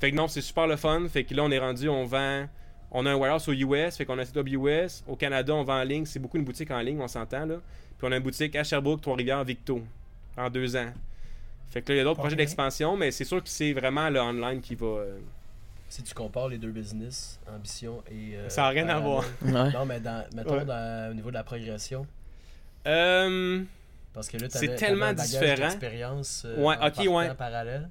Fait 0.00 0.10
que 0.10 0.16
non, 0.16 0.28
c'est 0.28 0.40
super 0.42 0.66
le 0.66 0.76
fun. 0.76 1.06
Fait 1.08 1.24
que 1.24 1.34
là, 1.34 1.42
on 1.44 1.50
est 1.50 1.58
rendu, 1.58 1.88
on 1.88 2.04
vend. 2.04 2.46
On 2.92 3.04
a 3.06 3.10
un 3.10 3.14
warehouse 3.16 3.48
aux 3.48 3.52
US, 3.52 3.96
fait 3.96 4.04
qu'on 4.04 4.18
a 4.18 4.22
un 4.22 4.24
setup 4.24 4.48
US. 4.48 5.02
Au 5.08 5.16
Canada, 5.16 5.54
on 5.54 5.64
vend 5.64 5.80
en 5.80 5.84
ligne. 5.84 6.04
C'est 6.06 6.18
beaucoup 6.20 6.36
une 6.36 6.44
boutique 6.44 6.70
en 6.70 6.78
ligne, 6.80 7.00
on 7.00 7.08
s'entend 7.08 7.44
là. 7.46 7.56
Puis 7.98 8.06
on 8.08 8.12
a 8.12 8.16
une 8.16 8.22
boutique 8.22 8.54
à 8.56 8.62
Sherbrooke, 8.64 9.00
Trois-Rivières, 9.00 9.42
Victo, 9.44 9.82
en 10.36 10.48
deux 10.50 10.76
ans. 10.76 10.92
Fait 11.70 11.82
que 11.82 11.88
là, 11.90 11.94
il 11.96 11.98
y 11.98 12.00
a 12.00 12.04
d'autres 12.04 12.20
projets 12.20 12.36
d'expansion, 12.36 12.96
mais 12.96 13.10
c'est 13.10 13.24
sûr 13.24 13.42
que 13.42 13.48
c'est 13.48 13.72
vraiment 13.72 14.08
le 14.08 14.20
online 14.20 14.60
qui 14.60 14.74
va. 14.76 14.86
euh, 14.86 15.18
Si 15.88 16.02
tu 16.02 16.14
compares 16.14 16.48
les 16.48 16.58
deux 16.58 16.70
business, 16.70 17.40
ambition 17.52 18.02
et. 18.10 18.36
euh, 18.36 18.48
Ça 18.48 18.66
a 18.66 18.68
rien 18.68 18.88
à 18.88 18.98
voir. 19.00 19.24
Ouais. 19.42 19.72
Non, 19.72 19.84
mais 19.86 19.98
dans, 20.00 20.24
mettons 20.34 20.58
Ouais. 20.58 20.64
dans- 20.64 21.10
au 21.10 21.14
niveau 21.14 21.30
de 21.30 21.34
la 21.34 21.44
progression. 21.44 22.06
Euh, 22.86 23.62
Parce 24.14 24.28
que 24.28 24.36
là, 24.38 24.46
C'est 24.48 24.66
t'avais- 24.66 24.76
tellement 24.76 25.12
différent. 25.12 25.56
d'expérience, 25.68 26.42
euh, 26.46 26.62
Ouais, 26.62 26.76
en 26.80 26.86
ok, 26.88 26.98
ouais. 26.98 27.30
en 27.30 27.34
parallèle. 27.34 27.88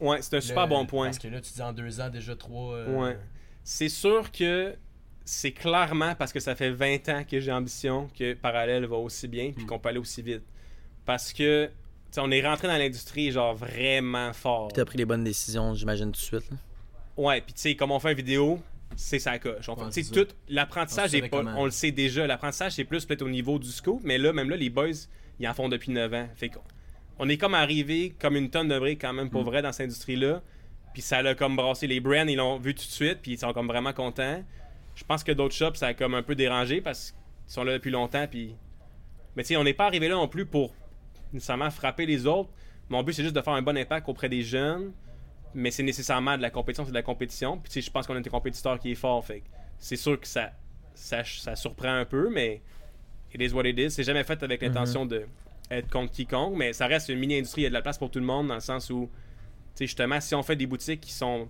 Ouais, 0.00 0.22
c'est 0.22 0.36
un 0.36 0.40
super 0.40 0.64
Le- 0.64 0.68
bon 0.70 0.86
point. 0.86 1.06
Parce 1.06 1.18
que 1.18 1.28
là, 1.28 1.40
tu 1.40 1.52
dis 1.52 1.62
en 1.62 1.72
deux 1.72 2.00
ans, 2.00 2.08
déjà 2.10 2.34
trois. 2.36 2.74
euh, 2.74 2.96
Ouais. 2.96 3.18
C'est 3.64 3.88
sûr 3.88 4.30
que 4.32 4.74
c'est 5.24 5.52
clairement 5.52 6.14
parce 6.14 6.32
que 6.32 6.40
ça 6.40 6.54
fait 6.54 6.70
20 6.70 7.08
ans 7.10 7.22
que 7.24 7.38
j'ai 7.38 7.52
ambition 7.52 8.08
que 8.18 8.32
Parallèle 8.34 8.86
va 8.86 8.96
aussi 8.96 9.28
bien 9.28 9.52
puis 9.52 9.64
Mm. 9.64 9.66
qu'on 9.66 9.78
peut 9.78 9.90
aller 9.90 9.98
aussi 9.98 10.22
vite. 10.22 10.42
Parce 11.04 11.32
que, 11.32 11.66
tu 11.66 11.72
sais, 12.12 12.20
on 12.22 12.30
est 12.30 12.46
rentré 12.46 12.66
dans 12.68 12.76
l'industrie 12.78 13.30
genre 13.30 13.54
vraiment 13.54 14.32
fort. 14.32 14.68
Puis 14.68 14.76
t'as 14.76 14.84
pris 14.86 14.96
les 14.98 15.04
bonnes 15.04 15.24
décisions, 15.24 15.74
j'imagine, 15.74 16.06
tout 16.06 16.12
de 16.12 16.16
suite. 16.16 16.50
là. 16.50 16.56
Ouais, 17.18 17.40
puis 17.42 17.52
tu 17.52 17.60
sais, 17.60 17.74
comme 17.76 17.90
on 17.90 17.98
fait 17.98 18.12
une 18.12 18.16
vidéo, 18.16 18.60
c'est 18.96 19.18
ça 19.18 19.38
coche. 19.38 19.68
On 19.68 19.74
Ouais, 19.74 20.02
tout 20.12 20.26
l'apprentissage 20.48 21.10
On 21.12 21.16
est 21.18 21.28
pas, 21.28 21.42
on 21.56 21.64
le 21.66 21.70
sait 21.70 21.90
déjà, 21.90 22.26
l'apprentissage 22.26 22.72
c'est 22.72 22.84
plus 22.84 23.04
peut-être 23.04 23.22
au 23.22 23.28
niveau 23.28 23.58
du 23.58 23.68
scope, 23.68 24.00
mais 24.04 24.16
là 24.18 24.32
même 24.32 24.48
là 24.48 24.56
les 24.56 24.70
boys, 24.70 24.88
ils 25.38 25.46
en 25.48 25.52
font 25.52 25.68
depuis 25.68 25.90
9 25.90 26.12
ans. 26.14 26.28
Fait 26.36 26.48
qu'on 26.48 26.60
on 27.18 27.28
est 27.28 27.36
comme 27.36 27.54
arrivé 27.54 28.14
comme 28.20 28.36
une 28.36 28.50
tonne 28.50 28.68
de 28.68 28.78
briques 28.78 29.00
quand 29.00 29.12
même 29.12 29.30
pour 29.30 29.42
Mm. 29.42 29.46
vrai 29.46 29.62
dans 29.62 29.72
cette 29.72 29.86
industrie 29.86 30.16
là. 30.16 30.42
Puis 30.92 31.02
ça 31.02 31.22
l'a 31.22 31.34
comme 31.34 31.54
brassé. 31.56 31.86
Les 31.86 32.00
brands, 32.00 32.26
ils 32.26 32.36
l'ont 32.36 32.58
vu 32.58 32.74
tout 32.74 32.84
de 32.84 32.90
suite, 32.90 33.18
puis 33.22 33.32
ils 33.32 33.38
sont 33.38 33.52
comme 33.52 33.66
vraiment 33.68 33.92
contents. 33.92 34.42
Je 34.94 35.04
pense 35.04 35.22
que 35.22 35.32
d'autres 35.32 35.54
shops, 35.54 35.76
ça 35.76 35.88
a 35.88 35.94
comme 35.94 36.14
un 36.14 36.22
peu 36.22 36.34
dérangé 36.34 36.80
parce 36.80 37.12
qu'ils 37.12 37.52
sont 37.52 37.62
là 37.64 37.74
depuis 37.74 37.90
longtemps, 37.90 38.26
puis... 38.28 38.54
Mais 39.36 39.42
tu 39.44 39.48
sais, 39.48 39.56
on 39.56 39.62
n'est 39.64 39.74
pas 39.74 39.86
arrivé 39.86 40.08
là 40.08 40.16
non 40.16 40.26
plus 40.26 40.44
pour 40.46 40.74
nécessairement 41.32 41.70
frapper 41.70 42.04
les 42.06 42.26
autres. 42.26 42.50
Mon 42.88 43.02
but, 43.04 43.12
c'est 43.12 43.22
juste 43.22 43.36
de 43.36 43.42
faire 43.42 43.52
un 43.52 43.62
bon 43.62 43.76
impact 43.76 44.08
auprès 44.08 44.28
des 44.28 44.42
jeunes, 44.42 44.92
mais 45.54 45.70
c'est 45.70 45.82
nécessairement 45.84 46.36
de 46.36 46.42
la 46.42 46.50
compétition, 46.50 46.84
c'est 46.84 46.90
de 46.90 46.96
la 46.96 47.02
compétition. 47.02 47.58
Puis 47.58 47.70
tu 47.70 47.74
sais, 47.74 47.86
je 47.86 47.90
pense 47.92 48.06
qu'on 48.06 48.16
a 48.16 48.18
un 48.18 48.22
compétiteur 48.22 48.78
qui 48.80 48.90
est 48.90 48.96
fort, 48.96 49.24
fait 49.24 49.42
c'est 49.78 49.96
sûr 49.96 50.18
que 50.18 50.26
ça, 50.26 50.50
ça, 50.94 51.22
ça 51.22 51.54
surprend 51.54 51.94
un 51.94 52.04
peu, 52.06 52.28
mais 52.30 52.60
it 53.32 53.40
is 53.40 53.52
what 53.54 53.66
it 53.66 53.78
is. 53.78 53.90
C'est 53.92 54.02
jamais 54.02 54.24
fait 54.24 54.42
avec 54.42 54.62
l'intention 54.62 55.06
de 55.06 55.26
être 55.70 55.90
contre 55.90 56.12
quiconque, 56.12 56.54
mais 56.56 56.72
ça 56.72 56.86
reste 56.86 57.08
une 57.08 57.18
mini-industrie. 57.18 57.62
Il 57.62 57.64
y 57.64 57.66
a 57.66 57.70
de 57.70 57.74
la 57.74 57.82
place 57.82 57.98
pour 57.98 58.10
tout 58.10 58.18
le 58.18 58.24
monde 58.24 58.48
dans 58.48 58.54
le 58.54 58.60
sens 58.60 58.90
où, 58.90 59.08
tu 59.12 59.70
sais, 59.74 59.86
justement, 59.86 60.20
si 60.20 60.34
on 60.34 60.42
fait 60.42 60.56
des 60.56 60.66
boutiques 60.66 61.00
qui 61.00 61.12
sont 61.12 61.48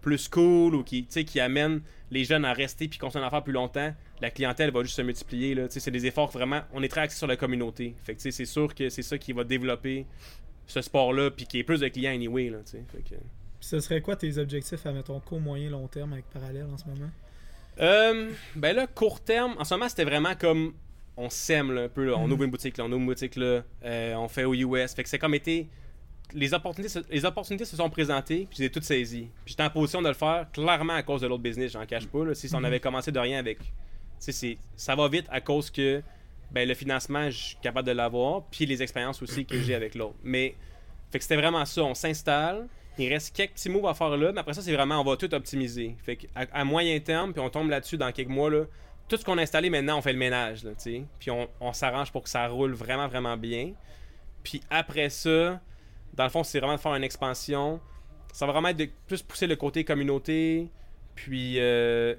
plus 0.00 0.28
cool 0.28 0.74
ou 0.74 0.82
qui, 0.82 1.02
tu 1.04 1.12
sais, 1.12 1.24
qui 1.24 1.40
amènent 1.40 1.82
les 2.10 2.24
jeunes 2.24 2.44
à 2.44 2.52
rester 2.52 2.88
puis 2.88 2.98
continuer 2.98 3.24
à 3.24 3.30
faire 3.30 3.42
plus 3.44 3.52
longtemps, 3.52 3.94
la 4.20 4.30
clientèle 4.30 4.70
va 4.70 4.82
juste 4.82 4.96
se 4.96 5.02
multiplier. 5.02 5.54
Là. 5.54 5.68
Tu 5.68 5.74
sais, 5.74 5.80
C'est 5.80 5.90
des 5.90 6.06
efforts 6.06 6.30
vraiment. 6.30 6.62
On 6.72 6.82
est 6.82 6.88
très 6.88 7.02
axé 7.02 7.18
sur 7.18 7.26
la 7.26 7.36
communauté. 7.36 7.94
Fait 8.02 8.14
que 8.14 8.18
tu 8.18 8.24
sais, 8.24 8.30
c'est 8.30 8.44
sûr 8.46 8.74
que 8.74 8.88
c'est 8.88 9.02
ça 9.02 9.18
qui 9.18 9.32
va 9.32 9.44
développer 9.44 10.06
ce 10.66 10.80
sport-là 10.80 11.30
puis 11.30 11.46
qui 11.46 11.58
est 11.58 11.64
plus 11.64 11.80
de 11.80 11.88
clients 11.88 12.12
anyway. 12.12 12.48
Là, 12.48 12.58
tu 12.64 12.72
sais. 12.72 12.84
Fait 12.90 13.02
que- 13.02 13.20
ce 13.60 13.78
serait 13.78 14.00
quoi 14.00 14.16
tes 14.16 14.38
objectifs 14.38 14.86
à, 14.86 14.92
mettons, 14.92 15.20
court, 15.20 15.38
moyen, 15.40 15.68
long 15.68 15.86
terme 15.86 16.14
avec 16.14 16.24
Parallèle 16.30 16.66
en 16.72 16.78
ce 16.78 16.86
moment? 16.86 17.10
Euh, 17.80 18.30
ben 18.56 18.74
là, 18.74 18.86
court 18.86 19.20
terme, 19.20 19.54
en 19.58 19.64
ce 19.64 19.74
moment, 19.74 19.88
c'était 19.88 20.04
vraiment 20.04 20.34
comme 20.34 20.72
on 21.16 21.28
sème 21.30 21.72
là, 21.72 21.82
un 21.82 21.88
peu. 21.88 22.04
là. 22.06 22.14
On 22.16 22.26
Mhm. 22.26 22.32
ouvre 22.32 22.44
une 22.44 22.50
boutique 22.50 22.76
là, 22.78 22.84
on 22.84 22.88
ouvre 22.88 23.00
une 23.00 23.06
boutique 23.06 23.36
là, 23.36 23.62
euh, 23.84 24.14
on 24.14 24.28
fait 24.28 24.44
au 24.44 24.54
US. 24.54 24.94
Fait 24.94 25.02
que 25.02 25.08
c'est 25.08 25.18
comme 25.18 25.34
été. 25.34 25.68
Les 26.32 26.54
opportunités, 26.54 26.88
se- 26.88 27.10
les 27.10 27.24
opportunités 27.24 27.64
se 27.64 27.76
sont 27.76 27.90
présentées, 27.90 28.46
puis 28.48 28.58
j'ai 28.60 28.70
toutes 28.70 28.84
saisies. 28.84 29.28
Puis 29.44 29.52
j'étais 29.52 29.64
en 29.64 29.70
position 29.70 30.00
de 30.00 30.08
le 30.08 30.14
faire, 30.14 30.46
clairement 30.52 30.92
à 30.94 31.02
cause 31.02 31.20
de 31.22 31.26
l'autre 31.26 31.42
business, 31.42 31.72
j'en 31.72 31.84
cache 31.86 32.06
pas. 32.06 32.24
là. 32.24 32.34
Si 32.34 32.48
on 32.54 32.58
Mhm. 32.60 32.64
avait 32.66 32.80
commencé 32.80 33.10
de 33.10 33.18
rien 33.18 33.38
avec. 33.40 33.58
Ça 34.76 34.94
va 34.94 35.08
vite 35.08 35.26
à 35.30 35.40
cause 35.40 35.70
que 35.70 36.02
ben, 36.52 36.66
le 36.68 36.74
financement, 36.74 37.30
je 37.30 37.36
suis 37.38 37.56
capable 37.62 37.86
de 37.86 37.92
l'avoir, 37.92 38.42
puis 38.50 38.66
les 38.66 38.82
expériences 38.82 39.22
aussi 39.22 39.44
que 39.46 39.56
j'ai 39.60 39.72
avec 39.74 39.94
l'autre. 39.94 40.16
Mais, 40.24 40.56
fait 41.12 41.18
que 41.18 41.22
c'était 41.22 41.36
vraiment 41.36 41.64
ça. 41.64 41.84
On 41.84 41.94
s'installe, 41.94 42.66
il 42.98 43.08
reste 43.08 43.36
quelques 43.36 43.52
petits 43.52 43.68
moves 43.68 43.86
à 43.86 43.94
faire 43.94 44.16
là, 44.16 44.32
mais 44.32 44.40
après 44.40 44.54
ça, 44.54 44.60
c'est 44.60 44.72
vraiment, 44.74 45.00
on 45.00 45.04
va 45.04 45.16
tout 45.16 45.32
optimiser. 45.32 45.94
Fait 46.02 46.16
que 46.16 46.26
à, 46.34 46.46
à 46.52 46.64
moyen 46.64 46.98
terme, 46.98 47.32
puis 47.32 47.40
on 47.40 47.50
tombe 47.50 47.70
là-dessus 47.70 47.96
dans 47.96 48.10
quelques 48.10 48.30
mois, 48.30 48.50
là, 48.50 48.64
tout 49.10 49.16
ce 49.18 49.24
qu'on 49.24 49.36
a 49.36 49.42
installé 49.42 49.68
maintenant, 49.68 49.98
on 49.98 50.02
fait 50.02 50.12
le 50.14 50.18
ménage, 50.18 50.64
là, 50.64 50.70
tu 50.70 50.76
sais. 50.78 51.04
Puis 51.18 51.30
on, 51.30 51.48
on 51.60 51.72
s'arrange 51.74 52.10
pour 52.12 52.22
que 52.22 52.30
ça 52.30 52.46
roule 52.48 52.72
vraiment, 52.72 53.08
vraiment 53.08 53.36
bien. 53.36 53.72
Puis 54.42 54.62
après 54.70 55.10
ça, 55.10 55.60
dans 56.14 56.24
le 56.24 56.30
fond, 56.30 56.42
c'est 56.44 56.60
vraiment 56.60 56.76
de 56.76 56.80
faire 56.80 56.94
une 56.94 57.04
expansion. 57.04 57.80
Ça 58.32 58.46
va 58.46 58.52
vraiment 58.52 58.68
être 58.68 58.76
de 58.78 58.88
plus 59.06 59.22
pousser 59.22 59.46
le 59.46 59.56
côté 59.56 59.84
communauté. 59.84 60.68
Puis, 61.14 61.56
euh, 61.58 62.14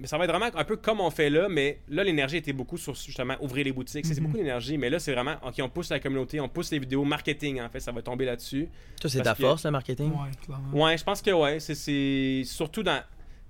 mais 0.00 0.06
ça 0.08 0.18
va 0.18 0.24
être 0.24 0.30
vraiment 0.30 0.50
un 0.52 0.64
peu 0.64 0.76
comme 0.76 1.00
on 1.00 1.10
fait 1.10 1.30
là, 1.30 1.48
mais 1.48 1.78
là, 1.88 2.02
l'énergie 2.02 2.38
était 2.38 2.52
beaucoup 2.52 2.76
sur 2.78 2.94
justement 2.94 3.36
ouvrir 3.40 3.64
les 3.66 3.72
boutiques. 3.72 4.04
C'est- 4.04 4.14
C'est 4.14 4.20
Mhm. 4.20 4.26
beaucoup 4.26 4.38
d'énergie, 4.38 4.76
mais 4.78 4.90
là, 4.90 4.98
c'est 4.98 5.12
vraiment, 5.12 5.36
ok, 5.46 5.54
on 5.60 5.68
pousse 5.68 5.90
la 5.90 6.00
communauté, 6.00 6.40
on 6.40 6.48
pousse 6.48 6.72
les 6.72 6.78
vidéos, 6.80 7.04
marketing, 7.04 7.60
en 7.60 7.68
fait, 7.68 7.78
ça 7.80 7.92
va 7.92 8.02
tomber 8.02 8.24
là-dessus. 8.24 8.68
Toi, 9.00 9.08
c'est 9.10 9.22
que- 9.22 9.34
force, 9.34 9.64
le 9.64 9.70
marketing? 9.70 10.10
Ouais, 10.10 10.30
clairement. 10.44 10.84
Ouais, 10.84 10.98
je 10.98 11.04
pense 11.04 11.22
que 11.22 11.30
ouais. 11.30 11.60
C'est- 11.60 11.74
C'est 11.76 12.42
surtout 12.46 12.82
dans. 12.82 13.00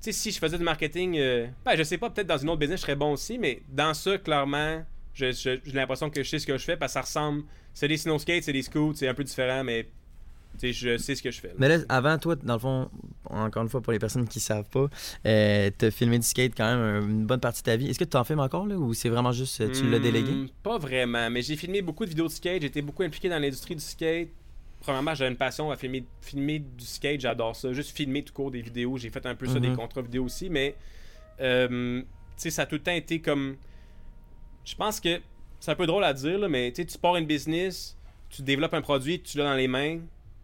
Tu 0.03 0.13
sais, 0.13 0.19
si 0.19 0.31
je 0.33 0.39
faisais 0.39 0.59
du 0.59 0.65
marketing, 0.65 1.17
euh, 1.19 1.47
ben, 1.65 1.77
je 1.77 1.83
sais 1.85 1.97
pas, 1.99 2.11
peut-être 2.11 2.27
dans 2.27 2.39
une 2.39 2.49
autre 2.49 2.59
business, 2.59 2.81
je 2.81 2.83
serais 2.87 2.97
bon 2.97 3.13
aussi, 3.13 3.39
mais 3.39 3.63
dans 3.69 3.95
ça, 3.95 4.19
clairement, 4.19 4.85
j'ai 5.15 5.33
l'impression 5.73 6.11
que 6.11 6.23
je 6.25 6.29
sais 6.29 6.39
ce 6.41 6.47
que 6.47 6.59
je 6.59 6.65
fais 6.65 6.77
parce 6.77 6.91
que 6.93 6.95
ça 6.95 7.01
ressemble. 7.03 7.45
C'est 7.73 7.87
des 7.89 7.97
snow 7.97 8.19
skates, 8.19 8.43
c'est 8.45 8.53
des 8.53 8.63
scoots, 8.63 8.97
c'est 8.97 9.07
un 9.07 9.15
peu 9.15 9.23
différent, 9.25 9.63
mais 9.63 9.89
je 10.61 10.97
sais 10.99 11.15
ce 11.15 11.23
que 11.23 11.31
je 11.31 11.41
fais. 11.41 11.49
là. 11.49 11.55
Mais 11.59 11.69
là, 11.69 11.79
avant, 11.89 12.19
toi, 12.19 12.35
dans 12.37 12.55
le 12.55 12.59
fond, 12.59 12.91
encore 13.31 13.63
une 13.63 13.69
fois, 13.69 13.81
pour 13.81 13.93
les 13.93 13.99
personnes 14.01 14.27
qui 14.27 14.41
savent 14.41 14.69
pas, 14.69 14.89
euh, 15.25 15.71
t'as 15.79 15.91
filmé 15.93 16.19
du 16.19 16.27
skate 16.27 16.55
quand 16.57 16.67
même 16.77 17.09
une 17.11 17.25
bonne 17.27 17.41
partie 17.41 17.61
de 17.63 17.67
ta 17.67 17.77
vie. 17.77 17.89
Est-ce 17.89 17.99
que 17.99 18.05
tu 18.05 18.11
t'en 18.11 18.25
filmes 18.25 18.41
encore, 18.41 18.67
là, 18.67 18.77
ou 18.77 18.93
c'est 18.95 19.09
vraiment 19.09 19.33
juste, 19.33 19.61
euh, 19.61 19.71
tu 19.71 19.87
l'as 19.89 19.99
Hmm, 19.99 20.03
délégué? 20.03 20.37
Pas 20.65 20.79
vraiment, 20.79 21.31
mais 21.31 21.43
j'ai 21.43 21.57
filmé 21.57 21.81
beaucoup 21.81 22.05
de 22.05 22.11
vidéos 22.11 22.27
de 22.27 22.33
skate, 22.33 22.63
j'étais 22.63 22.83
beaucoup 22.83 23.03
impliqué 23.05 23.29
dans 23.29 23.39
l'industrie 23.39 23.77
du 23.77 23.83
skate. 23.83 24.29
Premièrement, 24.83 25.15
j'ai 25.15 25.27
une 25.27 25.37
passion 25.37 25.71
à 25.71 25.77
filmer, 25.77 26.05
filmer 26.21 26.59
du 26.59 26.85
skate, 26.85 27.21
j'adore 27.21 27.55
ça. 27.57 27.73
Juste 27.73 27.97
filmer 27.97 28.23
tout 28.23 28.33
court 28.33 28.51
des 28.51 28.61
vidéos, 28.63 28.99
j'ai 28.99 29.11
fait 29.11 29.25
un 29.27 29.35
peu 29.35 29.47
ça, 29.47 29.61
des 29.61 29.69
Mhm. 29.69 29.77
contrats 29.77 30.03
vidéo 30.03 30.25
aussi, 30.25 30.51
mais 30.51 30.75
euh, 31.41 32.01
tu 32.01 32.07
sais, 32.37 32.51
ça 32.51 32.63
a 32.63 32.67
tout 32.67 32.75
le 32.77 32.83
temps 32.83 32.93
été 32.93 33.21
comme. 33.21 33.57
Je 34.65 34.75
pense 34.75 35.01
que 35.01 35.21
c'est 35.61 35.71
un 35.71 35.75
peu 35.75 35.87
drôle 35.87 36.05
à 36.05 36.13
dire, 36.13 36.39
là, 36.39 36.49
mais 36.49 36.73
tu 36.73 36.85
pars 36.99 37.17
une 37.17 37.27
business, 37.27 37.97
tu 38.31 38.43
développes 38.43 38.75
un 38.75 38.83
produit, 38.83 39.21
tu 39.21 39.39
l'as 39.39 39.45
dans 39.45 39.55
les 39.55 39.69
mains. 39.69 39.99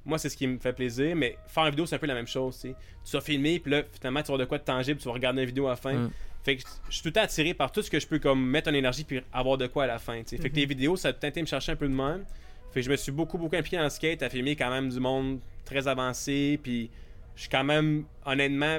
Moi, 0.05 0.18
c'est 0.18 0.28
ce 0.28 0.36
qui 0.36 0.47
me 0.47 0.59
fait 0.59 0.72
plaisir, 0.72 1.14
mais 1.16 1.36
faire 1.49 1.64
une 1.64 1.70
vidéo, 1.70 1.84
c'est 1.86 1.97
un 1.97 1.99
peu 1.99 2.07
la 2.07 2.14
même 2.14 2.26
chose. 2.26 2.59
tu 2.61 3.12
vas 3.12 3.20
filmer, 3.20 3.59
puis 3.59 3.72
là, 3.72 3.82
finalement, 3.99 4.20
tu 4.20 4.26
vas 4.28 4.34
avoir 4.34 4.39
de 4.39 4.45
quoi 4.45 4.59
de 4.59 4.64
tangible, 4.64 4.99
tu 5.01 5.07
vas 5.07 5.14
regarder 5.14 5.41
une 5.43 5.47
vidéo 5.49 5.66
à 5.66 5.70
la 5.70 5.76
fin. 5.76 5.95
Mm. 5.95 6.11
Fait 6.45 6.57
que 6.57 6.62
je 6.89 6.95
suis 6.95 7.03
tout 7.03 7.09
le 7.09 7.12
temps 7.12 7.22
attiré 7.22 7.53
par 7.55 7.72
tout 7.72 7.82
ce 7.82 7.91
que 7.91 7.99
je 7.99 8.07
peux 8.07 8.18
comme 8.18 8.45
mettre 8.47 8.70
en 8.70 8.74
énergie 8.74 9.05
puis 9.05 9.20
avoir 9.32 9.59
de 9.59 9.66
quoi 9.66 9.84
à 9.84 9.86
la 9.86 9.99
fin. 9.99 10.18
tu 10.22 10.28
sais. 10.30 10.36
Fait 10.39 10.49
que 10.51 10.55
Mhm. 10.55 10.61
les 10.61 10.66
vidéos, 10.66 10.97
ça 10.97 11.09
a 11.09 11.12
tout 11.12 11.16
le 11.16 11.20
temps 11.22 11.28
été 11.28 11.41
me 11.43 11.47
chercher 11.47 11.72
un 11.72 11.76
peu 11.76 11.89
de 11.89 11.95
même. 11.95 12.24
Fait 12.73 12.81
que 12.81 12.87
je 12.87 12.91
me 12.91 12.97
suis 12.97 13.12
beaucoup, 13.12 13.39
beaucoup 13.39 13.57
impliqué 13.57 13.79
le 13.79 13.89
skate, 13.89 14.23
à 14.23 14.29
filmer 14.29 14.57
quand 14.57 14.71
même 14.71 14.89
du 14.89 15.01
monde 15.01 15.41
très 15.64 15.89
avancé. 15.89 16.59
Puis 16.62 16.91
je 17.35 17.43
suis 17.43 17.51
quand 17.51 17.64
même, 17.64 18.05
honnêtement, 18.25 18.79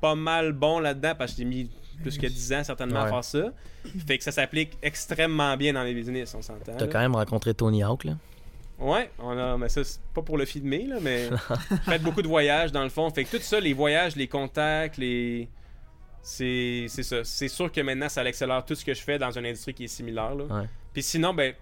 pas 0.00 0.14
mal 0.14 0.52
bon 0.52 0.80
là-dedans 0.80 1.14
parce 1.16 1.32
que 1.32 1.38
j'ai 1.38 1.44
mis 1.44 1.70
plus 2.02 2.18
que 2.18 2.26
10 2.26 2.52
ans 2.52 2.64
certainement 2.64 3.00
à 3.00 3.08
faire 3.08 3.24
ça. 3.24 3.52
Fait 4.06 4.18
que 4.18 4.24
ça 4.24 4.32
s'applique 4.32 4.76
extrêmement 4.82 5.56
bien 5.56 5.72
dans 5.72 5.82
les 5.82 5.94
business, 5.94 6.34
on 6.34 6.42
s'entend. 6.42 6.72
T'as 6.76 6.86
quand 6.86 7.00
même 7.00 7.14
rencontré 7.14 7.54
Tony 7.54 7.82
Hawk, 7.82 8.04
là? 8.04 8.16
Ouais, 8.78 9.10
on 9.20 9.38
a, 9.38 9.56
mais 9.56 9.68
ça, 9.68 9.84
c'est 9.84 10.00
pas 10.12 10.22
pour 10.22 10.36
le 10.36 10.44
filmer, 10.44 10.86
là, 10.86 10.96
mais 11.00 11.30
fait 11.84 12.00
beaucoup 12.00 12.22
de 12.22 12.28
voyages 12.28 12.72
dans 12.72 12.82
le 12.82 12.88
fond. 12.88 13.08
Fait 13.10 13.24
que 13.24 13.36
tout 13.36 13.42
ça, 13.42 13.60
les 13.60 13.72
voyages, 13.72 14.16
les 14.16 14.26
contacts, 14.26 14.96
les. 14.98 15.48
C'est 16.22 16.86
c'est 16.88 17.02
ça. 17.02 17.22
C'est 17.22 17.48
sûr 17.48 17.70
que 17.70 17.80
maintenant, 17.82 18.08
ça 18.08 18.22
accélère 18.22 18.64
tout 18.64 18.74
ce 18.74 18.84
que 18.84 18.94
je 18.94 19.02
fais 19.02 19.18
dans 19.18 19.30
une 19.30 19.46
industrie 19.46 19.74
qui 19.74 19.84
est 19.84 19.88
similaire. 19.88 20.34
Là. 20.34 20.44
Ouais. 20.44 20.68
Puis 20.92 21.02
sinon, 21.02 21.34
ben, 21.34 21.54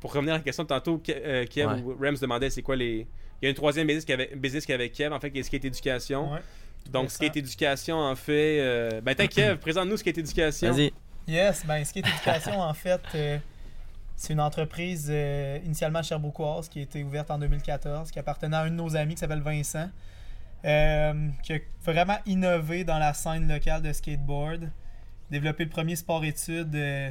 pour 0.00 0.12
revenir 0.12 0.34
à 0.34 0.38
la 0.38 0.42
question 0.42 0.62
de 0.64 0.68
tantôt, 0.68 1.02
euh, 1.08 1.44
Kev 1.46 1.66
Ouais. 1.72 1.80
ou 1.82 1.96
Rams 2.00 2.16
demandait 2.20 2.50
c'est 2.50 2.62
quoi 2.62 2.76
les. 2.76 3.06
Il 3.40 3.44
y 3.44 3.46
a 3.46 3.50
une 3.50 3.54
troisième 3.56 3.86
business 3.86 4.04
qui 4.04 4.12
avait, 4.12 4.30
business 4.36 4.66
qui 4.66 4.72
avait 4.72 4.90
Kev, 4.90 5.12
en 5.14 5.20
fait, 5.20 5.30
qui 5.30 5.38
est 5.38 5.42
Skate 5.44 5.64
Éducation. 5.64 6.32
Ouais. 6.32 6.40
Donc. 6.90 7.10
Skate 7.10 7.36
Éducation, 7.36 7.96
en 7.98 8.16
fait. 8.16 8.58
euh, 8.60 9.00
Ben, 9.00 9.14
t'as 9.14 9.26
Kev, 9.26 9.56
présente-nous 9.60 9.96
Skate 9.96 10.18
Éducation. 10.18 10.72
Vas-y. 10.72 10.92
Yes, 11.26 11.64
ben 11.66 11.84
Skate 11.84 12.06
Éducation, 12.08 12.60
en 12.60 12.74
fait, 12.74 13.00
euh, 13.14 13.38
c'est 14.16 14.32
une 14.32 14.40
entreprise 14.40 15.08
euh, 15.10 15.58
initialement 15.64 16.02
sherbrookeoise 16.02 16.68
qui 16.68 16.78
a 16.80 16.82
été 16.82 17.02
ouverte 17.04 17.30
en 17.30 17.38
2014, 17.38 18.10
qui 18.10 18.18
appartenait 18.18 18.56
à 18.56 18.60
un 18.62 18.70
de 18.70 18.74
nos 18.74 18.96
amis 18.96 19.14
qui 19.14 19.20
s'appelle 19.20 19.42
Vincent, 19.42 19.90
euh, 20.64 21.28
qui 21.42 21.52
a 21.52 21.58
vraiment 21.84 22.16
innové 22.26 22.82
dans 22.84 22.98
la 22.98 23.12
scène 23.14 23.46
locale 23.46 23.82
de 23.82 23.92
skateboard, 23.92 24.70
développé 25.30 25.64
le 25.64 25.70
premier 25.70 25.94
sport-études 25.96 26.74
euh, 26.74 27.10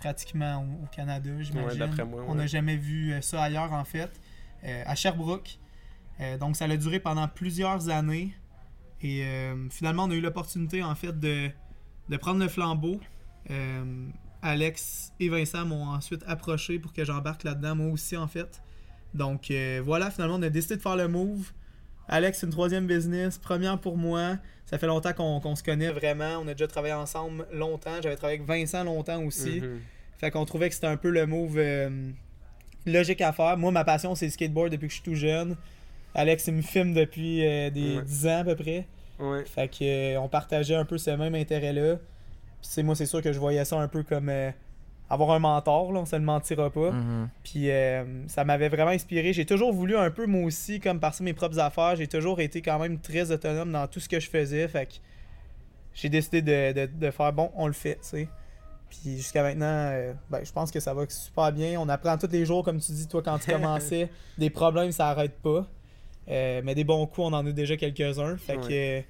pratiquement 0.00 0.62
au, 0.62 0.84
au 0.84 0.86
Canada, 0.86 1.30
j'imagine. 1.40 1.78
d'après 1.78 2.04
moi, 2.04 2.24
On 2.26 2.34
n'a 2.34 2.46
jamais 2.46 2.76
vu 2.76 3.12
euh, 3.12 3.20
ça 3.20 3.42
ailleurs, 3.42 3.72
en 3.72 3.84
fait, 3.84 4.10
euh, 4.64 4.82
à 4.86 4.94
Sherbrooke. 4.94 5.58
Euh, 6.20 6.38
donc, 6.38 6.56
ça 6.56 6.64
a 6.64 6.76
duré 6.76 6.98
pendant 7.00 7.28
plusieurs 7.28 7.88
années. 7.88 8.34
Et 9.02 9.24
finalement, 9.70 10.04
on 10.04 10.10
a 10.10 10.14
eu 10.14 10.20
l'opportunité, 10.20 10.82
en 10.82 10.94
fait, 10.94 11.18
de, 11.18 11.48
de 12.10 12.16
prendre 12.18 12.38
le 12.38 12.48
flambeau. 12.48 13.00
Alex 14.42 15.14
et 15.18 15.30
Vincent 15.30 15.64
m'ont 15.64 15.88
ensuite 15.88 16.22
approché 16.26 16.78
pour 16.78 16.92
que 16.92 17.02
j'embarque 17.02 17.44
là-dedans, 17.44 17.76
moi 17.76 17.86
aussi, 17.86 18.14
en 18.18 18.28
fait. 18.28 18.62
Donc, 19.14 19.50
voilà, 19.82 20.10
finalement, 20.10 20.36
on 20.36 20.42
a 20.42 20.50
décidé 20.50 20.76
de 20.76 20.82
faire 20.82 20.96
le 20.96 21.08
move. 21.08 21.50
Alex, 22.08 22.42
une 22.42 22.50
troisième 22.50 22.86
business, 22.86 23.38
première 23.38 23.78
pour 23.78 23.96
moi. 23.96 24.36
Ça 24.66 24.78
fait 24.78 24.86
longtemps 24.86 25.12
qu'on 25.12 25.40
qu'on 25.40 25.56
se 25.56 25.62
connaît 25.62 25.90
vraiment. 25.90 26.38
On 26.42 26.48
a 26.48 26.52
déjà 26.54 26.66
travaillé 26.66 26.94
ensemble 26.94 27.46
longtemps. 27.52 28.00
J'avais 28.02 28.16
travaillé 28.16 28.38
avec 28.40 28.48
Vincent 28.48 28.84
longtemps 28.84 29.22
aussi. 29.24 29.60
Mhm. 29.60 29.80
Fait 30.18 30.30
qu'on 30.30 30.44
trouvait 30.44 30.68
que 30.68 30.74
c'était 30.74 30.86
un 30.86 30.96
peu 30.96 31.10
le 31.10 31.26
move 31.26 31.56
euh, 31.58 32.10
logique 32.86 33.20
à 33.20 33.32
faire. 33.32 33.56
Moi, 33.56 33.70
ma 33.72 33.84
passion, 33.84 34.14
c'est 34.14 34.26
le 34.26 34.32
skateboard 34.32 34.70
depuis 34.70 34.88
que 34.88 34.92
je 34.94 35.00
suis 35.00 35.10
tout 35.10 35.14
jeune. 35.14 35.56
Alex, 36.14 36.46
il 36.48 36.54
me 36.54 36.62
filme 36.62 36.92
depuis 36.92 37.46
euh, 37.46 37.70
des 37.70 37.96
Ouais. 37.96 38.02
10 38.04 38.26
ans 38.26 38.38
à 38.40 38.44
peu 38.44 38.56
près. 38.56 38.86
Ouais. 39.18 39.44
Fait 39.44 39.68
que 39.68 39.84
euh, 40.16 40.20
on 40.20 40.28
partageait 40.28 40.74
un 40.74 40.84
peu 40.84 40.98
ce 40.98 41.10
même 41.10 41.34
intérêt-là. 41.34 41.96
C'est 42.62 42.82
moi, 42.82 42.94
c'est 42.94 43.06
sûr 43.06 43.22
que 43.22 43.32
je 43.32 43.38
voyais 43.38 43.64
ça 43.64 43.76
un 43.80 43.88
peu 43.88 44.02
comme 44.02 44.30
avoir 45.10 45.32
un 45.32 45.40
mentor, 45.40 45.92
là, 45.92 46.00
on 46.00 46.06
se 46.06 46.14
le 46.14 46.22
mentira 46.22 46.70
pas. 46.70 46.92
Mhm. 46.92 47.28
Puis 47.42 47.70
euh, 47.70 48.04
ça 48.28 48.44
m'avait 48.44 48.68
vraiment 48.68 48.92
inspiré. 48.92 49.32
J'ai 49.32 49.44
toujours 49.44 49.72
voulu 49.72 49.96
un 49.96 50.10
peu, 50.10 50.26
moi 50.26 50.44
aussi, 50.44 50.78
comme 50.78 51.00
partir 51.00 51.24
mes 51.24 51.34
propres 51.34 51.58
affaires. 51.58 51.96
J'ai 51.96 52.06
toujours 52.06 52.40
été 52.40 52.62
quand 52.62 52.78
même 52.78 52.98
très 53.00 53.32
autonome 53.32 53.72
dans 53.72 53.86
tout 53.88 53.98
ce 53.98 54.08
que 54.08 54.20
je 54.20 54.30
faisais. 54.30 54.68
Fait 54.68 54.86
que 54.86 54.92
j'ai 55.94 56.08
décidé 56.08 56.42
de, 56.42 56.72
de- 56.86 56.90
de 56.98 57.10
faire 57.10 57.32
bon, 57.32 57.50
on 57.56 57.66
le 57.66 57.72
fait, 57.72 57.96
tu 57.96 58.00
sais. 58.08 58.28
Puis 58.88 59.16
jusqu'à 59.16 59.42
maintenant, 59.42 59.66
euh, 59.66 60.12
ben, 60.30 60.40
je 60.44 60.52
pense 60.52 60.70
que 60.70 60.78
ça 60.80 60.94
va 60.94 61.04
super 61.08 61.52
bien. 61.52 61.80
On 61.80 61.88
apprend 61.88 62.16
tous 62.16 62.30
les 62.30 62.44
jours, 62.44 62.64
comme 62.64 62.80
tu 62.80 62.92
dis, 62.92 63.06
toi, 63.08 63.20
quand 63.22 63.38
tu 63.38 63.50
commençais. 63.50 64.08
des 64.38 64.50
problèmes, 64.50 64.92
ça 64.92 65.08
arrête 65.08 65.34
pas. 65.42 65.66
Euh, 66.28 66.60
mais 66.64 66.74
des 66.76 66.84
bons 66.84 67.06
coups, 67.06 67.26
on 67.28 67.32
en 67.32 67.44
a 67.46 67.50
déjà 67.52 67.76
quelques-uns. 67.76 68.36
Fait 68.36 68.56
que. 68.58 69.02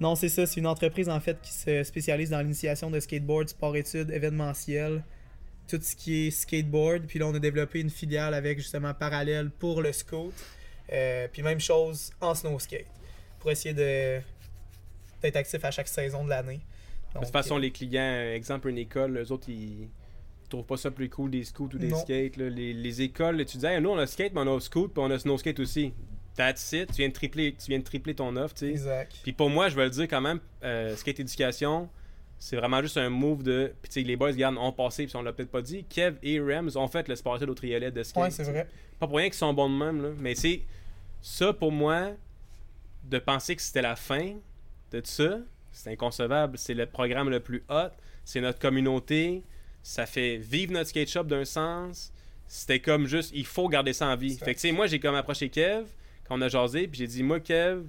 non, 0.00 0.14
c'est 0.14 0.28
ça. 0.28 0.46
C'est 0.46 0.60
une 0.60 0.66
entreprise, 0.68 1.08
en 1.08 1.18
fait, 1.20 1.40
qui 1.42 1.52
se 1.52 1.82
spécialise 1.82 2.30
dans 2.30 2.40
l'initiation 2.40 2.90
de 2.90 3.00
skateboard, 3.00 3.48
sport-études, 3.48 4.10
événementiel 4.10 5.02
tout 5.68 5.78
ce 5.82 5.94
qui 5.96 6.26
est 6.26 6.30
skateboard. 6.30 7.06
Puis 7.06 7.18
là, 7.18 7.26
on 7.26 7.34
a 7.34 7.38
développé 7.38 7.80
une 7.80 7.90
filiale 7.90 8.34
avec 8.34 8.58
justement 8.58 8.92
Parallèle 8.94 9.50
pour 9.50 9.82
le 9.82 9.92
scout. 9.92 10.32
Euh, 10.92 11.26
puis 11.32 11.42
même 11.42 11.60
chose 11.60 12.10
en 12.20 12.34
snow 12.34 12.58
skate. 12.58 12.86
Pour 13.40 13.50
essayer 13.50 13.74
de 13.74 14.20
d'être 15.22 15.36
actif 15.36 15.64
à 15.64 15.70
chaque 15.70 15.88
saison 15.88 16.24
de 16.24 16.28
l'année. 16.30 16.60
De 17.14 17.20
toute 17.20 17.30
façon, 17.30 17.56
les 17.56 17.70
clients, 17.70 18.32
exemple, 18.34 18.68
une 18.68 18.76
école, 18.78 19.16
eux 19.16 19.32
autres, 19.32 19.48
ils 19.48 19.88
trouvent 20.50 20.66
pas 20.66 20.76
ça 20.76 20.90
plus 20.90 21.08
cool 21.08 21.30
des 21.30 21.44
scouts 21.44 21.70
ou 21.72 21.78
des 21.78 21.88
Non. 21.88 21.98
skates. 21.98 22.36
là. 22.36 22.50
Les, 22.50 22.72
les 22.74 23.02
écoles, 23.02 23.38
tu 23.46 23.56
disais, 23.56 23.74
Hey, 23.74 23.80
nous 23.80 23.88
on 23.90 23.96
a 23.98 24.06
skate, 24.06 24.34
mais 24.34 24.40
on 24.42 24.56
a 24.56 24.60
scoot, 24.60 24.92
puis 24.92 25.02
on 25.02 25.10
a 25.10 25.18
snow 25.18 25.38
skate 25.38 25.60
aussi. 25.60 25.94
That's 26.36 26.72
it. 26.72 26.88
Tu 26.88 26.96
viens 26.96 27.08
de 27.08 27.14
tripler, 27.14 27.54
tu 27.54 27.68
viens 27.70 27.78
de 27.78 27.84
tripler 27.84 28.14
ton 28.14 28.36
offre. 28.36 28.54
Puis 29.22 29.32
pour 29.32 29.48
moi, 29.48 29.68
je 29.68 29.76
vais 29.76 29.84
le 29.84 29.90
dire 29.90 30.04
quand 30.08 30.20
même, 30.20 30.40
euh, 30.64 30.94
skate 30.96 31.20
éducation, 31.20 31.88
c'est 32.38 32.56
vraiment 32.56 32.82
juste 32.82 32.96
un 32.96 33.08
move 33.08 33.42
de. 33.42 33.72
Puis 33.82 33.90
tu 33.90 34.00
sais, 34.00 34.06
les 34.06 34.16
boys, 34.16 34.30
regarde, 34.30 34.56
ont 34.58 34.72
passé, 34.72 35.06
puis 35.06 35.16
on 35.16 35.22
l'a 35.22 35.32
peut-être 35.32 35.50
pas 35.50 35.62
dit. 35.62 35.84
Kev 35.84 36.16
et 36.22 36.40
Rams 36.40 36.70
ont 36.74 36.88
fait 36.88 37.08
le 37.08 37.16
sport 37.16 37.40
au 37.40 37.54
triolet 37.54 37.90
de 37.90 38.02
skate. 38.02 38.22
Ouais, 38.22 38.30
c'est 38.30 38.44
vrai. 38.44 38.68
Pas 38.98 39.06
pour 39.06 39.16
rien 39.16 39.26
qu'ils 39.26 39.34
sont 39.34 39.54
bons 39.54 39.70
de 39.70 39.76
même, 39.76 40.02
là. 40.02 40.10
Mais 40.18 40.34
c'est 40.34 40.62
ça 41.22 41.52
pour 41.52 41.72
moi, 41.72 42.10
de 43.04 43.18
penser 43.18 43.56
que 43.56 43.62
c'était 43.62 43.82
la 43.82 43.96
fin 43.96 44.34
de 44.90 45.00
ça, 45.04 45.38
c'est 45.72 45.90
inconcevable. 45.90 46.58
C'est 46.58 46.74
le 46.74 46.86
programme 46.86 47.30
le 47.30 47.40
plus 47.40 47.64
hot. 47.68 47.90
C'est 48.24 48.40
notre 48.40 48.58
communauté. 48.58 49.42
Ça 49.82 50.06
fait 50.06 50.38
vivre 50.38 50.72
notre 50.72 50.90
skate 50.90 51.08
shop 51.08 51.24
d'un 51.24 51.44
sens. 51.44 52.12
C'était 52.46 52.80
comme 52.80 53.06
juste, 53.06 53.32
il 53.34 53.46
faut 53.46 53.68
garder 53.68 53.92
ça 53.92 54.06
en 54.06 54.16
vie. 54.16 54.36
Fait 54.36 54.54
que, 54.54 54.60
tu 54.60 54.68
sais, 54.68 54.72
moi, 54.72 54.86
j'ai 54.86 55.00
comme 55.00 55.14
approché 55.14 55.48
Kev 55.48 55.86
quand 56.26 56.38
on 56.38 56.42
a 56.42 56.48
jasé, 56.48 56.86
puis 56.88 56.98
j'ai 56.98 57.06
dit, 57.06 57.22
moi, 57.22 57.40
Kev, 57.40 57.82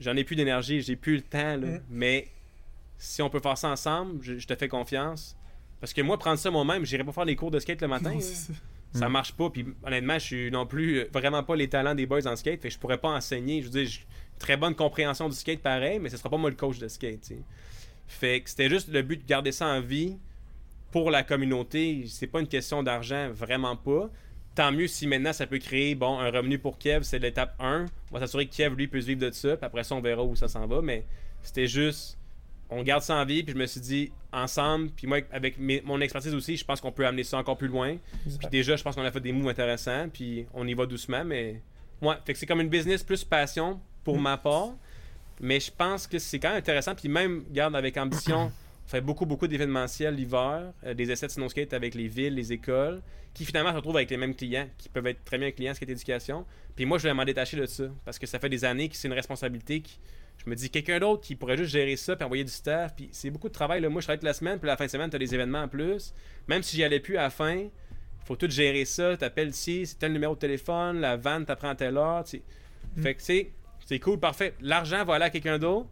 j'en 0.00 0.16
ai 0.16 0.24
plus 0.24 0.36
d'énergie, 0.36 0.80
j'ai 0.80 0.96
plus 0.96 1.16
le 1.16 1.22
temps, 1.22 1.56
là. 1.56 1.66
Mm. 1.66 1.80
Mais 1.90 2.28
si 2.98 3.22
on 3.22 3.30
peut 3.30 3.40
faire 3.40 3.58
ça 3.58 3.68
ensemble, 3.70 4.22
je, 4.22 4.38
je 4.38 4.46
te 4.46 4.54
fais 4.54 4.68
confiance. 4.68 5.36
Parce 5.80 5.92
que 5.92 6.00
moi, 6.00 6.18
prendre 6.18 6.38
ça 6.38 6.50
moi-même, 6.50 6.84
j'irai 6.84 7.04
pas 7.04 7.12
faire 7.12 7.24
les 7.24 7.36
cours 7.36 7.50
de 7.50 7.58
skate 7.58 7.82
le 7.82 7.88
matin. 7.88 8.14
Non, 8.14 8.20
c'est 8.20 8.52
ça. 8.98 9.08
Marche 9.08 9.32
pas. 9.32 9.50
Puis 9.50 9.66
honnêtement, 9.84 10.14
je 10.14 10.24
suis 10.24 10.50
non 10.50 10.66
plus 10.66 11.00
euh, 11.00 11.10
vraiment 11.12 11.42
pas 11.42 11.56
les 11.56 11.68
talents 11.68 11.94
des 11.94 12.06
boys 12.06 12.26
en 12.26 12.36
skate. 12.36 12.62
Fait 12.62 12.68
que 12.68 12.74
je 12.74 12.78
pourrais 12.78 12.98
pas 12.98 13.10
enseigner. 13.10 13.60
Je 13.60 13.66
veux 13.66 13.72
dire, 13.72 13.86
j'ai 13.86 14.00
une 14.00 14.38
très 14.38 14.56
bonne 14.56 14.74
compréhension 14.74 15.28
du 15.28 15.34
skate 15.34 15.60
pareil, 15.60 15.98
mais 15.98 16.08
ce 16.08 16.16
sera 16.16 16.30
pas 16.30 16.36
moi 16.36 16.48
le 16.48 16.56
coach 16.56 16.78
de 16.78 16.88
skate. 16.88 17.32
Fait 18.06 18.40
que 18.40 18.50
c'était 18.50 18.68
juste 18.68 18.88
le 18.88 19.02
but 19.02 19.22
de 19.22 19.26
garder 19.26 19.52
ça 19.52 19.66
en 19.66 19.80
vie 19.80 20.16
pour 20.90 21.10
la 21.10 21.22
communauté. 21.22 22.04
C'est 22.08 22.28
pas 22.28 22.40
une 22.40 22.48
question 22.48 22.82
d'argent, 22.82 23.30
vraiment 23.32 23.76
pas. 23.76 24.08
Tant 24.54 24.70
mieux 24.70 24.86
si 24.86 25.08
maintenant 25.08 25.32
ça 25.32 25.46
peut 25.46 25.58
créer 25.58 25.96
bon 25.96 26.20
un 26.20 26.30
revenu 26.30 26.58
pour 26.58 26.78
Kev, 26.78 27.02
c'est 27.02 27.18
l'étape 27.18 27.56
1. 27.58 27.86
On 28.10 28.14
va 28.14 28.20
s'assurer 28.20 28.46
que 28.46 28.54
Kev 28.54 28.76
lui 28.76 28.86
puisse 28.86 29.04
vivre 29.04 29.20
de 29.20 29.30
ça. 29.32 29.56
Puis 29.56 29.66
après 29.66 29.82
ça, 29.82 29.96
on 29.96 30.00
verra 30.00 30.22
où 30.22 30.36
ça 30.36 30.46
s'en 30.46 30.66
va. 30.66 30.80
Mais 30.80 31.04
c'était 31.42 31.66
juste 31.66 32.16
on 32.70 32.82
garde 32.82 33.02
ça 33.02 33.16
en 33.16 33.24
vie. 33.24 33.42
Puis 33.42 33.52
je 33.54 33.58
me 33.58 33.66
suis 33.66 33.80
dit 33.80 34.12
ensemble, 34.32 34.90
puis 34.90 35.06
moi 35.06 35.18
avec 35.32 35.58
mes- 35.58 35.80
mon 35.82 36.00
expertise 36.00 36.34
aussi, 36.34 36.56
je 36.56 36.64
pense 36.64 36.80
qu'on 36.80 36.92
peut 36.92 37.06
amener 37.06 37.24
ça 37.24 37.38
encore 37.38 37.56
plus 37.56 37.68
loin. 37.68 37.96
Puis 38.38 38.48
déjà, 38.50 38.76
je 38.76 38.82
pense 38.82 38.94
qu'on 38.96 39.04
a 39.04 39.10
fait 39.12 39.20
des 39.20 39.32
moves 39.32 39.48
intéressants, 39.48 40.08
puis 40.12 40.46
on 40.54 40.66
y 40.66 40.74
va 40.74 40.86
doucement, 40.86 41.24
mais 41.24 41.60
ouais, 42.02 42.14
fait 42.24 42.32
que 42.32 42.38
c'est 42.38 42.46
comme 42.46 42.60
une 42.60 42.68
business 42.68 43.02
plus 43.02 43.22
passion 43.24 43.80
pour 44.02 44.18
ma 44.18 44.36
part, 44.36 44.72
mais 45.40 45.60
je 45.60 45.70
pense 45.70 46.06
que 46.06 46.18
c'est 46.18 46.38
quand 46.38 46.48
même 46.50 46.58
intéressant, 46.58 46.94
puis 46.94 47.08
même, 47.08 47.44
garde 47.52 47.74
avec 47.76 47.96
ambition, 47.96 48.50
on 48.86 48.88
fait 48.88 49.00
beaucoup, 49.00 49.24
beaucoup 49.24 49.46
d'événementiels 49.46 50.14
l'hiver, 50.14 50.72
euh, 50.84 50.94
des 50.94 51.10
essais 51.10 51.26
de 51.26 51.32
snow 51.32 51.48
skate 51.48 51.72
avec 51.72 51.94
les 51.94 52.08
villes, 52.08 52.34
les 52.34 52.52
écoles, 52.52 53.00
qui 53.32 53.44
finalement 53.44 53.70
se 53.70 53.76
retrouvent 53.76 53.96
avec 53.96 54.10
les 54.10 54.16
mêmes 54.16 54.34
clients, 54.34 54.68
qui 54.78 54.88
peuvent 54.88 55.06
être 55.06 55.24
très 55.24 55.38
bien 55.38 55.50
clients 55.52 55.74
skate 55.74 55.88
éducation. 55.90 56.44
Puis 56.76 56.84
moi, 56.86 56.98
je 56.98 57.04
vais 57.04 57.14
m'en 57.14 57.24
détacher 57.24 57.56
de 57.56 57.66
ça, 57.66 57.84
parce 58.04 58.18
que 58.18 58.26
ça 58.26 58.38
fait 58.38 58.48
des 58.48 58.64
années 58.64 58.88
que 58.88 58.96
c'est 58.96 59.08
une 59.08 59.14
responsabilité 59.14 59.80
qui. 59.80 59.98
Je 60.38 60.50
me 60.50 60.54
dis, 60.54 60.68
quelqu'un 60.70 60.98
d'autre 60.98 61.22
qui 61.22 61.36
pourrait 61.36 61.56
juste 61.56 61.70
gérer 61.70 61.96
ça, 61.96 62.16
puis 62.16 62.24
envoyer 62.24 62.44
du 62.44 62.50
staff, 62.50 62.94
puis 62.94 63.08
c'est 63.12 63.30
beaucoup 63.30 63.48
de 63.48 63.54
travail. 63.54 63.80
Là. 63.80 63.88
Moi, 63.88 64.00
je 64.00 64.06
travaille 64.06 64.18
toute 64.18 64.26
la 64.26 64.34
semaine, 64.34 64.58
puis 64.58 64.66
la 64.66 64.76
fin 64.76 64.86
de 64.86 64.90
semaine, 64.90 65.08
tu 65.08 65.16
as 65.16 65.18
des 65.18 65.34
événements 65.34 65.62
en 65.62 65.68
plus. 65.68 66.12
Même 66.48 66.62
si 66.62 66.76
j'y 66.76 66.84
allais 66.84 67.00
plus 67.00 67.16
à 67.16 67.22
la 67.22 67.30
fin, 67.30 67.68
faut 68.24 68.36
tout 68.36 68.50
gérer 68.50 68.84
ça. 68.84 69.16
T'appelles 69.16 69.50
ici, 69.50 69.86
c'est 69.86 69.98
tel 69.98 70.12
numéro 70.12 70.34
de 70.34 70.40
téléphone, 70.40 71.00
la 71.00 71.16
vanne 71.16 71.46
t'apprend 71.46 71.70
à 71.70 71.74
telle 71.74 71.96
heure. 71.96 72.24
tu 72.24 72.30
sais. 72.38 72.42
Mm. 72.96 73.02
Fait 73.02 73.14
que 73.14 73.22
c'est 73.22 73.50
c'est 73.86 73.98
cool, 73.98 74.18
parfait. 74.18 74.54
L'argent 74.60 75.04
va 75.04 75.16
aller 75.16 75.26
à 75.26 75.30
quelqu'un 75.30 75.58
d'autre, 75.58 75.88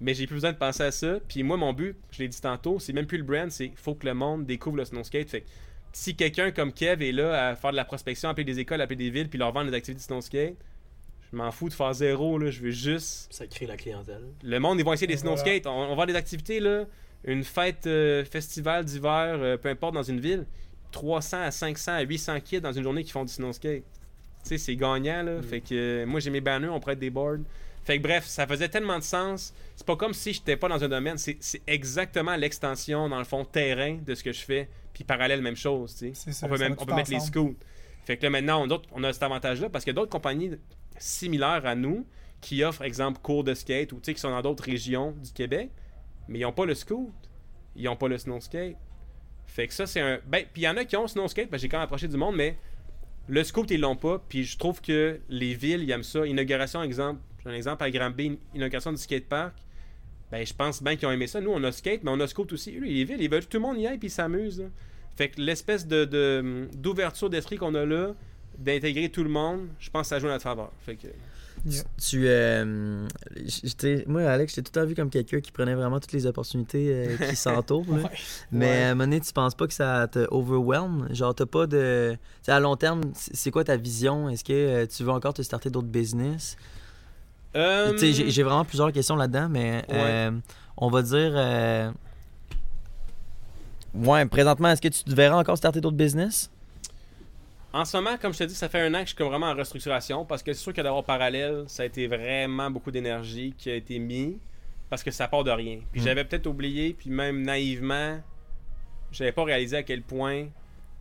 mais 0.00 0.14
j'ai 0.14 0.26
plus 0.26 0.34
besoin 0.36 0.52
de 0.52 0.56
penser 0.56 0.84
à 0.84 0.92
ça. 0.92 1.18
Puis 1.26 1.42
moi, 1.42 1.56
mon 1.56 1.72
but, 1.72 1.96
je 2.12 2.20
l'ai 2.20 2.28
dit 2.28 2.40
tantôt, 2.40 2.78
c'est 2.78 2.92
même 2.92 3.06
plus 3.06 3.18
le 3.18 3.24
brand, 3.24 3.50
c'est 3.50 3.72
faut 3.74 3.94
que 3.94 4.06
le 4.06 4.14
monde 4.14 4.46
découvre 4.46 4.76
le 4.76 4.84
snow 4.84 5.02
skate. 5.02 5.28
Fait 5.28 5.40
que 5.40 5.46
si 5.92 6.14
quelqu'un 6.14 6.52
comme 6.52 6.72
Kev 6.72 7.06
est 7.06 7.12
là 7.12 7.48
à 7.48 7.56
faire 7.56 7.72
de 7.72 7.76
la 7.76 7.84
prospection, 7.84 8.28
appeler 8.28 8.44
des 8.44 8.60
écoles, 8.60 8.80
appeler 8.80 8.96
des 8.96 9.10
villes, 9.10 9.28
puis 9.28 9.38
leur 9.38 9.52
vendre 9.52 9.70
des 9.70 9.76
activités 9.76 10.00
de 10.00 10.04
snow 10.04 10.20
skate, 10.20 10.56
je 11.32 11.36
m'en 11.36 11.50
fous 11.50 11.68
de 11.68 11.74
faire 11.74 11.92
zéro. 11.94 12.38
Là. 12.38 12.50
Je 12.50 12.60
veux 12.60 12.70
juste 12.70 13.32
Ça 13.32 13.46
crée 13.46 13.66
la 13.66 13.76
clientèle. 13.76 14.22
le 14.42 14.58
monde, 14.58 14.78
ils 14.78 14.84
vont 14.84 14.92
essayer 14.92 15.06
des 15.06 15.16
snow 15.16 15.34
voilà. 15.34 15.40
skates. 15.40 15.66
On, 15.66 15.70
on 15.70 15.86
va 15.86 15.92
avoir 15.92 16.06
des 16.06 16.14
activités, 16.16 16.60
là. 16.60 16.84
Une 17.24 17.44
fête, 17.44 17.86
euh, 17.86 18.24
festival 18.24 18.84
d'hiver, 18.84 19.38
euh, 19.40 19.56
peu 19.56 19.68
importe, 19.68 19.94
dans 19.94 20.02
une 20.02 20.20
ville. 20.20 20.44
300 20.90 21.40
à 21.42 21.50
500 21.50 21.92
à 21.92 22.00
800 22.02 22.40
kids 22.40 22.60
dans 22.60 22.72
une 22.72 22.82
journée 22.82 23.02
qui 23.04 23.12
font 23.12 23.24
du 23.24 23.32
snow 23.32 23.52
skate. 23.52 23.84
Tu 24.42 24.48
sais, 24.48 24.58
c'est 24.58 24.76
gagnant, 24.76 25.22
là. 25.22 25.38
Mm. 25.38 25.42
Fait 25.42 25.60
que 25.60 25.74
euh, 25.74 26.06
moi, 26.06 26.20
j'ai 26.20 26.30
mes 26.30 26.40
banners, 26.40 26.68
on 26.68 26.80
prête 26.80 26.98
des 26.98 27.10
boards. 27.10 27.38
Fait 27.84 27.98
que 27.98 28.02
bref, 28.02 28.26
ça 28.26 28.46
faisait 28.46 28.68
tellement 28.68 28.98
de 28.98 29.04
sens. 29.04 29.54
C'est 29.74 29.86
pas 29.86 29.96
comme 29.96 30.12
si 30.14 30.32
j'étais 30.32 30.56
pas 30.56 30.68
dans 30.68 30.82
un 30.84 30.88
domaine. 30.88 31.18
C'est 31.18 31.36
c'est 31.40 31.62
exactement 31.66 32.36
l'extension, 32.36 33.08
dans 33.08 33.18
le 33.18 33.24
fond, 33.24 33.44
terrain 33.44 33.98
de 34.04 34.14
ce 34.14 34.22
que 34.22 34.32
je 34.32 34.40
fais. 34.40 34.68
Puis 34.92 35.02
parallèle, 35.04 35.40
même 35.40 35.56
chose, 35.56 35.94
tu 35.96 36.14
sais. 36.14 36.32
Ça, 36.32 36.46
On 36.46 36.50
peut, 36.50 36.58
même, 36.58 36.76
on 36.78 36.84
peut 36.84 36.94
mettre 36.94 37.10
les 37.10 37.20
scouts. 37.20 37.56
Fait 38.04 38.16
que 38.16 38.22
là, 38.24 38.30
maintenant, 38.30 38.62
on, 38.62 38.66
d'autres- 38.66 38.88
on 38.92 39.02
a 39.04 39.12
cet 39.12 39.22
avantage-là 39.22 39.68
parce 39.70 39.86
a 39.88 39.92
d'autres 39.92 40.10
compagnies 40.10 40.50
similaires 40.98 41.64
à 41.64 41.74
nous 41.74 42.06
qui 42.40 42.64
offrent, 42.64 42.82
exemple, 42.82 43.20
cours 43.22 43.44
de 43.44 43.54
skate 43.54 43.92
ou 43.92 44.00
qui 44.00 44.14
sont 44.16 44.30
dans 44.30 44.42
d'autres 44.42 44.64
régions 44.64 45.12
du 45.12 45.32
Québec, 45.32 45.70
mais 46.28 46.40
ils 46.40 46.42
n'ont 46.42 46.52
pas 46.52 46.66
le 46.66 46.74
scoot. 46.74 47.12
Ils 47.76 47.84
n'ont 47.84 47.96
pas 47.96 48.08
le 48.08 48.18
snow 48.18 48.40
skate. 48.40 48.76
Fait 49.46 49.66
que 49.66 49.74
ça, 49.74 49.86
c'est 49.86 50.00
un. 50.00 50.18
Ben, 50.26 50.44
puis 50.52 50.62
il 50.62 50.64
y 50.64 50.68
en 50.68 50.76
a 50.76 50.84
qui 50.84 50.96
ont 50.96 51.06
snow 51.06 51.28
skate, 51.28 51.50
ben, 51.50 51.58
j'ai 51.58 51.68
quand 51.68 51.78
même 51.78 51.84
approché 51.84 52.08
du 52.08 52.16
monde, 52.16 52.36
mais 52.36 52.58
le 53.28 53.42
scoot, 53.44 53.70
ils 53.70 53.80
l'ont 53.80 53.96
pas. 53.96 54.22
Puis 54.28 54.44
je 54.44 54.58
trouve 54.58 54.80
que 54.80 55.20
les 55.28 55.54
villes, 55.54 55.82
ils 55.82 55.90
aiment 55.90 56.02
ça. 56.02 56.26
Inauguration, 56.26 56.82
exemple, 56.82 57.20
j'ai 57.42 57.50
un 57.50 57.54
exemple 57.54 57.82
à 57.84 57.90
Granby, 57.90 58.38
inauguration 58.54 58.92
du 58.92 58.98
skatepark. 58.98 59.54
Ben, 60.30 60.46
je 60.46 60.54
pense 60.54 60.82
bien 60.82 60.96
qu'ils 60.96 61.06
ont 61.08 61.12
aimé 61.12 61.26
ça. 61.26 61.40
Nous, 61.40 61.50
on 61.50 61.62
a 61.64 61.72
skate, 61.72 62.02
mais 62.04 62.10
on 62.10 62.20
a 62.20 62.26
scoot 62.26 62.52
aussi. 62.52 62.76
Eux, 62.76 62.82
les 62.84 63.04
villes, 63.04 63.20
ils 63.20 63.30
veulent 63.30 63.46
tout 63.46 63.58
le 63.58 63.62
monde 63.62 63.78
y 63.78 63.86
aille 63.86 63.98
puis 63.98 64.08
ils 64.08 64.10
s'amusent. 64.10 64.68
Fait 65.16 65.28
que 65.28 65.40
l'espèce 65.40 65.86
de, 65.86 66.04
de- 66.06 66.68
d'ouverture 66.74 67.28
d'esprit 67.28 67.56
qu'on 67.56 67.74
a 67.74 67.84
là, 67.84 68.14
d'intégrer 68.62 69.08
tout 69.10 69.22
le 69.24 69.30
monde, 69.30 69.68
je 69.78 69.90
pense 69.90 70.02
que 70.02 70.08
ça 70.08 70.18
joue 70.18 70.28
à 70.28 70.30
notre 70.32 70.44
faveur. 70.44 70.70
Fait 70.86 70.96
que, 70.96 71.08
Yeah. 71.64 71.82
Tu, 72.08 72.24
euh, 72.26 73.06
moi, 74.08 74.22
Alex, 74.22 74.54
j'étais 74.54 74.62
tout 74.68 74.72
le 74.74 74.80
temps 74.82 74.88
vu 74.88 74.94
comme 74.96 75.10
quelqu'un 75.10 75.38
qui 75.40 75.52
prenait 75.52 75.74
vraiment 75.74 76.00
toutes 76.00 76.10
les 76.12 76.26
opportunités 76.26 76.88
euh, 76.90 77.16
qui 77.30 77.36
s'entourent. 77.36 77.88
Ouais. 77.88 78.02
Mais 78.50 78.66
Ouais. 78.66 78.82
à 78.82 78.86
un 78.90 78.94
moment 78.94 79.04
donné, 79.04 79.20
tu 79.20 79.32
penses 79.32 79.54
pas 79.54 79.68
que 79.68 79.74
ça 79.74 80.08
te 80.10 80.26
overwhelm? 80.32 81.06
Genre, 81.14 81.32
t'as 81.34 81.46
pas 81.46 81.66
de. 81.68 82.16
À 82.48 82.58
long 82.58 82.74
terme, 82.74 83.02
c'est 83.14 83.52
quoi 83.52 83.62
ta 83.62 83.76
vision? 83.76 84.28
Est-ce 84.28 84.42
que 84.42 84.52
euh, 84.52 84.86
tu 84.86 85.04
veux 85.04 85.10
encore 85.12 85.34
te 85.34 85.42
starter 85.42 85.70
d'autres 85.70 85.86
business? 85.86 86.56
Tu 87.54 87.60
sais, 87.98 88.12
j'ai- 88.30 88.42
vraiment 88.42 88.64
plusieurs 88.64 88.90
questions 88.90 89.14
là-dedans, 89.14 89.48
mais 89.48 89.84
euh, 89.92 90.32
on 90.78 90.88
va 90.90 91.02
dire. 91.02 91.32
euh, 91.36 91.92
Ouais, 93.94 94.24
présentement, 94.26 94.68
est-ce 94.70 94.80
que 94.82 94.88
tu 94.88 95.04
te 95.04 95.14
verras 95.14 95.38
encore 95.38 95.58
starter 95.58 95.80
d'autres 95.80 95.96
business? 95.98 96.50
En 97.74 97.84
ce 97.86 97.96
moment, 97.96 98.16
comme 98.20 98.32
je 98.34 98.38
te 98.40 98.44
dis, 98.44 98.54
ça 98.54 98.68
fait 98.68 98.80
un 98.80 98.92
an 98.92 98.98
que 98.98 99.04
je 99.04 99.08
suis 99.08 99.16
comme 99.16 99.28
vraiment 99.28 99.46
en 99.46 99.54
restructuration 99.54 100.24
parce 100.26 100.42
que 100.42 100.52
c'est 100.52 100.60
sûr 100.60 100.72
que 100.74 100.80
d'avoir 100.82 101.04
parallèle, 101.04 101.64
ça 101.68 101.84
a 101.84 101.86
été 101.86 102.06
vraiment 102.06 102.70
beaucoup 102.70 102.90
d'énergie 102.90 103.54
qui 103.56 103.70
a 103.70 103.74
été 103.74 103.98
mis 103.98 104.38
parce 104.90 105.02
que 105.02 105.10
ça 105.10 105.26
part 105.26 105.42
de 105.42 105.50
rien. 105.50 105.80
Puis 105.90 106.00
Mm. 106.00 106.04
j'avais 106.04 106.24
peut-être 106.24 106.46
oublié, 106.46 106.92
puis 106.92 107.08
même 107.08 107.40
naïvement, 107.42 108.20
j'avais 109.10 109.32
pas 109.32 109.44
réalisé 109.44 109.76
à 109.78 109.82
quel 109.82 110.02
point 110.02 110.46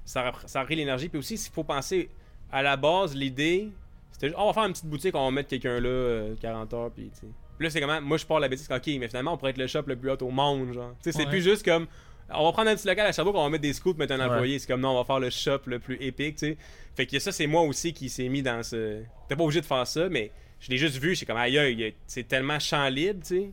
ça, 0.06 0.30
a- 0.30 0.48
ça 0.48 0.62
a 0.62 0.64
pris 0.66 0.76
l'énergie. 0.76 1.10
Puis 1.10 1.20
aussi, 1.20 1.38
s'il 1.38 1.52
faut 1.52 1.66
penser 1.66 2.10
à 2.52 2.62
la 2.64 2.78
base, 2.78 3.14
l'idée, 3.16 3.70
c'était 4.14 4.28
juste, 4.28 4.38
Oh, 4.40 4.44
on 4.44 4.48
va 4.48 4.54
faire 4.54 4.64
une 4.66 4.72
petite 4.72 4.86
boutique, 4.86 5.16
on 5.16 5.26
va 5.26 5.32
mettre 5.32 5.50
quelqu'un 5.50 5.80
là, 5.82 5.90
euh, 5.90 6.36
40 6.42 6.74
heures, 6.74 6.92
puis 6.92 7.10
tu 7.14 7.20
sais. 7.20 7.28
Puis 7.58 7.66
là, 7.68 7.70
c'est 7.70 7.82
comment, 7.82 8.02
moi 8.02 8.18
je 8.18 8.26
pars 8.26 8.40
la 8.40 8.48
bêtise, 8.48 8.70
ok, 8.72 8.88
mais 8.98 9.08
finalement, 9.10 9.34
on 9.34 9.38
pourrait 9.38 9.52
être 9.52 9.58
le 9.58 9.68
shop 9.68 9.84
le 9.88 9.96
plus 9.98 10.10
haut 10.10 10.18
au 10.22 10.32
monde, 10.32 10.72
genre. 10.74 10.94
Tu 11.04 11.12
sais, 11.12 11.18
c'est 11.18 11.26
Ouais. 11.26 11.30
plus 11.30 11.42
juste 11.44 11.66
comme, 11.66 11.86
on 12.34 12.44
va 12.46 12.52
prendre 12.52 12.70
un 12.70 12.76
petit 12.76 12.88
local 12.88 13.06
à 13.08 13.12
Sherbrooke, 13.12 13.36
on 13.36 13.44
va 13.44 13.50
mettre 13.50 13.62
des 13.64 13.74
scouts, 13.74 13.94
mettre 13.96 14.14
un 14.14 14.20
Ouais. 14.20 14.26
employé. 14.26 14.60
C'est 14.60 14.68
comme 14.68 14.82
non, 14.82 14.90
on 14.92 14.98
va 15.00 15.04
faire 15.06 15.20
le 15.20 15.30
shop 15.30 15.62
le 15.66 15.80
plus 15.80 15.98
épique, 16.02 16.36
tu 16.38 16.48
sais. 16.48 16.58
Fait 16.96 17.06
que 17.06 17.18
ça, 17.20 17.32
c'est 17.32 17.48
moi 17.48 17.62
aussi 17.62 17.94
qui 17.94 18.10
s'est 18.10 18.28
mis 18.30 18.42
dans 18.42 18.62
ce. 18.64 19.02
T'es 19.28 19.36
pas 19.36 19.44
obligé 19.44 19.62
de 19.62 19.66
faire 19.66 19.86
ça, 19.88 20.10
mais 20.10 20.32
je 20.60 20.70
l'ai 20.70 20.78
juste 20.78 20.98
vu, 20.98 21.16
c'est 21.16 21.26
comme 21.26 21.38
aïe, 21.38 21.94
c'est 22.08 22.28
tellement 22.28 22.60
champ 22.60 22.88
libre, 22.90 23.20
tu 23.22 23.28
sais. 23.36 23.50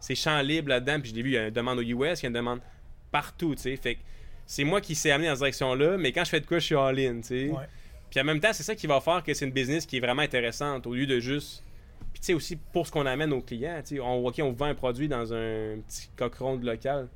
C'est 0.00 0.14
champ 0.16 0.40
libre 0.42 0.68
là-dedans, 0.70 1.00
puis 1.00 1.10
je 1.10 1.14
l'ai 1.14 1.22
vu, 1.22 1.30
il 1.30 1.34
y 1.34 1.38
a 1.38 1.46
une 1.48 1.54
demande 1.54 1.78
aux 1.78 1.82
US, 1.82 2.20
il 2.20 2.22
y 2.24 2.26
a 2.26 2.28
une 2.28 2.34
demande 2.34 2.60
partout, 3.10 3.54
tu 3.54 3.62
sais. 3.62 3.76
Fait 3.76 3.94
que 3.96 4.00
c'est 4.46 4.64
moi 4.64 4.80
qui 4.80 4.94
s'est 4.94 5.10
amené 5.10 5.28
dans 5.28 5.34
cette 5.34 5.40
direction-là, 5.40 5.96
mais 5.96 6.12
quand 6.12 6.24
je 6.24 6.30
fais 6.30 6.40
de 6.40 6.46
quoi, 6.46 6.58
je 6.58 6.64
suis 6.66 6.74
all-in, 6.74 7.16
tu 7.20 7.22
sais. 7.28 7.48
Ouais. 7.50 7.64
Puis 8.10 8.20
en 8.20 8.24
même 8.24 8.40
temps, 8.40 8.52
c'est 8.52 8.62
ça 8.64 8.74
qui 8.74 8.86
va 8.86 9.00
faire 9.00 9.22
que 9.22 9.32
c'est 9.32 9.44
une 9.46 9.52
business 9.52 9.86
qui 9.86 9.96
est 9.96 10.00
vraiment 10.00 10.22
intéressante 10.22 10.86
au 10.86 10.94
lieu 10.94 11.06
de 11.06 11.18
juste. 11.20 11.62
Puis 12.12 12.20
tu 12.20 12.26
sais 12.26 12.34
aussi 12.34 12.56
pour 12.56 12.86
ce 12.86 12.92
qu'on 12.92 13.06
amène 13.06 13.32
aux 13.32 13.40
clients, 13.40 13.80
tu 13.86 13.94
sais, 13.96 14.00
on 14.00 14.26
OK, 14.26 14.34
on 14.42 14.52
vend 14.52 14.66
un 14.66 14.74
produit 14.74 15.08
dans 15.08 15.32
un 15.32 15.78
petit 15.88 16.10
cochon 16.14 16.56
de 16.56 16.66
local. 16.66 17.08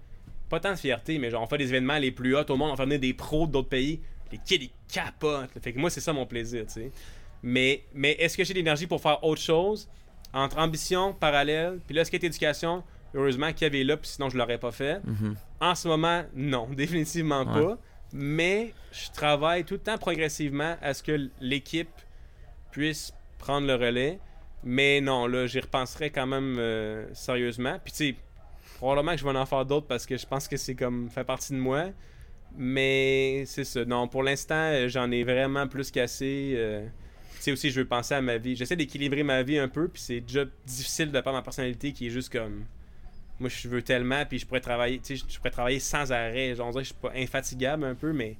Pas 0.49 0.61
tant 0.61 0.71
de 0.73 0.77
fierté, 0.77 1.19
mais 1.19 1.31
genre 1.31 1.43
on 1.43 1.47
fait 1.47 1.59
des 1.59 1.69
événements 1.69 1.99
les 1.99 2.11
plus 2.13 2.37
hauts 2.37 2.49
au 2.51 2.57
monde, 2.57 2.71
on 2.73 2.77
fait 2.77 2.85
venir 2.85 3.01
des 3.01 3.15
pros 3.15 3.47
d'autres 3.47 3.69
pays, 3.69 4.01
les 4.31 4.39
kids 4.39 4.57
ils 4.63 4.71
capotent. 4.93 5.51
Fait 5.61 5.73
que 5.73 5.79
moi 5.79 5.91
c'est 5.91 6.01
ça 6.01 6.13
mon 6.13 6.27
plaisir, 6.27 6.65
tu 6.67 6.73
sais. 6.75 6.93
Mais 7.43 7.83
mais 7.95 8.13
est-ce 8.13 8.37
que 8.37 8.45
j'ai 8.45 8.55
l'énergie 8.55 8.87
pour 8.87 9.01
faire 9.01 9.23
autre 9.25 9.41
chose? 9.43 9.89
Entre 10.33 10.59
ambition 10.59 11.13
parallèle, 11.15 11.81
puis 11.87 11.95
là 11.97 12.05
skate 12.05 12.25
éducation, 12.25 12.83
heureusement 13.15 13.53
Kev 13.53 13.81
est 13.81 13.85
là, 13.85 13.97
puis 13.97 14.09
sinon 14.11 14.29
je 14.29 14.37
l'aurais 14.37 14.59
pas 14.59 14.73
fait. 14.73 15.01
Mhm. 15.05 15.37
En 15.61 15.75
ce 15.75 15.89
moment, 15.89 16.25
non, 16.35 16.69
définitivement 16.73 17.41
Ouais. 17.45 17.63
pas. 17.63 17.79
Mais 18.13 18.73
je 18.93 19.11
travaille 19.11 19.65
tout 19.65 19.75
le 19.75 19.81
temps 19.81 19.99
progressivement 19.99 20.77
à 20.81 20.95
ce 20.95 21.03
que 21.03 21.29
l'équipe 21.41 21.89
puisse 22.71 23.13
prendre 23.39 23.67
le 23.67 23.75
relais. 23.75 24.19
Mais 24.65 25.01
non, 25.01 25.27
là, 25.27 25.47
j'y 25.47 25.61
repenserai 25.61 26.11
quand 26.11 26.27
même 26.27 26.57
euh, 26.59 27.07
sérieusement. 27.15 27.79
Puis 27.85 27.93
tu 27.93 27.99
sais, 27.99 28.17
probablement 28.79 29.13
que 29.13 29.19
je 29.19 29.25
vais 29.25 29.37
en 29.37 29.47
faire 29.47 29.65
d'autres 29.67 29.87
parce 29.87 30.07
que 30.07 30.17
je 30.17 30.27
pense 30.27 30.49
que 30.49 30.57
c'est 30.57 30.75
comme 30.75 31.09
fait 31.11 31.25
partie 31.25 31.53
de 31.53 31.59
moi. 31.59 31.87
Mais 32.57 33.45
c'est 33.47 33.65
ça. 33.65 33.85
Non, 33.85 34.09
pour 34.09 34.23
l'instant, 34.23 34.55
euh, 34.55 34.89
j'en 34.89 35.11
ai 35.11 35.25
vraiment 35.25 35.67
plus 35.67 35.91
qu'assez. 35.91 36.55
euh. 36.57 36.87
tu 37.37 37.43
sais 37.43 37.53
aussi, 37.53 37.71
je 37.71 37.81
veux 37.81 37.87
penser 37.87 38.15
à 38.15 38.23
ma 38.23 38.39
vie. 38.39 38.57
J'essaie 38.57 38.77
d'équilibrer 38.77 39.23
ma 39.23 39.43
vie 39.43 39.59
un 39.59 39.69
peu, 39.69 39.89
puis 39.89 40.01
c'est 40.01 40.21
déjà 40.21 40.45
difficile 40.65 41.13
de 41.13 41.21
pas 41.21 41.33
ma 41.33 41.43
personnalité 41.43 41.93
qui 41.93 42.07
est 42.07 42.11
juste 42.11 42.33
comme. 42.33 42.65
Moi, 43.39 43.51
je 43.51 43.69
veux 43.69 43.83
tellement, 43.83 44.25
puis 44.25 44.39
je 44.39 44.47
pourrais 44.47 44.61
travailler, 44.61 45.03
je 45.07 45.37
pourrais 45.37 45.51
travailler 45.51 45.81
sans 45.81 46.11
arrêt. 46.11 46.55
Genre, 46.55 46.67
on 46.67 46.71
dirait 46.71 46.85
que 46.85 46.89
je 46.89 46.95
suis 46.95 47.03
pas 47.03 47.13
infatigable 47.15 47.85
un 47.85 47.95
peu, 47.95 48.15
mais 48.15 48.37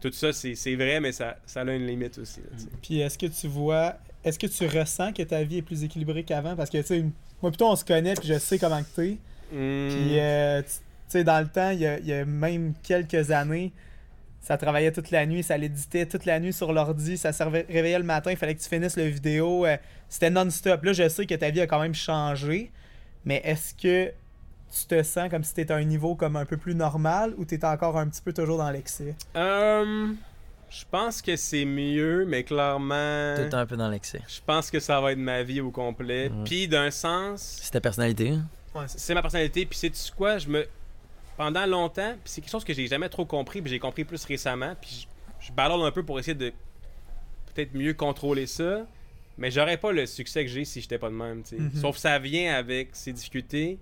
tout 0.00 0.10
ça, 0.12 0.32
c'est 0.32 0.74
vrai, 0.76 0.98
mais 1.00 1.12
ça, 1.12 1.36
ça 1.44 1.60
a 1.60 1.64
une 1.74 1.86
limite 1.86 2.16
aussi. 2.16 2.40
Puis 2.80 3.00
est-ce 3.00 3.18
que 3.18 3.26
tu 3.26 3.46
vois, 3.48 3.96
est-ce 4.24 4.38
que 4.38 4.46
tu 4.46 4.66
ressens 4.66 5.12
que 5.12 5.22
ta 5.22 5.42
vie 5.44 5.58
est 5.58 5.62
plus 5.62 5.84
équilibrée 5.84 6.24
qu'avant? 6.24 6.56
Parce 6.56 6.70
que, 6.70 6.78
tu 6.78 6.86
sais, 6.86 7.04
moi 7.42 7.50
plutôt 7.50 7.66
on 7.68 7.76
se 7.76 7.84
connaît, 7.84 8.14
puis 8.14 8.28
je 8.28 8.38
sais 8.38 8.58
comment 8.58 8.82
que 8.82 8.88
t'es. 8.96 9.18
Puis, 9.50 10.18
euh, 10.18 10.62
tu 10.62 10.68
tu 10.68 11.18
sais, 11.18 11.24
dans 11.24 11.40
le 11.40 11.48
temps, 11.48 11.70
il 11.70 11.80
y 11.80 11.86
a, 11.86 11.98
il 11.98 12.06
y 12.06 12.12
a 12.12 12.24
même 12.24 12.72
quelques 12.84 13.30
années, 13.32 13.72
ça 14.40 14.56
travaillait 14.56 14.92
toute 14.92 15.10
la 15.10 15.26
nuit, 15.26 15.42
ça 15.42 15.56
l'éditait 15.58 16.06
toute 16.06 16.24
la 16.24 16.38
nuit 16.38 16.52
sur 16.52 16.72
l'ordi, 16.72 17.18
ça 17.18 17.32
se 17.32 17.42
réve- 17.42 17.66
réveillait 17.68 17.98
le 17.98 18.04
matin, 18.04 18.30
il 18.30 18.36
fallait 18.36 18.54
que 18.54 18.62
tu 18.62 18.68
finisses 18.68 18.96
le 18.96 19.04
vidéo. 19.06 19.66
euh, 19.66 19.76
C'était 20.08 20.30
non-stop. 20.30 20.84
Là, 20.84 20.92
je 20.92 21.08
sais 21.08 21.26
que 21.26 21.34
ta 21.34 21.50
vie 21.50 21.60
a 21.60 21.66
quand 21.66 21.80
même 21.80 21.94
changé, 21.94 22.70
mais 23.24 23.40
est-ce 23.44 23.74
que 23.74 24.12
tu 24.72 24.86
te 24.86 25.02
sens 25.02 25.28
comme 25.30 25.42
si 25.42 25.52
t'étais 25.52 25.72
à 25.72 25.76
un 25.78 25.84
niveau 25.84 26.14
comme 26.14 26.36
un 26.36 26.44
peu 26.44 26.56
plus 26.56 26.76
normal 26.76 27.34
ou 27.36 27.44
t'es 27.44 27.64
encore 27.64 27.98
un 27.98 28.06
petit 28.08 28.22
peu 28.22 28.32
toujours 28.32 28.58
dans 28.58 28.70
l'excès? 28.70 29.16
Euh, 29.36 30.12
je 30.70 30.84
pense 30.88 31.20
que 31.22 31.34
c'est 31.34 31.64
mieux, 31.64 32.24
mais 32.24 32.44
clairement, 32.44 33.34
temps 33.50 33.58
un 33.58 33.66
peu 33.66 33.76
dans 33.76 33.88
l'excès. 33.88 34.20
je 34.28 34.38
pense 34.46 34.70
que 34.70 34.78
ça 34.78 35.00
va 35.00 35.10
être 35.10 35.18
ma 35.18 35.42
vie 35.42 35.60
au 35.60 35.72
complet. 35.72 36.30
Puis 36.44 36.68
d'un 36.68 36.92
sens, 36.92 37.58
C'est 37.62 37.72
ta 37.72 37.80
personnalité. 37.80 38.34
Ouais, 38.74 38.84
c'est 38.86 39.14
ma 39.14 39.22
personnalité. 39.22 39.66
Puis 39.66 39.78
c'est 39.78 39.92
quoi, 40.14 40.38
je 40.38 40.48
me 40.48 40.66
pendant 41.36 41.64
longtemps, 41.64 42.12
puis 42.22 42.32
c'est 42.32 42.40
quelque 42.42 42.50
chose 42.50 42.64
que 42.64 42.74
j'ai 42.74 42.86
jamais 42.86 43.08
trop 43.08 43.24
compris, 43.24 43.62
puis 43.62 43.70
j'ai 43.70 43.78
compris 43.78 44.04
plus 44.04 44.22
récemment, 44.26 44.74
puis 44.78 45.08
je, 45.40 45.46
je 45.46 45.52
ballonne 45.52 45.80
un 45.80 45.90
peu 45.90 46.02
pour 46.02 46.18
essayer 46.18 46.34
de 46.34 46.52
peut-être 47.54 47.74
mieux 47.74 47.94
contrôler 47.94 48.46
ça. 48.46 48.86
Mais 49.38 49.50
j'aurais 49.50 49.78
pas 49.78 49.90
le 49.90 50.04
succès 50.04 50.44
que 50.44 50.50
j'ai 50.50 50.66
si 50.66 50.82
j'étais 50.82 50.98
pas 50.98 51.08
de 51.08 51.14
même, 51.14 51.42
tu 51.42 51.56
sais. 51.56 51.62
Mhm. 51.62 51.72
Sauf 51.76 51.96
que 51.96 52.02
ça 52.02 52.18
vient 52.18 52.54
avec 52.54 52.90
ses 52.92 53.12
difficultés. 53.12 53.78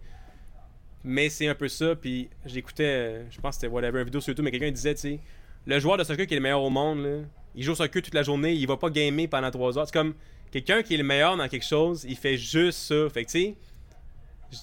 Mais 1.02 1.28
c'est 1.28 1.48
un 1.48 1.54
peu 1.54 1.68
ça, 1.68 1.96
puis 1.96 2.28
j'écoutais, 2.46 2.84
euh, 2.84 3.30
je 3.30 3.40
pense 3.40 3.56
que 3.56 3.62
c'était 3.62 3.72
whatever, 3.72 3.98
une 3.98 4.04
vidéo 4.04 4.20
sur 4.20 4.30
YouTube, 4.30 4.44
mais 4.44 4.50
quelqu'un 4.52 4.70
disait, 4.70 4.94
tu 4.94 5.00
sais, 5.00 5.20
le 5.66 5.78
joueur 5.80 5.96
de 5.96 6.04
soccer 6.04 6.26
qui 6.26 6.34
est 6.34 6.36
le 6.36 6.42
meilleur 6.42 6.62
au 6.62 6.70
monde, 6.70 7.02
là, 7.02 7.18
il 7.56 7.64
joue 7.64 7.72
au 7.72 7.76
soccer 7.76 8.02
toute 8.02 8.14
la 8.14 8.22
journée, 8.22 8.52
il 8.52 8.66
va 8.66 8.76
pas 8.76 8.90
gamer 8.90 9.26
pendant 9.28 9.50
3 9.50 9.78
heures. 9.78 9.86
C'est 9.86 9.92
comme 9.92 10.14
quelqu'un 10.52 10.82
qui 10.82 10.94
est 10.94 10.98
le 10.98 11.04
meilleur 11.04 11.36
dans 11.36 11.48
quelque 11.48 11.66
chose, 11.66 12.04
il 12.08 12.16
fait 12.16 12.36
juste 12.36 12.78
ça. 12.78 13.08
Fait 13.10 13.24
que, 13.24 13.30
tu 13.30 13.40
sais. 13.40 13.54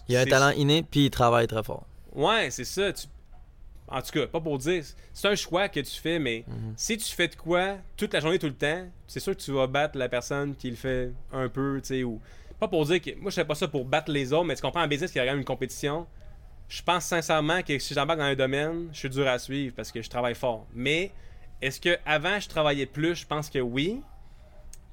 Il 0.09 0.15
a 0.15 0.21
un 0.21 0.25
talent 0.25 0.51
inné, 0.51 0.83
puis 0.83 1.05
il 1.05 1.09
travaille 1.09 1.47
très 1.47 1.63
fort. 1.63 1.85
Ouais, 2.13 2.49
c'est 2.51 2.63
ça. 2.65 2.91
tu- 2.93 3.07
En 3.87 4.01
tout 4.01 4.11
cas, 4.13 4.25
pas 4.25 4.41
pour 4.41 4.57
dire. 4.57 4.83
C'est 5.13 5.27
un 5.27 5.35
choix 5.35 5.69
que 5.69 5.79
tu 5.79 5.91
fais, 6.01 6.17
mais 6.17 6.43
Mhm. 6.47 6.73
si 6.75 6.97
tu 6.97 7.13
fais 7.13 7.27
de 7.27 7.35
quoi 7.35 7.75
toute 7.95 8.13
la 8.13 8.19
journée, 8.19 8.39
tout 8.39 8.47
le 8.47 8.55
temps, 8.55 8.87
c'est 9.05 9.19
sûr 9.19 9.37
que 9.37 9.41
tu 9.41 9.51
vas 9.51 9.67
battre 9.67 9.95
la 9.95 10.09
personne 10.09 10.55
qui 10.55 10.71
le 10.71 10.75
fait 10.75 11.11
un 11.31 11.47
peu, 11.49 11.79
tu 11.83 11.87
sais, 11.89 12.03
ou. 12.03 12.19
Pas 12.59 12.67
pour 12.67 12.83
dire 12.85 12.99
que. 12.99 13.11
Moi, 13.19 13.29
je 13.29 13.35
fais 13.35 13.45
pas 13.45 13.53
ça 13.53 13.67
pour 13.67 13.85
battre 13.85 14.11
les 14.11 14.33
autres, 14.33 14.45
mais 14.45 14.55
tu 14.55 14.61
comprends 14.63 14.81
en 14.83 14.87
business 14.87 15.11
qu'il 15.11 15.19
y 15.19 15.21
a 15.21 15.25
quand 15.25 15.33
même 15.33 15.39
une 15.41 15.45
compétition. 15.45 16.07
Je 16.67 16.81
pense 16.81 17.05
sincèrement 17.05 17.61
que 17.61 17.77
si 17.77 17.93
j'embarque 17.93 18.17
dans 18.17 18.25
un 18.25 18.33
domaine, 18.35 18.89
je 18.91 18.97
suis 18.97 19.09
dur 19.09 19.27
à 19.27 19.37
suivre 19.37 19.75
parce 19.75 19.91
que 19.91 20.01
je 20.01 20.09
travaille 20.09 20.33
fort. 20.33 20.65
Mais 20.73 21.11
est-ce 21.61 21.79
que 21.79 21.95
avant 22.07 22.39
je 22.39 22.49
travaillais 22.49 22.87
plus? 22.87 23.13
Je 23.13 23.27
pense 23.27 23.51
que 23.51 23.59
oui. 23.59 24.01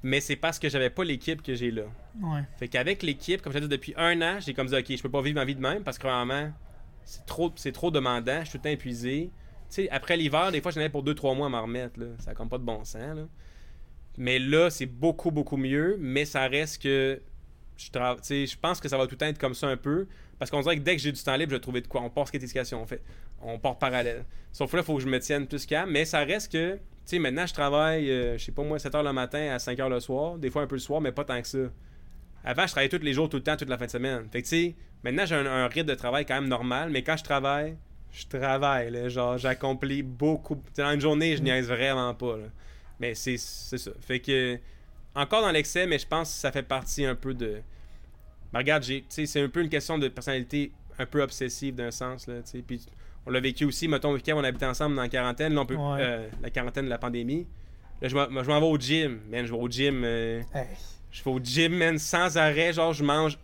Mais 0.03 0.19
c'est 0.19 0.35
parce 0.35 0.59
que 0.59 0.67
j'avais 0.69 0.89
pas 0.89 1.03
l'équipe 1.05 1.41
que 1.41 1.55
j'ai 1.55 1.71
là. 1.71 1.83
Ouais. 2.21 2.41
Fait 2.57 2.67
qu'avec 2.67 3.01
l'équipe, 3.03 3.41
comme 3.41 3.53
je 3.53 3.59
dit 3.59 3.67
depuis 3.69 3.93
un 3.95 4.21
an, 4.21 4.39
j'ai 4.41 4.53
comme 4.53 4.67
dit, 4.67 4.75
ok, 4.75 4.85
je 4.97 5.01
peux 5.01 5.09
pas 5.09 5.21
vivre 5.21 5.35
ma 5.35 5.45
vie 5.45 5.55
de 5.55 5.61
même 5.61 5.81
parce 5.83 5.97
que 5.97 6.05
vraiment, 6.05 6.51
c'est 7.05 7.25
trop, 7.25 7.51
c'est 7.55 7.71
trop 7.71 7.89
demandant, 7.89 8.41
je 8.41 8.49
suis 8.49 8.51
tout 8.51 8.57
le 8.57 8.63
temps 8.63 8.69
épuisé. 8.69 9.31
Tu 9.69 9.75
sais, 9.83 9.89
après 9.89 10.17
l'hiver, 10.17 10.51
des 10.51 10.61
fois, 10.61 10.71
j'en 10.71 10.81
avais 10.81 10.89
pour 10.89 11.03
2-3 11.05 11.35
mois 11.37 11.47
à 11.47 11.49
m'en 11.49 11.61
remettre, 11.61 11.99
là. 11.99 12.07
Ça 12.19 12.31
a 12.31 12.33
comme 12.35 12.49
pas 12.49 12.57
de 12.57 12.63
bon 12.63 12.83
sens, 12.83 13.15
là. 13.15 13.27
Mais 14.17 14.39
là, 14.39 14.69
c'est 14.69 14.85
beaucoup, 14.85 15.31
beaucoup 15.31 15.57
mieux, 15.57 15.97
mais 15.99 16.25
ça 16.25 16.47
reste 16.47 16.81
que. 16.83 17.21
Je, 17.75 17.89
tra- 17.89 18.15
tu 18.17 18.21
sais, 18.23 18.45
je 18.45 18.57
pense 18.59 18.79
que 18.79 18.87
ça 18.87 18.97
va 18.97 19.05
tout 19.05 19.11
le 19.13 19.17
temps 19.17 19.25
être 19.25 19.39
comme 19.39 19.55
ça 19.55 19.67
un 19.67 19.77
peu. 19.77 20.07
Parce 20.39 20.51
qu'on 20.51 20.61
dirait 20.61 20.77
que 20.77 20.81
dès 20.81 20.95
que 20.95 21.01
j'ai 21.01 21.11
du 21.11 21.21
temps 21.21 21.35
libre, 21.35 21.51
je 21.51 21.55
vais 21.55 21.61
trouver 21.61 21.81
de 21.81 21.87
quoi. 21.87 22.01
On 22.01 22.09
part 22.09 22.27
skatiscation, 22.27 22.81
on 22.81 22.85
fait. 22.85 23.01
On 23.41 23.59
part 23.59 23.77
parallèle. 23.77 24.25
Sauf 24.51 24.71
que 24.71 24.77
là, 24.77 24.83
il 24.83 24.85
faut 24.85 24.95
que 24.95 25.01
je 25.01 25.07
me 25.07 25.19
tienne 25.19 25.47
plus 25.47 25.65
calme. 25.65 25.91
Mais 25.91 26.05
ça 26.05 26.19
reste 26.19 26.51
que. 26.51 26.73
Tu 26.75 26.79
sais, 27.05 27.19
maintenant, 27.19 27.45
je 27.45 27.53
travaille, 27.53 28.09
euh, 28.09 28.37
je 28.37 28.45
sais 28.45 28.51
pas 28.53 28.63
moi, 28.63 28.77
7h 28.77 29.03
le 29.03 29.11
matin 29.11 29.49
à 29.51 29.57
5h 29.57 29.89
le 29.89 29.99
soir. 29.99 30.37
Des 30.37 30.49
fois 30.49 30.61
un 30.61 30.67
peu 30.67 30.75
le 30.75 30.79
soir, 30.79 31.01
mais 31.01 31.11
pas 31.11 31.25
tant 31.25 31.41
que 31.41 31.47
ça. 31.47 31.57
Avant, 32.45 32.63
je 32.65 32.71
travaillais 32.71 32.89
tous 32.89 33.03
les 33.03 33.13
jours, 33.13 33.29
tout 33.29 33.37
le 33.37 33.43
temps, 33.43 33.55
toute 33.55 33.69
la 33.69 33.77
fin 33.77 33.85
de 33.85 33.91
semaine. 33.91 34.27
Fait 34.31 34.41
que, 34.41 34.47
tu 34.47 34.55
sais, 34.55 34.75
maintenant, 35.03 35.25
j'ai 35.25 35.35
un, 35.35 35.67
rythme 35.67 35.89
de 35.89 35.95
travail 35.95 36.25
quand 36.25 36.35
même 36.35 36.47
normal, 36.47 36.89
mais 36.89 37.01
quand 37.01 37.17
je 37.17 37.23
travaille, 37.23 37.77
je 38.11 38.25
travaille, 38.27 38.91
là. 38.91 39.09
Genre, 39.09 39.37
j'accomplis 39.37 40.03
beaucoup. 40.03 40.55
Tu 40.55 40.61
sais, 40.73 40.81
dans 40.81 40.91
une 40.91 41.01
journée, 41.01 41.35
je 41.35 41.41
niaise 41.41 41.67
vraiment 41.67 42.13
pas, 42.13 42.37
là. 42.37 42.45
Mais 42.99 43.15
c'est 43.15 43.37
ça. 43.37 43.91
Fait 44.01 44.19
que, 44.19 44.57
encore 45.15 45.41
dans 45.41 45.51
l'excès, 45.51 45.85
mais 45.87 45.99
je 45.99 46.07
pense 46.07 46.29
que 46.33 46.39
ça 46.39 46.51
fait 46.51 46.63
partie 46.63 47.05
un 47.05 47.15
peu 47.15 47.33
de. 47.33 47.61
Ben, 48.53 48.59
regarde, 48.59 48.83
c'est 49.09 49.41
un 49.41 49.49
peu 49.49 49.61
une 49.61 49.69
question 49.69 49.97
de 49.97 50.07
personnalité 50.07 50.71
un 50.99 51.05
peu 51.07 51.21
obsessive 51.23 51.73
d'un 51.75 51.91
sens, 51.91 52.27
là. 52.27 52.35
Puis, 52.67 52.85
on 53.25 53.31
l'a 53.31 53.39
vécu 53.39 53.65
aussi, 53.65 53.87
mettons, 53.87 54.13
week-end, 54.13 54.35
on 54.37 54.43
habitait 54.43 54.65
ensemble 54.67 54.95
dans 54.95 55.01
la 55.01 55.09
quarantaine, 55.09 55.53
là, 55.53 55.61
on 55.61 55.65
peut, 55.65 55.75
Ouais. 55.75 55.97
euh, 56.01 56.27
la 56.41 56.49
quarantaine 56.49 56.85
de 56.85 56.89
la 56.89 56.97
pandémie. 56.99 57.47
Là, 58.01 58.07
je 58.09 58.15
m'en 58.15 58.59
vais 58.59 58.65
au 58.65 58.77
gym, 58.77 59.19
man, 59.31 59.45
je 59.45 59.51
vais 59.51 59.57
au 59.59 59.67
gym. 59.69 60.03
euh, 60.03 60.41
Hey. 60.53 60.65
je 61.11 61.23
vais 61.23 61.31
au 61.31 61.39
gym, 61.39 61.73
man, 61.75 61.97
sans 61.97 62.37
arrêt. 62.37 62.73
Genre, 62.73 62.93
je 62.93 63.03
mange. 63.03 63.37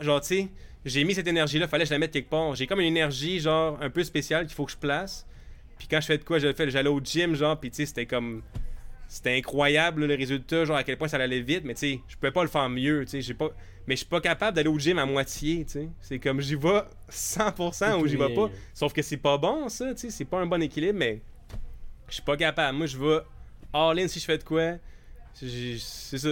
Genre, 0.00 0.20
tu 0.20 0.26
sais, 0.28 0.48
j'ai 0.84 1.04
mis 1.04 1.14
cette 1.14 1.26
énergie-là, 1.26 1.66
fallait 1.68 1.84
que 1.84 1.88
je 1.88 1.94
la 1.94 1.98
mette 1.98 2.12
quelque 2.12 2.30
part. 2.30 2.54
J'ai 2.54 2.66
comme 2.66 2.80
une 2.80 2.86
énergie, 2.86 3.40
genre, 3.40 3.76
un 3.82 3.90
peu 3.90 4.02
spéciale 4.04 4.46
qu'il 4.46 4.54
faut 4.54 4.64
que 4.66 4.72
je 4.72 4.76
place. 4.76 5.26
Puis 5.78 5.88
quand 5.88 6.00
je 6.00 6.06
fais 6.06 6.18
de 6.18 6.24
quoi, 6.24 6.38
je 6.38 6.46
le 6.46 6.52
fais. 6.54 6.70
J'allais 6.70 6.88
au 6.88 7.00
gym, 7.02 7.34
genre, 7.34 7.58
puis 7.58 7.70
tu 7.70 7.76
sais, 7.76 7.86
c'était 7.86 8.06
comme. 8.06 8.42
C'était 9.08 9.36
incroyable, 9.36 10.04
le 10.04 10.14
résultat, 10.14 10.66
genre, 10.66 10.76
à 10.76 10.84
quel 10.84 10.98
point 10.98 11.08
ça 11.08 11.16
allait 11.16 11.40
vite. 11.40 11.62
Mais 11.64 11.72
tu 11.72 11.80
sais, 11.80 12.00
je 12.08 12.16
pouvais 12.16 12.30
pas 12.30 12.42
le 12.42 12.48
faire 12.48 12.68
mieux, 12.68 13.04
tu 13.04 13.12
sais. 13.12 13.20
j'ai 13.22 13.34
pas... 13.34 13.48
Mais 13.86 13.94
je 13.94 14.00
suis 14.00 14.06
pas 14.06 14.20
capable 14.20 14.54
d'aller 14.54 14.68
au 14.68 14.78
gym 14.78 14.98
à 14.98 15.06
moitié, 15.06 15.64
tu 15.64 15.72
sais. 15.72 15.88
C'est 16.02 16.18
comme, 16.18 16.42
j'y 16.42 16.56
vais 16.56 16.82
100% 17.10 18.00
ou 18.02 18.06
j'y 18.06 18.16
vais 18.16 18.34
pas. 18.34 18.50
Sauf 18.74 18.92
que 18.92 19.00
c'est 19.00 19.16
pas 19.16 19.38
bon, 19.38 19.70
ça, 19.70 19.94
tu 19.94 20.00
sais. 20.00 20.10
C'est 20.10 20.26
pas 20.26 20.38
un 20.38 20.46
bon 20.46 20.62
équilibre, 20.62 20.98
mais. 20.98 21.22
Je 22.08 22.14
suis 22.14 22.22
pas 22.22 22.36
capable. 22.36 22.76
Moi, 22.76 22.86
je 22.86 22.98
vais 22.98 23.20
all-in 23.72 24.06
si 24.08 24.20
je 24.20 24.24
fais 24.26 24.36
de 24.36 24.44
quoi. 24.44 24.74
C'est 25.32 25.78
ça. 26.18 26.28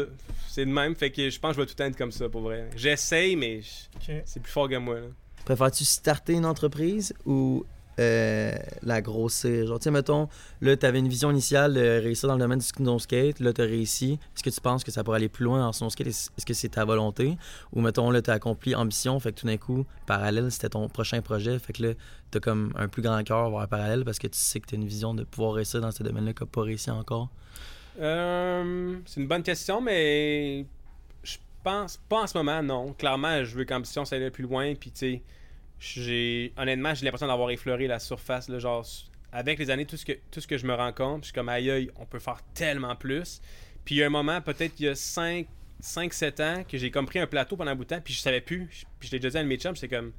C'est 0.49 0.67
de 0.67 0.71
même. 0.71 0.95
Fait 0.95 1.11
que 1.11 1.31
je 1.31 1.39
pense 1.39 1.53
que 1.53 1.57
je 1.57 1.61
vais 1.61 1.67
tout 1.67 1.73
le 1.73 1.77
temps 1.77 1.85
être 1.87 1.97
comme 1.97 2.13
ça, 2.13 2.29
pour 2.29 2.43
vrai. 2.43 2.69
J'essaye, 2.77 3.37
mais 3.37 3.61
c'est 4.25 4.43
plus 4.43 4.53
fort 4.53 4.69
que 4.69 4.77
moi, 4.77 5.01
là. 5.01 5.07
Préfères-tu 5.47 5.85
starter 5.85 6.35
une 6.35 6.45
entreprise 6.45 7.15
ou 7.25 7.65
euh, 7.99 8.53
la 8.83 9.01
grossir? 9.01 9.67
Genre, 9.67 9.79
tu 9.79 9.85
sais, 9.85 9.91
mettons, 9.91 10.29
là, 10.61 10.77
tu 10.77 10.87
avais 10.87 10.99
une 10.99 11.09
vision 11.09 11.31
initiale 11.31 11.75
de 11.75 12.01
réussir 12.03 12.29
dans 12.29 12.35
le 12.35 12.41
domaine 12.41 12.59
du 12.59 12.65
snow 12.65 12.99
skate, 12.99 13.41
là, 13.41 13.53
tu 13.53 13.63
as 13.63 13.65
réussi. 13.65 14.19
Est-ce 14.35 14.43
que 14.43 14.51
tu 14.51 14.61
penses 14.61 14.85
que 14.85 14.91
ça 14.91 15.05
pourrait 15.05 15.17
aller 15.17 15.29
plus 15.29 15.45
loin 15.45 15.67
en 15.67 15.73
snow 15.73 15.91
skate? 15.91 16.09
Est-ce 16.09 16.47
que 16.47 16.55
c'est 16.55 16.71
ta 16.71 16.85
volonté? 16.85 17.37
Ou, 17.73 17.81
mettons, 17.81 18.11
là, 18.11 18.23
tu 18.23 18.31
as 18.31 18.35
accompli 18.35 18.75
ambition, 18.75 19.19
fait 19.21 19.33
que 19.33 19.41
tout 19.41 19.47
d'un 19.47 19.57
coup, 19.57 19.87
parallèle, 20.07 20.51
c'était 20.51 20.71
ton 20.71 20.89
prochain 20.89 21.21
projet, 21.23 21.59
fait 21.59 21.73
que 21.73 21.83
là, 21.83 21.95
tu 22.31 22.39
as 22.39 22.41
comme 22.41 22.73
un 22.77 22.89
plus 22.89 23.03
grand 23.03 23.23
cœur 23.23 23.51
vers 23.51 23.69
parallèle 23.69 24.05
parce 24.05 24.19
que 24.19 24.27
tu 24.27 24.39
sais 24.39 24.61
que 24.61 24.67
tu 24.67 24.75
as 24.75 24.79
une 24.79 24.87
vision 24.87 25.15
de 25.15 25.25
pouvoir 25.25 25.55
réussir 25.55 25.81
dans 25.81 25.91
ce 25.91 26.03
domaine-là 26.03 26.33
qui 26.33 26.43
n'a 26.43 26.47
pas 26.47 26.63
réussi 26.63 26.91
encore. 26.91 27.31
Euh, 27.99 28.97
c'est 29.07 29.21
une 29.21 29.29
bonne 29.29 29.43
question, 29.43 29.81
mais 29.81 30.67
je 31.23 31.37
pense 31.63 31.99
pas 32.09 32.23
en 32.23 32.27
ce 32.27 32.37
moment, 32.37 32.63
non. 32.63 32.93
Clairement, 32.93 33.43
je 33.45 33.57
veux 33.57 33.65
qu'Ambition 33.65 34.05
ça 34.05 34.17
plus 34.31 34.45
loin, 34.45 34.75
puis 34.75 34.91
tu 34.91 34.99
sais, 34.99 35.23
j'ai 35.79 36.53
honnêtement, 36.57 36.95
j'ai 36.95 37.05
l'impression 37.05 37.27
d'avoir 37.27 37.51
effleuré 37.51 37.87
la 37.87 37.99
surface, 37.99 38.51
genre 38.59 38.87
avec 39.33 39.59
les 39.59 39.71
années, 39.71 39.87
tout 39.87 39.97
ce 39.97 40.05
que 40.07 40.13
tout 40.31 40.41
ce 40.41 40.47
que 40.47 40.57
je 40.57 40.67
me 40.67 40.75
rends 40.75 40.93
compte, 40.93 41.23
je 41.23 41.27
suis 41.27 41.35
comme 41.35 41.49
aïe 41.49 41.91
on 41.97 42.07
peut 42.07 42.19
faire 42.19 42.41
tellement 42.55 42.97
plus. 42.97 43.41
Puis 43.85 43.97
il 43.97 43.99
y 43.99 44.03
a 44.03 44.07
un 44.07 44.11
moment, 44.11 44.41
peut-être 44.41 44.81
il 44.81 44.87
y 44.87 44.89
a 44.89 44.95
5 44.95 45.47
5-7 45.83 46.43
ans, 46.43 46.65
que 46.65 46.79
j'ai 46.79 46.91
comme 46.91 47.05
pris 47.07 47.19
un 47.19 47.27
plateau 47.27 47.57
pendant 47.57 47.71
un 47.71 47.75
bout 47.75 47.85
de 47.85 47.91
temps, 47.91 48.01
puis 48.03 48.15
je 48.15 48.21
savais 48.21 48.41
plus. 48.41 48.87
Puis 48.99 49.09
je 49.09 49.13
l'ai 49.13 49.19
déjà 49.19 49.31
dit 49.31 49.39
à 49.39 49.43
mes 49.45 49.57
chums, 49.59 49.75
j'étais 49.75 49.95
comme, 49.95 50.13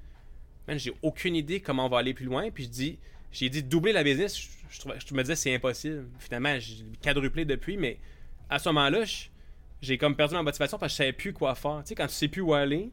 man, 0.68 0.78
j'ai 0.78 0.94
aucune 1.02 1.36
idée 1.36 1.60
comment 1.62 1.88
on 1.88 1.90
va 1.90 1.98
aller 1.98 2.14
plus 2.14 2.26
loin. 2.26 2.52
Puis 2.52 2.66
je 2.66 2.70
dis, 2.70 3.00
j'ai 3.32 3.50
dit 3.50 3.64
doubler 3.64 3.92
la 3.92 4.04
business, 4.04 4.40
je, 4.70 4.80
trouvais- 4.80 5.00
je 5.06 5.14
me 5.16 5.22
disais 5.24 5.36
c'est 5.36 5.56
impossible. 5.56 6.06
Finalement, 6.20 6.60
j'ai 6.60 6.86
quadruplé 7.02 7.44
depuis, 7.44 7.76
mais 7.76 7.98
à 8.50 8.60
ce 8.60 8.70
moment-là, 8.70 9.04
j'ai 9.82 9.98
comme 9.98 10.16
perdu 10.16 10.36
ma 10.36 10.44
motivation 10.44 10.78
parce 10.78 10.92
que 10.92 10.94
je 10.94 10.98
savais 10.98 11.14
plus 11.14 11.34
quoi 11.34 11.56
faire. 11.56 11.82
Tu 11.84 11.90
sais, 11.90 11.96
quand 11.96 12.08
tu 12.08 12.14
sais 12.14 12.28
plus 12.28 12.42
où 12.42 12.54
aller, 12.54 12.92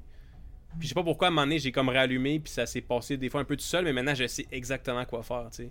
puis 0.79 0.83
je 0.83 0.89
sais 0.89 0.95
pas 0.95 1.03
pourquoi 1.03 1.29
à 1.29 1.31
un 1.31 1.33
moment 1.33 1.43
donné, 1.43 1.59
j'ai 1.59 1.73
comme 1.73 1.89
rallumé, 1.89 2.41
puis 2.41 2.53
ça 2.53 2.67
s'est 2.67 2.81
passé 2.81 3.17
des 3.17 3.29
fois 3.29 3.41
un 3.41 3.45
peu 3.45 3.57
tout 3.57 3.65
seul, 3.65 3.85
mais 3.85 3.93
maintenant 3.93 4.15
je 4.15 4.27
sais 4.27 4.47
exactement 4.51 5.05
quoi 5.05 5.23
faire, 5.23 5.49
tu 5.51 5.65
sais. 5.65 5.71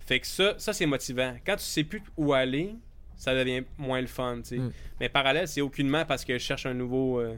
Fait 0.00 0.20
que 0.20 0.26
ça, 0.26 0.54
ça 0.58 0.72
c'est 0.72 0.86
motivant. 0.86 1.36
Quand 1.46 1.56
tu 1.56 1.64
sais 1.64 1.84
plus 1.84 2.02
où 2.16 2.32
aller, 2.32 2.74
ça 3.16 3.34
devient 3.34 3.62
moins 3.78 4.00
le 4.00 4.06
fun, 4.06 4.38
tu 4.38 4.48
sais. 4.48 4.58
Mm. 4.58 4.72
Mais 5.00 5.08
parallèle, 5.08 5.46
c'est 5.46 5.60
aucunement 5.60 6.04
parce 6.04 6.24
que 6.24 6.34
je 6.34 6.42
cherche 6.42 6.66
un 6.66 6.74
nouveau. 6.74 7.20
euh, 7.20 7.36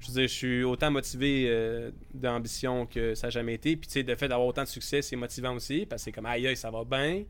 je 0.00 0.08
veux 0.08 0.12
dire, 0.14 0.22
je 0.22 0.32
suis 0.32 0.62
autant 0.62 0.90
motivé 0.90 1.46
euh, 1.48 1.90
d'ambition 2.14 2.86
que 2.86 3.14
ça 3.14 3.26
n'a 3.26 3.30
jamais 3.30 3.54
été. 3.54 3.76
Puis, 3.76 3.88
tu 3.88 3.94
sais, 3.94 4.02
le 4.02 4.14
fait 4.14 4.28
d'avoir 4.28 4.46
autant 4.46 4.62
de 4.62 4.68
succès, 4.68 5.02
c'est 5.02 5.16
motivant 5.16 5.54
aussi. 5.54 5.86
Parce 5.86 6.02
que 6.02 6.04
c'est 6.04 6.12
comme, 6.12 6.26
aïe, 6.26 6.46
aïe, 6.46 6.56
ça 6.56 6.70
va 6.70 6.84
bien. 6.84 7.24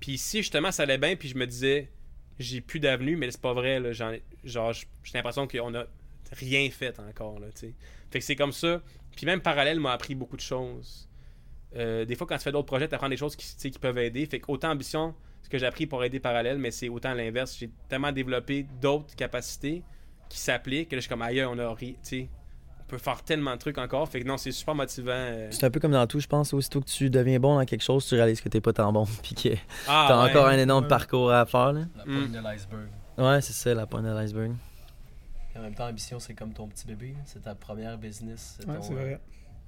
Puis, 0.00 0.18
si 0.18 0.38
justement 0.38 0.72
ça 0.72 0.82
allait 0.82 0.98
bien, 0.98 1.16
puis 1.16 1.28
je 1.28 1.38
me 1.38 1.46
disais, 1.46 1.90
j'ai 2.38 2.60
plus 2.60 2.80
d'avenue, 2.80 3.16
mais 3.16 3.30
c'est 3.30 3.40
pas 3.40 3.52
vrai. 3.52 3.80
Là, 3.80 3.92
genre, 3.92 4.72
j'ai 4.72 4.86
l'impression 5.14 5.46
qu'on 5.46 5.74
a 5.74 5.86
rien 6.32 6.68
fait 6.70 6.98
encore. 7.00 7.38
Là, 7.38 7.46
tu 7.54 7.60
sais. 7.68 7.74
fait 8.10 8.18
que 8.20 8.24
c'est 8.24 8.36
comme 8.36 8.52
ça. 8.52 8.80
Puis 9.16 9.26
même 9.26 9.40
parallèle 9.40 9.80
m'a 9.80 9.92
appris 9.92 10.14
beaucoup 10.14 10.36
de 10.36 10.42
choses. 10.42 11.08
Euh, 11.74 12.04
des 12.04 12.14
fois, 12.14 12.26
quand 12.26 12.36
tu 12.36 12.44
fais 12.44 12.52
d'autres 12.52 12.66
projets, 12.66 12.88
tu 12.88 12.94
apprends 12.94 13.08
des 13.08 13.16
choses 13.16 13.36
qui, 13.36 13.70
qui 13.70 13.78
peuvent 13.78 13.98
aider. 13.98 14.24
Fait 14.26 14.40
qu'autant 14.40 14.70
ambition, 14.70 15.14
ce 15.42 15.48
que 15.48 15.58
j'ai 15.58 15.66
appris 15.66 15.86
pour 15.86 16.02
aider 16.04 16.20
parallèle, 16.20 16.58
mais 16.58 16.70
c'est 16.70 16.88
autant 16.88 17.12
l'inverse. 17.14 17.56
J'ai 17.58 17.70
tellement 17.88 18.12
développé 18.12 18.66
d'autres 18.80 19.14
capacités 19.16 19.82
qui 20.28 20.38
s'appliquent 20.38 20.88
que 20.90 20.96
là, 20.96 20.98
je 21.00 21.02
suis 21.02 21.08
comme 21.10 21.22
ailleurs, 21.22 21.50
on 21.52 21.58
a 21.58 21.72
ri- 21.74 21.94
tu 22.02 22.08
sais, 22.08 22.28
on 22.80 22.84
peut 22.88 22.98
faire 22.98 23.22
tellement 23.22 23.52
de 23.54 23.58
trucs 23.58 23.78
encore. 23.78 24.08
Fait 24.08 24.20
que 24.20 24.26
non, 24.26 24.36
c'est 24.36 24.52
super 24.52 24.74
motivant. 24.74 25.10
euh. 25.12 25.48
C'est 25.50 25.64
un 25.64 25.70
peu 25.70 25.80
comme 25.80 25.92
dans 25.92 26.06
tout, 26.06 26.20
je 26.20 26.26
pense. 26.26 26.52
Aussitôt 26.54 26.80
que 26.80 26.86
tu 26.88 27.10
deviens 27.10 27.38
bon 27.40 27.56
dans 27.58 27.64
quelque 27.64 27.82
chose, 27.82 28.06
tu 28.06 28.14
réalises 28.14 28.40
que 28.40 28.48
t'es 28.48 28.60
pas 28.60 28.72
tant 28.72 28.92
bon. 28.92 29.04
Puis 29.22 29.34
que 29.34 29.48
Ah, 29.88 30.06
t'as 30.08 30.24
ouais. 30.24 30.30
encore 30.30 30.46
un 30.46 30.58
énorme 30.58 30.84
Ouais. 30.84 30.88
parcours 30.88 31.30
à 31.32 31.44
faire. 31.46 31.72
Là. 31.72 31.82
La 31.96 32.04
Mm. 32.04 32.18
pointe 32.18 32.32
de 32.32 32.38
l'iceberg. 32.40 32.88
Ouais, 33.18 33.40
c'est 33.40 33.52
ça, 33.52 33.74
la 33.74 33.86
pointe 33.86 34.04
de 34.04 34.10
l'iceberg. 34.10 34.52
En 35.56 35.62
même 35.62 35.74
temps, 35.74 35.86
Ambition, 35.88 36.18
c'est 36.18 36.34
comme 36.34 36.52
ton 36.52 36.68
petit 36.68 36.86
bébé. 36.86 37.14
C'est 37.24 37.42
ta 37.42 37.54
première 37.54 37.96
business. 37.98 38.56
C'est 38.60 38.68
Ouais, 38.68 38.76
ton, 38.78 38.94
vrai. 38.94 39.20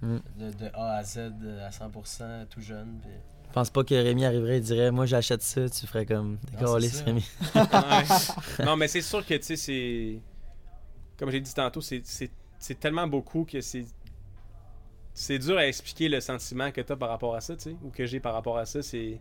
euh, 0.04 0.18
De, 0.38 0.50
de 0.52 0.70
A 0.74 0.96
à 0.98 1.02
Z 1.04 1.18
euh, 1.18 1.66
à 1.66 1.70
100%, 1.70 2.46
tout 2.48 2.60
jeune. 2.60 2.98
puis- 3.02 3.10
Je 3.48 3.52
pense 3.54 3.70
pas 3.70 3.82
que 3.84 3.94
Rémi 3.94 4.24
arriverait 4.26 4.58
et 4.58 4.60
dirait 4.60 4.90
Moi, 4.90 5.06
j'achète 5.06 5.42
ça. 5.42 5.68
Tu 5.68 5.86
ferais 5.86 6.04
comme 6.06 6.38
ça. 6.58 7.04
Rémi. 7.04 7.24
Ouais. 7.54 8.64
non, 8.64 8.76
mais 8.76 8.88
c'est 8.88 9.00
sûr 9.02 9.24
que, 9.24 9.34
tu 9.34 9.42
sais, 9.42 9.56
c'est. 9.56 10.18
Comme 11.18 11.30
j'ai 11.30 11.40
dit 11.40 11.52
tantôt, 11.54 11.80
c'est- 11.80 12.04
c'est 12.06 12.30
c'est 12.60 12.78
tellement 12.78 13.06
beaucoup 13.06 13.44
que 13.44 13.60
c'est. 13.60 13.84
C'est 15.14 15.38
dur 15.38 15.56
à 15.58 15.66
expliquer 15.66 16.08
le 16.08 16.20
sentiment 16.20 16.70
que 16.70 16.80
tu 16.80 16.92
as 16.92 16.96
par 16.96 17.08
rapport 17.08 17.34
à 17.34 17.40
ça, 17.40 17.56
tu 17.56 17.62
sais, 17.70 17.76
ou 17.82 17.90
que 17.90 18.06
j'ai 18.06 18.20
par 18.20 18.34
rapport 18.34 18.58
à 18.58 18.66
ça. 18.66 18.82
C'est. 18.82 19.20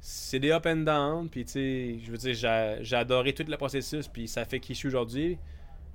C'est 0.00 0.38
des 0.38 0.52
up 0.52 0.64
and 0.66 0.76
down, 0.84 1.28
puis 1.28 1.44
tu 1.44 1.52
sais, 1.52 1.98
je 2.04 2.10
veux 2.12 2.18
dire, 2.18 2.32
j'ai 2.34 2.78
j'ai 2.82 2.94
adoré 2.96 3.32
tout 3.32 3.42
le 3.48 3.56
processus, 3.56 4.06
puis 4.06 4.28
ça 4.28 4.44
fait 4.44 4.60
qui 4.60 4.74
je 4.74 4.78
suis 4.78 4.88
aujourd'hui. 4.88 5.38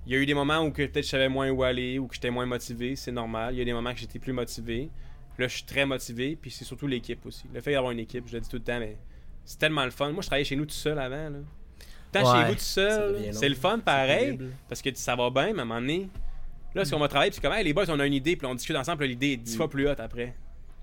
Il 0.06 0.14
y 0.14 0.16
a 0.16 0.20
eu 0.20 0.26
des 0.26 0.34
moments 0.34 0.60
où 0.60 0.72
peut-être 0.72 0.98
je 1.04 1.10
savais 1.10 1.30
moins 1.30 1.50
où 1.50 1.64
aller, 1.64 1.98
ou 2.00 2.08
que 2.08 2.16
j'étais 2.16 2.30
moins 2.30 2.46
motivé, 2.46 2.96
c'est 2.96 3.12
normal. 3.12 3.54
Il 3.54 3.60
y 3.60 3.62
a 3.62 3.66
des 3.66 3.74
moments 3.74 3.94
que 3.94 4.00
j'étais 4.00 4.20
plus 4.20 4.34
motivé. 4.34 4.90
Là, 5.38 5.48
je 5.48 5.56
suis 5.56 5.64
très 5.64 5.86
motivé, 5.86 6.38
puis 6.40 6.52
c'est 6.52 6.66
surtout 6.66 6.88
l'équipe 6.88 7.26
aussi. 7.26 7.46
Le 7.54 7.62
fait 7.62 7.72
d'avoir 7.72 7.92
une 7.92 8.00
équipe, 8.00 8.28
je 8.28 8.34
le 8.34 8.42
dis 8.42 8.50
tout 8.50 8.58
le 8.58 8.64
temps, 8.64 8.80
mais 8.80 8.98
c'est 9.46 9.58
tellement 9.58 9.86
le 9.86 9.92
fun. 9.92 10.12
Moi, 10.12 10.22
je 10.22 10.28
travaillais 10.28 10.46
chez 10.46 10.56
nous 10.56 10.66
tout 10.66 10.74
seul 10.76 11.00
avant, 11.00 11.30
là. 11.30 11.40
Tant 12.12 12.32
Ouais. 12.32 12.42
chez 12.44 12.48
vous 12.50 12.54
tout 12.56 12.60
seul, 12.60 13.34
c'est 13.34 13.50
le 13.50 13.56
fun 13.56 13.80
pareil, 13.80 14.38
parce 14.70 14.82
que 14.82 14.90
ça 14.94 15.16
va 15.16 15.30
bien, 15.32 15.54
mais 15.54 15.60
à 15.60 15.62
un 15.64 15.66
moment 15.66 15.80
donné, 15.82 16.10
là, 16.76 16.86
ce 16.86 16.92
qu'on 16.92 17.00
va 17.00 17.08
travailler, 17.08 17.32
puis 17.32 17.40
c'est 17.42 17.48
comme, 17.48 17.58
hey, 17.58 17.64
les 17.64 17.74
boys, 17.74 17.86
on 17.90 18.00
a 18.00 18.06
une 18.06 18.14
idée, 18.14 18.36
puis 18.36 18.46
on 18.46 18.54
discute 18.54 18.76
ensemble, 18.76 19.06
l'idée 19.06 19.32
est 19.32 19.38
dix 19.38 19.56
Mm. 19.56 19.58
fois 19.58 19.70
plus 19.70 19.88
haute 19.90 20.00
après. 20.00 20.28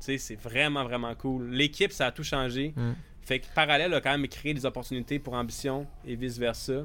Tu 0.00 0.06
sais, 0.06 0.18
c'est 0.18 0.34
vraiment, 0.34 0.82
vraiment 0.82 1.14
cool. 1.14 1.50
L'équipe, 1.50 1.92
ça 1.92 2.06
a 2.06 2.10
tout 2.10 2.24
changé. 2.24 2.72
Mm. 2.74 2.92
Fait 3.22 3.38
que 3.38 3.46
parallèle 3.54 3.92
a 3.94 4.00
quand 4.00 4.10
même 4.10 4.26
créé 4.26 4.54
des 4.54 4.64
opportunités 4.66 5.18
pour 5.20 5.34
ambition 5.34 5.86
et 6.06 6.16
vice-versa. 6.16 6.84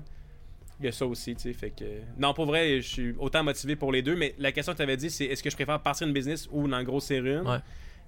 Il 0.80 0.86
y 0.86 0.90
a 0.90 0.92
ça 0.92 1.06
aussi, 1.06 1.36
tu 1.36 1.42
sais. 1.44 1.54
Fait 1.54 1.70
que. 1.70 1.86
Non, 2.18 2.34
pour 2.34 2.46
vrai, 2.46 2.82
je 2.82 2.88
suis 2.88 3.16
autant 3.18 3.44
motivé 3.44 3.76
pour 3.78 3.92
les 3.94 4.02
deux, 4.02 4.16
mais 4.16 4.36
la 4.38 4.52
question 4.52 4.74
que 4.74 4.78
tu 4.78 4.84
avais 4.84 4.98
dit, 4.98 5.10
c'est 5.10 5.26
est-ce 5.26 5.42
que 5.42 5.50
je 5.50 5.56
préfère 5.56 5.80
partir 5.82 6.06
une 6.08 6.14
business 6.14 6.48
ou 6.52 6.68
dans 6.68 6.78
le 6.78 6.84
gros 6.84 7.00
c'est 7.00 7.18
une 7.18 7.48
Ouais. 7.48 7.60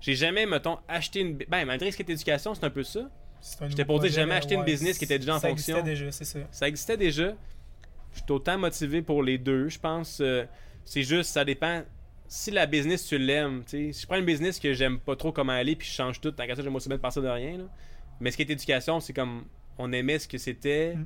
J'ai 0.02 0.16
jamais, 0.16 0.46
mettons, 0.46 0.78
acheté 0.88 1.22
une. 1.22 1.38
Ben, 1.38 1.66
malgré 1.66 1.90
ce 1.92 1.96
qui 1.98 2.04
est 2.04 2.10
éducation, 2.10 2.54
c'est 2.54 2.64
un 2.66 2.70
peu 2.70 2.84
ça. 2.84 3.10
J'étais 3.70 3.86
pour 3.86 4.00
dire, 4.00 4.12
jamais 4.12 4.32
mais 4.32 4.36
acheté 4.36 4.56
une 4.56 4.62
ouais, 4.62 4.66
business 4.66 4.98
qui 4.98 5.06
était 5.06 5.18
déjà 5.20 5.36
en 5.36 5.40
ça 5.40 5.48
fonction. 5.50 5.78
existait 5.78 5.90
déjà, 6.06 6.12
c'est 6.12 6.26
ça. 6.26 6.40
Ça 6.52 6.68
existait 6.68 6.98
déjà. 6.98 7.36
Je 8.14 8.18
suis 8.18 8.32
autant 8.32 8.58
motivé 8.58 9.02
pour 9.02 9.24
les 9.24 9.38
deux, 9.38 9.70
je 9.70 9.80
pense. 9.80 10.20
euh, 10.22 10.46
c'est 10.86 11.04
juste, 11.04 11.32
ça 11.32 11.46
dépend. 11.46 11.84
Si 12.28 12.52
la 12.52 12.66
business, 12.66 13.06
tu 13.08 13.18
l'aimes, 13.18 13.64
tu 13.66 13.88
sais. 13.88 13.94
Si 13.94 14.02
je 14.02 14.08
prends 14.08 14.18
une 14.18 14.26
business 14.26 14.60
que 14.60 14.74
j'aime 14.74 15.00
pas 15.00 15.16
trop 15.16 15.32
comment 15.32 15.54
aller, 15.54 15.76
puis 15.78 15.88
je 15.88 15.94
change 15.94 16.20
tout, 16.20 16.32
tant 16.32 16.46
qu'à 16.46 16.56
ça, 16.56 16.62
j'aime 16.62 16.76
aussi 16.76 16.90
bien 16.90 16.98
de 16.98 17.02
partir 17.02 17.22
de 17.22 17.28
rien, 17.30 17.58
là. 17.60 17.64
Mais 18.20 18.32
ce 18.32 18.36
qui 18.38 18.44
est 18.44 18.50
éducation, 18.50 19.00
c'est 19.00 19.14
comme, 19.14 19.46
on 19.78 19.92
aimait 19.94 20.20
ce 20.20 20.28
que 20.28 20.38
c'était. 20.38 20.96
Mm. 20.96 21.06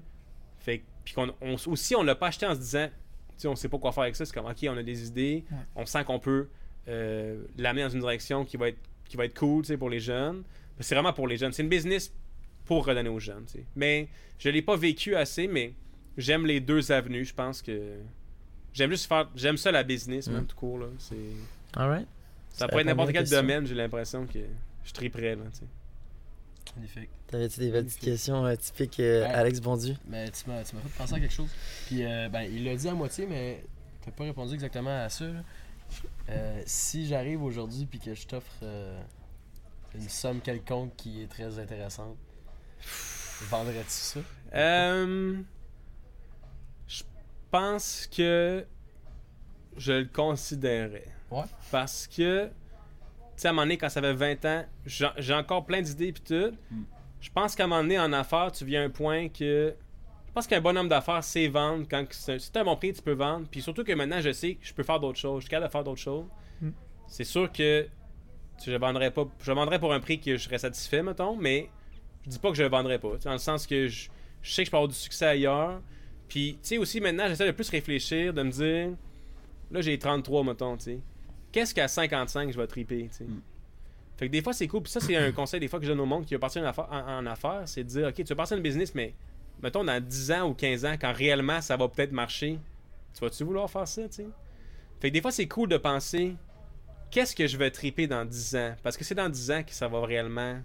Fait 0.60 0.80
que- 0.80 0.84
puis 1.06 1.14
qu'on, 1.14 1.34
on- 1.42 1.56
aussi, 1.68 1.96
on 1.96 2.04
l'a 2.04 2.16
pas 2.16 2.28
acheté 2.28 2.46
en 2.46 2.54
se 2.56 2.60
disant, 2.60 2.88
tu 2.88 3.34
sais, 3.38 3.48
on 3.48 3.56
sait 3.56 3.70
pas 3.70 3.78
quoi 3.78 3.92
faire 3.92 4.04
avec 4.04 4.16
ça. 4.16 4.26
C'est 4.26 4.34
comme, 4.34 4.46
ok, 4.46 4.58
on 4.70 4.78
a 4.78 4.84
des 4.84 5.08
idées, 5.08 5.44
Ouais. 5.52 5.58
on 5.76 5.86
sent 5.86 6.04
qu'on 6.04 6.20
peut 6.20 6.48
euh, 6.88 7.44
l'amener 7.58 7.84
dans 7.84 7.90
une 7.90 8.00
direction 8.00 8.44
qui 8.46 8.58
va 8.58 8.70
être, 8.70 8.80
qui 9.06 9.18
va 9.18 9.26
être 9.26 9.38
cool, 9.38 9.64
tu 9.64 9.68
sais, 9.70 9.78
pour 9.78 9.90
les 9.90 10.00
jeunes. 10.00 10.44
Mais 10.78 10.84
c'est 10.84 10.96
vraiment 10.96 11.14
pour 11.14 11.28
les 11.28 11.38
jeunes. 11.38 11.52
C'est 11.52 11.64
une 11.64 11.70
business 11.70 12.14
pour 12.66 12.86
redonner 12.86 13.10
aux 13.10 13.20
jeunes, 13.20 13.46
tu 13.46 13.54
sais. 13.60 13.66
Mais 13.76 14.08
je 14.40 14.50
l'ai 14.50 14.62
pas 14.62 14.76
vécu 14.76 15.16
assez, 15.16 15.48
mais 15.48 15.74
j'aime 16.18 16.46
les 16.46 16.60
deux 16.60 16.92
avenues. 16.92 17.26
Je 17.26 17.34
pense 17.34 17.62
que 17.62 17.98
j'aime 18.74 18.90
juste 18.92 19.08
faire, 19.08 19.30
j'aime 19.36 19.58
ça 19.58 19.72
la 19.72 19.84
business, 19.84 20.28
même 20.28 20.44
Mm. 20.44 20.48
tout 20.48 20.56
court 20.56 20.80
là. 20.80 20.88
C'est, 20.98 21.16
Alright. 21.76 22.08
ça 22.50 22.60
Ça 22.60 22.68
pourrait 22.68 22.82
être 22.82 22.88
n'importe 22.88 23.12
quel 23.12 23.22
question. 23.22 23.42
domaine. 23.42 23.66
J'ai 23.68 23.76
l'impression 23.76 24.26
que 24.26 24.40
je 24.84 24.94
triperais 24.94 25.36
là, 25.36 25.44
tu 25.52 25.60
sais. 25.60 25.66
Magnifique. 26.76 27.10
T'avais-tu 27.28 27.60
des 27.60 27.66
petites 27.68 27.76
Magnifique. 27.84 28.02
questions 28.04 28.46
euh, 28.46 28.56
typiques 28.56 29.00
euh. 29.00 29.26
Alex 29.30 29.60
Bondu 29.60 29.94
Mais 30.08 30.30
tu 30.32 30.50
m'as 30.50 30.64
tu 30.64 30.76
m'as 30.76 30.82
fait 30.82 30.98
penser 30.98 31.14
à 31.16 31.20
quelque 31.20 31.34
chose. 31.34 31.50
Puis, 31.88 32.06
euh, 32.06 32.30
ben, 32.30 32.42
il 32.42 32.64
l'a 32.64 32.76
dit 32.76 32.88
à 32.88 32.94
moitié, 32.94 33.26
mais 33.28 33.64
t'as 34.04 34.12
pas 34.12 34.24
répondu 34.24 34.54
exactement 34.54 35.04
à 35.04 35.10
ça. 35.10 35.26
Euh, 36.30 36.62
si 36.66 37.06
j'arrive 37.08 37.44
aujourd'hui 37.44 37.86
puis 37.86 38.00
que 38.00 38.14
je 38.16 38.26
t'offre 38.26 38.52
euh, 38.64 39.02
une 39.94 40.08
somme 40.08 40.40
quelconque 40.40 40.96
qui 40.96 41.22
est 41.22 41.28
très 41.28 41.60
intéressante, 41.60 42.16
vendrais-tu 43.50 43.90
ça? 43.90 44.20
Euh, 44.54 45.42
je 46.88 47.04
pense 47.50 48.08
que 48.08 48.66
je 49.76 49.92
le 49.92 50.06
considérais. 50.06 51.08
Ouais. 51.30 51.44
Parce 51.72 52.08
que, 52.08 52.50
sais, 53.42 53.48
à 53.48 53.52
un 53.52 53.54
moment 53.54 53.64
donné, 53.64 53.78
quand 53.78 53.90
ça 53.90 54.02
fait 54.02 54.14
20 54.14 54.46
ans, 54.46 54.66
j'ai 54.86 55.34
encore 55.34 55.66
plein 55.66 55.82
d'idées 55.82 56.12
puis 56.12 56.24
tout. 56.24 56.56
Mm. 56.72 56.84
Je 57.20 57.30
pense 57.30 57.56
qu'à 57.56 57.66
un 57.66 57.68
moment 57.68 57.82
donné, 57.82 58.00
en 58.00 58.12
affaires, 58.14 58.52
tu 58.52 58.66
viens 58.66 58.82
à 58.82 58.86
un 58.86 58.90
point 58.90 59.30
que. 59.30 59.74
Je 60.28 60.34
pense 60.34 60.48
qu'un 60.48 60.62
bon 60.62 60.78
homme 60.78 60.88
d'affaires, 60.88 61.24
c'est 61.24 61.48
vendre. 61.48 61.86
Quand 61.90 62.06
c'est 62.12 62.58
un 62.58 62.64
bon 62.64 62.76
prix, 62.78 62.94
tu 62.94 63.02
peux 63.02 63.14
vendre. 63.14 63.48
Puis 63.52 63.62
surtout 63.62 63.84
que 63.84 63.92
maintenant, 63.92 64.22
je 64.22 64.32
sais 64.32 64.56
que 64.56 64.66
je 64.66 64.74
peux 64.74 64.84
faire 64.84 65.00
d'autres 65.00 65.20
choses. 65.20 65.42
Je 65.42 65.46
suis 65.46 65.50
capable 65.50 65.68
de 65.68 65.72
faire 65.72 65.84
d'autres 65.84 66.02
choses. 66.02 66.26
Mm. 66.62 66.70
C'est 67.08 67.26
sûr 67.26 67.52
que 67.52 67.88
je 68.66 68.76
vendrais 68.76 69.12
pas. 69.12 69.28
Je 69.42 69.52
vendrais 69.52 69.80
pour 69.80 69.94
un 69.94 70.00
prix 70.00 70.20
que 70.20 70.38
je 70.38 70.44
serais 70.44 70.60
satisfait, 70.60 71.04
mettons, 71.04 71.36
mais 71.36 71.70
je 72.24 72.30
dis 72.30 72.40
pas 72.40 72.50
que 72.50 72.56
je 72.56 72.64
le 72.64 72.70
vendrais 72.70 73.00
pas. 73.00 73.18
Dans 73.24 73.34
le 73.34 73.38
sens 73.40 73.68
que 73.68 73.88
je, 73.88 74.10
je 74.42 74.52
sais 74.52 74.64
que 74.64 74.68
je 74.68 74.72
peux 74.72 74.78
avoir 74.78 74.88
du 74.88 74.96
succès 74.96 75.26
ailleurs. 75.26 75.82
Puis, 76.28 76.54
tu 76.62 76.70
sais, 76.70 76.78
aussi, 76.78 77.02
maintenant, 77.02 77.28
j'essaie 77.28 77.46
de 77.46 77.52
plus 77.52 77.70
réfléchir, 77.70 78.34
de 78.34 78.42
me 78.42 78.52
dire, 78.52 78.90
là, 79.70 79.82
j'ai 79.82 80.00
33, 80.00 80.46
mettons, 80.46 80.78
tu 80.78 80.84
sais. 80.84 81.00
Qu'est-ce 81.52 81.74
qu'à 81.74 81.88
55, 81.88 82.52
je 82.52 82.58
vais 82.58 82.68
triper, 82.68 83.10
tu 83.10 83.18
sais? 83.18 83.24
Mm. 83.26 83.42
Fait 84.18 84.28
que 84.28 84.32
des 84.32 84.42
fois, 84.42 84.54
c'est 84.54 84.68
cool. 84.68 84.84
Puis 84.84 84.92
ça, 84.92 85.00
c'est 85.00 85.16
un 85.16 85.32
conseil 85.32 85.60
des 85.60 85.68
fois 85.68 85.80
que 85.80 85.86
je 85.86 85.92
donne 85.92 86.00
au 86.00 86.06
monde 86.06 86.26
qui 86.26 86.34
veut 86.34 86.40
partir 86.40 86.62
en 86.62 86.66
affaires, 86.66 86.88
en, 86.92 87.18
en 87.20 87.26
affaires, 87.26 87.64
c'est 87.66 87.84
de 87.84 87.90
dire, 87.90 88.08
OK, 88.08 88.16
tu 88.16 88.24
veux 88.24 88.36
partir 88.36 88.56
une 88.58 88.64
business, 88.64 88.94
mais 88.94 89.14
mettons 89.62 89.84
dans 89.84 90.04
10 90.04 90.32
ans 90.32 90.50
ou 90.50 90.54
15 90.54 90.86
ans, 90.86 90.96
quand 91.00 91.14
réellement 91.14 91.62
ça 91.62 91.78
va 91.78 91.88
peut-être 91.88 92.12
marcher, 92.12 92.60
tu 93.14 93.20
vas-tu 93.22 93.44
vouloir 93.44 93.70
faire 93.70 93.88
ça, 93.88 94.04
tu 94.04 94.16
sais? 94.16 94.28
Fait 95.00 95.10
que 95.10 95.14
des 95.14 95.22
fois, 95.22 95.32
c'est 95.32 95.48
cool 95.48 95.70
de 95.70 95.78
penser, 95.78 96.36
qu'est-ce 97.10 97.36
que 97.36 97.48
je 97.48 97.58
vais 97.58 97.72
triper 97.72 98.08
dans 98.08 98.24
10 98.24 98.56
ans? 98.56 98.76
Parce 98.84 98.96
que 98.96 99.04
c'est 99.04 99.16
dans 99.16 99.30
10 99.30 99.52
ans 99.52 99.64
que 99.64 99.74
ça 99.74 99.88
va 99.88 100.06
réellement. 100.06 100.60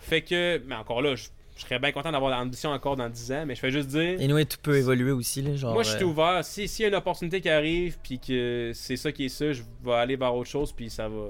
Fait 0.00 0.22
que, 0.22 0.62
mais 0.66 0.74
encore 0.74 1.00
là, 1.00 1.14
je, 1.16 1.28
je 1.56 1.62
serais 1.62 1.78
bien 1.78 1.90
content 1.92 2.12
d'avoir 2.12 2.30
l'ambition 2.30 2.70
encore 2.70 2.96
dans 2.96 3.08
10 3.08 3.32
ans, 3.32 3.44
mais 3.46 3.54
je 3.54 3.60
fais 3.60 3.70
juste 3.70 3.88
dire. 3.88 4.20
Et 4.20 4.28
nous, 4.28 4.42
tout 4.44 4.58
peut 4.62 4.76
évoluer 4.76 5.10
aussi. 5.12 5.40
Là, 5.42 5.56
genre, 5.56 5.72
Moi, 5.72 5.82
je 5.82 5.90
suis 5.96 6.04
euh, 6.04 6.06
ouvert. 6.08 6.44
Si- 6.44 6.68
S'il 6.68 6.82
y 6.82 6.86
a 6.86 6.88
une 6.88 6.94
opportunité 6.94 7.40
qui 7.40 7.48
arrive, 7.48 7.96
puis 8.02 8.18
que 8.18 8.70
c'est 8.74 8.96
ça 8.96 9.10
qui 9.10 9.24
est 9.24 9.28
ça, 9.30 9.52
je 9.52 9.62
vais 9.84 9.92
aller 9.94 10.16
vers 10.16 10.34
autre 10.34 10.50
chose, 10.50 10.72
puis 10.72 10.90
ça 10.90 11.08
va. 11.08 11.28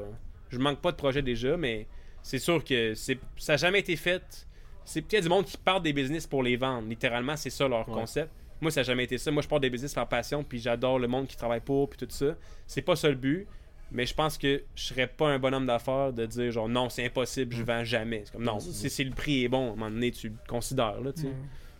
Je 0.51 0.59
manque 0.59 0.81
pas 0.81 0.91
de 0.93 0.97
projet 0.97 1.22
déjà, 1.22 1.57
mais 1.57 1.87
c'est 2.22 2.39
sûr 2.39 2.62
que 2.64 2.95
c'est 2.95 3.18
ça 3.37 3.53
n'a 3.55 3.57
jamais 3.57 3.81
été 3.81 3.95
fait. 3.97 4.47
C'est 4.85 5.03
peut-être 5.03 5.24
du 5.24 5.29
monde 5.29 5.45
qui 5.45 5.57
part 5.57 5.81
des 5.81 5.93
business 5.93 6.27
pour 6.27 6.43
les 6.43 6.57
vendre. 6.57 6.89
Littéralement, 6.89 7.37
c'est 7.37 7.51
ça 7.51 7.66
leur 7.68 7.89
Ouais. 7.89 7.95
concept. 7.95 8.31
Moi, 8.61 8.70
ça 8.70 8.81
n'a 8.81 8.85
jamais 8.85 9.05
été 9.05 9.18
ça. 9.18 9.31
Moi, 9.31 9.43
je 9.43 9.49
pars 9.49 9.61
des 9.61 9.68
business 9.70 9.93
par 9.95 10.09
passion, 10.09 10.43
puis 10.43 10.59
j'adore 10.59 10.99
le 10.99 11.09
monde 11.09 11.27
qui 11.27 11.37
travaille 11.37 11.61
pour, 11.61 11.89
puis 11.91 11.99
tout 11.99 12.07
ça. 12.09 12.35
C'est 12.66 12.83
pas 12.83 12.97
ça 12.97 13.09
le 13.09 13.14
but. 13.16 13.47
Mais 13.93 14.05
je 14.07 14.14
pense 14.14 14.37
que 14.37 14.62
je 14.74 14.82
serais 14.82 15.07
pas 15.07 15.28
un 15.28 15.39
bonhomme 15.39 15.66
d'affaires 15.66 16.12
de 16.12 16.26
dire 16.26 16.51
genre 16.51 16.68
non, 16.68 16.89
c'est 16.89 17.05
impossible, 17.07 17.55
je 17.55 17.62
vends 17.62 17.84
jamais. 17.84 18.22
C'est 18.24 18.32
comme 18.32 18.45
non, 18.45 18.59
c'est 18.61 18.72
si, 18.72 18.91
si 18.91 19.05
le 19.05 19.12
prix 19.12 19.45
est 19.45 19.49
bon, 19.49 19.68
à 19.68 19.72
un 19.72 19.76
moment 19.76 19.91
donné, 19.91 20.11
tu 20.11 20.28
le 20.30 20.34
considères, 20.49 21.01
là, 21.01 21.12
tu 21.12 21.22
sais. 21.22 21.26
Ouais. 21.28 21.32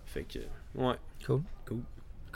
Fait 0.07 0.23
que, 0.23 0.39
ouais. 0.81 0.95
Cool. 1.27 1.43
Cool. 1.67 1.81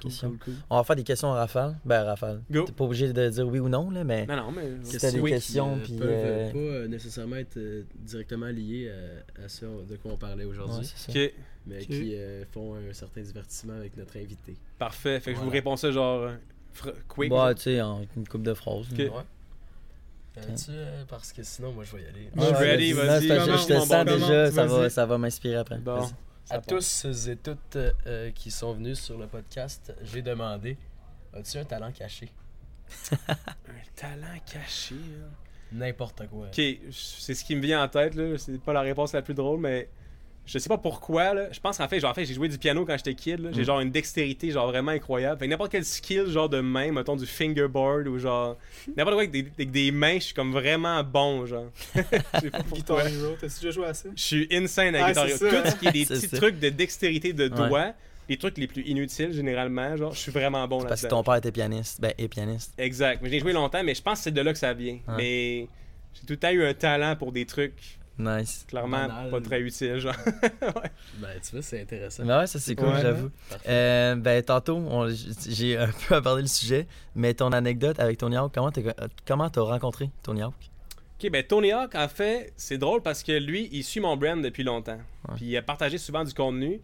Cool, 0.03 0.39
cool. 0.39 0.55
On 0.71 0.79
va 0.79 0.85
faire 0.85 0.97
des 0.97 1.05
questions 1.05 1.31
à 1.31 1.35
Rafale. 1.41 1.77
Ben, 1.85 2.03
Rafale. 2.05 2.41
Go. 2.51 2.63
T'es 2.65 2.73
pas 2.73 2.85
obligé 2.85 3.13
de 3.13 3.29
dire 3.29 3.47
oui 3.47 3.59
ou 3.59 3.69
non, 3.69 3.91
là, 3.91 4.03
mais. 4.03 4.25
Non, 4.27 4.35
non, 4.37 4.51
mais. 4.51 4.63
Si 4.83 4.97
t'as 4.97 5.13
des 5.13 5.21
Oui. 5.21 5.31
questions, 5.31 5.79
qui, 5.81 5.93
puis, 5.93 5.99
peuvent 6.01 6.09
euh, 6.11 6.53
pas 6.53 6.59
euh, 6.59 6.89
nécessairement 6.89 7.37
être 7.37 7.59
euh, 7.59 7.83
directement 7.97 8.47
liées 8.47 8.91
à, 9.39 9.45
à 9.45 9.49
ce 9.49 9.67
de 9.67 9.97
quoi 9.97 10.13
on 10.13 10.17
parlait 10.17 10.47
aujourd'hui, 10.47 10.89
mais 11.67 11.85
qui 11.85 12.15
euh, 12.17 12.45
font 12.51 12.77
un 12.77 12.93
certain 12.95 13.21
divertissement 13.21 13.75
avec 13.75 13.95
notre 13.99 14.17
invité. 14.17 14.57
parfait. 14.79 15.21
Fait 15.21 15.33
que 15.35 15.39
je 15.39 15.45
vous 15.45 15.51
réponds 15.51 15.77
ça 15.77 15.91
genre. 15.93 16.23
euh, 16.23 16.35
fr- 16.75 16.95
quick. 17.07 17.29
Bah, 17.31 17.53
tu 17.55 17.63
sais, 17.65 17.83
en 17.83 18.01
une 18.17 18.27
coupe 18.27 18.43
de 18.43 18.55
phrases. 18.55 18.87
Ouais. 18.99 19.11
Euh, 20.49 20.55
tu, 20.57 20.71
euh, 20.71 21.05
parce 21.09 21.33
que 21.33 21.43
sinon, 21.43 21.73
moi, 21.73 21.85
je 21.85 21.97
vais 21.97 22.03
y 22.03 22.07
aller. 22.07 22.31
Je 22.35 22.41
suis 22.41 22.51
Ouais, 22.53 22.59
ready, 22.59 22.93
vas-y, 22.93 23.29
Je 23.29 23.67
te 23.67 23.81
sens 23.81 24.05
déjà, 24.05 24.51
ça 24.51 24.67
va, 24.67 24.91
ça 24.91 25.07
va 25.07 25.19
m'inspirer 25.19 25.57
après. 25.57 25.79
Bon. 25.79 26.09
À 26.49 26.59
tous 26.61 27.05
et 27.29 27.37
toutes 27.37 27.77
euh, 27.77 28.31
qui 28.33 28.51
sont 28.51 28.73
venus 28.73 28.99
sur 29.01 29.17
le 29.19 29.27
podcast, 29.29 29.95
j'ai 30.03 30.21
demandé 30.23 30.77
As-tu 31.33 31.59
un 31.59 31.65
talent 31.65 31.93
caché? 31.93 32.29
Un 33.21 33.27
talent 33.95 34.39
caché. 34.53 34.97
là. 34.97 35.27
N'importe 35.71 36.27
quoi. 36.27 36.47
Ok, 36.49 36.61
c'est 36.91 37.35
ce 37.35 37.45
qui 37.45 37.55
me 37.55 37.61
vient 37.61 37.85
en 37.85 37.89
tête, 37.89 38.17
là. 38.17 38.37
C'est 38.37 38.61
pas 38.61 38.73
la 38.73 38.81
réponse 38.81 39.13
la 39.13 39.23
plus 39.23 39.35
drôle, 39.35 39.61
mais 39.61 39.89
Je 40.53 40.59
sais 40.59 40.69
pas 40.69 40.79
pourquoi, 40.79 41.33
là. 41.33 41.53
Je 41.53 41.61
pense 41.61 41.79
qu'en 41.79 41.87
fait, 41.87 42.01
genre, 42.01 42.11
en 42.11 42.15
fait, 42.15 42.25
j'ai 42.25 42.35
joué 42.35 42.49
du 42.49 42.59
piano 42.59 42.85
quand 42.85 42.97
j'étais 42.97 43.15
kid. 43.15 43.39
là. 43.39 43.51
J'ai 43.53 43.61
Mm. 43.63 43.65
genre 43.65 43.81
une 43.81 43.91
dextérité, 43.91 44.51
genre 44.51 44.67
vraiment 44.69 44.91
incroyable. 44.91 45.39
Fait 45.39 45.45
que 45.47 45.51
n'importe 45.51 45.71
quel 45.71 45.85
skill, 45.85 46.27
genre 46.27 46.49
de 46.49 46.61
main, 46.61 46.91
mettons 46.91 47.15
du 47.15 47.25
fingerboard 47.27 48.09
ou 48.09 48.19
genre. 48.19 48.57
N'importe 48.97 49.15
quoi 49.15 49.23
avec 49.23 49.31
des, 49.31 49.47
avec 49.57 49.71
des 49.71 49.93
mains, 49.93 50.15
je 50.17 50.25
suis 50.25 50.35
comme 50.35 50.53
vraiment 50.53 51.03
bon, 51.05 51.47
genre. 51.47 51.67
Je 51.95 52.01
sais 52.41 52.51
pas 52.51 52.63
Guitar. 52.73 53.07
Hero, 53.07 53.37
t'as-tu 53.41 53.55
déjà 53.61 53.71
joué 53.71 53.87
à 53.87 53.95
ça? 53.95 54.09
Je 54.17 54.23
suis 54.23 54.49
insane 54.51 54.95
à 54.97 55.05
Ah, 55.05 55.09
Guitar 55.11 55.29
Hero. 55.29 55.39
ça. 55.39 55.63
Tout 55.63 55.71
ce 55.71 55.77
qui 55.77 55.87
est 55.87 55.93
des 55.93 56.07
petits 56.15 56.29
ça. 56.29 56.37
trucs 56.37 56.59
de 56.59 56.69
dextérité 56.69 57.33
de 57.33 57.45
Ouais. 57.45 57.69
doigts, 57.69 57.93
les 58.29 58.37
trucs 58.37 58.59
les 58.59 58.67
plus 58.67 58.83
inutiles 58.83 59.33
généralement, 59.33 59.97
genre, 59.97 60.13
je 60.15 60.19
suis 60.19 60.33
vraiment 60.33 60.67
bon 60.67 60.83
Parce 60.83 61.03
que 61.03 61.07
ton 61.07 61.23
père 61.23 61.37
était 61.37 61.53
pianiste. 61.53 62.01
Ben, 62.01 62.13
est 62.19 62.29
pianiste. 62.29 62.73
Exact. 62.77 63.21
Mais 63.23 63.31
j'ai 63.31 63.39
joué 63.39 63.53
longtemps, 63.53 63.83
mais 63.85 63.95
je 63.95 64.03
pense 64.03 64.19
que 64.19 64.25
c'est 64.25 64.31
de 64.33 64.41
là 64.41 64.53
que 64.53 64.59
ça 64.59 64.73
vient. 64.73 64.99
Mais 65.17 65.69
j'ai 66.15 66.21
tout 66.27 66.31
le 66.33 66.37
temps 66.39 66.51
eu 66.51 66.65
un 66.65 66.75
talent 66.75 67.15
pour 67.17 67.31
des 67.31 67.47
trucs 67.47 67.99
Nice. 68.21 68.65
clairement 68.69 69.07
Banal. 69.09 69.31
pas 69.31 69.41
très 69.41 69.61
utiles, 69.61 69.99
genre. 69.99 70.15
Ben, 71.19 71.29
tu 71.43 71.51
vois, 71.53 71.63
c'est 71.63 71.81
intéressant. 71.83 72.25
Mais 72.25 72.37
ouais, 72.37 72.47
ça 72.47 72.59
c'est 72.59 72.75
cool, 72.75 72.89
Ouais. 72.89 73.01
j'avoue. 73.03 73.31
Euh, 73.69 74.15
ben, 74.17 74.43
tantôt, 74.43 74.81
j'ai 75.49 75.77
un 75.77 75.89
peu 76.09 76.15
abordé 76.15 76.43
le 76.43 76.49
sujet, 76.49 76.87
mais 77.15 77.35
ton 77.35 77.53
anecdote 77.53 77.99
avec 78.01 78.19
Tony 78.19 78.37
Hawk, 78.37 78.53
comment 78.55 78.71
t'as 78.71 78.83
comment 79.27 79.49
t'as 79.51 79.61
rencontré 79.63 80.11
Tony 80.23 80.43
Hawk? 80.43 80.55
Ok, 81.23 81.31
ben 81.31 81.43
Tony 81.45 81.73
Hawk, 81.73 81.95
en 81.95 82.09
fait, 82.09 82.53
c'est 82.57 82.79
drôle 82.79 83.03
parce 83.03 83.23
que 83.23 83.33
lui, 83.33 83.69
il 83.73 83.85
suit 83.85 84.01
mon 84.01 84.17
brand 84.17 84.41
depuis 84.43 84.63
longtemps. 84.63 84.99
Ouais. 85.29 85.35
Puis 85.37 85.45
il 85.47 85.57
a 85.57 85.63
partagé 85.63 85.99
souvent 85.99 86.25
du 86.25 86.33
contenu. 86.33 86.81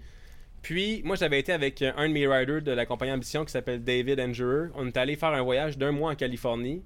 Puis 0.63 1.01
moi, 1.05 1.17
j'avais 1.17 1.39
été 1.39 1.53
avec 1.53 1.81
un 1.83 2.09
de 2.09 2.13
mes 2.13 2.27
riders 2.27 2.61
de 2.61 2.73
la 2.73 2.85
compagnie 2.87 3.13
Ambition 3.13 3.45
qui 3.45 3.53
s'appelle 3.53 3.83
David 3.85 4.19
Angerer. 4.21 4.69
On 4.75 4.87
est 4.87 4.97
allé 4.97 5.17
faire 5.17 5.29
un 5.31 5.43
voyage 5.43 5.79
d'un 5.79 5.93
mois 5.93 6.11
en 6.11 6.15
Californie. 6.17 6.83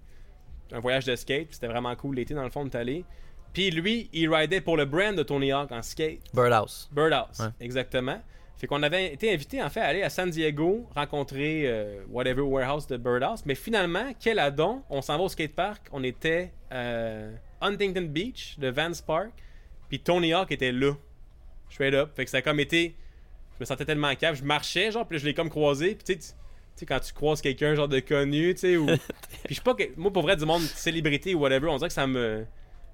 Un 0.70 0.80
voyage 0.80 1.07
de 1.07 1.16
skate. 1.16 1.48
C'était 1.51 1.66
vraiment 1.66 1.96
cool 1.96 2.16
l'été, 2.16 2.34
dans 2.34 2.44
le 2.44 2.51
fond, 2.51 2.61
on 2.61 2.66
est 2.66 2.74
allé. 2.76 3.05
Puis 3.53 3.70
lui, 3.70 4.09
il 4.12 4.32
ridait 4.32 4.61
pour 4.61 4.76
le 4.76 4.84
brand 4.84 5.14
de 5.16 5.22
Tony 5.22 5.51
Hawk 5.53 5.72
en 5.72 5.82
skate. 5.82 6.20
Birdhouse. 6.32 6.88
Birdhouse, 6.92 7.40
Ouais. 7.40 7.46
exactement. 7.61 8.20
Fait 8.57 8.66
qu'on 8.66 8.82
avait 8.82 9.12
été 9.14 9.32
invité 9.32 9.62
en 9.62 9.70
fait 9.70 9.80
à 9.80 9.86
aller 9.86 10.03
à 10.03 10.11
San 10.11 10.28
Diego 10.28 10.86
rencontrer 10.94 11.62
euh, 11.66 12.03
whatever 12.11 12.42
warehouse 12.42 12.86
de 12.86 12.98
Birdhouse, 12.98 13.40
mais 13.46 13.55
finalement 13.55 14.12
quel 14.20 14.38
adon, 14.38 14.82
on 14.90 15.01
s'en 15.01 15.16
va 15.16 15.24
au 15.24 15.28
skatepark, 15.30 15.86
on 15.92 16.05
était 16.05 16.53
euh, 16.70 17.34
Huntington 17.62 18.03
Beach 18.03 18.59
de 18.59 18.68
Vans 18.68 18.90
Park, 19.07 19.30
puis 19.88 19.98
Tony 19.98 20.34
Hawk 20.34 20.53
était 20.53 20.72
là, 20.72 20.92
straight 21.70 21.94
up. 21.94 22.11
Fait 22.14 22.24
que 22.26 22.30
ça 22.30 22.36
a 22.38 22.42
comme 22.42 22.61
été, 22.61 22.94
je 23.55 23.61
me 23.61 23.64
sentais 23.64 23.86
tellement 23.86 24.14
capable, 24.14 24.36
je 24.36 24.44
marchais 24.44 24.92
genre, 24.92 25.07
puis 25.09 25.18
je 25.18 25.24
l'ai 25.24 25.32
comme 25.34 25.48
croisé, 25.48 25.94
puis 25.94 26.05
tu 26.05 26.12
sais, 26.12 26.18
tu- 26.18 26.26
tu 26.26 26.32
sais 26.76 26.86
quand 26.86 27.01
tu 27.01 27.14
croises 27.14 27.40
quelqu'un 27.40 27.74
genre 27.74 27.88
de 27.88 28.01
connu, 28.01 28.53
tu 28.55 28.61
sais, 28.61 28.76
ou 28.76 28.84
puis 29.44 29.48
je 29.48 29.55
sais 29.55 29.62
pas 29.62 29.72
que 29.74 29.84
moi 29.96 30.12
pour 30.12 30.22
vrai 30.22 30.36
du 30.36 30.44
monde 30.44 30.61
célébrité 30.62 31.34
ou 31.34 31.40
whatever, 31.40 31.68
on 31.68 31.76
dirait 31.78 31.88
que 31.88 31.94
ça 31.94 32.07
me 32.07 32.44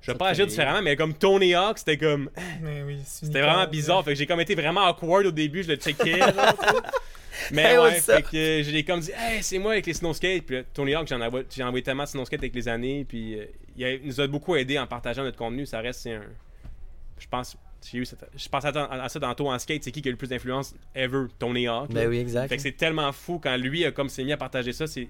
je 0.07 0.13
vais 0.13 0.19
pas 0.19 0.29
agir 0.29 0.47
différemment, 0.47 0.83
mais 0.83 0.97
comme 0.97 1.15
Tony 1.15 1.55
Hawk, 1.55 1.79
c'était 1.79 1.99
comme 1.99 2.31
Mais 2.63 2.83
oui, 2.83 3.01
c'est 3.05 3.27
c'était 3.27 3.41
vraiment 3.41 3.67
bizarre, 3.67 4.05
fait 4.05 4.13
que 4.13 4.19
j'ai 4.19 4.27
comme 4.27 4.41
été 4.41 4.55
vraiment 4.55 4.87
awkward 4.89 5.27
au 5.27 5.31
début, 5.33 5.63
je 5.63 5.69
le 5.69 5.77
checkais. 5.77 6.19
genre. 6.19 6.33
Mais 7.53 7.63
Hey, 7.73 7.79
ouais, 7.79 8.01
fait 8.01 8.23
que 8.23 8.63
je 8.63 8.71
l'ai 8.71 8.83
comme 8.83 9.01
dit, 9.01 9.11
hey, 9.15 9.43
c'est 9.43 9.59
moi 9.59 9.73
avec 9.73 9.85
les 9.87 9.93
snow 9.93 10.15
skates. 10.15 10.45
Puis 10.47 10.57
là, 10.57 10.63
Tony 10.73 10.95
Hawk, 10.95 11.07
j'en 11.07 11.21
envoie- 11.21 11.43
j'ai 11.55 11.63
envoyé 11.63 11.83
tellement 11.83 12.05
de 12.05 12.09
snow 12.09 12.25
skates 12.25 12.41
avec 12.41 12.55
les 12.55 12.67
années, 12.67 13.05
puis 13.07 13.39
euh, 13.39 13.45
il, 13.77 13.85
a- 13.85 13.93
il 13.93 14.07
nous 14.07 14.21
a 14.21 14.27
beaucoup 14.27 14.57
aidé 14.57 14.79
en 14.79 14.87
partageant 14.87 15.23
notre 15.23 15.37
contenu. 15.37 15.67
Ça 15.67 15.81
reste, 15.81 16.01
c'est 16.01 16.15
un. 16.15 16.23
Je 17.19 17.27
pense, 17.29 17.57
j'ai 17.91 17.99
eu 17.99 18.07
cette- 18.07 18.27
je 18.35 18.49
pense 18.49 18.65
à, 18.65 18.71
à 18.71 19.09
ça 19.11 19.21
tantôt 19.21 19.51
en 19.51 19.59
skate, 19.59 19.85
c'est 19.85 19.91
qui 19.93 20.01
qui 20.01 20.09
a 20.09 20.13
le 20.13 20.17
plus 20.17 20.29
d'influence 20.29 20.75
ever? 20.95 21.25
Tony 21.39 21.69
Hawk. 21.69 21.93
Ben 21.93 22.09
oui, 22.09 22.19
exact. 22.19 22.49
Fait 22.49 22.57
que 22.57 22.63
c'est 22.63 22.73
tellement 22.77 23.13
fou 23.13 23.39
quand 23.39 23.57
lui 23.59 23.85
a 23.85 23.93
comme 23.93 24.09
s'est 24.09 24.25
mis 24.25 24.33
à 24.33 24.39
partager 24.39 24.73
ça, 24.73 24.87
c'est 24.87 25.09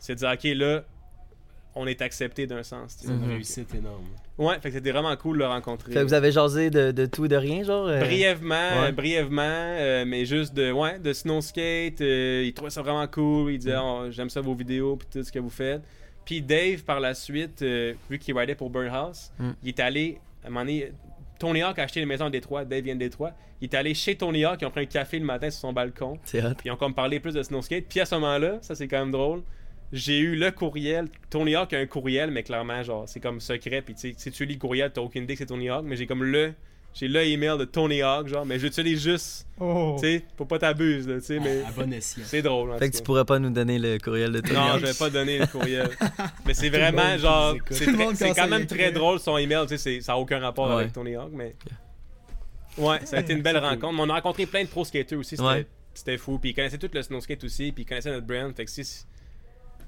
c'est 0.00 0.14
de 0.14 0.18
dire, 0.18 0.30
ok, 0.32 0.44
là, 0.58 0.82
on 1.74 1.86
est 1.86 2.02
accepté 2.02 2.46
d'un 2.46 2.62
sens. 2.62 2.96
C'est 2.98 3.08
une 3.08 3.20
Mhm. 3.20 3.28
réussite 3.30 3.74
énorme. 3.74 4.04
Ouais, 4.38 4.54
fait 4.60 4.70
que 4.70 4.74
c'était 4.76 4.90
vraiment 4.90 5.14
cool 5.16 5.36
de 5.36 5.42
le 5.42 5.48
rencontrer. 5.48 5.92
Fait 5.92 6.00
que 6.00 6.04
vous 6.04 6.14
avez 6.14 6.32
jasé 6.32 6.70
de, 6.70 6.90
de 6.90 7.06
tout 7.06 7.26
et 7.26 7.28
de 7.28 7.36
rien, 7.36 7.62
genre 7.62 7.86
euh, 7.86 8.00
Brièvement, 8.00 8.54
ouais. 8.54 8.88
euh, 8.88 8.92
brièvement, 8.92 9.42
euh, 9.44 10.04
mais 10.06 10.24
juste 10.24 10.54
de, 10.54 10.72
ouais, 10.72 10.98
de 10.98 11.12
snow 11.12 11.40
skate. 11.40 12.00
euh, 12.00 12.42
il 12.44 12.52
trouvait 12.54 12.70
ça 12.70 12.82
vraiment 12.82 13.06
cool. 13.06 13.52
Il 13.52 13.58
disait, 13.58 13.76
Mm. 13.76 13.82
Oh, 13.84 14.06
j'aime 14.10 14.30
ça 14.30 14.40
vos 14.40 14.54
vidéos, 14.54 14.96
puis 14.96 15.08
tout 15.12 15.22
ce 15.22 15.30
que 15.30 15.38
vous 15.38 15.50
faites. 15.50 15.82
Puis 16.24 16.42
Dave, 16.42 16.82
par 16.84 17.00
la 17.00 17.14
suite, 17.14 17.62
euh, 17.62 17.94
vu 18.08 18.18
qu'il 18.18 18.36
ridait 18.36 18.54
pour 18.54 18.70
Birdhouse, 18.70 19.30
Mm. 19.38 19.50
il 19.62 19.68
est 19.68 19.80
allé, 19.80 20.18
à 20.42 20.46
un 20.46 20.50
moment 20.50 20.64
donné, 20.64 20.92
Tony 21.38 21.62
Hawk 21.62 21.78
a 21.78 21.84
acheté 21.84 22.00
une 22.00 22.06
maison 22.08 22.26
à 22.26 22.30
Détroit. 22.30 22.64
Dave 22.64 22.82
vient 22.84 22.94
de 22.94 23.00
Détroit. 23.00 23.32
Il 23.62 23.64
est 23.64 23.74
allé 23.74 23.94
chez 23.94 24.14
Tony 24.16 24.44
Hawk, 24.44 24.58
ils 24.60 24.66
ont 24.66 24.70
pris 24.70 24.82
un 24.82 24.86
café 24.86 25.18
le 25.18 25.24
matin 25.24 25.50
sur 25.50 25.60
son 25.60 25.72
balcon. 25.72 26.18
C'est 26.24 26.42
hot. 26.44 26.54
Ils 26.64 26.70
ont 26.70 26.76
comme 26.76 26.94
parlé 26.94 27.20
plus 27.20 27.34
de 27.34 27.42
snow 27.42 27.62
skate. 27.62 27.84
Puis 27.88 28.00
à 28.00 28.04
ce 28.06 28.14
moment-là, 28.16 28.58
ça 28.62 28.74
c'est 28.74 28.88
quand 28.88 28.98
même 28.98 29.10
drôle. 29.10 29.42
J'ai 29.92 30.18
eu 30.20 30.36
le 30.36 30.50
courriel. 30.52 31.08
Tony 31.30 31.54
Hawk 31.56 31.72
a 31.72 31.78
un 31.78 31.86
courriel, 31.86 32.30
mais 32.30 32.42
clairement, 32.44 32.82
genre, 32.82 33.08
c'est 33.08 33.18
comme 33.20 33.40
secret. 33.40 33.82
Puis 33.82 33.94
tu 33.94 34.00
sais, 34.10 34.14
si 34.16 34.30
tu 34.30 34.44
lis 34.46 34.54
le 34.54 34.60
courriel, 34.60 34.90
t'as 34.92 35.00
aucune 35.00 35.24
idée 35.24 35.34
que 35.34 35.38
c'est 35.38 35.46
Tony 35.46 35.68
Hawk. 35.68 35.84
Mais 35.84 35.96
j'ai 35.96 36.06
comme 36.06 36.22
le. 36.24 36.52
J'ai 36.92 37.06
le 37.06 37.22
email 37.24 37.56
de 37.56 37.64
Tony 37.64 38.02
Hawk, 38.02 38.26
genre, 38.26 38.44
mais 38.44 38.58
j'utilise 38.58 39.00
juste. 39.02 39.46
Oh. 39.60 39.96
Tu 40.00 40.06
sais, 40.06 40.24
faut 40.36 40.44
pas 40.44 40.58
t'abuser, 40.58 41.08
là, 41.12 41.20
tu 41.20 41.26
sais, 41.26 41.38
mais. 41.38 41.62
À 41.62 41.70
bon 41.70 41.92
escient. 41.92 42.22
C'est 42.26 42.42
drôle, 42.42 42.72
en 42.72 42.78
Fait 42.78 42.90
que 42.90 42.96
tu 42.96 43.02
pourrais 43.04 43.24
pas 43.24 43.38
nous 43.38 43.50
donner 43.50 43.78
le 43.78 43.98
courriel 43.98 44.32
de 44.32 44.40
Tony 44.40 44.54
Non, 44.54 44.60
Hawk. 44.72 44.80
je 44.80 44.86
vais 44.86 44.94
pas 44.94 45.08
donner 45.10 45.38
le 45.38 45.46
courriel. 45.46 45.88
mais 46.46 46.54
c'est 46.54 46.68
vraiment 46.68 47.16
genre. 47.18 47.54
C'est 47.70 47.84
Tout 47.84 47.90
le 47.92 47.96
très- 47.96 48.04
monde 48.04 48.16
c'est 48.16 48.28
quand 48.30 48.34
quand 48.42 48.48
même 48.48 48.66
très 48.66 48.90
drôle 48.90 49.20
son 49.20 49.38
email, 49.38 49.62
tu 49.62 49.70
sais, 49.70 49.78
c'est- 49.78 50.00
ça 50.00 50.14
a 50.14 50.16
aucun 50.16 50.40
rapport 50.40 50.68
Ouais. 50.68 50.82
avec 50.82 50.92
Tony 50.92 51.14
Hawk, 51.14 51.30
mais. 51.32 51.54
Ouais, 52.78 52.98
ça 53.04 53.16
a 53.18 53.20
été 53.20 53.32
une 53.32 53.42
belle 53.42 53.56
cool. 53.56 53.64
rencontre. 53.64 53.92
Mais 53.94 54.00
on 54.02 54.10
a 54.10 54.14
rencontré 54.14 54.46
plein 54.46 54.62
de 54.64 54.68
pro 54.68 54.84
skaters 54.84 55.18
aussi, 55.18 55.36
c'était 55.36 55.42
Ouais. 55.48 55.66
c'était 55.94 56.18
fou. 56.18 56.38
Puis 56.38 56.50
ils 56.50 56.54
connaissaient 56.54 56.78
tout 56.78 56.90
le 56.92 57.02
snow 57.02 57.20
skate 57.20 57.44
aussi, 57.44 57.72
puis 57.72 57.82
ils 57.82 57.86
connaissaient 57.86 58.10
notre 58.12 58.26
brand. 58.26 58.54
Fait 58.54 58.64
que 58.64 58.70
si- 58.70 59.04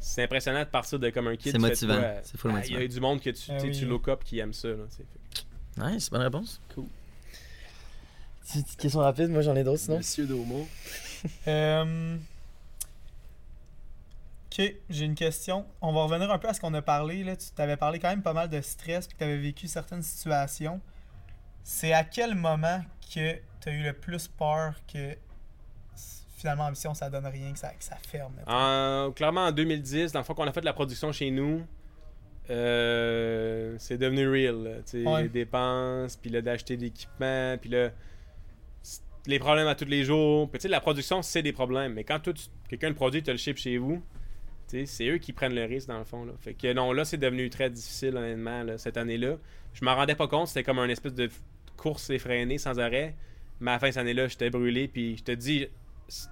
c'est 0.03 0.25
impressionnant 0.25 0.61
de 0.61 0.65
partir 0.69 0.99
de 0.99 1.09
comme 1.11 1.29
un 1.29 1.37
kid. 1.37 1.53
C'est 1.53 1.59
motivant. 1.59 1.95
ah, 1.99 2.15
motivant. 2.49 2.61
Il 2.65 2.73
y 2.83 2.85
a 2.85 2.89
du 2.89 3.01
monde 3.01 3.21
que 3.21 3.31
tu, 3.31 3.51
Ah 3.51 3.57
oui. 3.63 3.71
tu 3.73 3.87
look 3.87 4.09
up 4.09 4.23
qui 4.25 4.39
aime 4.39 4.53
ça. 4.53 4.69
Là, 4.69 5.91
Nice, 5.91 6.11
bonne 6.11 6.23
réponse. 6.23 6.61
Cool. 6.75 6.85
Petite 8.47 8.77
question 8.77 9.01
rapide, 9.01 9.29
moi 9.31 9.41
j'en 9.41 9.55
ai 9.57 9.65
d'autres 9.65 9.81
sinon. 9.81 9.99
Monsieur 9.99 10.27
Domo. 10.27 10.67
Euh, 11.47 12.17
Ok, 14.51 14.75
j'ai 14.91 15.05
une 15.07 15.15
question. 15.15 15.65
On 15.81 15.93
va 15.95 16.03
revenir 16.03 16.31
un 16.31 16.39
peu 16.39 16.49
à 16.49 16.53
ce 16.53 16.61
qu'on 16.61 16.75
a 16.75 16.83
parlé. 16.83 17.25
Là. 17.25 17.37
Tu 17.37 17.47
t'avais 17.55 17.77
parlé 17.79 17.99
quand 17.99 18.09
même 18.11 18.23
pas 18.23 18.35
mal 18.35 18.51
de 18.51 18.61
stress 18.61 19.07
puis 19.07 19.15
que 19.17 19.19
tu 19.19 19.25
avais 19.25 19.39
vécu 19.39 19.67
certaines 19.67 20.03
situations. 20.03 20.81
C'est 21.63 21.93
à 21.95 22.05
quel 22.05 22.35
moment 22.35 22.83
que 23.15 23.35
tu 23.61 23.69
as 23.69 23.73
eu 23.73 23.83
le 23.83 23.93
plus 23.95 24.29
peur 24.29 24.75
que 24.93 25.17
finalement 26.43 26.67
Ambition 26.67 26.93
ça 26.93 27.09
donne 27.09 27.27
rien, 27.27 27.53
que 27.53 27.59
ça, 27.59 27.69
que 27.71 27.85
ça 27.85 27.97
ferme? 27.97 28.35
En- 28.47 29.13
clairement, 29.15 29.47
en 29.47 29.53
2010, 29.53 30.13
dans 30.13 30.21
le 30.21 30.25
fois 30.25 30.35
qu'on 30.35 30.47
a 30.47 30.53
fait 30.53 30.61
de 30.61 30.67
la 30.67 30.73
production 30.73 31.13
chez 31.13 31.31
nous, 31.31 31.63
euh, 32.51 33.75
c'est 33.79 33.97
devenu 33.97 34.29
real. 34.29 34.83
tu 34.89 35.07
Ouais. 35.07 35.23
Les 35.23 35.29
dépenses, 35.29 36.17
puis 36.17 36.31
là, 36.31 36.43
d'acheter 36.43 36.77
de 36.77 36.83
l'équipement, 36.83 37.57
puis 37.61 37.71
là, 37.71 37.91
les 39.27 39.39
problèmes 39.39 39.69
à 39.69 39.77
tous 39.77 39.85
les 39.85 40.03
jours. 40.05 40.51
Puis 40.51 40.59
tu 40.59 40.63
sais, 40.63 40.69
la 40.69 40.81
production, 40.81 41.23
c'est 41.23 41.43
des 41.43 41.53
problèmes. 41.53 41.93
Mais 41.95 42.03
quand 42.03 42.21
quelqu'un 42.69 42.89
le 42.89 42.95
produit, 42.97 43.23
tu 43.23 43.31
le 43.31 43.37
ship 43.37 43.57
chez 43.57 43.79
vous, 43.79 44.03
c'est 44.67 45.07
eux 45.07 45.19
qui 45.19 45.33
prennent 45.33 45.55
le 45.55 45.65
risque, 45.65 45.87
dans 45.89 45.99
le 45.99 46.05
fond. 46.05 46.25
Là. 46.25 46.33
Fait 46.41 46.55
que 46.55 46.73
non, 46.73 46.93
là, 46.93 47.05
c'est 47.05 47.19
devenu 47.19 47.49
très 47.51 47.71
difficile, 47.71 48.17
honnêtement, 48.17 48.65
là, 48.65 48.79
cette 48.79 48.97
année-là. 48.97 49.37
Je 49.75 49.85
m'en 49.85 49.95
rendais 49.95 50.15
pas 50.17 50.27
compte, 50.27 50.49
c'était 50.49 50.65
comme 50.65 50.79
un 50.81 50.89
espèce 50.89 51.15
de 51.15 51.31
course 51.77 52.11
effrénée 52.11 52.59
sans 52.59 52.81
arrêt. 52.81 53.15
Mais 53.61 53.71
à 53.71 53.75
la 53.75 53.79
fin 53.79 53.89
de 53.89 53.93
cette 53.93 54.01
année-là, 54.01 54.27
j'étais 54.29 54.51
brûlé, 54.51 54.89
puis 54.89 55.17
je 55.19 55.23
te 55.23 55.33
dis, 55.33 55.69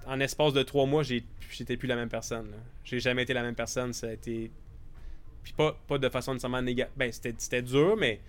en 0.05 0.19
espace 0.19 0.53
de 0.53 0.63
trois 0.63 0.85
mois, 0.85 1.03
j'étais 1.03 1.77
plus 1.77 1.87
la 1.87 1.95
même 1.95 2.09
personne. 2.09 2.47
J'ai 2.83 2.99
jamais 2.99 3.23
été 3.23 3.33
la 3.33 3.41
même 3.43 3.55
personne. 3.55 3.93
Ça 3.93 4.07
a 4.07 4.11
été. 4.11 4.51
Puis 5.43 5.53
pas, 5.53 5.75
pas 5.87 5.97
de 5.97 6.09
façon 6.09 6.33
nécessairement 6.33 6.61
négative. 6.61 6.93
Ben, 6.97 7.11
c'était 7.11 7.61
dur, 7.61 7.95
mais 7.97 8.19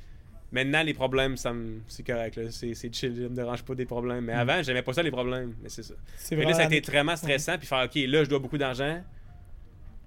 maintenant, 0.51 0.83
les 0.83 0.95
problèmes, 0.95 1.37
ça 1.37 1.53
me- 1.53 1.81
c'est 1.89 2.07
correct. 2.07 2.41
C'est 2.51 2.75
chill. 2.95 3.15
Ça 3.17 3.23
me 3.29 3.35
dérange 3.35 3.63
pas 3.65 3.75
des 3.75 3.85
problèmes. 3.85 4.25
Mais 4.25 4.33
avant, 4.33 4.63
j'aimais 4.63 4.83
pas 4.83 4.93
ça, 4.95 5.03
les 5.03 5.11
problèmes. 5.11 5.55
Mais 5.63 5.69
c'est 5.69 5.83
ça. 5.83 5.95
C'est 6.17 6.37
Fait 6.37 6.43
que 6.43 6.49
là, 6.49 6.55
ça 6.55 6.63
a 6.63 6.73
été 6.73 6.81
vraiment 6.91 7.17
stressant. 7.17 7.59
Puis 7.59 7.67
faire, 7.67 7.85
OK, 7.85 7.95
là, 7.97 8.25
je 8.25 8.29
dois 8.31 8.39
beaucoup 8.39 8.59
d'argent. 8.59 9.03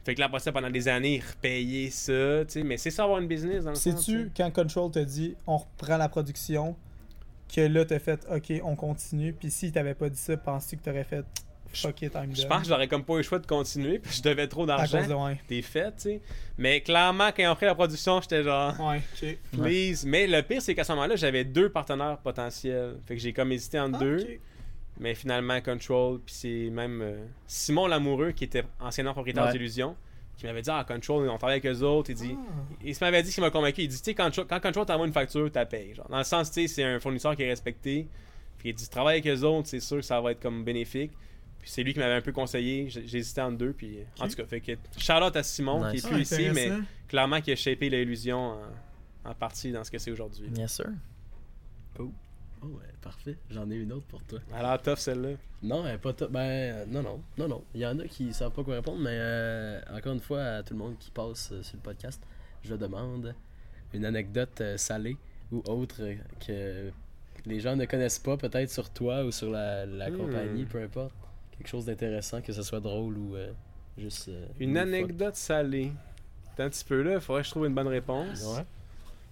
Fait 0.03 0.13
que 0.13 0.19
là, 0.19 0.27
après 0.27 0.39
ça, 0.39 0.51
pendant 0.51 0.69
des 0.69 0.88
années, 0.88 1.19
repayer 1.27 1.89
ça. 1.89 2.43
Mais 2.63 2.77
c'est 2.77 2.91
ça, 2.91 3.03
avoir 3.03 3.19
une 3.19 3.27
business. 3.27 3.65
Sais-tu, 3.73 4.23
sais. 4.23 4.27
quand 4.38 4.51
Control 4.51 4.91
te 4.91 4.99
dit 4.99 5.35
on 5.47 5.57
reprend 5.57 5.97
la 5.97 6.09
production, 6.09 6.76
que 7.53 7.61
là 7.61 7.85
t'as 7.85 7.99
fait 7.99 8.26
ok, 8.31 8.61
on 8.63 8.76
continue, 8.76 9.34
puis 9.34 9.51
si 9.51 9.72
t'avais 9.72 9.93
pas 9.93 10.09
dit 10.09 10.17
ça, 10.17 10.35
penses-tu 10.38 10.77
que 10.77 10.84
t'aurais 10.84 11.03
fait 11.03 11.23
fuck 11.73 12.01
it, 12.03 12.13
I'm 12.15 12.34
Je 12.34 12.47
pense 12.47 12.61
que 12.61 12.67
j'aurais 12.69 12.88
comme 12.88 13.03
pas 13.03 13.15
eu 13.15 13.17
le 13.17 13.23
choix 13.23 13.38
de 13.39 13.45
continuer. 13.45 13.99
Puis 13.99 14.13
je 14.17 14.22
devais 14.22 14.47
trop 14.47 14.63
À 14.63 14.67
d'argent. 14.67 14.99
cause 14.99 15.07
de 15.09 15.13
ouais. 15.13 15.38
T'es 15.45 15.61
fait, 15.61 15.91
tu 15.91 16.01
sais. 16.03 16.22
Mais 16.57 16.80
clairement, 16.80 17.27
quand 17.35 17.43
ils 17.43 17.47
ont 17.47 17.55
pris 17.55 17.65
la 17.65 17.76
production, 17.76 18.22
j'étais 18.22 18.43
genre. 18.43 18.80
Ouais, 18.80 19.01
ok. 19.22 19.38
Please. 19.51 20.05
Mais 20.05 20.26
le 20.26 20.41
pire, 20.41 20.61
c'est 20.61 20.73
qu'à 20.73 20.85
ce 20.85 20.93
moment-là, 20.93 21.17
j'avais 21.17 21.43
deux 21.43 21.69
partenaires 21.69 22.17
potentiels. 22.19 22.95
Fait 23.05 23.15
que 23.15 23.22
j'ai 23.22 23.34
comme 23.34 23.51
hésité 23.51 23.77
entre 23.77 23.97
Ah, 23.97 24.03
deux. 24.03 24.26
Mais 25.01 25.13
finalement, 25.15 25.59
Control, 25.59 26.19
puis 26.26 26.34
c'est 26.34 26.69
même 26.72 27.01
euh, 27.01 27.26
Simon 27.45 27.88
Lamoureux, 27.88 28.31
qui 28.31 28.45
était 28.45 28.63
anciennement 28.80 29.11
propriétaire 29.11 29.43
Ouais. 29.47 29.51
d'Illusion, 29.51 29.97
qui 30.37 30.45
m'avait 30.45 30.61
dit 30.61 30.69
Ah, 30.71 30.83
Control, 30.87 31.29
on 31.29 31.37
travaille 31.37 31.59
avec 31.59 31.65
eux 31.65 31.81
autres. 31.83 32.09
Il 32.09 32.15
dit. 32.15 32.35
Ah. 32.37 32.51
Il 32.83 32.93
se 32.95 33.03
m'avait 33.03 33.23
dit 33.23 33.29
ce 33.29 33.35
qui 33.35 33.41
m'a 33.41 33.49
convaincu. 33.51 33.81
Il 33.83 33.87
dit, 33.87 33.97
tu 33.97 34.03
sais, 34.03 34.13
quand, 34.13 34.29
quand 34.47 34.59
Control 34.61 34.85
t'envoie 34.85 35.07
une 35.07 35.13
facture, 35.13 35.49
t'as 35.51 35.65
payé. 35.65 35.93
Genre. 35.95 36.07
Dans 36.09 36.17
le 36.17 36.23
sens, 36.23 36.51
tu 36.51 36.61
sais, 36.61 36.67
c'est 36.67 36.83
un 36.83 36.99
fournisseur 36.99 37.35
qui 37.35 37.43
est 37.43 37.49
respecté. 37.49 38.07
Puis 38.57 38.69
il 38.69 38.73
dit, 38.75 38.87
travaille 38.89 39.19
avec 39.19 39.27
eux 39.27 39.43
autres, 39.43 39.67
c'est 39.67 39.79
sûr 39.79 39.97
que 39.97 40.03
ça 40.03 40.19
va 40.21 40.31
être 40.31 40.41
comme 40.41 40.63
bénéfique. 40.63 41.11
Puis 41.59 41.69
c'est 41.69 41.83
lui 41.83 41.93
qui 41.93 41.99
m'avait 41.99 42.13
un 42.15 42.21
peu 42.21 42.31
conseillé. 42.31 42.87
Hésité 43.13 43.41
entre 43.41 43.57
deux. 43.57 43.73
Puis 43.73 43.97
en 44.19 44.27
tout 44.27 44.35
cas, 44.35 44.45
fait 44.45 44.59
que 44.61 44.71
Charlotte 44.97 45.35
à 45.35 45.43
Simon, 45.43 45.83
Nice. 45.91 46.01
qui 46.01 46.07
est 46.07 46.09
Ah, 46.09 46.13
plus 46.13 46.21
ici, 46.21 46.49
mais 46.53 46.65
intéressant. 46.65 46.83
clairement 47.07 47.41
qui 47.41 47.51
a 47.51 47.55
shapé 47.55 47.89
l'illusion 47.89 48.37
en, 49.23 49.29
en 49.29 49.33
partie 49.33 49.71
dans 49.71 49.83
ce 49.83 49.89
que 49.91 49.97
c'est 49.97 50.11
aujourd'hui. 50.11 50.47
Yes 50.55 50.73
sir. 50.75 50.87
Oh, 52.65 52.77
ouais, 52.77 52.85
parfait. 53.01 53.37
J'en 53.51 53.69
ai 53.69 53.75
une 53.75 53.91
autre 53.93 54.05
pour 54.07 54.23
toi. 54.23 54.39
Alors, 54.53 54.81
tough 54.81 54.97
celle-là. 54.97 55.31
Non, 55.61 55.85
elle 55.85 55.95
est 55.95 55.97
pas 55.99 56.13
top. 56.13 56.31
Ben, 56.31 56.89
non, 56.89 57.03
non, 57.03 57.21
non, 57.37 57.47
non. 57.47 57.63
Il 57.75 57.81
y 57.81 57.85
en 57.85 57.99
a 57.99 58.07
qui 58.07 58.33
savent 58.33 58.51
pas 58.51 58.63
quoi 58.63 58.75
répondre, 58.75 58.99
mais 59.01 59.11
euh, 59.13 59.81
encore 59.95 60.13
une 60.13 60.19
fois, 60.19 60.41
à 60.43 60.63
tout 60.63 60.73
le 60.73 60.79
monde 60.79 60.97
qui 60.97 61.11
passe 61.11 61.51
euh, 61.51 61.61
sur 61.61 61.75
le 61.77 61.81
podcast, 61.81 62.21
je 62.63 62.73
demande 62.75 63.35
une 63.93 64.05
anecdote 64.05 64.59
euh, 64.61 64.77
salée 64.77 65.17
ou 65.51 65.61
autre 65.67 66.01
que 66.45 66.89
les 67.45 67.59
gens 67.59 67.75
ne 67.75 67.85
connaissent 67.85 68.17
pas, 68.19 68.37
peut-être 68.37 68.69
sur 68.71 68.89
toi 68.89 69.23
ou 69.23 69.31
sur 69.31 69.51
la, 69.51 69.85
la 69.85 70.09
Hmm. 70.09 70.17
compagnie, 70.17 70.65
peu 70.65 70.81
importe. 70.81 71.13
Quelque 71.57 71.67
chose 71.67 71.85
d'intéressant, 71.85 72.41
que 72.41 72.51
ce 72.51 72.63
soit 72.63 72.79
drôle 72.79 73.17
ou 73.17 73.35
euh, 73.35 73.51
juste. 73.97 74.29
euh, 74.29 74.45
Une 74.59 74.77
anecdote 74.77 75.35
salée. 75.35 75.91
T'es 76.55 76.63
un 76.63 76.69
petit 76.69 76.83
peu 76.85 77.01
là, 77.01 77.19
faudrait 77.19 77.41
que 77.41 77.45
je 77.47 77.51
trouve 77.51 77.65
une 77.67 77.75
bonne 77.75 77.87
réponse. 77.87 78.43
Ouais. 78.57 78.63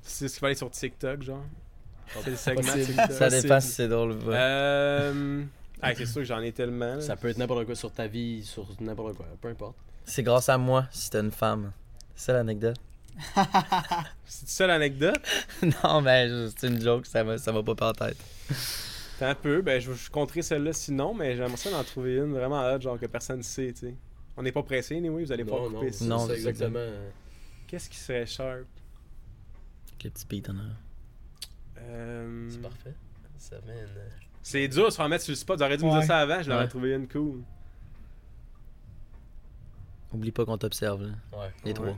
C'est 0.01 0.27
ce 0.27 0.34
qu'il 0.34 0.39
fallait 0.41 0.55
sur 0.55 0.69
TikTok, 0.69 1.22
genre. 1.23 1.43
C'est 2.23 2.30
le 2.30 2.35
segment. 2.35 3.07
Ça 3.09 3.30
dépend 3.30 3.59
si 3.59 3.67
c'est 3.69 3.88
drôle 3.88 4.11
ou 4.11 4.17
pas. 4.19 4.31
Euh... 4.35 5.43
ah, 5.81 5.95
c'est 5.95 6.05
sûr 6.05 6.15
que 6.21 6.23
j'en 6.25 6.39
ai 6.41 6.51
tellement. 6.51 6.95
là. 6.95 7.01
Ça 7.01 7.15
peut 7.15 7.30
être 7.30 7.38
n'importe 7.38 7.65
quoi 7.65 7.75
sur 7.75 7.91
ta 7.91 8.07
vie, 8.07 8.43
sur 8.43 8.67
n'importe 8.80 9.15
quoi, 9.17 9.25
peu 9.41 9.47
importe. 9.49 9.75
C'est 10.05 10.23
grâce 10.23 10.49
à 10.49 10.57
moi 10.57 10.85
si 10.91 11.09
t'es 11.09 11.19
une 11.19 11.31
femme. 11.31 11.71
C'est 12.15 12.25
ça 12.25 12.34
l'anecdote. 12.34 12.77
C'est 14.25 14.49
ça 14.49 14.67
l'anecdote? 14.67 15.21
non, 15.84 16.01
ben, 16.01 16.30
je- 16.30 16.51
c'est 16.57 16.67
une 16.67 16.81
joke, 16.81 17.05
ça 17.05 17.23
va, 17.23 17.38
ça 17.38 17.51
va 17.51 17.61
pas 17.63 17.75
par 17.75 17.93
la 17.99 18.07
tête. 18.09 18.17
T'as 19.19 19.30
un 19.31 19.35
peu, 19.35 19.61
ben 19.61 19.80
je, 19.80 19.93
je 19.93 20.09
compterai 20.09 20.41
celle-là 20.41 20.73
sinon, 20.73 21.13
mais 21.13 21.35
j'aimerais 21.35 21.57
ça 21.57 21.69
d'en 21.71 21.84
trouver 21.84 22.15
une 22.17 22.34
vraiment 22.34 22.61
hot, 22.71 22.81
genre 22.81 22.99
que 22.99 23.05
personne 23.05 23.38
ne 23.38 23.43
sait, 23.43 23.71
tu 23.73 23.88
sais. 23.88 23.95
On 24.35 24.41
n'est 24.43 24.51
pas 24.51 24.63
pressé, 24.63 24.97
anyway, 24.97 25.23
vous 25.23 25.31
allez 25.31 25.45
pas 25.45 25.51
non, 25.51 25.69
couper 25.69 25.85
non, 25.85 25.91
ça. 25.91 25.97
c'est 25.99 26.05
Non, 26.05 26.30
exactement. 26.30 26.80
euh, 26.80 27.09
Qu'est-ce 27.67 27.89
qui 27.89 27.97
serait 27.97 28.25
sharp? 28.25 28.65
Avec 29.88 30.03
les 30.03 30.09
petits 30.09 30.25
beats 30.30 30.51
en 30.51 30.57
arrière. 30.57 30.75
Euh... 31.84 32.49
C'est 32.49 32.61
parfait. 32.61 32.93
Ça 33.38 33.55
met 33.65 33.73
une. 33.81 33.88
C'est 34.41 34.68
dur 34.68 34.85
de 34.85 34.89
se 34.89 34.95
faire 34.97 35.07
mettre 35.10 35.23
sur 35.23 35.31
le 35.31 35.35
spot, 35.38 35.57
j'aurais 35.60 35.77
dû 35.77 35.84
me 35.85 35.89
Ouais. 35.91 35.99
dire 35.99 36.07
ça 36.07 36.19
avant, 36.19 36.41
je 36.41 36.49
l'aurais 36.49 36.64
Ouais. 36.64 36.68
trouvé 36.69 36.93
une 36.93 37.07
cool. 37.07 37.41
Oublie 40.14 40.31
pas 40.31 40.45
qu'on 40.45 40.57
t'observe, 40.57 41.03
là. 41.03 41.10
Ouais. 41.38 41.51
Les 41.64 41.72
Ouais. 41.72 41.73
trois. 41.73 41.97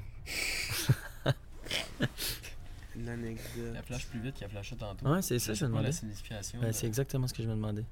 Une 2.96 3.10
anecdote. 3.10 3.74
La 3.74 3.82
flash 3.82 4.08
plus 4.08 4.20
vite 4.22 4.36
qu'elle 4.36 4.50
flashait 4.50 4.76
tantôt. 4.78 5.06
Ouais, 5.08 5.22
c'est 5.22 5.38
ça, 5.40 5.54
Je 5.54 5.66
me 5.66 5.72
pas 5.72 5.76
la 5.78 5.82
demandais. 5.82 5.92
signification. 5.92 6.60
Ben, 6.60 6.68
mais 6.68 6.74
c'est 6.74 6.88
exactement 6.88 7.28
ce 7.28 7.34
que 7.34 7.44
je 7.44 7.48
me 7.50 7.54
demandais. 7.56 7.84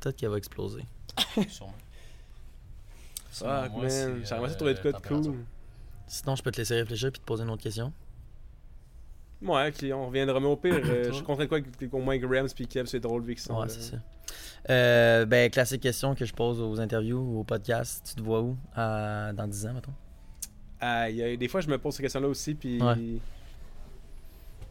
Peut-être 0.00 0.16
qu'elle 0.16 0.30
va 0.30 0.38
exploser. 0.38 0.84
Sûrement. 1.48 1.74
Fuck, 3.30 3.48
Selon 3.48 3.70
moi, 3.70 3.88
c'est, 3.90 4.06
man. 4.08 4.22
J'aimerais 4.24 4.48
ça 4.48 4.54
euh, 4.54 4.56
trouver 4.56 4.74
de 4.74 4.78
quoi 4.80 4.92
de 4.92 4.96
température. 4.96 5.32
cool. 5.32 5.44
Sinon, 6.06 6.36
je 6.36 6.42
peux 6.42 6.50
te 6.50 6.56
laisser 6.58 6.74
réfléchir 6.76 7.12
puis 7.12 7.20
te 7.20 7.26
poser 7.26 7.42
une 7.44 7.50
autre 7.50 7.62
question. 7.62 7.92
Ouais, 9.44 9.72
on 9.92 10.06
reviendra, 10.06 10.38
mais 10.40 10.46
au 10.46 10.56
pire, 10.56 10.74
euh, 10.84 11.04
je 11.08 11.12
suis 11.12 11.24
content 11.24 11.42
de 11.42 11.46
quoi 11.46 11.60
que- 11.60 11.84
qu'au 11.86 11.98
moins 12.00 12.18
que 12.18 12.26
Rams 12.26 12.48
puis 12.54 12.66
Kev, 12.66 12.86
c'est 12.86 13.00
drôle 13.00 13.22
vu 13.24 13.34
qu'ils 13.34 13.42
sont 13.44 13.58
Ouais, 13.60 13.68
c'est 13.68 13.80
ça. 13.82 13.96
Euh, 14.70 15.24
ben, 15.26 15.50
classique 15.50 15.82
question 15.82 16.14
que 16.14 16.24
je 16.24 16.32
pose 16.32 16.60
aux 16.60 16.80
interviews 16.80 17.18
ou 17.18 17.40
aux 17.40 17.44
podcasts. 17.44 18.06
Tu 18.08 18.14
te 18.14 18.22
vois 18.22 18.40
où 18.40 18.56
dans 18.76 19.46
10 19.48 19.66
ans, 19.66 19.72
mettons? 19.74 21.08
Il 21.10 21.16
y 21.16 21.22
a- 21.22 21.36
des 21.36 21.48
fois, 21.48 21.60
je 21.60 21.68
me 21.68 21.78
pose 21.78 21.94
ces 21.94 22.02
questions-là 22.02 22.28
aussi, 22.28 22.54
puis... 22.54 22.80
Ouais. 22.82 22.94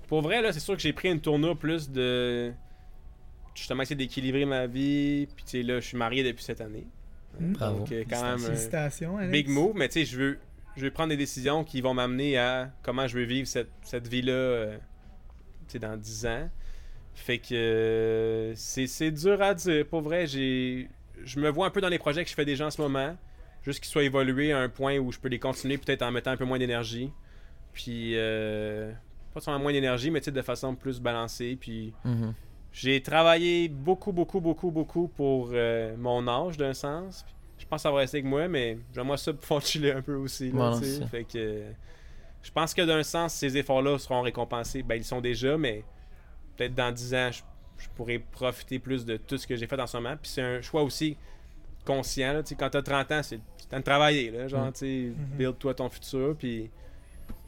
Pour 0.07 0.21
vrai, 0.21 0.41
là, 0.41 0.51
c'est 0.51 0.59
sûr 0.59 0.75
que 0.75 0.81
j'ai 0.81 0.93
pris 0.93 1.09
une 1.09 1.21
tournure 1.21 1.57
plus 1.57 1.89
de... 1.89 2.51
Justement, 3.55 3.83
essayer 3.83 3.95
d'équilibrer 3.95 4.45
ma 4.45 4.65
vie, 4.67 5.27
puis 5.35 5.43
tu 5.45 5.51
sais, 5.51 5.63
là, 5.63 5.79
je 5.79 5.85
suis 5.87 5.97
marié 5.97 6.23
depuis 6.23 6.43
cette 6.43 6.61
année. 6.61 6.85
Mm. 7.39 7.53
Bravo. 7.53 7.79
Donc, 7.79 7.91
euh, 7.91 8.03
quand 8.09 8.21
même... 8.23 8.35
euh, 8.41 8.47
Félicitations, 8.47 9.17
Alex. 9.17 9.31
big 9.31 9.47
move, 9.49 9.73
mais 9.75 9.87
tu 9.89 9.99
sais, 9.99 10.05
je 10.05 10.17
veux, 10.17 10.39
je 10.77 10.83
veux 10.83 10.91
prendre 10.91 11.09
des 11.09 11.17
décisions 11.17 11.63
qui 11.63 11.81
vont 11.81 11.93
m'amener 11.93 12.37
à 12.37 12.71
comment 12.83 13.07
je 13.07 13.17
veux 13.17 13.23
vivre 13.25 13.47
cette, 13.47 13.71
cette 13.83 14.07
vie-là 14.07 14.31
euh, 14.33 14.77
dans 15.79 15.97
10 15.97 16.25
ans. 16.25 16.49
Fait 17.13 17.39
que 17.39 17.53
euh, 17.53 18.53
c'est 18.55 19.11
dur 19.11 19.41
à 19.41 19.53
dire. 19.53 19.85
Pour 19.87 20.01
vrai, 20.01 20.27
j'ai 20.27 20.89
je 21.23 21.39
me 21.39 21.49
vois 21.49 21.67
un 21.67 21.69
peu 21.69 21.81
dans 21.81 21.89
les 21.89 21.99
projets 21.99 22.23
que 22.23 22.29
je 22.29 22.35
fais 22.35 22.45
déjà 22.45 22.65
en 22.67 22.71
ce 22.71 22.81
moment. 22.81 23.15
Juste 23.63 23.79
qu'ils 23.79 23.91
soient 23.91 24.03
évolués 24.03 24.53
à 24.53 24.59
un 24.59 24.69
point 24.69 24.97
où 24.97 25.11
je 25.11 25.19
peux 25.19 25.27
les 25.29 25.37
continuer 25.39 25.77
peut-être 25.77 26.01
en 26.01 26.11
mettant 26.11 26.31
un 26.31 26.37
peu 26.37 26.45
moins 26.45 26.57
d'énergie. 26.57 27.11
Puis, 27.73 28.13
euh, 28.15 28.91
pas 29.33 29.39
seulement 29.39 29.59
moins 29.59 29.71
d'énergie, 29.71 30.09
mais 30.09 30.19
de 30.19 30.41
façon 30.41 30.73
plus 30.75 30.99
balancée. 30.99 31.55
Puis, 31.59 31.93
Mhm. 32.03 32.33
j'ai 32.71 33.01
travaillé 33.03 33.67
beaucoup, 33.69 34.11
beaucoup, 34.13 34.41
beaucoup, 34.41 34.71
beaucoup 34.71 35.07
pour 35.09 35.51
euh, 35.53 35.95
mon 35.97 36.27
âge, 36.27 36.57
d'un 36.57 36.73
sens. 36.73 37.23
Je 37.61 37.65
pense 37.67 37.77
que 37.79 37.83
ça 37.83 37.91
va 37.91 37.99
rester 37.99 38.17
avec 38.17 38.25
moi, 38.29 38.47
mais 38.47 38.77
j'aimerais 38.93 39.17
ça 39.17 39.31
pour 39.33 39.61
chiller 39.65 39.91
un 39.93 40.01
peu 40.01 40.15
aussi. 40.15 40.47
là, 40.51 40.51
Voilà, 40.71 41.07
fait 41.07 41.23
que 41.23 41.37
euh, 41.37 41.71
je 42.43 42.51
pense 42.51 42.73
que 42.73 42.81
d'un 42.81 43.03
sens, 43.03 43.33
ces 43.35 43.55
efforts-là 43.57 43.97
seront 43.99 44.21
récompensés. 44.21 44.83
Ben, 44.83 44.95
ils 44.95 45.05
sont 45.05 45.21
déjà, 45.21 45.57
mais 45.57 45.83
peut-être 46.57 46.73
dans 46.75 46.91
10 46.91 47.13
ans, 47.15 47.29
je, 47.31 47.41
je 47.83 47.87
pourrais 47.95 48.19
profiter 48.19 48.79
plus 48.79 49.05
de 49.05 49.17
tout 49.17 49.37
ce 49.37 49.45
que 49.47 49.55
j'ai 49.55 49.67
fait 49.67 49.79
en 49.79 49.87
ce 49.87 49.95
moment. 49.97 50.15
Puis 50.21 50.31
c'est 50.31 50.41
un 50.41 50.61
choix 50.61 50.81
aussi 50.83 51.15
conscient. 51.85 52.33
là, 52.33 52.43
tu 52.43 52.49
sais, 52.49 52.55
quand 52.55 52.69
tu 52.69 52.77
as 52.77 52.81
30 52.83 53.11
ans, 53.11 53.21
c'est 53.23 53.39
temps 53.69 53.77
de 53.79 53.83
travailler. 53.83 54.31
Là, 54.31 54.47
genre, 54.47 54.65
Mm. 54.67 54.73
tu 54.73 54.79
sais, 54.79 55.13
build-toi 55.37 55.73
ton 55.75 55.87
futur. 55.89 56.35
Puis 56.37 56.69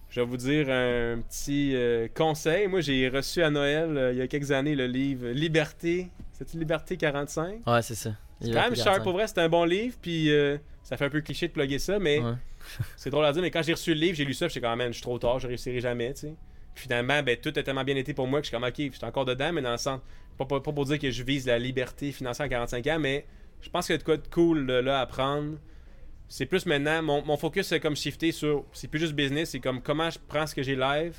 je 0.10 0.22
vais 0.22 0.26
vous 0.27 0.38
dire 0.38 0.68
un 0.69 1.19
petit 1.22 1.76
euh, 1.76 2.07
conseil. 2.15 2.68
Moi, 2.68 2.80
j'ai 2.81 3.10
reçu 3.10 3.41
à 3.44 3.49
Noël, 3.49 3.98
euh, 3.98 4.11
il 4.14 4.19
y 4.19 4.22
a 4.22 4.27
quelques 4.27 4.52
années, 4.52 4.76
le 4.76 4.85
livre 4.88 5.27
Liberté. 5.30 6.10
C'est-tu 6.31 6.57
Liberté 6.57 6.98
45? 6.98 7.61
Ouais, 7.68 7.81
c'est 7.81 7.95
ça. 7.95 8.11
C'est 8.44 8.52
quand 8.53 8.61
même 8.64 8.76
sharp 8.76 9.03
pour 9.03 9.14
vrai, 9.14 9.28
c'est 9.28 9.40
un 9.40 9.49
bon 9.49 9.64
livre. 9.65 9.95
Puis 10.02 10.32
euh, 10.32 10.57
ça 10.84 10.98
fait 10.98 11.06
un 11.06 11.10
peu 11.10 11.22
cliché 11.22 11.48
de 11.48 11.53
plugger 11.53 11.80
ça, 11.80 11.99
mais 11.99 12.20
Ouais. 12.20 12.34
c'est 12.98 13.10
drôle 13.10 13.26
à 13.26 13.32
dire. 13.34 13.41
Mais 13.41 13.52
quand 13.52 13.61
j'ai 13.61 13.74
reçu 13.74 13.94
le 13.94 13.99
livre, 13.99 14.15
j'ai 14.15 14.26
lu 14.26 14.34
ça, 14.34 14.48
j'étais 14.48 14.61
quand 14.61 14.76
même, 14.76 14.90
je 14.90 14.98
suis 14.98 15.02
trop 15.03 15.20
tard, 15.20 15.40
je 15.40 15.48
réussirai 15.48 15.80
jamais, 15.80 16.14
tu 16.14 16.22
sais. 16.22 16.34
Puis 16.76 16.84
Finalement, 16.84 17.22
ben, 17.22 17.38
tout 17.38 17.53
a 17.56 17.61
tellement 17.64 17.84
bien 17.84 17.95
été 17.95 18.14
pour 18.14 18.28
moi 18.28 18.40
que 18.40 18.45
je 18.45 18.49
suis 18.49 18.56
comme, 18.57 18.64
ok, 18.68 18.74
je 18.78 18.98
suis 18.98 19.06
encore 19.06 19.26
dedans, 19.26 19.52
mais 19.53 19.61
dans 19.61 19.72
le 19.72 19.78
sens, 19.78 19.99
pas, 20.38 20.45
pas, 20.45 20.60
pas 20.60 20.72
pour 20.72 20.86
dire 20.86 20.98
que 20.98 21.11
je 21.11 21.24
vise 21.24 21.45
la 21.45 21.60
liberté 21.60 22.11
financière 22.11 22.45
à 22.45 22.49
45 22.49 22.88
ans, 22.88 22.99
mais 22.99 23.26
je 23.61 23.70
pense 23.70 23.86
qu'il 23.86 23.94
y 23.94 23.95
a 23.95 23.99
de 23.99 24.03
quoi 24.03 24.18
de 24.18 24.28
cool 24.28 24.65
là, 24.65 24.82
là, 24.82 24.99
à 25.02 25.06
prendre. 25.06 25.57
C'est 26.30 26.45
plus 26.48 26.65
maintenant, 26.65 27.03
mon, 27.03 27.24
mon 27.24 27.38
focus 27.38 27.68
c'est 27.68 27.80
comme 27.80 27.95
shifté 27.95 28.32
sur, 28.32 28.65
c'est 28.74 28.88
plus 28.88 28.99
juste 28.99 29.14
business, 29.14 29.52
c'est 29.52 29.60
comme 29.60 29.82
comment 29.82 30.10
je 30.10 30.18
prends 30.28 30.48
ce 30.48 30.56
que 30.56 30.64
j'ai 30.64 30.76
live 30.76 31.15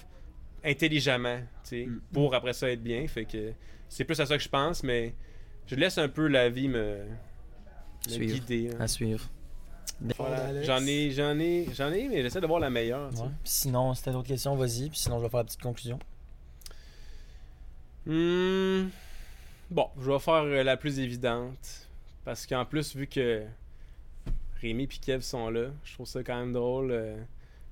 intelligemment, 0.64 1.38
tu 1.62 1.68
sais, 1.68 1.86
Mm. 1.86 2.00
pour 2.12 2.34
après 2.34 2.52
ça 2.52 2.70
être 2.70 2.82
bien. 2.82 3.06
Fait 3.06 3.24
que 3.24 3.52
c'est 3.88 4.04
plus 4.04 4.18
à 4.20 4.26
ça 4.26 4.36
que 4.36 4.42
je 4.42 4.48
pense, 4.48 4.82
mais 4.82 5.14
je 5.66 5.74
laisse 5.76 5.98
un 5.98 6.08
peu 6.08 6.26
la 6.28 6.48
vie 6.50 6.68
me, 6.68 6.98
me 8.06 8.10
Suivre. 8.10 8.34
guider. 8.34 8.70
hein. 8.74 8.80
À 8.80 8.88
suivre. 8.88 9.28
Voilà. 10.18 10.62
J'en 10.64 10.84
ai, 10.86 11.10
j'en 11.12 11.38
ai, 11.38 11.68
j'en 11.74 11.90
ai, 11.92 12.08
mais 12.08 12.22
j'essaie 12.22 12.40
de 12.40 12.46
voir 12.46 12.58
la 12.60 12.68
meilleure. 12.70 13.10
Ouais. 13.14 13.28
Sinon, 13.44 13.94
si 13.94 14.02
t'as 14.02 14.12
d'autres 14.12 14.28
questions, 14.28 14.56
vas-y. 14.56 14.90
Puis 14.90 14.98
sinon, 14.98 15.18
je 15.18 15.24
vais 15.24 15.28
faire 15.30 15.38
la 15.38 15.44
petite 15.44 15.62
conclusion. 15.62 15.98
Hmm. 18.06 18.88
Bon, 19.70 19.88
je 20.00 20.10
vais 20.10 20.18
faire 20.18 20.34
euh, 20.44 20.62
la 20.62 20.76
plus 20.76 20.98
évidente. 20.98 21.88
Parce 22.24 22.46
qu'en 22.46 22.64
plus, 22.64 22.94
vu 22.96 23.06
que 23.06 23.44
Rémi 24.60 24.84
et 24.84 24.86
Kev 24.88 25.20
sont 25.22 25.48
là, 25.50 25.68
je 25.84 25.94
trouve 25.94 26.06
ça 26.06 26.22
quand 26.22 26.38
même 26.38 26.52
drôle. 26.52 26.90
euh, 26.90 27.16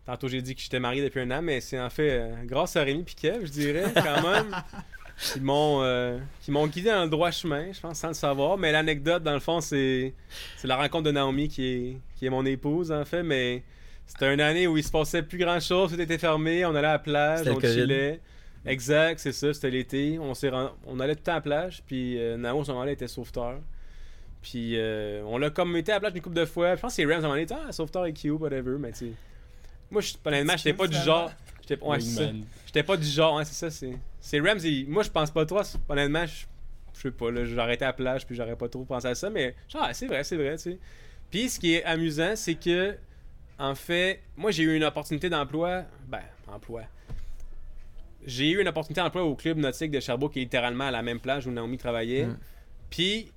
Tantôt, 0.04 0.28
j'ai 0.28 0.42
dit 0.42 0.54
que 0.54 0.60
j'étais 0.60 0.80
marié 0.80 1.02
depuis 1.02 1.20
un 1.20 1.30
an, 1.30 1.42
mais 1.42 1.60
c'est 1.60 1.78
en 1.80 1.88
fait 1.90 2.10
euh, 2.10 2.34
grâce 2.44 2.76
à 2.76 2.82
Rémi 2.82 3.02
et 3.02 3.04
Kev, 3.04 3.46
je 3.46 3.50
dirais, 3.52 3.84
quand 3.94 4.22
même, 4.30 4.50
qui 5.18 5.40
m'ont 5.40 5.80
euh, 5.82 6.18
qui 6.40 6.50
m'ont 6.50 6.66
guidé 6.66 6.90
dans 6.90 7.04
le 7.04 7.10
droit 7.10 7.30
chemin, 7.30 7.72
je 7.72 7.80
pense, 7.80 7.98
sans 7.98 8.08
le 8.08 8.14
savoir. 8.14 8.58
Mais 8.58 8.72
l'anecdote, 8.72 9.22
dans 9.22 9.34
le 9.34 9.40
fond, 9.40 9.60
c'est 9.60 10.14
c'est 10.56 10.66
la 10.68 10.76
rencontre 10.76 11.04
de 11.04 11.10
Naomi 11.12 11.48
qui 11.48 11.66
est, 11.66 11.96
qui 12.16 12.26
est 12.26 12.30
mon 12.30 12.44
épouse, 12.46 12.90
en 12.92 13.04
fait. 13.04 13.22
Mais 13.22 13.62
c'était 14.06 14.32
une 14.32 14.40
année 14.40 14.66
où 14.66 14.76
il 14.76 14.84
se 14.84 14.90
passait 14.90 15.22
plus 15.22 15.38
grand-chose, 15.38 15.92
tout 15.92 16.00
était 16.00 16.18
fermé, 16.18 16.64
on 16.66 16.74
allait 16.74 16.88
à 16.88 16.92
la 16.92 16.98
plage, 16.98 17.44
on 17.52 17.60
chillait. 17.86 18.20
Exact, 18.64 19.18
c'est 19.18 19.32
ça, 19.32 19.52
c'était 19.52 19.70
l'été. 19.70 20.18
On 20.20 20.34
s'est 20.34 20.50
on 20.86 21.00
allait 21.00 21.14
tout 21.14 21.20
le 21.20 21.24
temps 21.24 21.32
à 21.32 21.36
la 21.36 21.40
plage, 21.40 21.82
puis 21.86 22.16
euh, 22.18 22.36
Nao, 22.36 22.60
à 22.60 22.64
ce 22.64 22.70
moment-là, 22.70 22.92
était 22.92 23.08
sauveteur. 23.08 23.56
Puis 24.40 24.74
euh, 24.76 25.22
on 25.26 25.38
l'a 25.38 25.50
comme 25.50 25.76
été 25.76 25.92
à 25.92 25.96
la 25.96 26.00
plage 26.00 26.12
une 26.16 26.20
couple 26.22 26.36
de 26.36 26.44
fois. 26.44 26.74
Je 26.74 26.80
pense 26.80 26.92
que 26.92 26.96
c'est 26.96 27.04
Rams, 27.04 27.12
à 27.24 27.26
un 27.26 27.30
moment 27.34 27.34
donné, 27.34 27.46
ah, 27.68 27.72
sauveteur 27.72 28.06
est 28.06 28.12
cute, 28.12 28.32
whatever, 28.32 28.76
mais 28.78 28.90
tu 28.92 28.98
sais. 28.98 29.12
Moi, 29.90 30.00
je- 30.00 30.14
honnêtement, 30.24 30.56
j'étais 30.56 30.72
pas 30.74 30.86
du 30.86 30.96
genre. 31.04 31.30
J'étais 31.62 31.82
ouais, 31.82 32.82
pas 32.82 32.96
du 32.96 33.06
genre, 33.06 33.38
hein, 33.38 33.44
c'est 33.44 33.54
ça, 33.54 33.70
c'est. 33.70 33.96
C'est 34.20 34.40
Rams, 34.40 34.58
il- 34.62 34.88
moi 34.88 35.02
je 35.02 35.10
pense 35.10 35.30
pas 35.30 35.44
trop, 35.46 35.62
c'est- 35.62 35.78
honnêtement, 35.88 36.26
je 36.26 36.46
je 36.94 37.00
sais 37.08 37.10
pas, 37.10 37.30
là, 37.30 37.44
j'arrêtais 37.44 37.84
à 37.84 37.88
la 37.88 37.92
plage 37.94 38.26
puis 38.26 38.36
j'aurais 38.36 38.54
pas 38.54 38.68
trop 38.68 38.84
pensé 38.84 39.08
à 39.08 39.14
ça, 39.14 39.30
mais 39.30 39.54
genre, 39.68 39.88
c'est 39.92 40.06
vrai, 40.06 40.22
c'est 40.24 40.36
vrai, 40.36 40.56
tu 40.56 40.62
sais. 40.62 40.78
Puis 41.30 41.48
ce 41.48 41.58
qui 41.58 41.74
est 41.74 41.84
amusant, 41.84 42.36
c'est 42.36 42.54
que, 42.54 42.96
en 43.58 43.74
fait, 43.74 44.20
moi 44.36 44.50
j'ai 44.50 44.62
eu 44.62 44.76
une 44.76 44.84
opportunité 44.84 45.30
d'emploi, 45.30 45.84
ben, 46.06 46.20
emploi. 46.46 46.82
J'ai 48.24 48.50
eu 48.50 48.60
une 48.60 48.68
opportunité 48.68 49.00
d'emploi 49.00 49.24
au 49.24 49.34
club 49.34 49.58
nautique 49.58 49.90
de 49.90 49.98
Sherbrooke, 49.98 50.34
qui 50.34 50.40
est 50.40 50.42
littéralement 50.42 50.84
à 50.84 50.90
la 50.90 51.02
même 51.02 51.18
plage 51.18 51.46
où 51.46 51.50
Naomi 51.50 51.76
travaillait. 51.76 52.26
Mm. 52.26 52.38
Puis, 52.90 53.32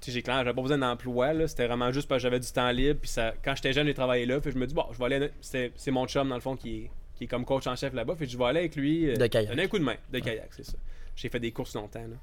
tu 0.00 0.06
sais, 0.06 0.12
j'ai 0.12 0.22
clairement, 0.22 0.42
j'avais 0.42 0.54
pas 0.54 0.62
besoin 0.62 0.78
d'emploi, 0.78 1.32
là, 1.34 1.46
c'était 1.48 1.66
vraiment 1.66 1.92
juste 1.92 2.08
parce 2.08 2.20
que 2.20 2.22
j'avais 2.22 2.40
du 2.40 2.50
temps 2.50 2.70
libre, 2.70 3.00
puis 3.00 3.10
ça, 3.10 3.34
quand 3.44 3.54
j'étais 3.54 3.72
jeune, 3.74 3.86
j'ai 3.86 3.94
travaillé 3.94 4.24
là, 4.24 4.40
puis 4.40 4.52
je 4.52 4.56
me 4.58 4.66
dis, 4.66 4.74
bon, 4.74 4.86
je 4.92 4.98
vais 4.98 5.04
aller, 5.04 5.30
c'est 5.40 5.90
mon 5.90 6.06
chum, 6.06 6.28
dans 6.28 6.34
le 6.36 6.40
fond, 6.40 6.56
qui 6.56 6.76
est, 6.84 6.90
qui 7.16 7.24
est 7.24 7.26
comme 7.26 7.44
coach 7.44 7.66
en 7.66 7.76
chef 7.76 7.92
là-bas, 7.94 8.14
puis 8.16 8.28
je 8.28 8.36
vais 8.38 8.44
aller 8.44 8.60
avec 8.60 8.76
lui. 8.76 9.10
euh, 9.10 9.16
De 9.16 9.26
kayak. 9.26 9.48
Donner 9.50 9.64
un 9.64 9.68
coup 9.68 9.78
de 9.78 9.84
main, 9.84 9.96
de 10.12 10.18
kayak, 10.18 10.48
c'est 10.50 10.64
ça. 10.64 10.74
J'ai 11.16 11.28
fait 11.28 11.40
des 11.40 11.52
courses 11.52 11.74
longtemps, 11.74 12.00
là. 12.00 12.16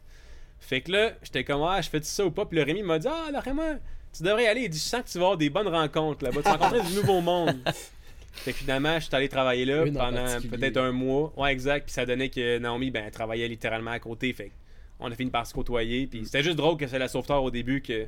Fait 0.60 0.82
que 0.82 0.92
là, 0.92 1.14
j'étais 1.24 1.44
comme, 1.44 1.62
ah, 1.64 1.80
je 1.82 1.90
fais 1.90 2.02
ça 2.04 2.26
ou 2.26 2.32
pas, 2.32 2.46
puis 2.46 2.58
le 2.58 2.64
Rémi 2.64 2.84
m'a 2.84 3.00
dit, 3.00 3.08
ah, 3.10 3.30
là, 3.32 3.40
Raymond, 3.40 3.80
tu 4.16 4.24
devrais 4.24 4.44
y 4.44 4.48
aller, 4.48 4.62
il 4.64 4.70
dit, 4.70 4.78
je 4.78 4.84
sens 4.84 5.04
que 5.04 5.08
tu 5.10 5.18
vas 5.18 5.26
avoir 5.26 5.38
des 5.38 5.50
bonnes 5.50 5.68
rencontres 5.70 6.24
là-bas, 6.24 6.38
tu 6.42 6.50
vas 6.50 6.58
rencontrer 6.58 6.82
du 6.90 6.96
nouveau 6.96 7.22
monde. 7.22 7.56
Fait 8.32 8.52
que 8.54 8.58
finalement, 8.60 9.00
je 9.00 9.06
suis 9.06 9.16
allé 9.16 9.28
travailler 9.28 9.66
là 9.66 9.86
Une 9.86 9.94
pendant 9.96 10.26
peut-être 10.50 10.78
un 10.78 10.92
mois. 10.92 11.34
Ouais, 11.36 11.52
exact. 11.52 11.86
Puis 11.86 11.94
ça 11.94 12.06
donnait 12.06 12.30
que 12.30 12.60
Naomi, 12.60 12.92
ben, 12.92 13.04
elle 13.06 13.12
travaillait 13.12 13.48
littéralement 13.48 13.92
à 13.92 14.00
côté. 14.00 14.32
Fait 14.34 14.46
que 14.46 14.52
on 15.00 15.12
a 15.12 15.16
fini 15.16 15.32
par 15.32 15.46
se 15.48 15.54
côtoyer. 15.54 16.06
Puis 16.08 16.26
c'était 16.26 16.44
juste 16.44 16.56
drôle 16.56 16.78
que 16.78 16.86
c'est 16.88 17.00
la 17.00 17.08
sauveteur 17.08 17.44
au 17.44 17.50
début 17.52 17.82
que 17.82 18.06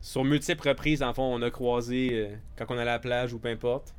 sur 0.00 0.22
multiples 0.24 0.68
reprises, 0.68 1.02
en 1.02 1.12
fond, 1.12 1.24
on 1.24 1.42
a 1.42 1.50
croisé 1.50 2.10
euh, 2.12 2.28
quand 2.56 2.66
on 2.68 2.74
allait 2.78 2.82
à 2.90 2.94
la 2.94 2.98
plage 3.00 3.32
ou 3.32 3.38
peu 3.40 3.48
importe. 3.48 3.94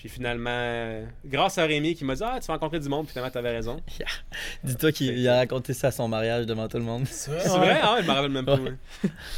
Puis 0.00 0.08
finalement, 0.08 0.48
euh, 0.50 1.04
grâce 1.26 1.58
à 1.58 1.64
Rémi 1.66 1.94
qui 1.94 2.06
m'a 2.06 2.14
dit 2.14 2.22
Ah, 2.24 2.38
tu 2.40 2.46
vas 2.46 2.54
rencontrer 2.54 2.80
du 2.80 2.88
monde, 2.88 3.04
puis 3.04 3.12
finalement, 3.12 3.30
t'avais 3.30 3.50
raison. 3.50 3.78
Dis-toi 4.64 4.92
qu'il 4.92 5.18
il 5.18 5.28
a 5.28 5.36
raconté 5.36 5.74
ça 5.74 5.88
à 5.88 5.90
son 5.90 6.08
mariage 6.08 6.46
devant 6.46 6.68
tout 6.68 6.78
le 6.78 6.84
monde. 6.84 7.06
C'est 7.06 7.30
vrai? 7.30 7.78
Ah, 7.82 7.94
ouais, 7.96 8.02
je 8.02 8.06
me 8.08 8.12
rappelle 8.14 8.30
même 8.30 8.46
pas. 8.46 8.56
Ouais. 8.56 8.72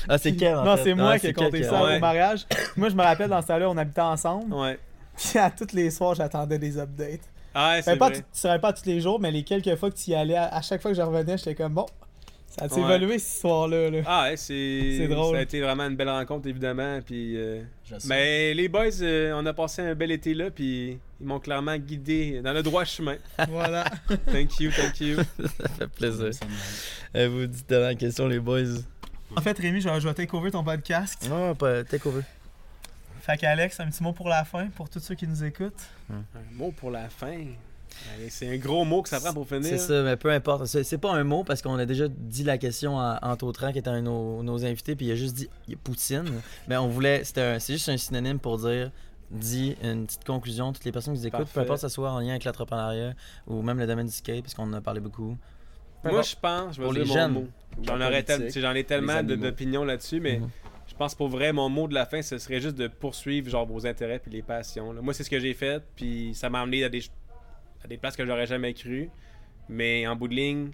Ah, 0.08 0.18
c'est 0.18 0.36
Kev, 0.36 0.54
en 0.56 0.64
Non, 0.64 0.76
c'est 0.80 0.94
moi 0.94 1.10
Ah, 1.14 1.18
qui 1.18 1.26
ai 1.26 1.32
compté 1.32 1.64
ça 1.64 1.82
Ouais. 1.82 1.96
au 1.96 1.98
mariage. 2.00 2.46
Moi, 2.76 2.90
je 2.90 2.94
me 2.94 3.02
rappelle 3.02 3.28
dans 3.28 3.42
ce 3.42 3.48
temps-là, 3.48 3.68
on 3.70 3.76
habitait 3.76 4.00
ensemble. 4.02 4.54
Ouais. 4.54 4.78
Puis 5.16 5.36
à 5.40 5.50
tous 5.50 5.72
les 5.74 5.90
soirs, 5.90 6.14
j'attendais 6.14 6.58
des 6.60 6.78
updates. 6.78 7.20
Ah, 7.54 7.72
ouais, 7.72 7.82
c'est 7.82 7.90
Ben, 7.92 7.98
pas, 7.98 8.08
vrai. 8.10 8.18
tu 8.18 8.24
serais 8.32 8.60
pas 8.60 8.72
tous 8.72 8.86
les 8.86 9.00
jours, 9.00 9.18
mais 9.18 9.32
les 9.32 9.42
quelques 9.42 9.74
fois 9.74 9.90
que 9.90 9.96
tu 9.96 10.12
y 10.12 10.14
allais, 10.14 10.36
à, 10.36 10.44
à 10.46 10.62
chaque 10.62 10.80
fois 10.80 10.92
que 10.92 10.96
je 10.96 11.02
revenais, 11.02 11.36
j'étais 11.38 11.56
comme 11.56 11.74
bon. 11.74 11.86
Ça 12.58 12.66
a 12.66 12.68
Ouais. 12.68 12.80
évolué 12.96 13.18
cette 13.18 13.32
histoire-là. 13.36 13.90
Là? 13.90 13.98
Ah, 14.06 14.22
ouais, 14.24 14.36
c'est. 14.36 14.96
C'est 14.98 15.08
drôle. 15.08 15.34
Ça 15.36 15.40
a 15.40 15.42
été 15.42 15.60
vraiment 15.62 15.84
une 15.86 15.96
belle 15.96 16.10
rencontre, 16.10 16.46
évidemment. 16.48 17.00
Puis. 17.04 17.34
euh. 17.36 17.62
Mais 18.06 18.52
les 18.54 18.68
boys, 18.68 19.00
euh, 19.02 19.32
on 19.34 19.44
a 19.46 19.52
passé 19.54 19.80
un 19.82 19.94
bel 19.94 20.10
été 20.10 20.34
là, 20.34 20.50
puis 20.50 20.98
ils 21.20 21.26
m'ont 21.26 21.40
clairement 21.40 21.76
guidé 21.76 22.40
dans 22.42 22.52
le 22.52 22.62
droit 22.62 22.84
chemin. 22.84 23.16
voilà. 23.48 23.84
Thank 24.30 24.60
you, 24.60 24.70
thank 24.70 25.00
you. 25.00 25.16
Ça 25.58 25.68
fait 25.78 25.86
plaisir. 25.88 26.30
Euh, 27.16 27.28
vous 27.28 27.46
dites 27.46 27.68
dans 27.70 27.80
la 27.80 27.94
question, 27.94 28.26
les 28.28 28.38
boys. 28.40 28.64
En 29.36 29.40
fait, 29.40 29.58
Rémi, 29.58 29.80
je, 29.80 29.88
je 29.88 30.06
vais 30.08 30.14
take 30.14 30.36
over 30.36 30.50
ton 30.50 30.62
podcast. 30.64 31.26
Non, 31.30 31.54
pas 31.54 31.84
take 31.84 32.06
over. 32.06 32.20
Fait 33.22 33.38
qu'Alex, 33.38 33.78
un 33.80 33.86
petit 33.88 34.02
mot 34.02 34.12
pour 34.12 34.28
la 34.28 34.44
fin, 34.44 34.66
pour 34.68 34.90
tous 34.90 35.00
ceux 35.00 35.14
qui 35.14 35.26
nous 35.26 35.42
écoutent. 35.44 35.86
Un 36.10 36.22
mot 36.54 36.72
pour 36.72 36.90
la 36.90 37.08
fin. 37.08 37.44
C'est 38.28 38.48
un 38.48 38.56
gros 38.56 38.84
mot 38.84 39.02
que 39.02 39.08
ça 39.08 39.20
prend 39.20 39.32
pour 39.32 39.46
finir. 39.46 39.64
C'est 39.64 39.78
ça, 39.78 40.02
mais 40.02 40.16
peu 40.16 40.30
importe. 40.30 40.66
C'est 40.66 40.98
pas 40.98 41.12
un 41.12 41.24
mot 41.24 41.44
parce 41.44 41.62
qu'on 41.62 41.76
a 41.78 41.86
déjà 41.86 42.08
dit 42.08 42.44
la 42.44 42.58
question 42.58 42.98
à 42.98 43.18
Anto 43.22 43.50
Tran, 43.52 43.72
qui 43.72 43.78
était 43.78 43.88
un 43.88 43.96
de 44.00 44.06
nos, 44.06 44.42
nos 44.42 44.64
invités, 44.64 44.96
puis 44.96 45.06
il 45.06 45.12
a 45.12 45.16
juste 45.16 45.34
dit 45.34 45.48
il 45.68 45.72
y 45.72 45.74
a 45.74 45.78
Poutine. 45.82 46.24
Mais 46.68 46.76
on 46.76 46.88
voulait. 46.88 47.22
C'est 47.24 47.60
juste 47.72 47.88
un 47.88 47.96
synonyme 47.96 48.38
pour 48.38 48.58
dire. 48.58 48.90
Dis 49.30 49.76
une 49.82 50.04
petite 50.04 50.24
conclusion, 50.24 50.74
toutes 50.74 50.84
les 50.84 50.92
personnes 50.92 51.14
qui 51.14 51.20
nous 51.20 51.26
écoutent, 51.26 51.38
peu 51.40 51.44
Parfait. 51.46 51.60
importe 51.60 51.80
que 51.80 51.88
ce 51.88 51.94
soit 51.94 52.10
en 52.12 52.18
lien 52.20 52.30
avec 52.30 52.44
l'entrepreneuriat 52.44 53.14
ou 53.46 53.62
même 53.62 53.78
le 53.78 53.86
domaine 53.86 54.04
du 54.06 54.12
skate, 54.12 54.42
parce 54.42 54.52
qu'on 54.52 54.64
en 54.64 54.74
a 54.74 54.82
parlé 54.82 55.00
beaucoup. 55.00 55.38
Peu 56.02 56.10
Moi, 56.10 56.20
je 56.20 56.34
pense, 56.36 56.76
je 56.76 56.82
vais 56.82 56.88
dire 57.02 57.04
les 57.04 57.28
mon 57.32 57.40
mot. 57.40 57.48
J'en 57.82 57.96
tel- 57.96 58.76
ai 58.76 58.84
tellement 58.84 59.22
d'opinions 59.22 59.84
là-dessus, 59.84 60.20
mais 60.20 60.38
Mhm. 60.38 60.50
je 60.86 60.94
pense 60.96 61.14
pour 61.14 61.28
vrai, 61.28 61.50
mon 61.54 61.70
mot 61.70 61.88
de 61.88 61.94
la 61.94 62.04
fin, 62.04 62.20
ce 62.20 62.36
serait 62.36 62.60
juste 62.60 62.76
de 62.76 62.88
poursuivre 62.88 63.48
genre 63.48 63.64
vos 63.64 63.86
intérêts 63.86 64.18
puis 64.18 64.30
les 64.30 64.42
passions. 64.42 64.92
là. 64.92 65.00
Moi, 65.00 65.14
c'est 65.14 65.24
ce 65.24 65.30
que 65.30 65.40
j'ai 65.40 65.54
fait, 65.54 65.82
puis 65.96 66.34
ça 66.34 66.50
m'a 66.50 66.60
amené 66.60 66.84
à 66.84 66.90
des, 66.90 67.00
à 67.84 67.88
des 67.88 67.96
places 67.98 68.16
que 68.16 68.24
j'aurais 68.24 68.46
jamais 68.46 68.74
cru. 68.74 69.10
Mais 69.68 70.06
en 70.06 70.16
bout 70.16 70.28
de 70.28 70.34
ligne, 70.34 70.70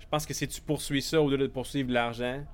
je 0.00 0.06
pense 0.10 0.26
que 0.26 0.34
si 0.34 0.46
tu 0.48 0.60
poursuis 0.60 1.02
ça 1.02 1.20
au 1.20 1.30
lieu 1.30 1.38
de 1.38 1.46
poursuivre 1.46 1.90
l'argent, 1.92 2.44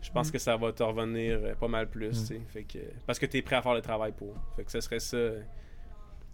je 0.00 0.10
pense 0.10 0.28
Mhm. 0.28 0.32
que 0.32 0.38
ça 0.38 0.56
va 0.56 0.72
te 0.72 0.82
revenir 0.82 1.38
euh, 1.42 1.54
pas 1.54 1.68
mal 1.68 1.88
plus. 1.88 2.12
Sais. 2.14 2.40
Fait 2.48 2.62
que, 2.64 2.78
parce 3.06 3.18
que 3.18 3.26
tu 3.26 3.36
es 3.36 3.42
prêt 3.42 3.56
à 3.56 3.62
faire 3.62 3.74
le 3.74 3.82
travail 3.82 4.12
pour. 4.12 4.34
Fait 4.56 4.64
que 4.64 4.70
ce 4.70 4.80
serait 4.80 5.00
ça. 5.00 5.18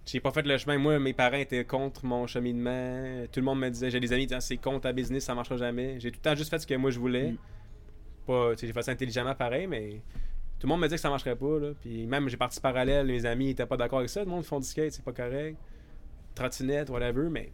J'ai 0.07 0.21
pas 0.21 0.31
fait 0.33 0.43
le 0.47 0.59
chemin. 0.59 0.77
Moi, 0.77 0.99
mes 0.99 1.15
parents 1.15 1.39
étaient 1.39 1.65
contre 1.65 2.05
mon 2.05 2.27
cheminement. 2.27 3.25
Tout 3.33 3.41
le 3.41 3.45
monde 3.47 3.61
me 3.61 3.71
disait, 3.71 3.91
j'ai 3.91 4.01
des 4.01 4.13
amis 4.13 4.23
qui 4.23 4.27
disaient, 4.29 4.41
c'est 4.41 4.57
contre 4.59 4.83
ta 4.83 4.93
business, 4.93 5.25
ça 5.25 5.35
marchera 5.35 5.57
jamais. 5.57 5.99
J'ai 5.99 6.11
tout 6.11 6.19
le 6.23 6.31
temps 6.31 6.35
juste 6.37 6.51
fait 6.51 6.59
ce 6.59 6.67
que 6.67 6.75
moi 6.75 6.91
je 6.91 6.99
voulais. 6.99 7.31
Mm. 7.33 7.39
Pas, 8.27 8.55
j'ai 8.55 8.71
fait 8.73 8.83
ça 8.83 8.93
intelligemment 8.93 9.35
pareil, 9.35 9.67
mais 9.67 10.03
tout 10.59 10.67
le 10.67 10.69
monde 10.69 10.81
me 10.81 10.87
disait 10.87 10.97
que 10.97 11.01
ça 11.03 11.09
marcherait 11.09 11.37
pas. 11.37 11.59
Là. 11.59 11.71
Puis 11.81 12.07
même, 12.07 12.29
j'ai 12.29 12.37
parti 12.37 12.61
parallèle, 12.61 13.07
mes 13.07 13.25
amis 13.25 13.51
étaient 13.51 13.65
pas 13.67 13.79
d'accord 13.79 14.01
avec 14.01 14.11
ça. 14.11 14.21
Tout 14.21 14.27
le 14.29 14.35
monde 14.35 14.45
font 14.45 14.61
du 14.61 14.67
skate, 14.67 14.93
c'est 14.93 15.05
pas 15.05 15.13
correct. 15.13 15.57
Trottinette, 16.35 16.91
whatever, 16.91 17.29
mais 17.31 17.51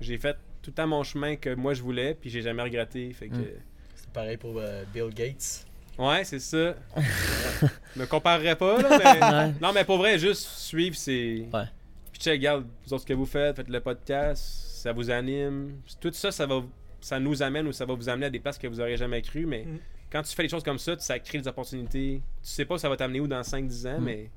j'ai 0.00 0.18
fait 0.18 0.36
tout 0.62 0.70
le 0.70 0.74
temps 0.74 0.86
mon 0.86 1.02
chemin 1.02 1.36
que 1.36 1.54
moi 1.54 1.74
je 1.74 1.82
voulais, 1.82 2.14
puis 2.14 2.30
j'ai 2.30 2.42
jamais 2.42 2.62
regretté. 2.62 3.12
Fait 3.12 3.28
que. 3.28 3.34
Mm. 3.34 3.46
C'est 3.94 4.10
pareil 4.10 4.36
pour 4.36 4.54
euh, 4.58 4.84
Bill 4.92 5.10
Gates. 5.14 5.66
Ouais, 5.98 6.24
c'est 6.24 6.38
ça. 6.38 6.74
Je 6.96 7.68
me 8.00 8.06
comparerais 8.06 8.56
pas, 8.56 8.80
là, 8.80 8.98
mais. 8.98 9.22
Ouais. 9.48 9.54
Non, 9.60 9.72
mais 9.72 9.84
pour 9.84 9.98
vrai, 9.98 10.18
juste 10.18 10.42
suivre, 10.46 10.96
c'est. 10.96 11.46
Ouais. 11.52 11.64
Puis 12.12 12.20
check, 12.22 12.38
regarde, 12.38 12.66
vous 12.86 12.94
autres, 12.94 13.02
ce 13.02 13.06
que 13.06 13.12
vous 13.14 13.26
faites, 13.26 13.56
faites 13.56 13.68
le 13.68 13.80
podcast, 13.80 14.42
ça 14.42 14.92
vous 14.92 15.10
anime. 15.10 15.72
Tout 16.00 16.12
ça, 16.12 16.30
ça 16.30 16.46
va 16.46 16.62
ça 17.00 17.18
nous 17.18 17.42
amène 17.42 17.66
ou 17.66 17.72
ça 17.72 17.84
va 17.84 17.94
vous 17.94 18.08
amener 18.08 18.26
à 18.26 18.30
des 18.30 18.38
places 18.38 18.58
que 18.58 18.66
vous 18.68 18.80
auriez 18.80 18.96
jamais 18.96 19.20
cru, 19.22 19.44
mais 19.44 19.64
Mm. 19.64 19.78
quand 20.12 20.22
tu 20.22 20.34
fais 20.36 20.44
les 20.44 20.48
choses 20.48 20.62
comme 20.62 20.78
ça, 20.78 20.96
ça 21.00 21.18
crée 21.18 21.38
des 21.38 21.48
opportunités. 21.48 22.22
Tu 22.42 22.48
sais 22.48 22.64
pas 22.64 22.78
ça 22.78 22.88
va 22.88 22.96
t'amener 22.96 23.18
où 23.18 23.26
dans 23.26 23.42
5-10 23.42 23.86
ans, 23.88 23.98
Mm. 24.00 24.04
mais 24.04 24.30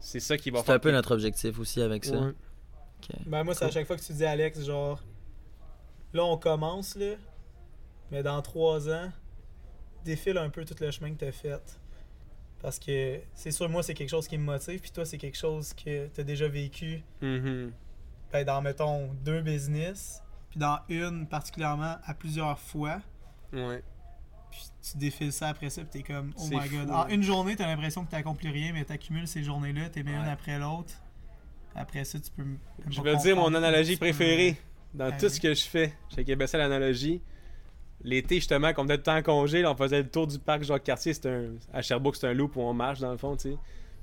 c'est 0.00 0.20
ça 0.20 0.38
qui 0.38 0.50
va 0.50 0.62
C'est 0.64 0.72
un 0.72 0.78
peu 0.78 0.90
notre 0.90 1.12
objectif 1.12 1.58
aussi 1.58 1.82
avec 1.82 2.06
ça. 2.06 2.18
Ouais. 2.18 2.32
Ben, 3.26 3.44
moi, 3.44 3.54
c'est 3.54 3.64
à 3.64 3.70
chaque 3.70 3.86
fois 3.86 3.96
que 3.96 4.02
tu 4.02 4.12
dis 4.12 4.24
Alex, 4.24 4.64
genre. 4.64 5.02
Là, 6.12 6.24
on 6.24 6.36
commence, 6.38 6.96
là. 6.96 7.14
Mais 8.10 8.22
dans 8.22 8.40
trois 8.42 8.88
ans, 8.88 9.10
défile 10.04 10.38
un 10.38 10.48
peu 10.48 10.64
tout 10.64 10.74
le 10.80 10.90
chemin 10.90 11.10
que 11.10 11.18
t'as 11.18 11.32
fait. 11.32 11.78
Parce 12.60 12.78
que 12.78 13.20
c'est 13.34 13.50
sûr, 13.50 13.68
moi, 13.68 13.82
c'est 13.82 13.94
quelque 13.94 14.08
chose 14.08 14.26
qui 14.26 14.36
me 14.38 14.44
motive. 14.44 14.80
Puis 14.80 14.90
toi, 14.90 15.04
c'est 15.04 15.18
quelque 15.18 15.36
chose 15.38 15.74
que 15.74 16.06
t'as 16.08 16.22
déjà 16.24 16.48
vécu 16.48 17.02
Mhm. 17.22 17.72
ben, 18.32 18.44
dans, 18.44 18.62
mettons, 18.62 19.12
deux 19.24 19.42
business. 19.42 20.22
Puis 20.50 20.58
dans 20.58 20.78
une, 20.88 21.26
particulièrement, 21.26 21.96
à 22.04 22.14
plusieurs 22.14 22.58
fois. 22.58 23.00
Ouais. 23.52 23.82
Puis 24.50 24.62
tu 24.90 24.96
défiles 24.96 25.32
ça 25.32 25.48
après 25.48 25.68
ça, 25.68 25.82
puis 25.82 26.02
t'es 26.02 26.12
comme, 26.12 26.32
oh 26.38 26.48
my 26.50 26.68
god. 26.70 26.90
En 26.90 27.06
une 27.08 27.22
journée, 27.22 27.54
t'as 27.54 27.66
l'impression 27.66 28.04
que 28.06 28.10
t'accomplis 28.10 28.48
rien, 28.50 28.72
mais 28.72 28.84
t'accumules 28.84 29.28
ces 29.28 29.42
journées-là, 29.44 29.90
t'es 29.90 30.02
mets 30.02 30.14
une 30.14 30.26
après 30.26 30.58
l'autre. 30.58 30.94
Après 31.74 32.04
ça, 32.04 32.18
tu 32.18 32.30
peux. 32.30 32.44
Je 32.90 33.00
vais 33.02 33.16
te 33.16 33.22
dire 33.22 33.36
mon 33.36 33.54
analogie 33.54 33.96
peux- 33.96 34.06
préférée 34.06 34.56
dans 34.94 35.06
Allez. 35.06 35.16
tout 35.18 35.28
ce 35.28 35.40
que 35.40 35.54
je 35.54 35.62
fais. 35.64 35.92
Je 36.10 36.16
sais 36.16 36.24
qu'il 36.24 36.38
y 36.38 36.42
a 36.42 36.58
l'analogie. 36.58 37.20
L'été, 38.04 38.36
justement, 38.36 38.72
quand 38.72 38.82
on 38.82 38.86
était 38.86 38.94
tout 38.94 39.00
le 39.00 39.04
temps 39.04 39.16
en 39.16 39.22
congé, 39.22 39.62
là, 39.62 39.72
on 39.72 39.76
faisait 39.76 40.02
le 40.02 40.08
tour 40.08 40.26
du 40.26 40.38
parc 40.38 40.62
Jacques-Cartier. 40.62 41.12
À 41.72 41.82
Sherbrooke, 41.82 42.16
c'est 42.16 42.28
un 42.28 42.32
loop 42.32 42.54
où 42.56 42.60
on 42.60 42.72
marche, 42.72 43.00
dans 43.00 43.10
le 43.10 43.16
fond, 43.18 43.36
tu 43.36 43.50
sais. 43.50 43.56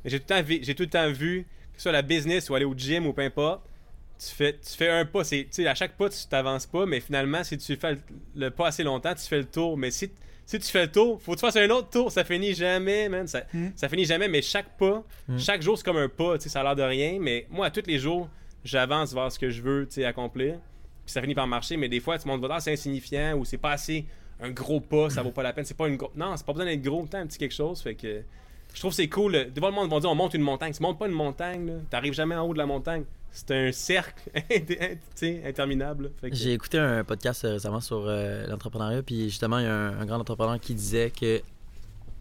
Mais 0.03 0.09
j'ai 0.09 0.19
tout, 0.19 0.25
le 0.29 0.35
temps 0.35 0.47
vi- 0.47 0.63
j'ai 0.63 0.75
tout 0.75 0.83
le 0.83 0.89
temps 0.89 1.11
vu, 1.11 1.43
que 1.71 1.77
ce 1.77 1.83
soit 1.83 1.91
la 1.93 2.01
business 2.01 2.49
ou 2.49 2.55
aller 2.55 2.65
au 2.65 2.73
gym 2.75 3.07
ou 3.07 3.13
peu 3.13 3.21
importe, 3.21 3.61
tu 4.19 4.27
fais, 4.35 4.53
tu 4.53 4.73
fais 4.77 4.89
un 4.89 5.05
pas. 5.05 5.21
à 5.21 5.75
chaque 5.75 5.97
pas, 5.97 6.09
tu 6.09 6.25
t'avances 6.29 6.65
pas, 6.65 6.85
mais 6.85 6.99
finalement, 6.99 7.43
si 7.43 7.57
tu 7.57 7.75
fais 7.77 7.93
le, 7.93 7.99
le 8.35 8.49
pas 8.51 8.67
assez 8.67 8.83
longtemps, 8.83 9.13
tu 9.15 9.23
fais 9.25 9.37
le 9.39 9.45
tour. 9.45 9.77
Mais 9.77 9.91
si, 9.91 10.11
si 10.45 10.59
tu 10.59 10.69
fais 10.71 10.85
le 10.85 10.91
tour, 10.91 11.21
faut 11.21 11.31
que 11.33 11.37
tu 11.37 11.41
fasses 11.45 11.55
un 11.55 11.69
autre 11.69 11.89
tour. 11.89 12.11
Ça 12.11 12.23
finit 12.23 12.53
jamais, 12.53 13.09
man. 13.09 13.27
Ça, 13.27 13.43
Mm. 13.53 13.67
ça 13.75 13.89
finit 13.89 14.05
jamais, 14.05 14.27
mais 14.27 14.41
chaque 14.41 14.77
pas, 14.77 15.03
Mm. 15.27 15.37
chaque 15.39 15.61
jour, 15.61 15.77
c'est 15.77 15.83
comme 15.83 15.97
un 15.97 16.09
pas. 16.09 16.37
Tu 16.37 16.43
sais, 16.43 16.49
ça 16.49 16.61
a 16.61 16.63
l'air 16.63 16.75
de 16.75 16.83
rien, 16.83 17.17
mais 17.19 17.47
moi, 17.49 17.65
à 17.67 17.71
tous 17.71 17.83
les 17.87 17.97
jours, 17.99 18.29
j'avance 18.63 19.13
vers 19.13 19.31
ce 19.31 19.39
que 19.39 19.49
je 19.49 19.61
veux 19.61 19.85
tu 19.87 19.95
sais, 19.95 20.05
accomplir. 20.05 20.53
Puis 21.05 21.11
ça 21.13 21.21
finit 21.21 21.35
par 21.35 21.47
marcher, 21.47 21.77
mais 21.77 21.87
des 21.89 21.99
fois, 21.99 22.17
tu 22.17 22.27
montes 22.27 22.41
va 22.41 22.59
c'est 22.59 22.73
insignifiant 22.73 23.35
ou 23.37 23.45
c'est 23.45 23.57
pas 23.57 23.71
assez 23.71 24.05
un 24.41 24.49
gros 24.51 24.79
pas, 24.81 25.09
ça 25.09 25.21
vaut 25.21 25.31
pas 25.31 25.43
la 25.43 25.53
peine. 25.53 25.63
C'est 25.65 25.77
pas 25.77 25.87
une 25.87 25.95
gro- 25.97 26.11
Non, 26.15 26.35
c'est 26.35 26.45
pas 26.45 26.51
besoin 26.53 26.65
d'être 26.65 26.81
gros, 26.81 27.05
tant 27.09 27.19
un 27.19 27.27
petit 27.27 27.37
quelque 27.37 27.53
chose. 27.53 27.81
Fait 27.81 27.95
que 27.95 28.21
je 28.73 28.79
trouve 28.79 28.91
que 28.91 28.95
c'est 28.97 29.07
cool. 29.07 29.31
Des 29.51 29.61
fois, 29.61 29.69
le 29.69 29.75
monde 29.75 29.89
va 29.89 29.99
dire 29.99 30.09
on 30.11 30.15
monte 30.15 30.33
une 30.33 30.41
montagne. 30.41 30.73
Tu 30.73 30.81
montes 30.83 30.99
pas 30.99 31.05
une 31.07 31.13
montagne, 31.13 31.67
là. 31.67 31.73
T'arrives 31.89 32.13
jamais 32.13 32.35
en 32.35 32.45
haut 32.47 32.53
de 32.53 32.57
la 32.57 32.65
montagne. 32.65 33.03
C'est 33.37 33.51
un 33.51 33.71
cercle 33.73 34.29
interminable. 35.45 36.11
que- 36.21 36.33
J'ai 36.33 36.53
écouté 36.53 36.77
un 36.79 37.03
podcast 37.03 37.45
euh, 37.45 37.53
récemment 37.53 37.81
sur 37.81 38.05
euh, 38.07 38.47
l'entrepreneuriat, 38.47 39.03
puis 39.03 39.25
justement, 39.29 39.59
il 39.59 39.65
y 39.65 39.67
a 39.67 39.73
un, 39.75 39.99
un 39.99 40.05
grand 40.05 40.19
entrepreneur 40.19 40.59
qui 40.59 40.73
disait 40.73 41.11
que 41.11 41.41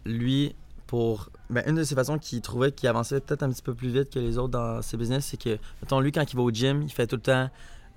lui, 0.05 0.55
pour. 0.87 1.29
Ben, 1.49 1.63
une 1.67 1.75
de 1.75 1.83
ses 1.83 1.95
façons 1.95 2.17
qu'il 2.17 2.41
trouvait 2.41 2.71
qu'il 2.71 2.89
avançait 2.89 3.19
peut-être 3.19 3.43
un 3.43 3.51
petit 3.51 3.61
peu 3.61 3.73
plus 3.73 3.89
vite 3.89 4.09
que 4.11 4.19
les 4.19 4.37
autres 4.37 4.49
dans 4.49 4.81
ses 4.81 4.97
business, 4.97 5.25
c'est 5.25 5.37
que, 5.41 5.57
mettons, 5.81 5.99
lui, 5.99 6.11
quand 6.11 6.31
il 6.31 6.35
va 6.35 6.41
au 6.41 6.51
gym, 6.51 6.81
il 6.83 6.91
fait 6.91 7.07
tout 7.07 7.15
le 7.17 7.21
temps 7.21 7.49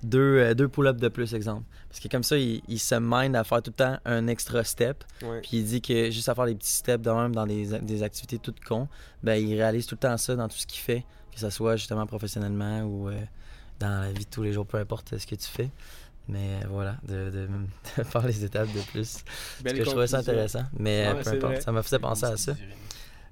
deux, 0.03 0.19
euh, 0.37 0.53
deux 0.53 0.67
pull-ups 0.67 0.99
de 1.01 1.07
plus, 1.09 1.33
exemple. 1.33 1.63
Parce 1.89 1.99
que 1.99 2.07
comme 2.07 2.23
ça, 2.23 2.37
il, 2.37 2.61
il 2.67 2.79
se 2.79 2.95
mind 2.99 3.35
à 3.35 3.43
faire 3.43 3.61
tout 3.61 3.71
le 3.71 3.83
temps 3.83 3.97
un 4.05 4.27
extra 4.27 4.63
step. 4.63 5.03
Ouais. 5.23 5.41
Puis 5.41 5.57
il 5.57 5.65
dit 5.65 5.81
que 5.81 6.09
juste 6.11 6.29
à 6.29 6.35
faire 6.35 6.45
des 6.45 6.55
petits 6.55 6.71
steps 6.71 7.03
de 7.03 7.09
même 7.11 7.33
dans 7.35 7.45
des, 7.45 7.79
des 7.81 8.03
activités 8.03 8.37
toutes 8.39 8.63
cons, 8.63 8.87
ben 9.23 9.33
il 9.35 9.55
réalise 9.55 9.87
tout 9.87 9.95
le 9.95 9.99
temps 9.99 10.15
ça 10.17 10.35
dans 10.35 10.47
tout 10.47 10.57
ce 10.57 10.65
qu'il 10.67 10.79
fait, 10.79 11.03
que 11.39 11.49
ce 11.49 11.55
soit 11.55 11.75
justement 11.77 12.05
professionnellement 12.05 12.81
ou 12.81 13.09
euh, 13.09 13.19
dans 13.79 14.01
la 14.01 14.11
vie 14.11 14.25
de 14.25 14.29
tous 14.29 14.43
les 14.43 14.51
jours, 14.53 14.65
peu 14.65 14.77
importe 14.77 15.17
ce 15.17 15.25
que 15.25 15.35
tu 15.35 15.47
fais. 15.47 15.69
Mais 16.27 16.59
euh, 16.63 16.67
voilà, 16.69 16.97
de, 17.07 17.29
de, 17.31 17.47
de 17.97 18.03
faire 18.03 18.25
les 18.27 18.43
étapes 18.45 18.67
de 18.73 18.81
plus. 18.91 19.23
Parce 19.63 19.73
que 19.75 19.83
je 19.83 19.89
trouvais 19.89 20.07
ça 20.07 20.19
intéressant. 20.19 20.63
Mais 20.77 21.07
Ouais, 21.07 21.19
euh, 21.19 21.23
peu 21.23 21.29
importe, 21.29 21.53
vrai. 21.53 21.61
ça 21.61 21.71
m'a 21.71 21.81
fait 21.83 21.97
penser 21.99 22.25
à 22.25 22.37
ça. 22.37 22.53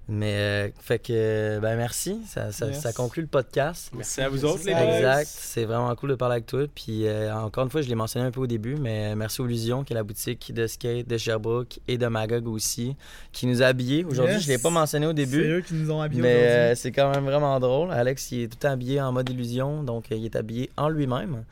Mais 0.10 0.36
euh, 0.36 0.70
fait 0.80 1.00
que, 1.00 1.60
ben 1.62 1.76
merci, 1.76 2.22
ça, 2.28 2.54
ça, 2.54 2.68
Yes. 2.68 2.80
ça 2.80 2.94
conclut 2.94 3.24
le 3.24 3.28
podcast. 3.28 3.92
Merci 3.94 4.22
à 4.22 4.30
vous 4.30 4.46
autres, 4.46 4.62
les 4.66 4.74
boys. 4.74 4.96
Exact, 4.96 5.28
c'est 5.30 5.66
vraiment 5.66 5.94
cool 5.96 6.12
de 6.12 6.16
parler 6.16 6.36
avec 6.36 6.46
toi. 6.46 6.62
Puis 6.74 7.06
euh, 7.06 7.34
encore 7.36 7.66
une 7.66 7.70
fois, 7.70 7.82
je 7.82 7.90
l'ai 7.90 7.96
mentionné 7.96 8.26
un 8.26 8.32
peu 8.32 8.40
au 8.40 8.48
début, 8.48 8.76
mais 8.78 9.12
euh, 9.12 9.16
merci 9.16 9.42
aux 9.42 9.48
Illusions, 9.48 9.84
qui 9.84 9.92
est 9.92 9.96
la 9.98 10.04
boutique 10.04 10.54
de 10.54 10.66
skate 10.66 11.10
de 11.10 11.18
Sherbrooke 11.18 11.80
et 11.90 11.98
de 11.98 12.08
Magog 12.08 12.48
aussi, 12.48 12.96
qui 13.34 13.48
nous 13.48 13.62
a 13.62 13.66
habillés. 13.66 14.06
Aujourd'hui, 14.06 14.36
Yes. 14.36 14.44
je 14.44 14.48
ne 14.48 14.54
l'ai 14.56 14.62
pas 14.62 14.70
mentionné 14.70 15.08
au 15.08 15.10
C'est 15.10 15.16
début, 15.16 15.44
eux 15.44 15.62
qui 15.62 15.74
nous 15.74 15.92
ont 15.92 16.00
habillés 16.02 16.22
mais 16.22 16.36
euh, 16.48 16.76
c'est 16.76 16.94
quand 16.94 17.12
même 17.12 17.26
vraiment 17.26 17.60
drôle. 17.60 17.92
Alex, 17.92 18.32
il 18.32 18.44
est 18.44 18.48
tout 18.48 18.66
habillé 18.66 19.02
en 19.02 19.12
mode 19.12 19.30
illusion, 19.30 19.84
donc 19.84 20.06
euh, 20.12 20.16
il 20.16 20.24
est 20.24 20.38
habillé 20.38 20.70
en 20.78 20.88
lui-même. 20.88 21.44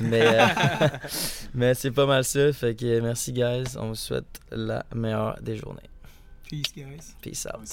Mais, 0.00 0.22
euh, 0.24 0.46
mais 1.54 1.74
c'est 1.74 1.90
pas 1.90 2.06
mal 2.06 2.22
ça. 2.22 2.52
Fait 2.52 2.76
que 2.76 3.00
merci, 3.00 3.32
guys. 3.32 3.64
On 3.76 3.88
vous 3.88 3.94
souhaite 3.96 4.40
la 4.52 4.84
meilleure 4.94 5.36
des 5.42 5.56
journées. 5.56 5.80
Peace, 6.48 6.72
guys. 6.72 7.14
Peace 7.22 7.46
out. 7.46 7.66